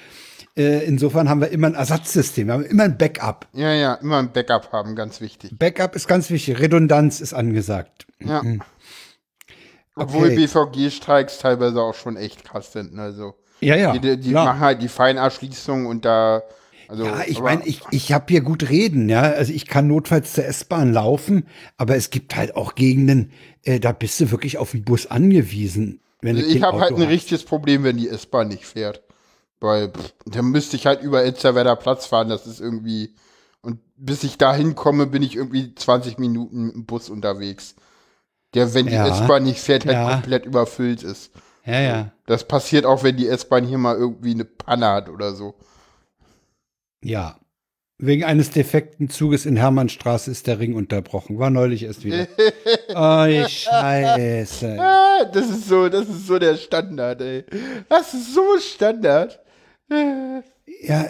Äh, 0.59 0.83
insofern 0.83 1.29
haben 1.29 1.39
wir 1.39 1.51
immer 1.51 1.67
ein 1.67 1.75
Ersatzsystem, 1.75 2.47
wir 2.47 2.53
haben 2.53 2.65
immer 2.65 2.83
ein 2.83 2.97
Backup. 2.97 3.47
Ja, 3.53 3.71
ja, 3.71 3.93
immer 3.93 4.17
ein 4.17 4.33
Backup 4.33 4.73
haben, 4.73 4.93
ganz 4.93 5.21
wichtig. 5.21 5.57
Backup 5.57 5.95
ist 5.95 6.05
ganz 6.05 6.29
wichtig, 6.29 6.59
Redundanz 6.59 7.21
ist 7.21 7.33
angesagt. 7.33 8.07
Ja. 8.19 8.43
Obwohl 9.95 10.27
Mhm. 10.31 10.33
Okay. 10.33 10.47
BVG-Streiks 10.47 11.39
teilweise 11.39 11.81
auch 11.81 11.95
schon 11.95 12.17
echt 12.17 12.43
krass 12.43 12.73
sind. 12.73 12.99
Also 12.99 13.35
Ja, 13.61 13.75
ja. 13.75 13.97
die, 13.97 14.19
die 14.19 14.31
klar. 14.31 14.45
machen 14.45 14.59
halt 14.59 14.81
die 14.81 14.89
Feinerschließung 14.89 15.85
und 15.85 16.03
da. 16.03 16.43
Also, 16.89 17.05
Ja, 17.05 17.21
ich 17.25 17.39
meine, 17.39 17.65
ich, 17.65 17.81
ich 17.91 18.11
habe 18.11 18.25
hier 18.27 18.41
gut 18.41 18.69
reden, 18.69 19.07
ja. 19.07 19.21
Also 19.21 19.53
ich 19.53 19.65
kann 19.65 19.87
notfalls 19.87 20.33
zur 20.33 20.45
S-Bahn 20.45 20.91
laufen, 20.91 21.45
aber 21.77 21.95
es 21.95 22.09
gibt 22.09 22.35
halt 22.35 22.57
auch 22.57 22.75
Gegenden, 22.75 23.31
äh, 23.63 23.79
da 23.79 23.93
bist 23.93 24.19
du 24.19 24.31
wirklich 24.31 24.57
auf 24.57 24.71
den 24.71 24.83
Bus 24.83 25.05
angewiesen. 25.07 26.01
Also 26.21 26.41
ich 26.43 26.61
habe 26.63 26.81
halt 26.81 26.91
ein 26.91 27.01
hast. 27.03 27.07
richtiges 27.09 27.43
Problem, 27.45 27.83
wenn 27.85 27.95
die 27.95 28.09
S-Bahn 28.09 28.49
nicht 28.49 28.65
fährt. 28.65 29.03
Weil 29.59 29.89
pff, 29.89 30.13
dann 30.25 30.45
müsste 30.45 30.75
ich 30.77 30.85
halt 30.85 31.01
über 31.01 31.23
Elsterwerder 31.23 31.75
Platz 31.75 32.05
fahren. 32.05 32.29
Das 32.29 32.47
ist 32.47 32.59
irgendwie. 32.61 33.15
Und 33.61 33.79
bis 33.97 34.23
ich 34.23 34.37
da 34.37 34.53
hinkomme, 34.53 35.05
bin 35.07 35.21
ich 35.21 35.35
irgendwie 35.35 35.75
20 35.75 36.17
Minuten 36.17 36.67
mit 36.67 36.75
dem 36.75 36.85
Bus 36.85 37.09
unterwegs. 37.09 37.75
Der, 38.53 38.73
wenn 38.73 38.87
die 38.87 38.93
Ja. 38.93 39.07
S-Bahn 39.07 39.43
nicht 39.43 39.59
fährt, 39.59 39.85
halt 39.85 39.95
Ja. 39.95 40.11
komplett 40.13 40.45
überfüllt 40.45 41.03
ist. 41.03 41.31
Ja, 41.65 41.79
ja. 41.81 42.11
Das 42.25 42.47
passiert 42.47 42.85
auch, 42.85 43.03
wenn 43.03 43.17
die 43.17 43.27
S-Bahn 43.27 43.65
hier 43.65 43.77
mal 43.77 43.95
irgendwie 43.95 44.31
eine 44.31 44.45
Panne 44.45 44.87
hat 44.87 45.09
oder 45.09 45.35
so. 45.35 45.55
Ja. 47.03 47.37
Wegen 48.01 48.23
eines 48.23 48.49
defekten 48.51 49.09
Zuges 49.09 49.45
in 49.45 49.57
Hermannstraße 49.57 50.31
ist 50.31 50.47
der 50.47 50.57
Ring 50.59 50.73
unterbrochen. 50.73 51.37
War 51.37 51.49
neulich 51.49 51.83
erst 51.83 52.05
wieder. 52.05 52.27
oh, 52.95 53.25
die 53.27 53.45
Scheiße. 53.49 54.77
Ah, 54.79 55.25
das 55.25 55.49
ist 55.49 55.67
so, 55.67 55.89
das 55.89 56.07
ist 56.07 56.25
so 56.25 56.39
der 56.39 56.55
Standard, 56.55 57.21
ey. 57.21 57.43
Das 57.89 58.13
ist 58.13 58.33
so 58.33 58.57
Standard. 58.57 59.39
Ja, 60.81 61.07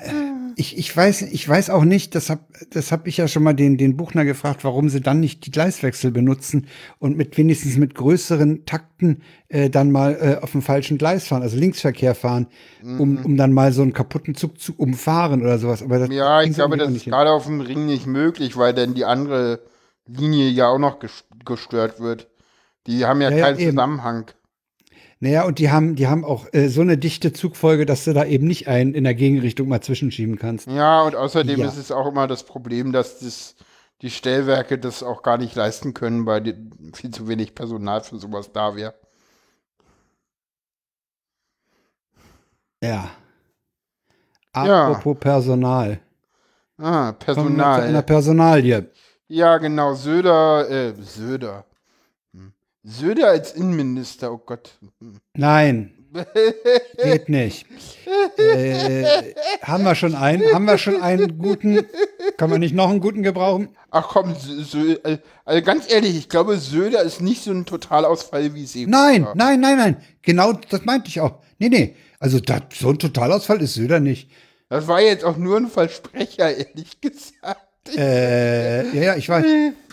ich, 0.56 0.78
ich 0.78 0.96
weiß, 0.96 1.24
ich 1.24 1.48
weiß 1.48 1.70
auch 1.70 1.84
nicht, 1.84 2.16
das 2.16 2.30
hab, 2.30 2.48
das 2.72 2.92
hab 2.92 3.08
ich 3.08 3.18
ja 3.18 3.28
schon 3.28 3.44
mal 3.44 3.54
den, 3.54 3.78
den 3.78 3.96
Buchner 3.98 4.26
gefragt, 4.26 4.64
warum 4.64 4.90
sie 4.90 5.00
dann 5.02 5.20
nicht 5.20 5.46
die 5.46 5.52
Gleiswechsel 5.52 6.12
benutzen 6.12 6.68
und 6.98 7.18
mit 7.18 7.38
wenigstens 7.38 7.78
mit 7.78 7.94
größeren 7.94 8.66
Takten 8.66 9.22
äh, 9.48 9.70
dann 9.70 9.92
mal 9.92 10.18
äh, 10.20 10.44
auf 10.44 10.52
dem 10.54 10.62
falschen 10.62 10.98
Gleis 10.98 11.28
fahren, 11.28 11.44
also 11.44 11.56
Linksverkehr 11.58 12.16
fahren, 12.16 12.48
um, 12.82 13.18
um 13.24 13.38
dann 13.38 13.54
mal 13.54 13.72
so 13.72 13.82
einen 13.84 13.94
kaputten 13.94 14.34
Zug 14.36 14.60
zu 14.60 14.74
umfahren 14.76 15.42
oder 15.42 15.60
sowas. 15.60 15.84
Aber 15.84 16.00
das 16.00 16.10
Ja, 16.10 16.42
ich 16.42 16.54
glaube, 16.54 16.78
das 16.78 16.92
ist 16.92 17.06
gerade 17.06 17.32
auf 17.32 17.46
dem 17.46 17.62
Ring 17.62 17.86
nicht 17.86 18.08
möglich, 18.08 18.58
weil 18.58 18.74
dann 18.74 18.96
die 18.96 19.06
andere 19.06 19.62
Linie 20.08 20.50
ja 20.50 20.68
auch 20.70 20.80
noch 20.80 21.00
ges- 21.00 21.24
gestört 21.46 22.00
wird. 22.00 22.28
Die 22.88 23.06
haben 23.06 23.22
ja, 23.22 23.30
Ja, 23.30 23.38
ja, 23.38 23.46
keinen 23.46 23.60
eben. 23.60 23.72
Zusammenhang. 23.72 24.26
Naja, 25.22 25.44
und 25.44 25.60
die 25.60 25.70
haben, 25.70 25.96
die 25.96 26.08
haben 26.08 26.24
auch 26.24 26.48
äh, 26.54 26.70
so 26.70 26.80
eine 26.82 26.98
dichte 26.98 27.34
Zugfolge, 27.34 27.86
dass 27.86 28.06
du 28.06 28.14
da 28.14 28.24
eben 28.24 28.48
nicht 28.48 28.70
einen 28.70 28.94
in 28.94 29.04
der 29.04 29.16
Gegenrichtung 29.16 29.68
mal 29.68 29.82
zwischenschieben 29.82 30.38
kannst. 30.38 30.68
Ja, 30.68 31.02
und 31.02 31.16
außerdem 31.16 31.60
Ja. 31.60 31.68
ist 31.68 31.78
es 31.78 31.92
auch 31.92 32.08
immer 32.08 32.26
das 32.28 32.44
Problem, 32.44 32.94
dass 32.94 33.20
das, 33.20 33.56
die 34.02 34.12
Stellwerke 34.12 34.80
das 34.80 35.04
auch 35.04 35.22
gar 35.22 35.38
nicht 35.38 35.56
leisten 35.56 35.94
können, 35.94 36.26
weil 36.26 36.56
viel 36.94 37.12
zu 37.12 37.28
wenig 37.28 37.54
Personal 37.54 38.02
für 38.02 38.18
sowas 38.18 38.54
da 38.54 38.76
wäre. 38.78 38.94
Ja. 42.82 43.10
Ja. 44.56 44.88
Apropos 44.88 45.20
Personal. 45.20 46.00
Ah, 46.78 47.12
Kommen 47.12 47.58
wir 47.58 47.64
zu 47.64 47.82
einer 47.82 48.02
Personal. 48.02 48.62
Personalie. 48.62 48.92
Ja, 49.28 49.58
genau, 49.58 49.94
Söder, 49.94 50.70
äh, 50.70 50.94
Söder. 51.02 51.66
Söder 52.84 53.28
als 53.28 53.54
Innenminister, 53.54 54.32
oh 54.32 54.38
Gott. 54.38 54.72
Nein, 55.34 55.94
geht 57.04 57.30
nicht. 57.30 57.66
äh, 58.38 59.34
haben 59.62 59.84
wir 59.84 59.96
schon 59.96 60.16
einen? 60.16 60.44
Haben 60.54 60.66
wir 60.66 60.78
schon 60.78 61.02
einen 61.02 61.38
guten? 61.38 61.86
Kann 62.38 62.50
man 62.50 62.62
nicht 62.62 62.74
noch 62.74 62.90
einen 62.90 63.02
guten 63.02 63.22
gebrauchen? 63.22 63.70
Ach 63.92 64.08
komm, 64.08 64.34
äh, 64.34 65.18
also 65.46 65.62
ganz 65.62 65.92
ehrlich, 65.92 66.18
ich 66.18 66.30
glaube, 66.30 66.58
Söder 66.58 67.02
ist 67.04 67.22
nicht 67.22 67.44
so 67.44 67.52
ein 67.52 67.66
Totalausfall 67.66 68.54
wie 68.56 68.66
sie. 68.66 68.88
Nein, 68.88 69.28
nein, 69.36 69.60
nein, 69.60 69.78
nein. 69.78 69.98
Genau 70.22 70.54
das 70.54 70.86
meinte 70.86 71.10
ich 71.10 71.20
auch. 71.22 71.40
Nee, 71.60 71.70
nee. 71.70 71.96
Also 72.20 72.40
das, 72.40 72.62
so 72.74 72.90
ein 72.90 73.00
Totalausfall 73.00 73.62
ist 73.62 73.74
Söder 73.74 74.00
nicht. 74.00 74.32
Das 74.70 74.88
war 74.88 75.02
jetzt 75.02 75.26
auch 75.26 75.38
nur 75.38 75.58
ein 75.58 75.68
Versprecher, 75.68 76.56
ehrlich 76.58 77.02
gesagt. 77.02 77.60
Äh, 77.96 78.86
ja, 78.96 79.02
ja, 79.04 79.16
ich 79.16 79.28
weiß. 79.28 79.46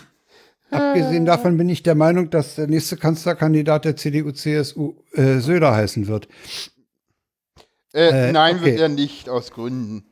Abgesehen 0.69 1.25
davon 1.25 1.57
bin 1.57 1.69
ich 1.69 1.83
der 1.83 1.95
Meinung, 1.95 2.29
dass 2.29 2.55
der 2.55 2.67
nächste 2.67 2.97
Kanzlerkandidat 2.97 3.85
der 3.85 3.95
CDU-CSU 3.95 4.95
äh, 5.13 5.39
Söder 5.39 5.73
heißen 5.73 6.07
wird. 6.07 6.27
Äh, 7.93 8.29
Äh, 8.29 8.31
nein, 8.31 8.57
okay. 8.57 8.65
wird 8.65 8.79
er 8.79 8.89
nicht, 8.89 9.29
aus 9.29 9.51
Gründen. 9.51 10.05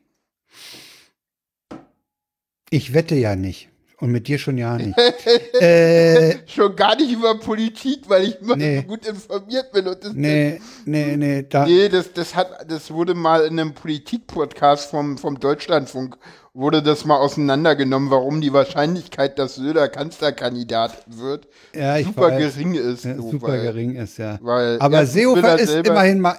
Ich 2.70 2.94
wette 2.94 3.16
ja 3.16 3.36
nicht. 3.36 3.70
Und 3.98 4.12
mit 4.12 4.28
dir 4.28 4.38
schon 4.38 4.58
ja 4.58 4.76
nicht. 4.78 4.94
äh, 5.62 6.36
Schon 6.48 6.76
gar 6.76 6.96
nicht 6.98 7.12
über 7.14 7.40
Politik, 7.40 8.02
weil 8.10 8.26
ich 8.26 8.42
immer 8.42 8.56
Nee. 8.58 8.84
gut 8.84 9.06
informiert 9.08 9.72
bin. 9.72 9.88
Und 9.88 10.04
das, 10.04 10.14
nee, 10.14 10.60
nee, 10.86 11.16
nee. 11.16 11.44
Da, 11.50 11.66
Nee, 11.66 11.88
das, 11.88 12.12
das 12.12 12.36
hat, 12.36 12.70
das 12.70 12.92
wurde 12.92 13.14
mal 13.14 13.46
in 13.46 13.58
einem 13.60 13.74
Politik-Podcast 13.74 14.90
vom, 14.92 15.18
vom 15.18 15.40
Deutschlandfunk, 15.40 16.18
wurde 16.54 16.84
das 16.84 17.06
mal 17.06 17.18
auseinandergenommen, 17.18 18.12
warum 18.12 18.42
die 18.42 18.52
Wahrscheinlichkeit, 18.52 19.40
dass 19.40 19.56
Söder 19.56 19.88
Kanzlerkandidat 19.88 21.06
wird, 21.08 21.48
Ja, 21.74 21.98
super 22.04 22.32
weiß. 22.32 22.54
gering 22.56 22.74
ist. 22.76 23.06
Ja, 23.06 23.16
so, 23.16 23.32
super 23.32 23.48
weil, 23.48 23.62
gering 23.62 23.96
ist, 23.96 24.18
ja. 24.18 24.40
Weil 24.42 24.78
Aber 24.80 25.06
Seehofer 25.06 25.48
er 25.52 25.60
ist 25.60 25.70
selber- 25.70 25.92
immerhin 25.92 26.20
mal 26.20 26.38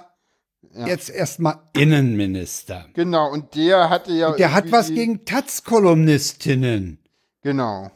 Ja. 0.75 0.85
jetzt 0.87 1.09
erstmal 1.09 1.55
Innenminister. 1.75 2.85
Genau, 2.93 3.31
und 3.31 3.55
der 3.55 3.89
hatte 3.89 4.11
ja. 4.13 4.31
Der 4.33 4.53
hat 4.53 4.71
was 4.71 4.89
gegen 4.89 5.25
Taz-Kolumnistinnen. 5.25 6.99
Genau. 7.47 7.89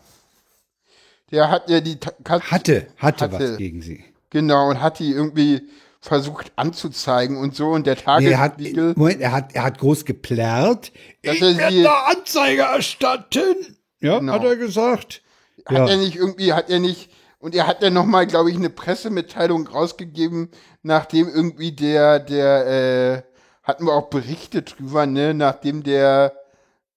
Der 1.30 1.50
hat 1.50 1.70
ja 1.70 1.82
die. 1.82 2.00
Ta- 2.00 2.14
Katz- 2.24 2.52
Hatte, 2.52 2.88
hatte, 2.98 3.26
Hatte. 3.26 3.50
was 3.52 3.58
gegen 3.58 3.82
sie. 3.82 4.02
Genau, 4.30 4.70
und 4.70 4.80
hat 4.82 5.00
die 5.00 5.12
irgendwie 5.12 5.68
versucht 6.00 6.54
anzuzeigen 6.56 7.36
und 7.36 7.54
so. 7.54 7.68
Und 7.72 7.86
der 7.86 7.96
Nee, 7.96 8.30
er 8.32 8.40
hat, 8.40 8.54
Tagesspiegel. 8.54 8.94
Moment, 8.96 9.20
er 9.20 9.32
hat, 9.34 9.54
er 9.54 9.64
hat 9.64 9.78
groß 9.78 10.06
geplärrt. 10.06 10.94
Dass 11.22 11.36
Ich 11.36 11.42
er 11.42 11.58
werde 11.58 11.84
da 11.84 12.06
Anzeige 12.16 12.62
erstatten. 12.62 13.78
Ja, 14.00 14.20
Genau. 14.20 14.32
hat 14.34 14.44
er 14.46 14.56
gesagt. 14.56 15.22
Hat 15.66 15.78
Ja. 15.78 15.88
er 15.90 15.98
nicht 15.98 16.16
irgendwie, 16.16 16.54
hat 16.54 16.70
er 16.70 16.80
nicht, 16.80 17.12
und 17.40 17.54
er 17.56 17.68
hat 17.68 17.84
dann 17.84 17.92
nochmal, 17.94 18.26
glaube 18.26 18.50
ich, 18.52 18.56
eine 18.56 18.70
Pressemitteilung 18.70 19.68
rausgegeben, 19.68 20.50
nachdem 20.82 21.28
irgendwie 21.28 21.74
der, 21.74 22.20
der, 22.20 22.68
äh, 22.68 23.22
hatten 23.64 23.86
wir 23.86 23.94
auch 23.94 24.10
Berichte 24.10 24.62
drüber, 24.62 25.06
ne, 25.06 25.34
nachdem 25.34 25.84
der, 25.84 26.34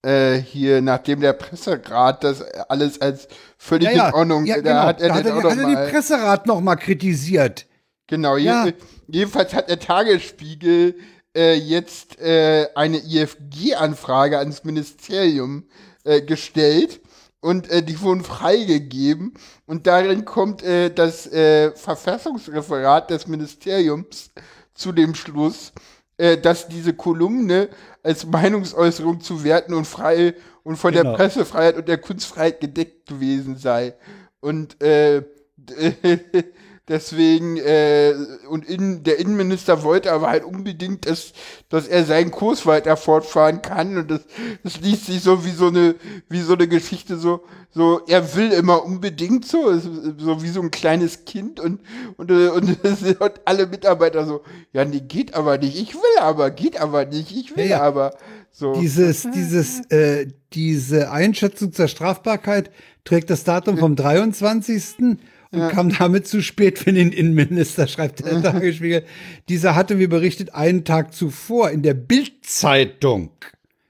äh, 0.05 0.37
hier, 0.41 0.83
nachdem 0.83 1.21
der 1.21 1.33
Presserat 1.33 2.23
das 2.25 2.43
alles 2.69 3.01
als 3.01 3.29
völlig 3.59 3.89
Ja, 3.89 3.95
ja, 3.97 4.09
in 4.09 4.15
Ordnung, 4.15 4.45
ja, 4.47 4.57
da 4.57 4.61
genau. 4.63 4.83
hat 4.83 5.01
er 5.01 5.09
da 5.09 5.15
hat 5.15 5.27
er, 5.27 5.35
hat 5.35 5.45
er 5.45 5.55
nochmal, 5.57 5.85
den 5.85 5.93
Presserat 5.93 6.47
noch 6.47 6.61
mal 6.61 6.77
kritisiert. 6.77 7.67
genau, 8.07 8.37
Ja. 8.37 8.67
je, 8.67 8.75
jedenfalls 9.09 9.55
hat 9.55 9.69
der 9.69 9.79
Tagesspiegel 9.79 10.97
äh, 11.37 11.55
jetzt 11.55 12.21
äh, 12.21 12.69
eine 12.75 12.99
IFG-Anfrage 12.99 14.39
ans 14.39 14.65
Ministerium 14.65 15.65
äh, 16.05 16.21
gestellt 16.23 17.01
und 17.41 17.71
äh, 17.71 17.83
die 17.83 18.01
wurden 18.01 18.23
freigegeben 18.25 19.35
und 19.67 19.87
darin 19.87 20.25
kommt 20.25 20.63
äh, 20.63 20.91
das 20.91 21.27
äh, 21.33 21.73
Verfassungsreferat 21.73 23.11
des 23.11 23.27
Ministeriums 23.27 24.31
zu 24.75 24.93
dem 24.93 25.15
Schluss, 25.15 25.73
äh, 26.17 26.39
dass 26.39 26.69
diese 26.69 26.95
Kolumne 26.95 27.69
als 28.03 28.27
Meinungsäußerung 28.27 29.21
zu 29.21 29.45
werten 29.45 29.75
und 29.75 29.87
frei 29.87 30.35
und 30.63 30.77
von 30.77 30.93
Genau. 30.93 31.11
der 31.11 31.17
Pressefreiheit 31.17 31.77
und 31.77 31.89
der 31.89 31.99
Kunstfreiheit 31.99 32.61
gedeckt 32.61 33.09
gewesen 33.09 33.57
sei. 33.57 33.95
Und 34.41 34.81
äh, 34.83 35.23
deswegen, 36.89 37.57
äh, 37.57 38.15
und 38.49 38.65
in, 38.69 39.03
der 39.03 39.19
Innenminister 39.19 39.83
wollte 39.83 40.13
aber 40.13 40.29
halt 40.29 40.45
unbedingt, 40.45 41.09
dass, 41.09 41.33
dass 41.69 41.89
er 41.89 42.05
seinen 42.05 42.31
Kurs 42.31 42.67
weiter 42.67 42.97
fortfahren 42.97 43.63
kann. 43.63 43.97
Und 43.97 44.11
das, 44.11 44.21
das 44.63 44.81
liest 44.81 45.07
sich 45.07 45.23
so 45.23 45.45
wie 45.45 45.51
so 45.51 45.69
eine, 45.69 45.95
wie 46.29 46.41
so 46.41 46.55
eine 46.55 46.69
Geschichte, 46.69 47.17
so, 47.17 47.45
so, 47.71 48.03
er 48.07 48.37
will 48.37 48.53
immer 48.53 48.85
unbedingt 48.85 49.47
so, 49.47 49.79
so 49.79 50.43
wie 50.43 50.49
so 50.49 50.61
ein 50.61 50.71
kleines 50.71 51.25
Kind 51.25 51.59
und, 51.59 51.81
und, 52.17 52.31
äh, 52.31 52.49
und, 52.49 52.79
und 53.21 53.41
alle 53.45 53.67
Mitarbeiter 53.67 54.27
so, 54.27 54.43
ja, 54.73 54.85
nee, 54.85 55.01
geht 55.01 55.35
aber 55.35 55.59
nicht, 55.59 55.77
ich 55.77 55.95
will 55.95 56.19
aber, 56.21 56.51
geht 56.51 56.81
aber 56.81 57.05
nicht, 57.07 57.33
ich 57.37 57.57
will 57.57 57.65
Ja, 57.65 57.79
ja. 57.79 57.83
aber. 57.83 58.17
So. 58.57 58.75
Dieses, 58.75 59.27
dieses, 59.35 59.81
äh, 59.91 60.29
diese 60.53 61.11
Einschätzung 61.11 61.73
zur 61.73 61.89
Strafbarkeit 61.89 62.71
trägt 63.05 63.29
das 63.31 63.43
Datum 63.43 63.79
vom 63.79 63.97
23. 63.97 65.19
und 65.55 65.69
kam 65.71 65.89
damit 65.91 66.27
zu 66.29 66.43
spät 66.43 66.79
für 66.79 66.93
den 66.93 67.13
Innenminister, 67.13 67.87
schreibt 67.87 68.25
der 68.25 68.43
Tagesspiegel. 68.43 69.05
Dieser 69.49 69.75
hatte, 69.75 69.99
wie 69.99 70.07
berichtet, 70.07 70.55
einen 70.55 70.85
Tag 70.85 71.15
zuvor 71.15 71.71
in 71.71 71.83
der 71.83 71.95
Bildzeitung 71.95 73.31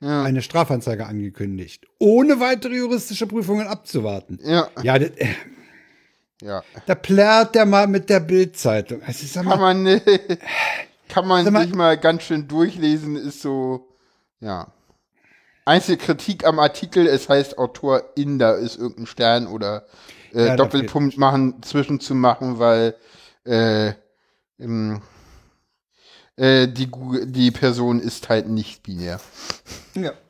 eine 0.01 0.43
Strafanzeige 0.43 1.07
angekündigt, 1.07 1.87
ohne 1.99 2.39
weitere 2.39 2.77
juristische 2.77 3.27
Prüfungen 3.27 3.67
abzuwarten. 3.67 4.39
Ja, 4.45 4.69
Ja, 4.83 4.99
das, 4.99 5.11
äh, 5.17 5.29
ja. 6.43 6.63
da 6.85 6.95
plärrt 6.95 7.55
der 7.55 7.65
mal 7.65 7.87
mit 7.87 8.11
der 8.11 8.21
Bildzeitung. 8.21 9.01
Sag 9.09 9.45
Kann 9.47 9.59
man, 9.61 10.01
kann 11.09 11.27
man 11.27 11.51
mal- 11.51 11.65
sich 11.67 11.75
mal 11.75 11.97
ganz 11.97 12.25
schön 12.25 12.47
durchlesen, 12.49 13.17
ist 13.17 13.41
so, 13.41 13.89
ja. 14.41 14.67
Einzige 15.65 15.97
Kritik 15.97 16.45
am 16.47 16.59
Artikel, 16.59 17.07
es 17.07 17.31
heißt 17.31 17.57
Autorin, 17.57 18.39
da 18.39 18.53
ist 18.53 18.77
irgendein 18.77 19.07
Stern 19.07 19.47
oder 19.47 19.87
äh, 20.35 20.47
Ja, 20.49 20.57
Doppelpunkt 20.57 21.17
machen, 21.19 21.63
zwischen 21.63 22.01
zu 22.01 22.15
machen, 22.15 22.59
weil 22.59 22.95
äh, 23.45 23.93
im, 24.59 25.01
äh, 26.37 26.69
die, 26.69 26.91
die 27.27 27.51
Person 27.51 28.01
ist 28.01 28.29
halt 28.29 28.49
nicht 28.49 28.83
binär. 28.83 29.21
ja. 29.95 30.13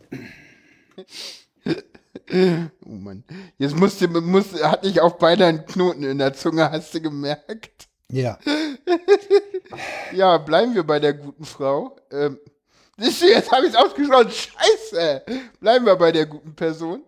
Oh 2.33 2.91
Mann. 2.91 3.25
Jetzt 3.59 3.77
musste, 3.77 4.09
muss, 4.09 4.55
hatte 4.63 4.89
ich 4.89 5.01
auch 5.01 5.17
beinahe 5.17 5.49
einen 5.49 5.67
Knoten 5.67 6.05
in 6.05 6.19
der 6.19 6.33
Zunge, 6.33 6.71
hast 6.71 6.95
du 6.95 7.01
gemerkt? 7.01 7.89
ja. 8.11 8.39
Ja, 10.13 10.39
bleiben 10.39 10.75
wir 10.75 10.85
bei 10.85 11.01
der 11.01 11.15
guten 11.15 11.45
Frau. 11.45 11.97
Ähm, 12.13 12.39
siehst 12.97 13.23
du, 13.23 13.27
jetzt 13.27 13.51
habe 13.51 13.67
ich 13.67 13.73
es 13.73 13.77
ausgesprochen. 13.77 14.31
Scheiße. 14.31 15.23
Bleiben 15.59 15.87
wir 15.87 15.97
bei 15.97 16.13
der 16.13 16.27
guten 16.27 16.55
Person. 16.55 17.03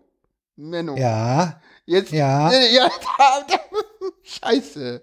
Menno. 0.57 0.97
Ja. 0.97 1.61
Jetzt. 1.87 2.11
Ja. 2.11 2.51
Ja 2.71 2.89
da, 3.17 3.45
da, 3.49 3.59
scheiße. 4.23 5.01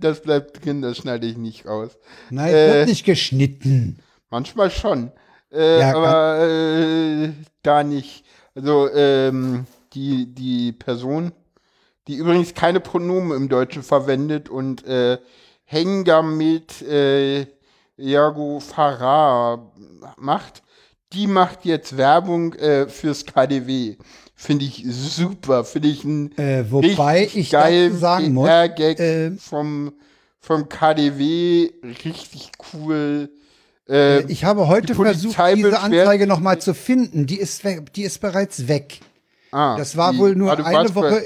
Das 0.00 0.20
bleibt 0.22 0.64
drin, 0.64 0.82
das 0.82 0.96
schneide 0.98 1.26
ich 1.26 1.36
nicht 1.36 1.66
raus. 1.66 1.92
Nein, 2.30 2.52
Äh, 2.52 2.74
wird 2.74 2.88
nicht 2.88 3.04
geschnitten. 3.04 3.98
Manchmal 4.30 4.70
schon. 4.70 5.12
Äh, 5.52 5.80
Ja, 5.80 5.94
aber 5.94 6.48
äh, 6.48 7.30
gar 7.62 7.84
nicht. 7.84 8.24
Also 8.54 8.88
ähm, 8.92 9.66
die, 9.92 10.34
die 10.34 10.72
Person, 10.72 11.32
die 12.08 12.16
übrigens 12.16 12.54
keine 12.54 12.80
Pronomen 12.80 13.36
im 13.36 13.48
Deutschen 13.48 13.82
verwendet 13.82 14.48
und 14.48 14.84
äh, 14.86 15.18
Hengamet 15.64 16.82
äh, 16.82 17.46
Jago 17.96 18.60
Farah 18.60 19.70
macht, 20.16 20.62
die 21.12 21.26
macht 21.26 21.64
jetzt 21.64 21.96
Werbung 21.96 22.54
äh, 22.54 22.88
fürs 22.88 23.24
KDW. 23.24 23.96
Finde 24.44 24.66
ich 24.66 24.84
super. 24.90 25.64
Finde 25.64 25.88
ich 25.88 26.04
ein 26.04 26.36
Äh, 26.36 26.64
wobei 26.70 27.30
ich 27.32 27.50
geil 27.50 27.88
dazu 27.88 27.98
sagen 27.98 28.34
muss, 28.34 28.48
äh, 28.50 29.30
vom, 29.38 29.94
vom 30.38 30.68
KDW. 30.68 31.70
Richtig 32.04 32.50
cool. 32.74 33.30
Äh, 33.88 34.30
ich 34.30 34.44
habe 34.44 34.68
heute 34.68 34.88
die 34.88 34.94
versucht, 34.94 35.38
diese 35.56 35.80
Anzeige 35.80 36.26
noch 36.26 36.40
mal 36.40 36.60
zu 36.60 36.74
finden. 36.74 37.24
Die 37.24 37.38
ist, 37.38 37.62
die 37.96 38.02
ist 38.02 38.20
bereits 38.20 38.68
weg. 38.68 39.00
ah, 39.50 39.76
Das 39.78 39.96
war 39.96 40.12
die- 40.12 40.18
wohl 40.18 40.36
nur 40.36 40.52
ah, 40.52 40.62
eine 40.62 40.94
Woche. 40.94 41.22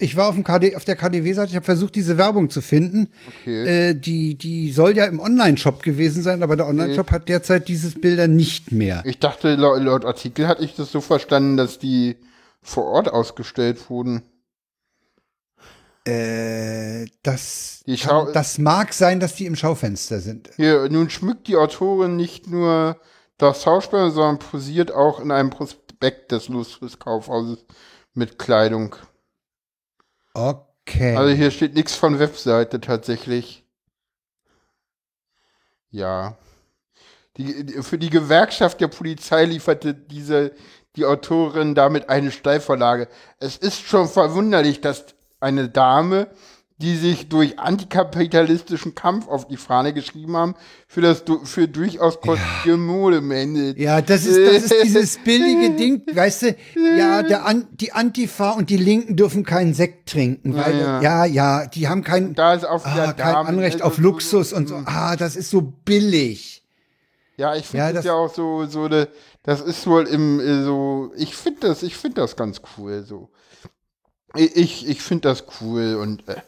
Ich 0.00 0.16
war 0.16 0.28
auf, 0.28 0.34
dem 0.34 0.44
KD, 0.44 0.76
auf 0.76 0.84
der 0.84 0.94
KDW-Seite, 0.94 1.48
ich 1.48 1.56
habe 1.56 1.64
versucht, 1.64 1.94
diese 1.94 2.18
Werbung 2.18 2.50
zu 2.50 2.60
finden. 2.60 3.08
Okay. 3.40 3.88
Äh, 3.88 3.94
die, 3.94 4.36
die 4.36 4.72
soll 4.72 4.94
ja 4.94 5.06
im 5.06 5.20
Online-Shop 5.20 5.82
gewesen 5.82 6.22
sein, 6.22 6.42
aber 6.42 6.54
der 6.56 6.68
Online-Shop 6.68 7.10
hat 7.12 7.30
derzeit 7.30 7.66
dieses 7.66 7.98
Bilder 7.98 8.28
nicht 8.28 8.72
mehr. 8.72 9.02
Ich 9.06 9.18
dachte, 9.18 9.54
laut, 9.56 9.82
laut 9.82 10.04
Artikel 10.04 10.46
hatte 10.46 10.62
ich 10.64 10.74
das 10.76 10.92
so 10.92 11.00
verstanden, 11.00 11.56
dass 11.56 11.78
die 11.78 12.16
vor 12.62 12.84
Ort 12.84 13.08
ausgestellt 13.08 13.90
wurden. 13.90 14.22
Äh, 16.04 17.06
das, 17.22 17.84
kann, 18.00 18.32
das 18.32 18.58
mag 18.58 18.94
sein, 18.94 19.20
dass 19.20 19.34
die 19.34 19.46
im 19.46 19.56
Schaufenster 19.56 20.20
sind. 20.20 20.50
Hier, 20.56 20.88
nun 20.88 21.10
schmückt 21.10 21.48
die 21.48 21.56
Autorin 21.56 22.16
nicht 22.16 22.46
nur 22.46 22.98
das 23.36 23.62
Schauspiel, 23.62 24.10
sondern 24.10 24.38
posiert 24.38 24.90
auch 24.90 25.20
in 25.20 25.30
einem 25.30 25.50
Prospekt 25.50 26.32
des 26.32 26.48
Lustkaufhauses 26.48 27.64
mit 28.14 28.38
Kleidung. 28.38 28.96
Okay. 30.32 31.14
Also 31.14 31.34
hier 31.34 31.50
steht 31.50 31.74
nichts 31.74 31.94
von 31.94 32.18
Webseite 32.18 32.80
tatsächlich. 32.80 33.64
Ja. 35.90 36.36
Die, 37.36 37.82
für 37.82 37.98
die 37.98 38.10
Gewerkschaft 38.10 38.80
der 38.80 38.88
Polizei 38.88 39.44
lieferte 39.44 39.94
diese, 39.94 40.52
die 40.98 41.04
Autorin 41.04 41.74
damit 41.74 42.08
eine 42.08 42.30
Steilvorlage. 42.30 43.08
Es 43.38 43.56
ist 43.56 43.86
schon 43.86 44.08
verwunderlich, 44.08 44.80
dass 44.80 45.06
eine 45.40 45.68
Dame, 45.68 46.28
die 46.80 46.96
sich 46.96 47.28
durch 47.28 47.58
antikapitalistischen 47.58 48.94
Kampf 48.94 49.26
auf 49.26 49.48
die 49.48 49.56
Fahne 49.56 49.92
geschrieben 49.92 50.36
haben, 50.36 50.54
für 50.86 51.00
das 51.00 51.24
für 51.44 51.66
durchaus 51.66 52.20
kostige 52.20 52.76
Mode 52.76 53.20
meldet. 53.20 53.78
ja, 53.78 54.00
das 54.00 54.26
ist, 54.26 54.38
das 54.38 54.64
ist 54.64 54.74
dieses 54.84 55.18
billige 55.24 55.70
Ding, 55.70 56.02
weißt 56.12 56.42
du, 56.42 56.56
ja, 56.96 57.22
der 57.22 57.46
An, 57.46 57.66
die 57.72 57.92
Antifa 57.92 58.50
und 58.50 58.70
die 58.70 58.76
Linken 58.76 59.16
dürfen 59.16 59.44
keinen 59.44 59.74
Sekt 59.74 60.08
trinken, 60.08 60.54
weil, 60.54 60.78
Ja, 60.78 61.00
ja, 61.00 61.24
ja, 61.24 61.66
die 61.66 61.88
haben 61.88 62.04
kein, 62.04 62.34
Da 62.34 62.54
ist 62.54 62.64
auch 62.64 62.84
ah, 62.84 63.12
kein 63.12 63.34
Anrecht 63.34 63.82
auf 63.82 63.98
Luxus 63.98 64.52
und 64.52 64.68
so, 64.68 64.82
ah, 64.84 65.16
das 65.16 65.34
ist 65.34 65.50
so 65.50 65.60
billig. 65.62 66.62
Ja, 67.38 67.54
ich 67.54 67.66
finde 67.66 67.86
Ja, 67.86 67.92
das, 67.92 67.96
das- 68.00 68.04
ja 68.04 68.14
auch 68.14 68.34
so, 68.34 68.66
so 68.66 68.84
eine, 68.84 69.08
das 69.44 69.60
ist 69.60 69.86
wohl 69.86 70.06
im, 70.08 70.40
äh, 70.40 70.64
so, 70.64 71.12
ich 71.16 71.34
finde 71.36 71.68
das, 71.68 71.82
ich 71.84 71.96
finde 71.96 72.20
das 72.20 72.36
ganz 72.36 72.60
cool, 72.76 73.04
so. 73.04 73.30
Ich, 74.34 74.86
ich, 74.86 75.00
finde 75.02 75.28
das 75.28 75.44
cool 75.60 75.94
und 75.94 76.24
äh, 76.28 76.42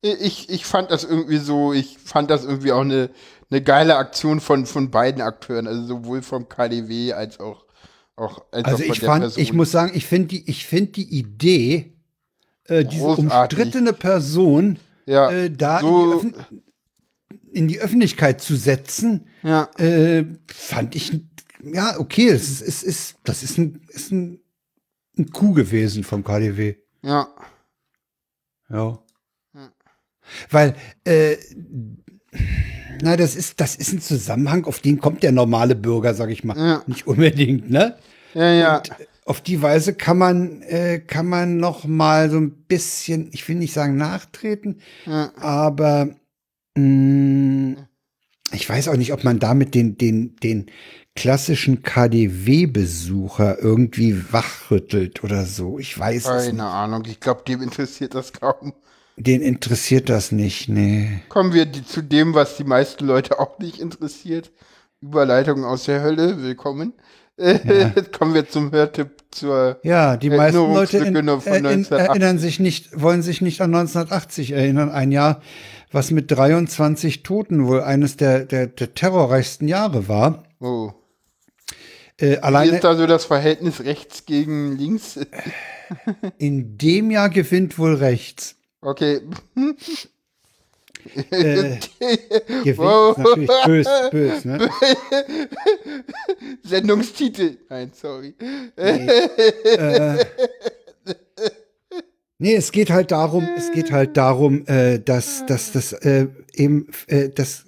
ich, 0.00 0.48
ich 0.48 0.64
fand 0.64 0.90
das 0.90 1.04
irgendwie 1.04 1.38
so, 1.38 1.72
ich 1.72 1.98
fand 1.98 2.30
das 2.30 2.44
irgendwie 2.44 2.72
auch 2.72 2.80
eine, 2.80 3.10
eine 3.50 3.62
geile 3.62 3.96
Aktion 3.96 4.40
von, 4.40 4.64
von 4.64 4.90
beiden 4.90 5.20
Akteuren, 5.20 5.66
also 5.66 5.84
sowohl 5.86 6.22
vom 6.22 6.48
KDW 6.48 7.12
als 7.12 7.40
auch, 7.40 7.64
auch 8.16 8.44
als 8.52 8.64
Also 8.66 8.84
auch 8.84 8.88
ich 8.88 9.00
fand, 9.00 9.22
Person. 9.22 9.42
ich 9.42 9.52
muss 9.52 9.72
sagen, 9.72 9.92
ich 9.94 10.06
finde 10.06 10.28
die, 10.28 10.48
ich 10.48 10.66
finde 10.66 10.92
die 10.92 11.18
Idee, 11.18 11.96
äh, 12.64 12.84
diese 12.84 13.02
Großartig. 13.02 13.24
umstrittene 13.24 13.92
Person 13.92 14.78
ja, 15.04 15.30
äh, 15.30 15.50
da 15.50 15.80
so, 15.80 16.22
in, 17.58 17.68
die 17.68 17.80
Öffentlichkeit 17.80 18.40
zu 18.40 18.56
setzen, 18.56 19.26
ja, 19.42 19.68
äh, 19.78 20.24
fand 20.46 20.94
ich, 20.96 21.12
ja, 21.62 21.98
okay, 21.98 22.28
es 22.28 22.48
ist, 22.48 22.62
es 22.62 22.82
ist, 22.82 23.16
das 23.24 23.42
ist 23.42 23.58
ein, 23.58 23.82
ist 23.88 24.12
ein, 24.12 24.40
ein 25.18 25.30
Coup 25.30 25.54
gewesen 25.54 26.04
vom 26.04 26.22
KDW. 26.24 26.76
ja, 27.02 27.28
Ja. 28.70 28.98
Weil, 30.50 30.74
äh, 31.04 31.36
na, 33.02 33.16
das 33.16 33.34
ist, 33.34 33.60
das 33.60 33.74
ist 33.76 33.92
ein 33.92 34.00
Zusammenhang, 34.00 34.64
auf 34.66 34.80
den 34.80 35.00
kommt 35.00 35.22
der 35.22 35.32
normale 35.32 35.74
Bürger, 35.74 36.14
sag 36.14 36.30
ich 36.30 36.44
mal, 36.44 36.56
Ja. 36.56 36.82
nicht 36.86 37.06
unbedingt, 37.06 37.70
ne? 37.70 37.96
ja, 38.34 38.52
ja, 38.52 38.82
Auf 39.24 39.40
die 39.40 39.60
Weise 39.62 39.94
kann 39.94 40.18
man, 40.18 40.62
äh, 40.62 41.00
kann 41.00 41.26
man 41.26 41.56
noch 41.58 41.84
mal 41.84 42.30
so 42.30 42.38
ein 42.38 42.50
bisschen, 42.68 43.30
ich 43.32 43.48
will 43.48 43.56
nicht 43.56 43.72
sagen 43.72 43.96
nachtreten, 43.96 44.80
ja. 45.06 45.32
aber 45.36 46.10
ich 48.52 48.68
weiß 48.68 48.88
auch 48.88 48.96
nicht, 48.96 49.12
ob 49.12 49.24
man 49.24 49.38
damit 49.38 49.74
den, 49.74 49.96
den, 49.98 50.36
den 50.36 50.66
klassischen 51.14 51.82
KDW-Besucher 51.82 53.58
irgendwie 53.60 54.32
wachrüttelt 54.32 55.24
oder 55.24 55.44
so. 55.44 55.78
Ich 55.78 55.98
weiß 55.98 56.26
es 56.26 56.46
nicht. 56.46 56.46
keine 56.46 56.66
Ahnung, 56.66 57.02
ich 57.06 57.20
glaube, 57.20 57.42
dem 57.46 57.60
interessiert 57.60 58.14
das 58.14 58.32
kaum. 58.32 58.72
Den 59.16 59.42
interessiert 59.42 60.08
das 60.08 60.30
nicht, 60.30 60.68
nee. 60.68 61.20
Kommen 61.28 61.52
wir 61.52 61.66
zu 61.72 62.02
dem, 62.02 62.34
was 62.34 62.56
die 62.56 62.64
meisten 62.64 63.04
Leute 63.04 63.40
auch 63.40 63.58
nicht 63.58 63.80
interessiert. 63.80 64.52
Überleitung 65.00 65.64
aus 65.64 65.84
der 65.84 66.02
Hölle, 66.02 66.40
willkommen. 66.40 66.92
Jetzt 67.38 68.12
kommen 68.12 68.34
wir 68.34 68.48
zum 68.48 68.72
Hörtipp 68.72 69.10
zur. 69.30 69.78
Ja, 69.84 70.16
die 70.16 70.30
meisten 70.30 70.58
Leute 70.58 70.98
in, 70.98 71.14
äh, 71.14 71.20
in, 71.20 71.28
1980. 71.28 72.08
erinnern 72.08 72.38
sich 72.38 72.58
nicht, 72.58 73.00
wollen 73.00 73.22
sich 73.22 73.40
nicht 73.40 73.60
an 73.60 73.74
1980 73.74 74.52
erinnern. 74.52 74.90
Ein 74.90 75.12
Jahr, 75.12 75.40
was 75.90 76.10
mit 76.10 76.30
23 76.30 77.22
Toten 77.22 77.66
wohl 77.66 77.80
eines 77.82 78.16
der, 78.16 78.44
der, 78.44 78.66
der 78.66 78.94
terrorreichsten 78.94 79.68
Jahre 79.68 80.08
war. 80.08 80.44
Oh. 80.60 80.92
Äh, 82.18 82.32
Wie 82.32 82.38
alleine 82.38 82.72
ist 82.72 82.84
da 82.84 82.96
so 82.96 83.06
das 83.06 83.24
Verhältnis 83.24 83.80
rechts 83.84 84.26
gegen 84.26 84.76
links? 84.76 85.18
in 86.38 86.76
dem 86.78 87.10
Jahr 87.10 87.30
gewinnt 87.30 87.78
wohl 87.78 87.94
rechts. 87.94 88.56
Okay. 88.80 89.20
Äh, 91.30 91.78
gewinnt 92.64 92.78
Wow. 92.78 93.16
ist 93.16 93.24
natürlich 93.24 93.50
bös, 93.64 93.86
bös, 94.10 94.44
ne? 94.44 94.70
Sendungstitel. 96.62 97.58
Nein, 97.68 97.92
sorry. 97.94 98.34
Nee, 98.76 99.08
es 102.40 102.72
geht 102.72 102.90
halt 102.90 103.10
darum, 103.10 103.46
es 103.56 103.72
geht 103.72 103.90
halt 103.90 104.16
darum, 104.16 104.66
äh, 104.66 105.00
dass, 105.00 105.44
dass 105.46 105.72
das 105.72 105.92
äh, 105.92 106.28
eben 106.54 106.88
äh, 107.08 107.30
das 107.30 107.64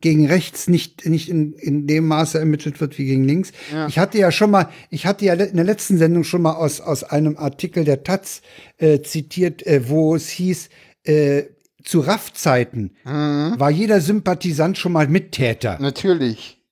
gegen 0.00 0.26
rechts 0.26 0.68
nicht 0.68 1.06
nicht 1.06 1.28
in, 1.28 1.54
in 1.54 1.86
dem 1.86 2.06
Maße 2.06 2.38
ermittelt 2.38 2.80
wird 2.80 2.98
wie 2.98 3.06
gegen 3.06 3.24
links. 3.24 3.52
Ich 3.88 3.98
hatte 3.98 4.18
ja 4.18 4.30
schon 4.30 4.50
mal, 4.50 4.68
ich 4.90 5.06
hatte 5.06 5.24
ja 5.24 5.32
in 5.32 5.56
der 5.56 5.64
letzten 5.64 5.96
Sendung 5.96 6.24
schon 6.24 6.42
mal 6.42 6.52
aus 6.52 6.80
aus 6.80 7.04
einem 7.04 7.38
Artikel 7.38 7.84
der 7.84 8.04
Taz 8.04 8.42
äh, 8.76 9.00
zitiert, 9.00 9.66
äh, 9.66 9.88
wo 9.88 10.14
es 10.14 10.28
hieß, 10.28 10.68
äh, 11.04 11.44
zu 11.82 12.00
Raff-Zeiten 12.00 12.96
war 13.04 13.70
jeder 13.70 14.00
Sympathisant 14.00 14.78
schon 14.78 14.92
mal 14.92 15.06
Mittäter. 15.06 15.78
Natürlich. 15.80 16.62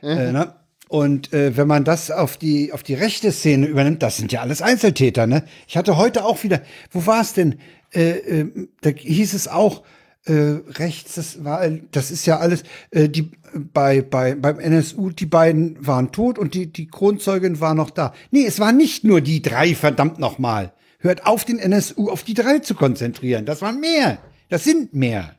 Äh, 0.00 0.30
ne? 0.30 0.54
Und 0.94 1.32
äh, 1.32 1.56
wenn 1.56 1.66
man 1.66 1.82
das 1.82 2.12
auf 2.12 2.36
die 2.36 2.72
auf 2.72 2.84
die 2.84 2.94
rechte 2.94 3.32
Szene 3.32 3.66
übernimmt, 3.66 4.00
das 4.00 4.16
sind 4.16 4.30
ja 4.30 4.42
alles 4.42 4.62
Einzeltäter. 4.62 5.26
Ne? 5.26 5.42
Ich 5.66 5.76
hatte 5.76 5.96
heute 5.96 6.24
auch 6.24 6.44
wieder, 6.44 6.62
wo 6.92 7.04
war 7.04 7.20
es 7.20 7.32
denn? 7.32 7.58
Äh, 7.92 8.10
äh, 8.10 8.68
da 8.80 8.90
hieß 8.90 9.34
es 9.34 9.48
auch 9.48 9.82
äh, 10.24 10.60
rechts. 10.78 11.16
Das 11.16 11.42
war, 11.42 11.68
das 11.90 12.12
ist 12.12 12.26
ja 12.26 12.38
alles. 12.38 12.62
Äh, 12.92 13.08
die 13.08 13.32
bei 13.72 14.02
bei 14.02 14.36
beim 14.36 14.60
NSU 14.60 15.10
die 15.10 15.26
beiden 15.26 15.84
waren 15.84 16.12
tot 16.12 16.38
und 16.38 16.54
die 16.54 16.72
die 16.72 16.86
Kronzeugin 16.86 17.58
war 17.58 17.74
noch 17.74 17.90
da. 17.90 18.14
Nee, 18.30 18.46
es 18.46 18.60
waren 18.60 18.76
nicht 18.76 19.02
nur 19.02 19.20
die 19.20 19.42
drei. 19.42 19.74
Verdammt 19.74 20.20
noch 20.20 20.38
mal. 20.38 20.74
Hört 21.00 21.26
auf, 21.26 21.44
den 21.44 21.58
NSU 21.58 22.08
auf 22.08 22.22
die 22.22 22.34
drei 22.34 22.60
zu 22.60 22.76
konzentrieren. 22.76 23.46
Das 23.46 23.62
waren 23.62 23.80
mehr. 23.80 24.18
Das 24.48 24.62
sind 24.62 24.94
mehr. 24.94 25.34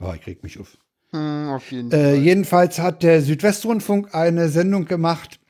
Oh, 0.00 0.14
ich 0.14 0.22
krieg 0.22 0.42
mich 0.42 0.58
auf. 0.58 0.78
Hm, 1.16 1.48
auf 1.50 1.70
jeden 1.72 1.90
Äh, 1.92 1.96
Fall. 1.96 2.14
jedenfalls 2.16 2.78
hat 2.78 3.02
der 3.02 3.22
Südwestrundfunk 3.22 4.14
eine 4.14 4.48
Sendung 4.48 4.84
gemacht 4.84 5.40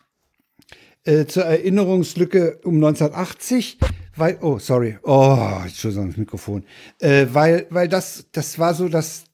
äh, 1.05 1.26
zur 1.26 1.44
Erinnerungslücke 1.44 2.59
um 2.64 2.76
1980, 2.76 3.78
weil, 4.16 4.38
oh, 4.40 4.59
sorry, 4.59 4.98
oh, 5.02 5.60
Entschuldigung, 5.64 6.09
das 6.09 6.16
Mikrofon, 6.16 6.64
äh, 7.01 7.26
weil, 7.32 7.66
weil 7.70 7.88
das, 7.88 8.26
das 8.32 8.59
war 8.59 8.74
so 8.74 8.88
das, 8.88 9.24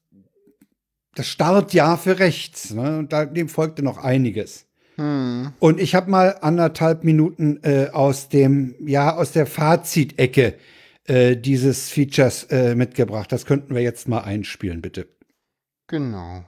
das 1.15 1.27
Startjahr 1.27 1.97
für 1.97 2.19
rechts, 2.19 2.73
ne? 2.73 2.99
und 2.99 3.13
da, 3.13 3.25
dem 3.25 3.47
folgte 3.49 3.83
noch 3.83 3.97
einiges. 3.97 4.65
Hm. 4.95 5.53
Und 5.59 5.79
ich 5.79 5.95
habe 5.95 6.09
mal 6.11 6.37
anderthalb 6.41 7.03
Minuten 7.03 7.59
äh, 7.63 7.87
aus 7.91 8.29
dem, 8.29 8.75
ja, 8.85 9.15
aus 9.15 9.31
der 9.31 9.45
Fazitecke 9.47 10.55
äh, 11.05 11.35
dieses 11.35 11.89
Features 11.89 12.43
äh, 12.51 12.75
mitgebracht. 12.75 13.31
Das 13.31 13.45
könnten 13.45 13.73
wir 13.73 13.81
jetzt 13.81 14.07
mal 14.07 14.19
einspielen, 14.21 14.81
bitte. 14.81 15.07
Genau. 15.93 16.43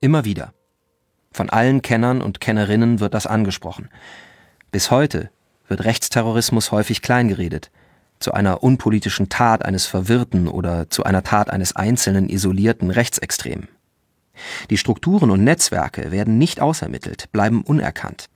Immer 0.00 0.24
wieder. 0.24 0.54
Von 1.32 1.50
allen 1.50 1.82
Kennern 1.82 2.22
und 2.22 2.40
Kennerinnen 2.40 3.00
wird 3.00 3.12
das 3.12 3.26
angesprochen. 3.26 3.88
Bis 4.70 4.92
heute 4.92 5.30
wird 5.66 5.82
Rechtsterrorismus 5.82 6.70
häufig 6.70 7.02
kleingeredet, 7.02 7.72
zu 8.20 8.32
einer 8.32 8.62
unpolitischen 8.62 9.30
Tat 9.30 9.64
eines 9.64 9.84
Verwirrten 9.84 10.46
oder 10.46 10.90
zu 10.90 11.02
einer 11.02 11.24
Tat 11.24 11.50
eines 11.50 11.74
einzelnen 11.74 12.28
isolierten 12.28 12.92
Rechtsextremen. 12.92 13.66
Die 14.70 14.78
Strukturen 14.78 15.32
und 15.32 15.42
Netzwerke 15.42 16.12
werden 16.12 16.38
nicht 16.38 16.60
ausermittelt, 16.60 17.32
bleiben 17.32 17.62
unerkannt. 17.62 18.30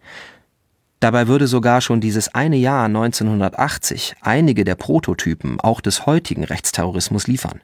Dabei 0.99 1.29
würde 1.29 1.47
sogar 1.47 1.83
schon 1.83 2.01
dieses 2.01 2.35
eine 2.35 2.57
Jahr 2.57 2.87
1980 2.87 4.17
einige 4.23 4.65
der 4.65 4.75
Prototypen 4.75 5.61
auch 5.61 5.81
des 5.81 6.05
heutigen 6.05 6.43
Rechtsterrorismus 6.43 7.29
liefern. 7.29 7.61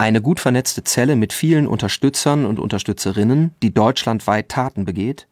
Eine 0.00 0.22
gut 0.22 0.38
vernetzte 0.38 0.84
Zelle 0.84 1.16
mit 1.16 1.32
vielen 1.32 1.66
Unterstützern 1.66 2.46
und 2.46 2.60
Unterstützerinnen, 2.60 3.52
die 3.62 3.74
deutschlandweit 3.74 4.48
Taten 4.48 4.84
begeht, 4.84 5.26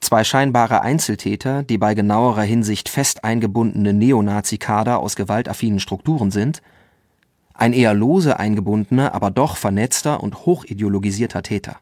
zwei 0.00 0.24
scheinbare 0.24 0.80
Einzeltäter, 0.80 1.62
die 1.62 1.76
bei 1.76 1.92
genauerer 1.92 2.42
Hinsicht 2.42 2.88
fest 2.88 3.24
eingebundene 3.24 3.92
Neonazi-Kader 3.92 4.98
aus 4.98 5.16
gewaltaffinen 5.16 5.80
Strukturen 5.80 6.30
sind, 6.30 6.62
ein 7.52 7.74
eher 7.74 7.92
lose 7.92 8.38
eingebundener, 8.38 9.14
aber 9.14 9.30
doch 9.30 9.58
vernetzter 9.58 10.22
und 10.22 10.46
hochideologisierter 10.46 11.42
Täter. 11.42 11.76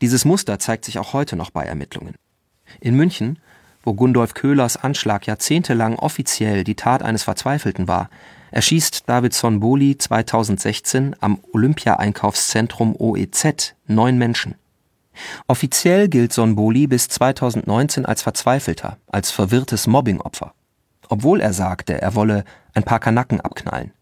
Dieses 0.00 0.24
Muster 0.24 0.58
zeigt 0.58 0.86
sich 0.86 0.98
auch 0.98 1.12
heute 1.12 1.36
noch 1.36 1.50
bei 1.50 1.64
Ermittlungen. 1.64 2.14
In 2.80 2.96
München, 2.96 3.38
wo 3.82 3.92
Gundolf 3.92 4.32
Köhlers 4.32 4.78
Anschlag 4.78 5.26
jahrzehntelang 5.26 5.96
offiziell 5.96 6.64
die 6.64 6.74
Tat 6.74 7.02
eines 7.02 7.24
Verzweifelten 7.24 7.86
war, 7.86 8.08
erschießt 8.52 9.08
Davidson 9.08 9.60
Boli 9.60 9.98
2016 9.98 11.16
am 11.20 11.40
Olympia-Einkaufszentrum 11.52 12.94
OEZ 12.96 13.74
neun 13.86 14.18
Menschen. 14.18 14.54
Offiziell 15.46 16.08
gilt 16.08 16.32
Sonboli 16.32 16.86
bis 16.86 17.08
2019 17.08 18.06
als 18.06 18.22
Verzweifelter, 18.22 18.98
als 19.08 19.30
verwirrtes 19.30 19.86
Mobbingopfer. 19.86 20.54
Obwohl 21.08 21.40
er 21.40 21.52
sagte, 21.52 22.00
er 22.00 22.14
wolle 22.14 22.44
ein 22.74 22.84
paar 22.84 23.00
Kanaken 23.00 23.40
abknallen. 23.40 23.92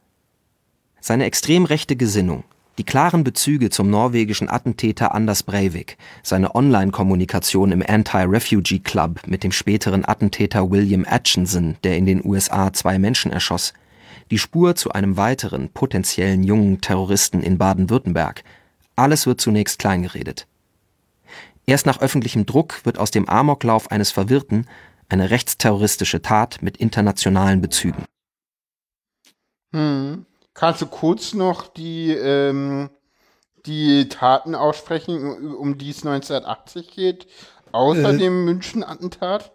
Seine 1.00 1.24
extrem 1.24 1.64
rechte 1.64 1.96
Gesinnung, 1.96 2.44
die 2.78 2.84
klaren 2.84 3.24
Bezüge 3.24 3.70
zum 3.70 3.90
norwegischen 3.90 4.48
Attentäter 4.48 5.14
Anders 5.14 5.42
Breivik, 5.42 5.96
seine 6.22 6.54
Online-Kommunikation 6.54 7.72
im 7.72 7.84
Anti-Refugee 7.86 8.78
Club 8.80 9.20
mit 9.26 9.42
dem 9.42 9.52
späteren 9.52 10.04
Attentäter 10.04 10.70
William 10.70 11.04
Atchison, 11.08 11.76
der 11.82 11.96
in 11.96 12.06
den 12.06 12.24
USA 12.24 12.72
zwei 12.72 12.98
Menschen 12.98 13.32
erschoss, 13.32 13.72
die 14.30 14.38
Spur 14.38 14.76
zu 14.76 14.92
einem 14.92 15.16
weiteren 15.16 15.70
potenziellen 15.70 16.42
jungen 16.42 16.80
Terroristen 16.80 17.42
in 17.42 17.58
Baden-Württemberg, 17.58 18.44
alles 18.96 19.26
wird 19.26 19.40
zunächst 19.40 19.78
kleingeredet. 19.78 20.46
Erst 21.66 21.86
nach 21.86 22.00
öffentlichem 22.00 22.46
Druck 22.46 22.84
wird 22.84 22.98
aus 22.98 23.10
dem 23.10 23.28
Amoklauf 23.28 23.90
eines 23.90 24.10
Verwirrten 24.10 24.66
eine 25.08 25.30
rechtsterroristische 25.30 26.22
Tat 26.22 26.62
mit 26.62 26.76
internationalen 26.76 27.60
Bezügen. 27.60 28.04
Hm. 29.72 30.26
Kannst 30.54 30.82
du 30.82 30.86
kurz 30.86 31.32
noch 31.32 31.68
die, 31.68 32.10
ähm, 32.10 32.90
die 33.66 34.08
Taten 34.08 34.54
aussprechen, 34.54 35.54
um 35.54 35.78
die 35.78 35.90
es 35.90 36.04
1980 36.04 36.90
geht, 36.90 37.26
außer 37.72 38.14
äh, 38.14 38.18
dem 38.18 38.44
München-Attentat? 38.44 39.52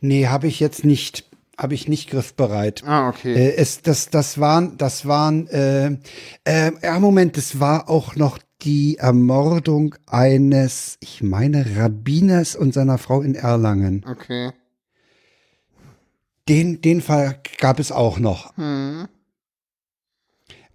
Nee, 0.00 0.28
habe 0.28 0.46
ich 0.46 0.60
jetzt 0.60 0.84
nicht. 0.84 1.24
Habe 1.58 1.74
ich 1.74 1.88
nicht 1.88 2.08
griffbereit. 2.08 2.84
Ah, 2.86 3.08
okay. 3.08 3.34
Äh, 3.34 3.56
es, 3.56 3.82
das, 3.82 4.10
das 4.10 4.38
waren, 4.38 4.78
das 4.78 5.06
waren, 5.06 5.48
äh, 5.48 5.98
äh, 6.44 6.70
ja, 6.80 7.00
Moment, 7.00 7.36
das 7.36 7.58
war 7.58 7.90
auch 7.90 8.14
noch 8.14 8.38
die 8.62 8.98
Ermordung 8.98 9.96
eines, 10.06 10.98
ich 11.00 11.20
meine, 11.22 11.76
Rabbiners 11.76 12.54
und 12.54 12.74
seiner 12.74 12.96
Frau 12.96 13.22
in 13.22 13.34
Erlangen. 13.34 14.04
Okay. 14.08 14.52
Den, 16.48 16.80
den 16.80 17.00
Fall 17.00 17.40
gab 17.58 17.80
es 17.80 17.90
auch 17.90 18.20
noch. 18.20 18.56
Hm. 18.56 19.08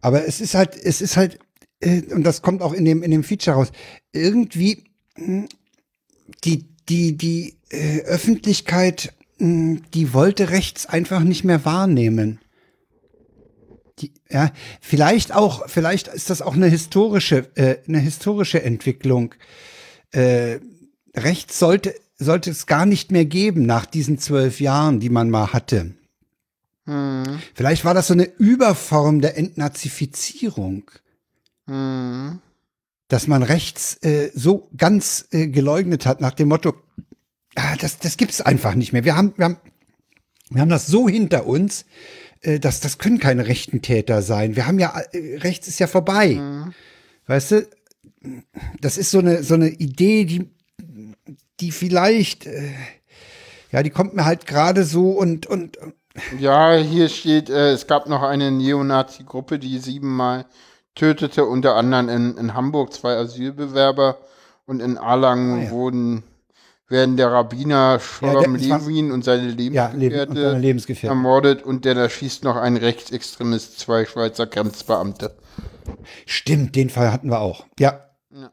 Aber 0.01 0.27
es 0.27 0.41
ist 0.41 0.53
halt, 0.53 0.75
es 0.75 1.01
ist 1.01 1.15
halt, 1.15 1.39
äh, 1.79 2.01
und 2.13 2.23
das 2.23 2.41
kommt 2.41 2.61
auch 2.61 2.73
in 2.73 2.83
dem, 2.83 3.03
in 3.03 3.11
dem 3.11 3.23
Feature 3.23 3.55
raus, 3.55 3.71
irgendwie 4.11 4.83
hm, 5.15 5.47
die, 6.43 6.67
die, 6.89 7.15
die 7.15 7.57
äh, 7.69 8.01
Öffentlichkeit, 8.01 9.13
die 9.43 10.13
wollte 10.13 10.49
rechts 10.49 10.85
einfach 10.85 11.19
nicht 11.19 11.43
mehr 11.43 11.65
wahrnehmen. 11.65 12.39
Die, 13.99 14.11
ja, 14.29 14.51
vielleicht 14.81 15.33
auch, 15.33 15.67
vielleicht 15.69 16.07
ist 16.07 16.29
das 16.29 16.41
auch 16.41 16.55
eine 16.55 16.67
historische, 16.67 17.49
äh, 17.55 17.77
eine 17.87 17.99
historische 17.99 18.63
Entwicklung. 18.63 19.35
Äh, 20.11 20.59
rechts 21.15 21.59
sollte, 21.59 21.93
sollte 22.17 22.51
es 22.51 22.65
gar 22.65 22.85
nicht 22.85 23.11
mehr 23.11 23.25
geben 23.25 23.65
nach 23.65 23.85
diesen 23.85 24.17
zwölf 24.17 24.61
Jahren, 24.61 24.99
die 24.99 25.09
man 25.09 25.29
mal 25.29 25.51
hatte. 25.51 25.93
Hm. 26.85 27.39
Vielleicht 27.53 27.85
war 27.85 27.93
das 27.93 28.07
so 28.07 28.13
eine 28.13 28.25
Überform 28.25 29.21
der 29.21 29.37
Entnazifizierung. 29.37 30.89
Hm. 31.67 32.39
Dass 33.09 33.27
man 33.27 33.43
rechts 33.43 33.95
äh, 34.03 34.31
so 34.33 34.69
ganz 34.77 35.27
äh, 35.31 35.47
geleugnet 35.47 36.05
hat 36.05 36.21
nach 36.21 36.33
dem 36.33 36.47
Motto, 36.47 36.73
ah, 37.55 37.75
das, 37.79 37.99
das 37.99 38.17
gibt's 38.17 38.41
einfach 38.41 38.75
nicht 38.75 38.93
mehr. 38.93 39.03
Wir 39.05 39.15
haben, 39.15 39.33
wir 39.37 39.45
haben, 39.45 39.57
wir 40.49 40.61
haben 40.61 40.69
das 40.69 40.87
so 40.87 41.07
hinter 41.07 41.45
uns, 41.45 41.85
äh, 42.41 42.59
dass 42.59 42.79
das 42.79 42.97
können 42.97 43.19
keine 43.19 43.47
rechten 43.47 43.81
Täter 43.81 44.21
sein. 44.21 44.55
Wir 44.55 44.67
haben 44.67 44.79
ja, 44.79 44.93
äh, 45.11 45.37
rechts 45.37 45.67
ist 45.67 45.79
ja 45.79 45.87
vorbei. 45.87 46.35
Mhm. 46.35 46.73
Weißt 47.27 47.51
du? 47.51 47.67
Das 48.79 48.97
ist 48.97 49.11
so 49.11 49.19
eine, 49.19 49.43
so 49.43 49.53
eine 49.53 49.69
Idee, 49.69 50.25
die, 50.25 50.49
die 51.59 51.71
vielleicht, 51.71 52.45
äh, 52.45 52.71
ja, 53.71 53.83
die 53.83 53.89
kommt 53.89 54.13
mir 54.13 54.25
halt 54.25 54.45
gerade 54.45 54.83
so 54.85 55.11
und, 55.11 55.45
und, 55.45 55.77
ja, 56.39 56.75
hier 56.75 57.09
steht, 57.09 57.49
äh, 57.49 57.71
es 57.71 57.87
gab 57.87 58.07
noch 58.07 58.21
eine 58.21 58.51
Neonazi-Gruppe, 58.51 59.59
die 59.59 59.79
siebenmal 59.79 60.45
tötete, 60.95 61.45
unter 61.45 61.75
anderem 61.75 62.07
in, 62.07 62.37
in 62.37 62.53
Hamburg 62.53 62.93
zwei 62.93 63.15
Asylbewerber 63.15 64.19
und 64.65 64.79
in 64.79 64.97
Erlangen 64.97 65.59
ah, 65.59 65.63
ja. 65.63 65.71
wurden 65.71 66.23
werden 66.93 67.17
der 67.17 67.29
Rabbiner 67.29 67.99
Sholom 67.99 68.55
ja, 68.55 68.77
Levin 68.77 69.11
und 69.11 69.25
seine 69.25 69.47
Lebensgefährte, 69.47 70.39
ja, 70.39 70.57
Lebensgefährte, 70.57 71.13
ermordet 71.13 71.63
und 71.63 71.83
der 71.83 71.95
da 71.95 72.07
schießt 72.07 72.45
noch 72.45 72.55
ein 72.55 72.77
Rechtsextremist, 72.77 73.77
zwei 73.77 74.05
Schweizer 74.05 74.47
Grenzbeamte. 74.47 75.35
Stimmt, 76.25 76.77
den 76.77 76.89
Fall 76.89 77.11
hatten 77.11 77.29
wir 77.29 77.41
auch. 77.41 77.65
Ja. 77.77 78.07
ja. 78.31 78.51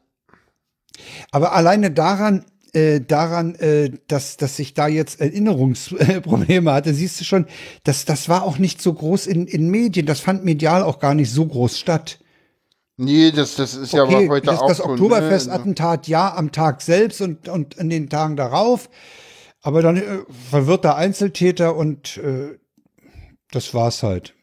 Aber 1.31 1.53
alleine 1.53 1.91
daran, 1.91 2.43
äh, 2.73 2.99
daran, 2.99 3.55
äh, 3.55 3.91
dass, 4.07 4.37
dass 4.37 4.57
ich 4.59 4.73
da 4.73 4.87
jetzt 4.87 5.21
Erinnerungsprobleme 5.21 6.71
hatte, 6.73 6.93
siehst 6.93 7.21
du 7.21 7.23
schon, 7.23 7.45
dass 7.83 8.05
das 8.05 8.27
war 8.27 8.43
auch 8.43 8.57
nicht 8.57 8.81
so 8.81 8.93
groß 8.93 9.27
in, 9.27 9.47
in 9.47 9.69
Medien. 9.69 10.05
Das 10.05 10.19
fand 10.19 10.43
medial 10.43 10.83
auch 10.83 10.99
gar 10.99 11.13
nicht 11.13 11.31
so 11.31 11.45
groß 11.45 11.77
statt. 11.77 12.19
Nee, 13.01 13.31
das, 13.31 13.55
das 13.55 13.73
ist 13.73 13.93
ja 13.93 14.03
okay, 14.03 14.29
heute 14.29 14.45
das, 14.45 14.59
auch 14.59 14.67
Das 14.67 14.77
ne? 14.77 14.85
Oktoberfestattentat, 14.85 16.07
ja, 16.07 16.35
am 16.35 16.51
Tag 16.51 16.83
selbst 16.83 17.19
und, 17.19 17.49
und 17.49 17.75
in 17.75 17.89
den 17.89 18.09
Tagen 18.09 18.35
darauf. 18.35 18.89
Aber 19.63 19.81
dann 19.81 19.97
äh, 19.97 20.19
verwirrter 20.51 20.95
Einzeltäter 20.95 21.75
und 21.75 22.17
äh, 22.17 22.59
das 23.51 23.73
war's 23.73 24.03
halt. 24.03 24.35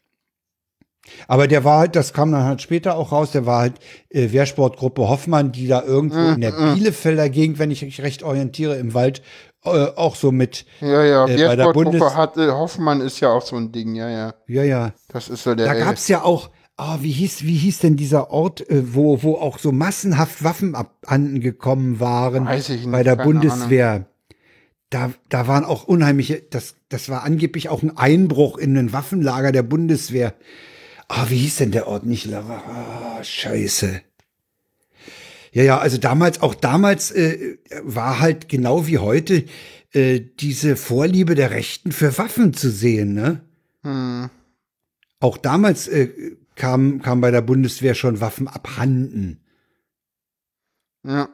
Aber 1.29 1.47
der 1.47 1.63
war 1.63 1.79
halt, 1.79 1.95
das 1.95 2.11
kam 2.11 2.33
dann 2.33 2.43
halt 2.43 2.61
später 2.61 2.97
auch 2.97 3.13
raus, 3.13 3.31
der 3.31 3.45
war 3.45 3.61
halt 3.61 3.75
äh, 4.09 4.33
Wehrsportgruppe 4.33 5.07
Hoffmann, 5.07 5.53
die 5.53 5.67
da 5.67 5.81
irgendwo 5.81 6.19
mm, 6.19 6.33
in 6.33 6.41
der 6.41 6.51
mm. 6.51 6.75
Bielefelder 6.75 7.29
Gegend, 7.29 7.59
wenn 7.59 7.71
ich 7.71 7.81
mich 7.81 8.01
recht 8.01 8.23
orientiere, 8.23 8.75
im 8.75 8.93
Wald 8.93 9.21
äh, 9.63 9.87
auch 9.95 10.15
so 10.15 10.33
mit. 10.33 10.65
Ja, 10.81 11.03
ja, 11.05 11.25
äh, 11.25 11.37
Wehrsportgruppe 11.37 12.13
hatte, 12.13 12.53
Hoffmann 12.53 12.99
ist 12.99 13.21
ja 13.21 13.29
auch 13.29 13.41
so 13.41 13.55
ein 13.55 13.71
Ding, 13.71 13.95
ja, 13.95 14.09
ja. 14.09 14.33
Ja, 14.47 14.63
ja. 14.63 14.93
Das 15.07 15.29
ist 15.29 15.43
so 15.43 15.55
der. 15.55 15.65
Da 15.65 15.73
gab's 15.75 16.09
ja 16.09 16.23
auch, 16.23 16.49
oh, 16.79 16.97
wie 17.01 17.11
hieß, 17.11 17.43
wie 17.43 17.57
hieß 17.57 17.79
denn 17.79 17.97
dieser 17.97 18.31
Ort, 18.31 18.67
äh, 18.69 18.93
wo, 18.95 19.21
wo 19.21 19.35
auch 19.35 19.59
so 19.59 19.71
massenhaft 19.71 20.43
Waffen 20.43 20.75
abhanden 20.75 21.41
gekommen 21.41 21.99
waren 21.99 22.45
Weiß 22.45 22.69
ich 22.69 22.81
nicht, 22.81 22.91
bei 22.91 23.03
der 23.03 23.17
Bundeswehr? 23.17 23.89
Ahnung. 23.91 24.05
Da, 24.89 25.11
da 25.29 25.47
waren 25.47 25.65
auch 25.65 25.83
unheimliche, 25.83 26.41
das, 26.49 26.75
das 26.87 27.09
war 27.09 27.23
angeblich 27.23 27.69
auch 27.69 27.83
ein 27.83 27.95
Einbruch 27.95 28.57
in 28.57 28.75
ein 28.75 28.91
Waffenlager 28.91 29.51
der 29.51 29.61
Bundeswehr. 29.61 30.33
Ah, 31.07 31.25
oh, 31.25 31.29
wie 31.29 31.37
hieß 31.37 31.57
denn 31.57 31.71
der 31.71 31.87
Ort 31.87 32.05
nicht? 32.05 32.33
Ah, 32.33 33.17
oh, 33.19 33.23
scheiße. 33.23 34.01
Ja, 35.51 35.63
ja, 35.63 35.77
also 35.77 35.97
damals, 35.97 36.41
auch 36.41 36.55
damals 36.55 37.11
äh, 37.11 37.57
war 37.83 38.19
halt 38.19 38.49
genau 38.49 38.87
wie 38.87 38.99
heute 38.99 39.45
äh, 39.91 40.21
diese 40.39 40.75
Vorliebe 40.75 41.35
der 41.35 41.51
Rechten 41.51 41.91
für 41.91 42.17
Waffen 42.17 42.53
zu 42.53 42.69
sehen, 42.69 43.13
ne? 43.13 43.41
Hm. 43.83 44.29
Auch 45.19 45.37
damals 45.37 45.87
äh, 45.87 46.09
kam, 46.59 47.01
kam 47.01 47.21
bei 47.21 47.31
der 47.31 47.41
Bundeswehr 47.41 47.95
schon 47.95 48.21
Waffen 48.21 48.47
abhanden. 48.47 49.41
Ja. 51.03 51.29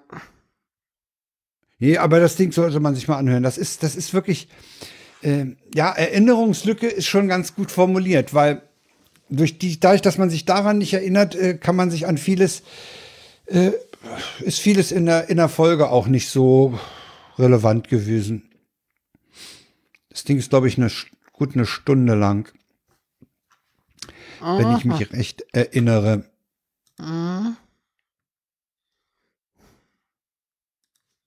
Nee, 1.80 1.97
aber 1.97 2.22
das 2.22 2.38
Ding 2.38 2.53
sollte 2.53 2.80
man 2.80 2.95
sich 2.95 3.10
mal 3.10 3.18
anhören. 3.18 3.43
Das 3.43 3.57
ist, 3.57 3.84
das 3.84 3.97
ist 3.97 4.14
wirklich, 4.14 4.47
äh, 5.22 5.47
ja, 5.73 5.91
Erinnerungslücke 5.91 6.88
ist 6.88 7.07
schon 7.07 7.27
ganz 7.27 7.56
gut 7.56 7.72
formuliert, 7.72 8.34
weil 8.34 8.61
durch 9.30 9.60
die, 9.60 9.80
dadurch, 9.80 10.02
dass 10.02 10.18
man 10.18 10.30
sich 10.30 10.45
daran 10.45 10.77
nicht 10.77 10.93
erinnert, 10.93 11.35
äh, 11.35 11.57
kann 11.57 11.76
man 11.76 11.91
sich 11.91 12.07
an 12.07 12.18
vieles 12.18 12.64
äh, 13.47 13.72
ist 14.39 14.60
vieles 14.60 14.91
in 14.91 15.06
der, 15.06 15.30
in 15.30 15.38
der 15.38 15.49
Folge 15.49 15.89
auch 15.89 16.07
nicht 16.07 16.30
so 16.30 16.80
relevant 17.38 17.89
gewesen. 17.89 18.49
Das 20.10 20.23
Ding 20.23 20.38
ist, 20.38 20.49
glaube 20.49 20.68
ich, 20.68 20.77
eine, 20.77 20.89
gut 21.34 21.56
eine 21.56 21.65
Stunde 21.65 22.15
lang. 22.15 22.52
Wenn 24.45 24.77
ich 24.77 24.85
mich 24.85 25.11
recht 25.11 25.43
erinnere. 25.53 26.23
Mhm. 26.99 27.57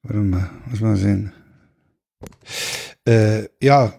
Warte 0.03 0.19
mal, 0.19 0.51
muss 0.66 0.81
mal 0.81 0.97
sehen. 0.97 1.32
Äh, 3.05 3.49
ja, 3.61 3.93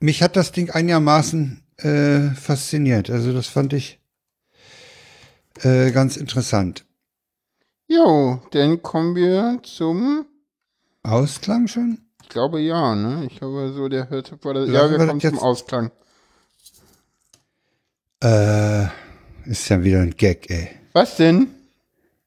mich 0.00 0.22
hat 0.22 0.36
das 0.36 0.52
Ding 0.52 0.70
einigermaßen 0.70 1.62
äh, 1.78 2.30
fasziniert. 2.30 3.10
Also 3.10 3.32
das 3.32 3.46
fand 3.46 3.72
ich 3.72 4.00
äh, 5.62 5.92
ganz 5.92 6.16
interessant. 6.16 6.84
Jo, 7.88 8.42
dann 8.50 8.82
kommen 8.82 9.14
wir 9.14 9.60
zum. 9.62 10.26
Ausklang 11.04 11.68
schon? 11.68 11.98
Ich 12.22 12.28
glaube 12.28 12.60
ja, 12.60 12.96
ne? 12.96 13.26
Ich 13.30 13.38
glaube 13.38 13.72
so, 13.72 13.88
der 13.88 14.10
hört 14.10 14.44
war 14.44 14.54
das, 14.54 14.68
Lassen 14.68 14.92
Ja, 14.92 14.98
wir 14.98 15.06
kommen 15.06 15.20
zum 15.20 15.38
Ausklang. 15.38 15.92
Äh, 18.22 18.84
ist 19.44 19.68
ja 19.68 19.82
wieder 19.82 20.00
ein 20.00 20.14
Gag, 20.16 20.50
ey. 20.50 20.68
Was 20.92 21.16
denn? 21.16 21.48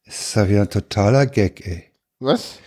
Ist 0.06 0.36
ja 0.36 0.48
wieder 0.48 0.62
ein 0.62 0.70
totaler 0.70 1.26
Gag, 1.26 1.66
ey. 1.66 1.84
Was? 2.20 2.60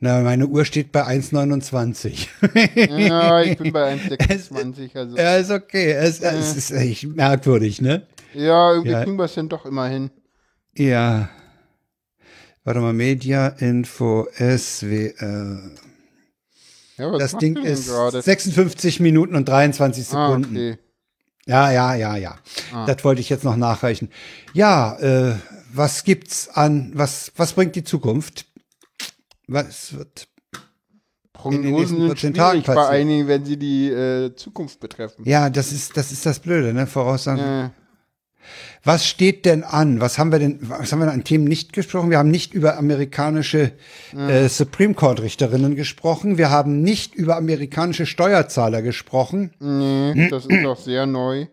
Na, 0.00 0.20
meine 0.20 0.46
Uhr 0.46 0.64
steht 0.64 0.92
bei 0.92 1.04
1,29. 1.06 2.28
Ja, 3.08 3.42
ich 3.42 3.56
bin 3.58 3.72
bei 3.72 3.94
1,26. 3.96 4.96
Also. 4.96 5.16
ja, 5.16 5.36
ist 5.36 5.50
okay. 5.50 5.92
Es, 5.92 6.20
es 6.20 6.56
ist 6.56 6.70
echt 6.72 7.04
merkwürdig, 7.04 7.80
ne? 7.80 8.06
Ja, 8.34 8.72
irgendwie 8.72 8.90
Ja. 8.92 9.02
kriegen 9.04 9.16
wir 9.16 9.24
es 9.24 9.34
dann 9.34 9.48
doch 9.48 9.64
immer 9.64 9.88
hin. 9.88 10.10
Ja. 10.76 11.28
Warte 12.64 12.80
mal, 12.80 12.92
Media 12.92 13.48
Info 13.48 14.26
SWR. 14.36 15.70
Ja, 16.96 17.18
Das 17.18 17.36
Ding 17.38 17.56
ist 17.56 17.88
gerade? 17.88 18.22
56 18.22 19.00
Minuten 19.00 19.34
und 19.36 19.48
23 19.48 20.06
Ah, 20.12 20.26
Sekunden. 20.28 20.56
okay. 20.56 20.78
Ja, 21.46 21.70
ja, 21.70 21.94
ja, 21.94 22.16
ja. 22.16 22.36
Ah. 22.72 22.86
Das 22.86 23.04
wollte 23.04 23.20
ich 23.20 23.28
jetzt 23.28 23.44
noch 23.44 23.56
nachreichen. 23.56 24.10
Ja, 24.54 24.96
äh, 24.98 25.36
was 25.72 26.04
gibt's 26.04 26.48
an, 26.48 26.92
was, 26.94 27.32
was 27.36 27.52
bringt 27.52 27.76
die 27.76 27.84
Zukunft? 27.84 28.46
Was 29.46 29.92
wird? 29.92 30.28
den 31.50 31.62
Prognosen 31.62 31.98
sind 31.98 32.06
14 32.06 32.34
Tagen 32.34 32.62
schwierig 32.62 32.76
bei 32.76 32.88
einigen, 32.88 33.28
wenn 33.28 33.44
sie 33.44 33.58
die 33.58 33.88
äh, 33.88 34.34
Zukunft 34.34 34.80
betreffen. 34.80 35.24
Ja, 35.26 35.50
das 35.50 35.72
ist, 35.72 35.94
das 35.96 36.10
ist 36.10 36.24
das 36.24 36.38
Blöde, 36.38 36.72
ne? 36.72 36.86
Voraussagen. 36.86 37.66
Äh, 37.66 37.70
Was 38.82 39.06
steht 39.06 39.44
denn 39.44 39.64
an? 39.64 40.00
Was 40.00 40.18
haben 40.18 40.32
wir 40.32 40.38
denn, 40.38 40.58
was 40.62 40.92
haben 40.92 41.00
wir 41.00 41.10
an 41.10 41.24
Themen 41.24 41.44
nicht 41.44 41.72
gesprochen? 41.72 42.10
Wir 42.10 42.18
haben 42.18 42.30
nicht 42.30 42.54
über 42.54 42.76
amerikanische 42.76 43.72
äh, 44.16 44.48
Supreme 44.48 44.94
Court 44.94 45.22
Richterinnen 45.22 45.76
gesprochen. 45.76 46.38
Wir 46.38 46.50
haben 46.50 46.82
nicht 46.82 47.14
über 47.14 47.36
amerikanische 47.36 48.06
Steuerzahler 48.06 48.82
gesprochen. 48.82 49.52
nee, 49.58 50.28
das 50.28 50.46
ist 50.46 50.64
doch 50.64 50.78
sehr 50.78 51.06
neu. 51.06 51.46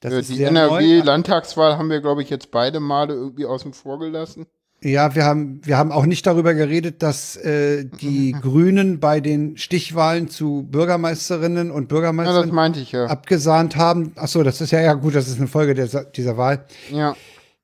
Das 0.00 0.12
Äh, 0.12 0.22
die. 0.22 0.42
NRW-Landtagswahl 0.42 1.78
haben 1.78 1.88
wir, 1.88 2.00
glaube 2.00 2.22
ich, 2.22 2.30
jetzt 2.30 2.50
beide 2.50 2.80
Male 2.80 3.14
irgendwie 3.14 3.46
außen 3.46 3.72
vor 3.72 3.98
gelassen. 3.98 4.46
Ja, 4.84 5.14
wir 5.14 5.24
haben, 5.24 5.60
wir 5.64 5.78
haben 5.78 5.92
auch 5.92 6.06
nicht 6.06 6.26
darüber 6.26 6.54
geredet, 6.54 7.02
dass 7.02 7.36
äh, 7.36 7.84
die 8.00 8.32
Grünen 8.40 8.98
bei 8.98 9.20
den 9.20 9.56
Stichwahlen 9.56 10.28
zu 10.28 10.66
Bürgermeisterinnen 10.70 11.70
und 11.70 11.82
Ja, 11.82 11.86
Bürgermeistern 11.88 12.74
ich 12.74 12.92
ja. 12.92 13.06
abgesahnt 13.06 13.76
haben. 13.76 14.12
Ach 14.16 14.26
so, 14.28 14.42
das 14.42 14.60
ist 14.60 14.72
ja, 14.72 14.80
ja 14.80 14.94
gut, 14.94 15.14
das 15.14 15.28
ist 15.28 15.38
eine 15.38 15.46
Folge 15.46 15.74
der, 15.74 15.86
dieser 16.04 16.36
Wahl. 16.36 16.64
Ja, 16.90 17.14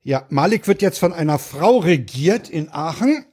Ja, 0.04 0.24
Malik 0.30 0.68
wird 0.68 0.80
jetzt 0.80 0.98
von 0.98 1.12
einer 1.12 1.38
Frau 1.38 1.78
regiert 1.78 2.48
in 2.48 2.68
Aachen, 2.70 3.24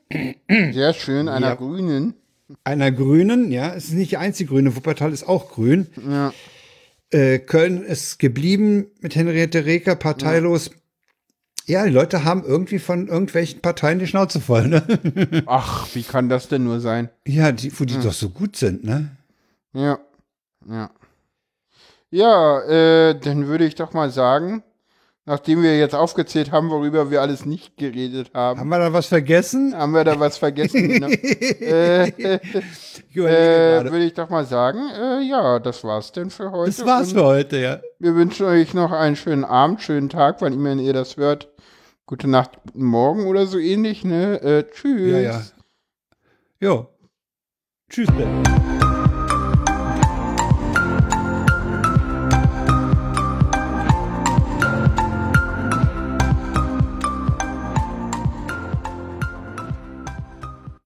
sehr 0.50 0.94
schön, 0.94 1.28
einer 1.30 1.50
Ja. 1.50 1.56
Grünen. 1.56 2.16
einer 2.64 2.92
Grünen. 2.92 3.52
Ja, 3.52 3.74
es 3.76 3.86
ist 3.86 3.94
nicht 3.94 4.12
die 4.12 4.18
einzige 4.18 4.50
Grüne. 4.50 4.76
Wuppertal 4.76 5.12
ist 5.14 5.28
auch 5.28 5.52
grün. 5.52 5.88
Ja. 6.10 6.34
Äh, 7.12 7.40
Köln 7.40 7.84
ist 7.84 8.18
geblieben 8.20 8.88
mit 9.00 9.16
Henriette 9.16 9.66
Reker, 9.66 9.96
parteilos. 9.96 10.68
Ja, 10.68 10.72
die 11.68 11.92
Leute 11.92 12.24
haben 12.24 12.44
irgendwie 12.44 12.80
von 12.80 13.08
irgendwelchen 13.08 13.62
Parteien 13.62 14.00
die 14.00 14.08
Schnauze 14.08 14.40
voll, 14.40 14.68
ne? 14.68 14.84
Ach, 15.48 15.88
wie 15.94 16.04
kann 16.04 16.30
das 16.30 16.48
denn 16.48 16.64
nur 16.64 16.80
sein? 16.80 17.10
Ja, 17.28 17.52
die, 17.52 17.78
wo 17.80 17.86
die 17.86 18.00
doch 18.00 18.14
so 18.14 18.30
gut 18.30 18.56
sind, 18.56 18.84
ne? 18.84 19.10
Ja, 19.74 19.98
ja. 20.70 20.90
Ja, 22.12 22.62
äh, 22.62 23.20
dann 23.20 23.48
würde 23.48 23.66
ich 23.66 23.76
doch 23.76 23.94
mal 23.94 24.10
sagen, 24.12 24.64
nachdem 25.26 25.64
wir 25.64 25.78
jetzt 25.78 25.96
aufgezählt 25.96 26.52
haben, 26.52 26.70
worüber 26.70 27.10
wir 27.10 27.22
alles 27.22 27.46
nicht 27.46 27.78
geredet 27.78 28.32
haben, 28.34 28.60
Haben 28.60 28.70
wir 28.70 28.80
da 28.80 28.94
was 28.94 29.08
vergessen? 29.08 29.76
haben 29.76 29.92
wir 29.92 30.04
da 30.04 30.20
was 30.20 30.38
vergessen. 30.38 30.88
ne? 31.00 31.08
äh, 31.12 32.08
äh, 32.08 32.40
würde 33.16 34.06
ich 34.06 34.14
doch 34.14 34.30
mal 34.30 34.46
sagen, 34.46 34.80
äh, 34.96 35.22
ja, 35.24 35.60
das 35.60 35.84
war's 35.84 36.12
denn 36.12 36.30
für 36.30 36.52
heute. 36.52 36.72
das 36.72 36.86
war's 36.86 37.10
Und 37.10 37.16
für 37.16 37.26
heute, 37.26 37.58
ja. 37.58 37.80
Wir 38.00 38.16
wünschen 38.16 38.46
euch 38.46 38.74
noch 38.74 38.92
einen 38.92 39.16
schönen 39.16 39.44
Abend, 39.44 39.82
schönen 39.82 40.10
Tag, 40.10 40.42
wann 40.42 40.54
immer 40.54 40.76
ihr 40.76 40.94
das 40.94 41.18
hört. 41.18 41.50
Gute 42.08 42.28
Nacht, 42.28 42.60
guten 42.62 42.86
Morgen 42.86 43.26
oder 43.26 43.48
so 43.48 43.58
ähnlich, 43.58 44.06
ne? 44.06 44.40
Äh, 44.40 44.70
tschüss. 44.70 45.12
Ja, 45.12 45.20
ja. 45.20 45.42
Jo. 46.60 46.88
Tschüss, 47.90 48.08
Ben. 48.12 48.85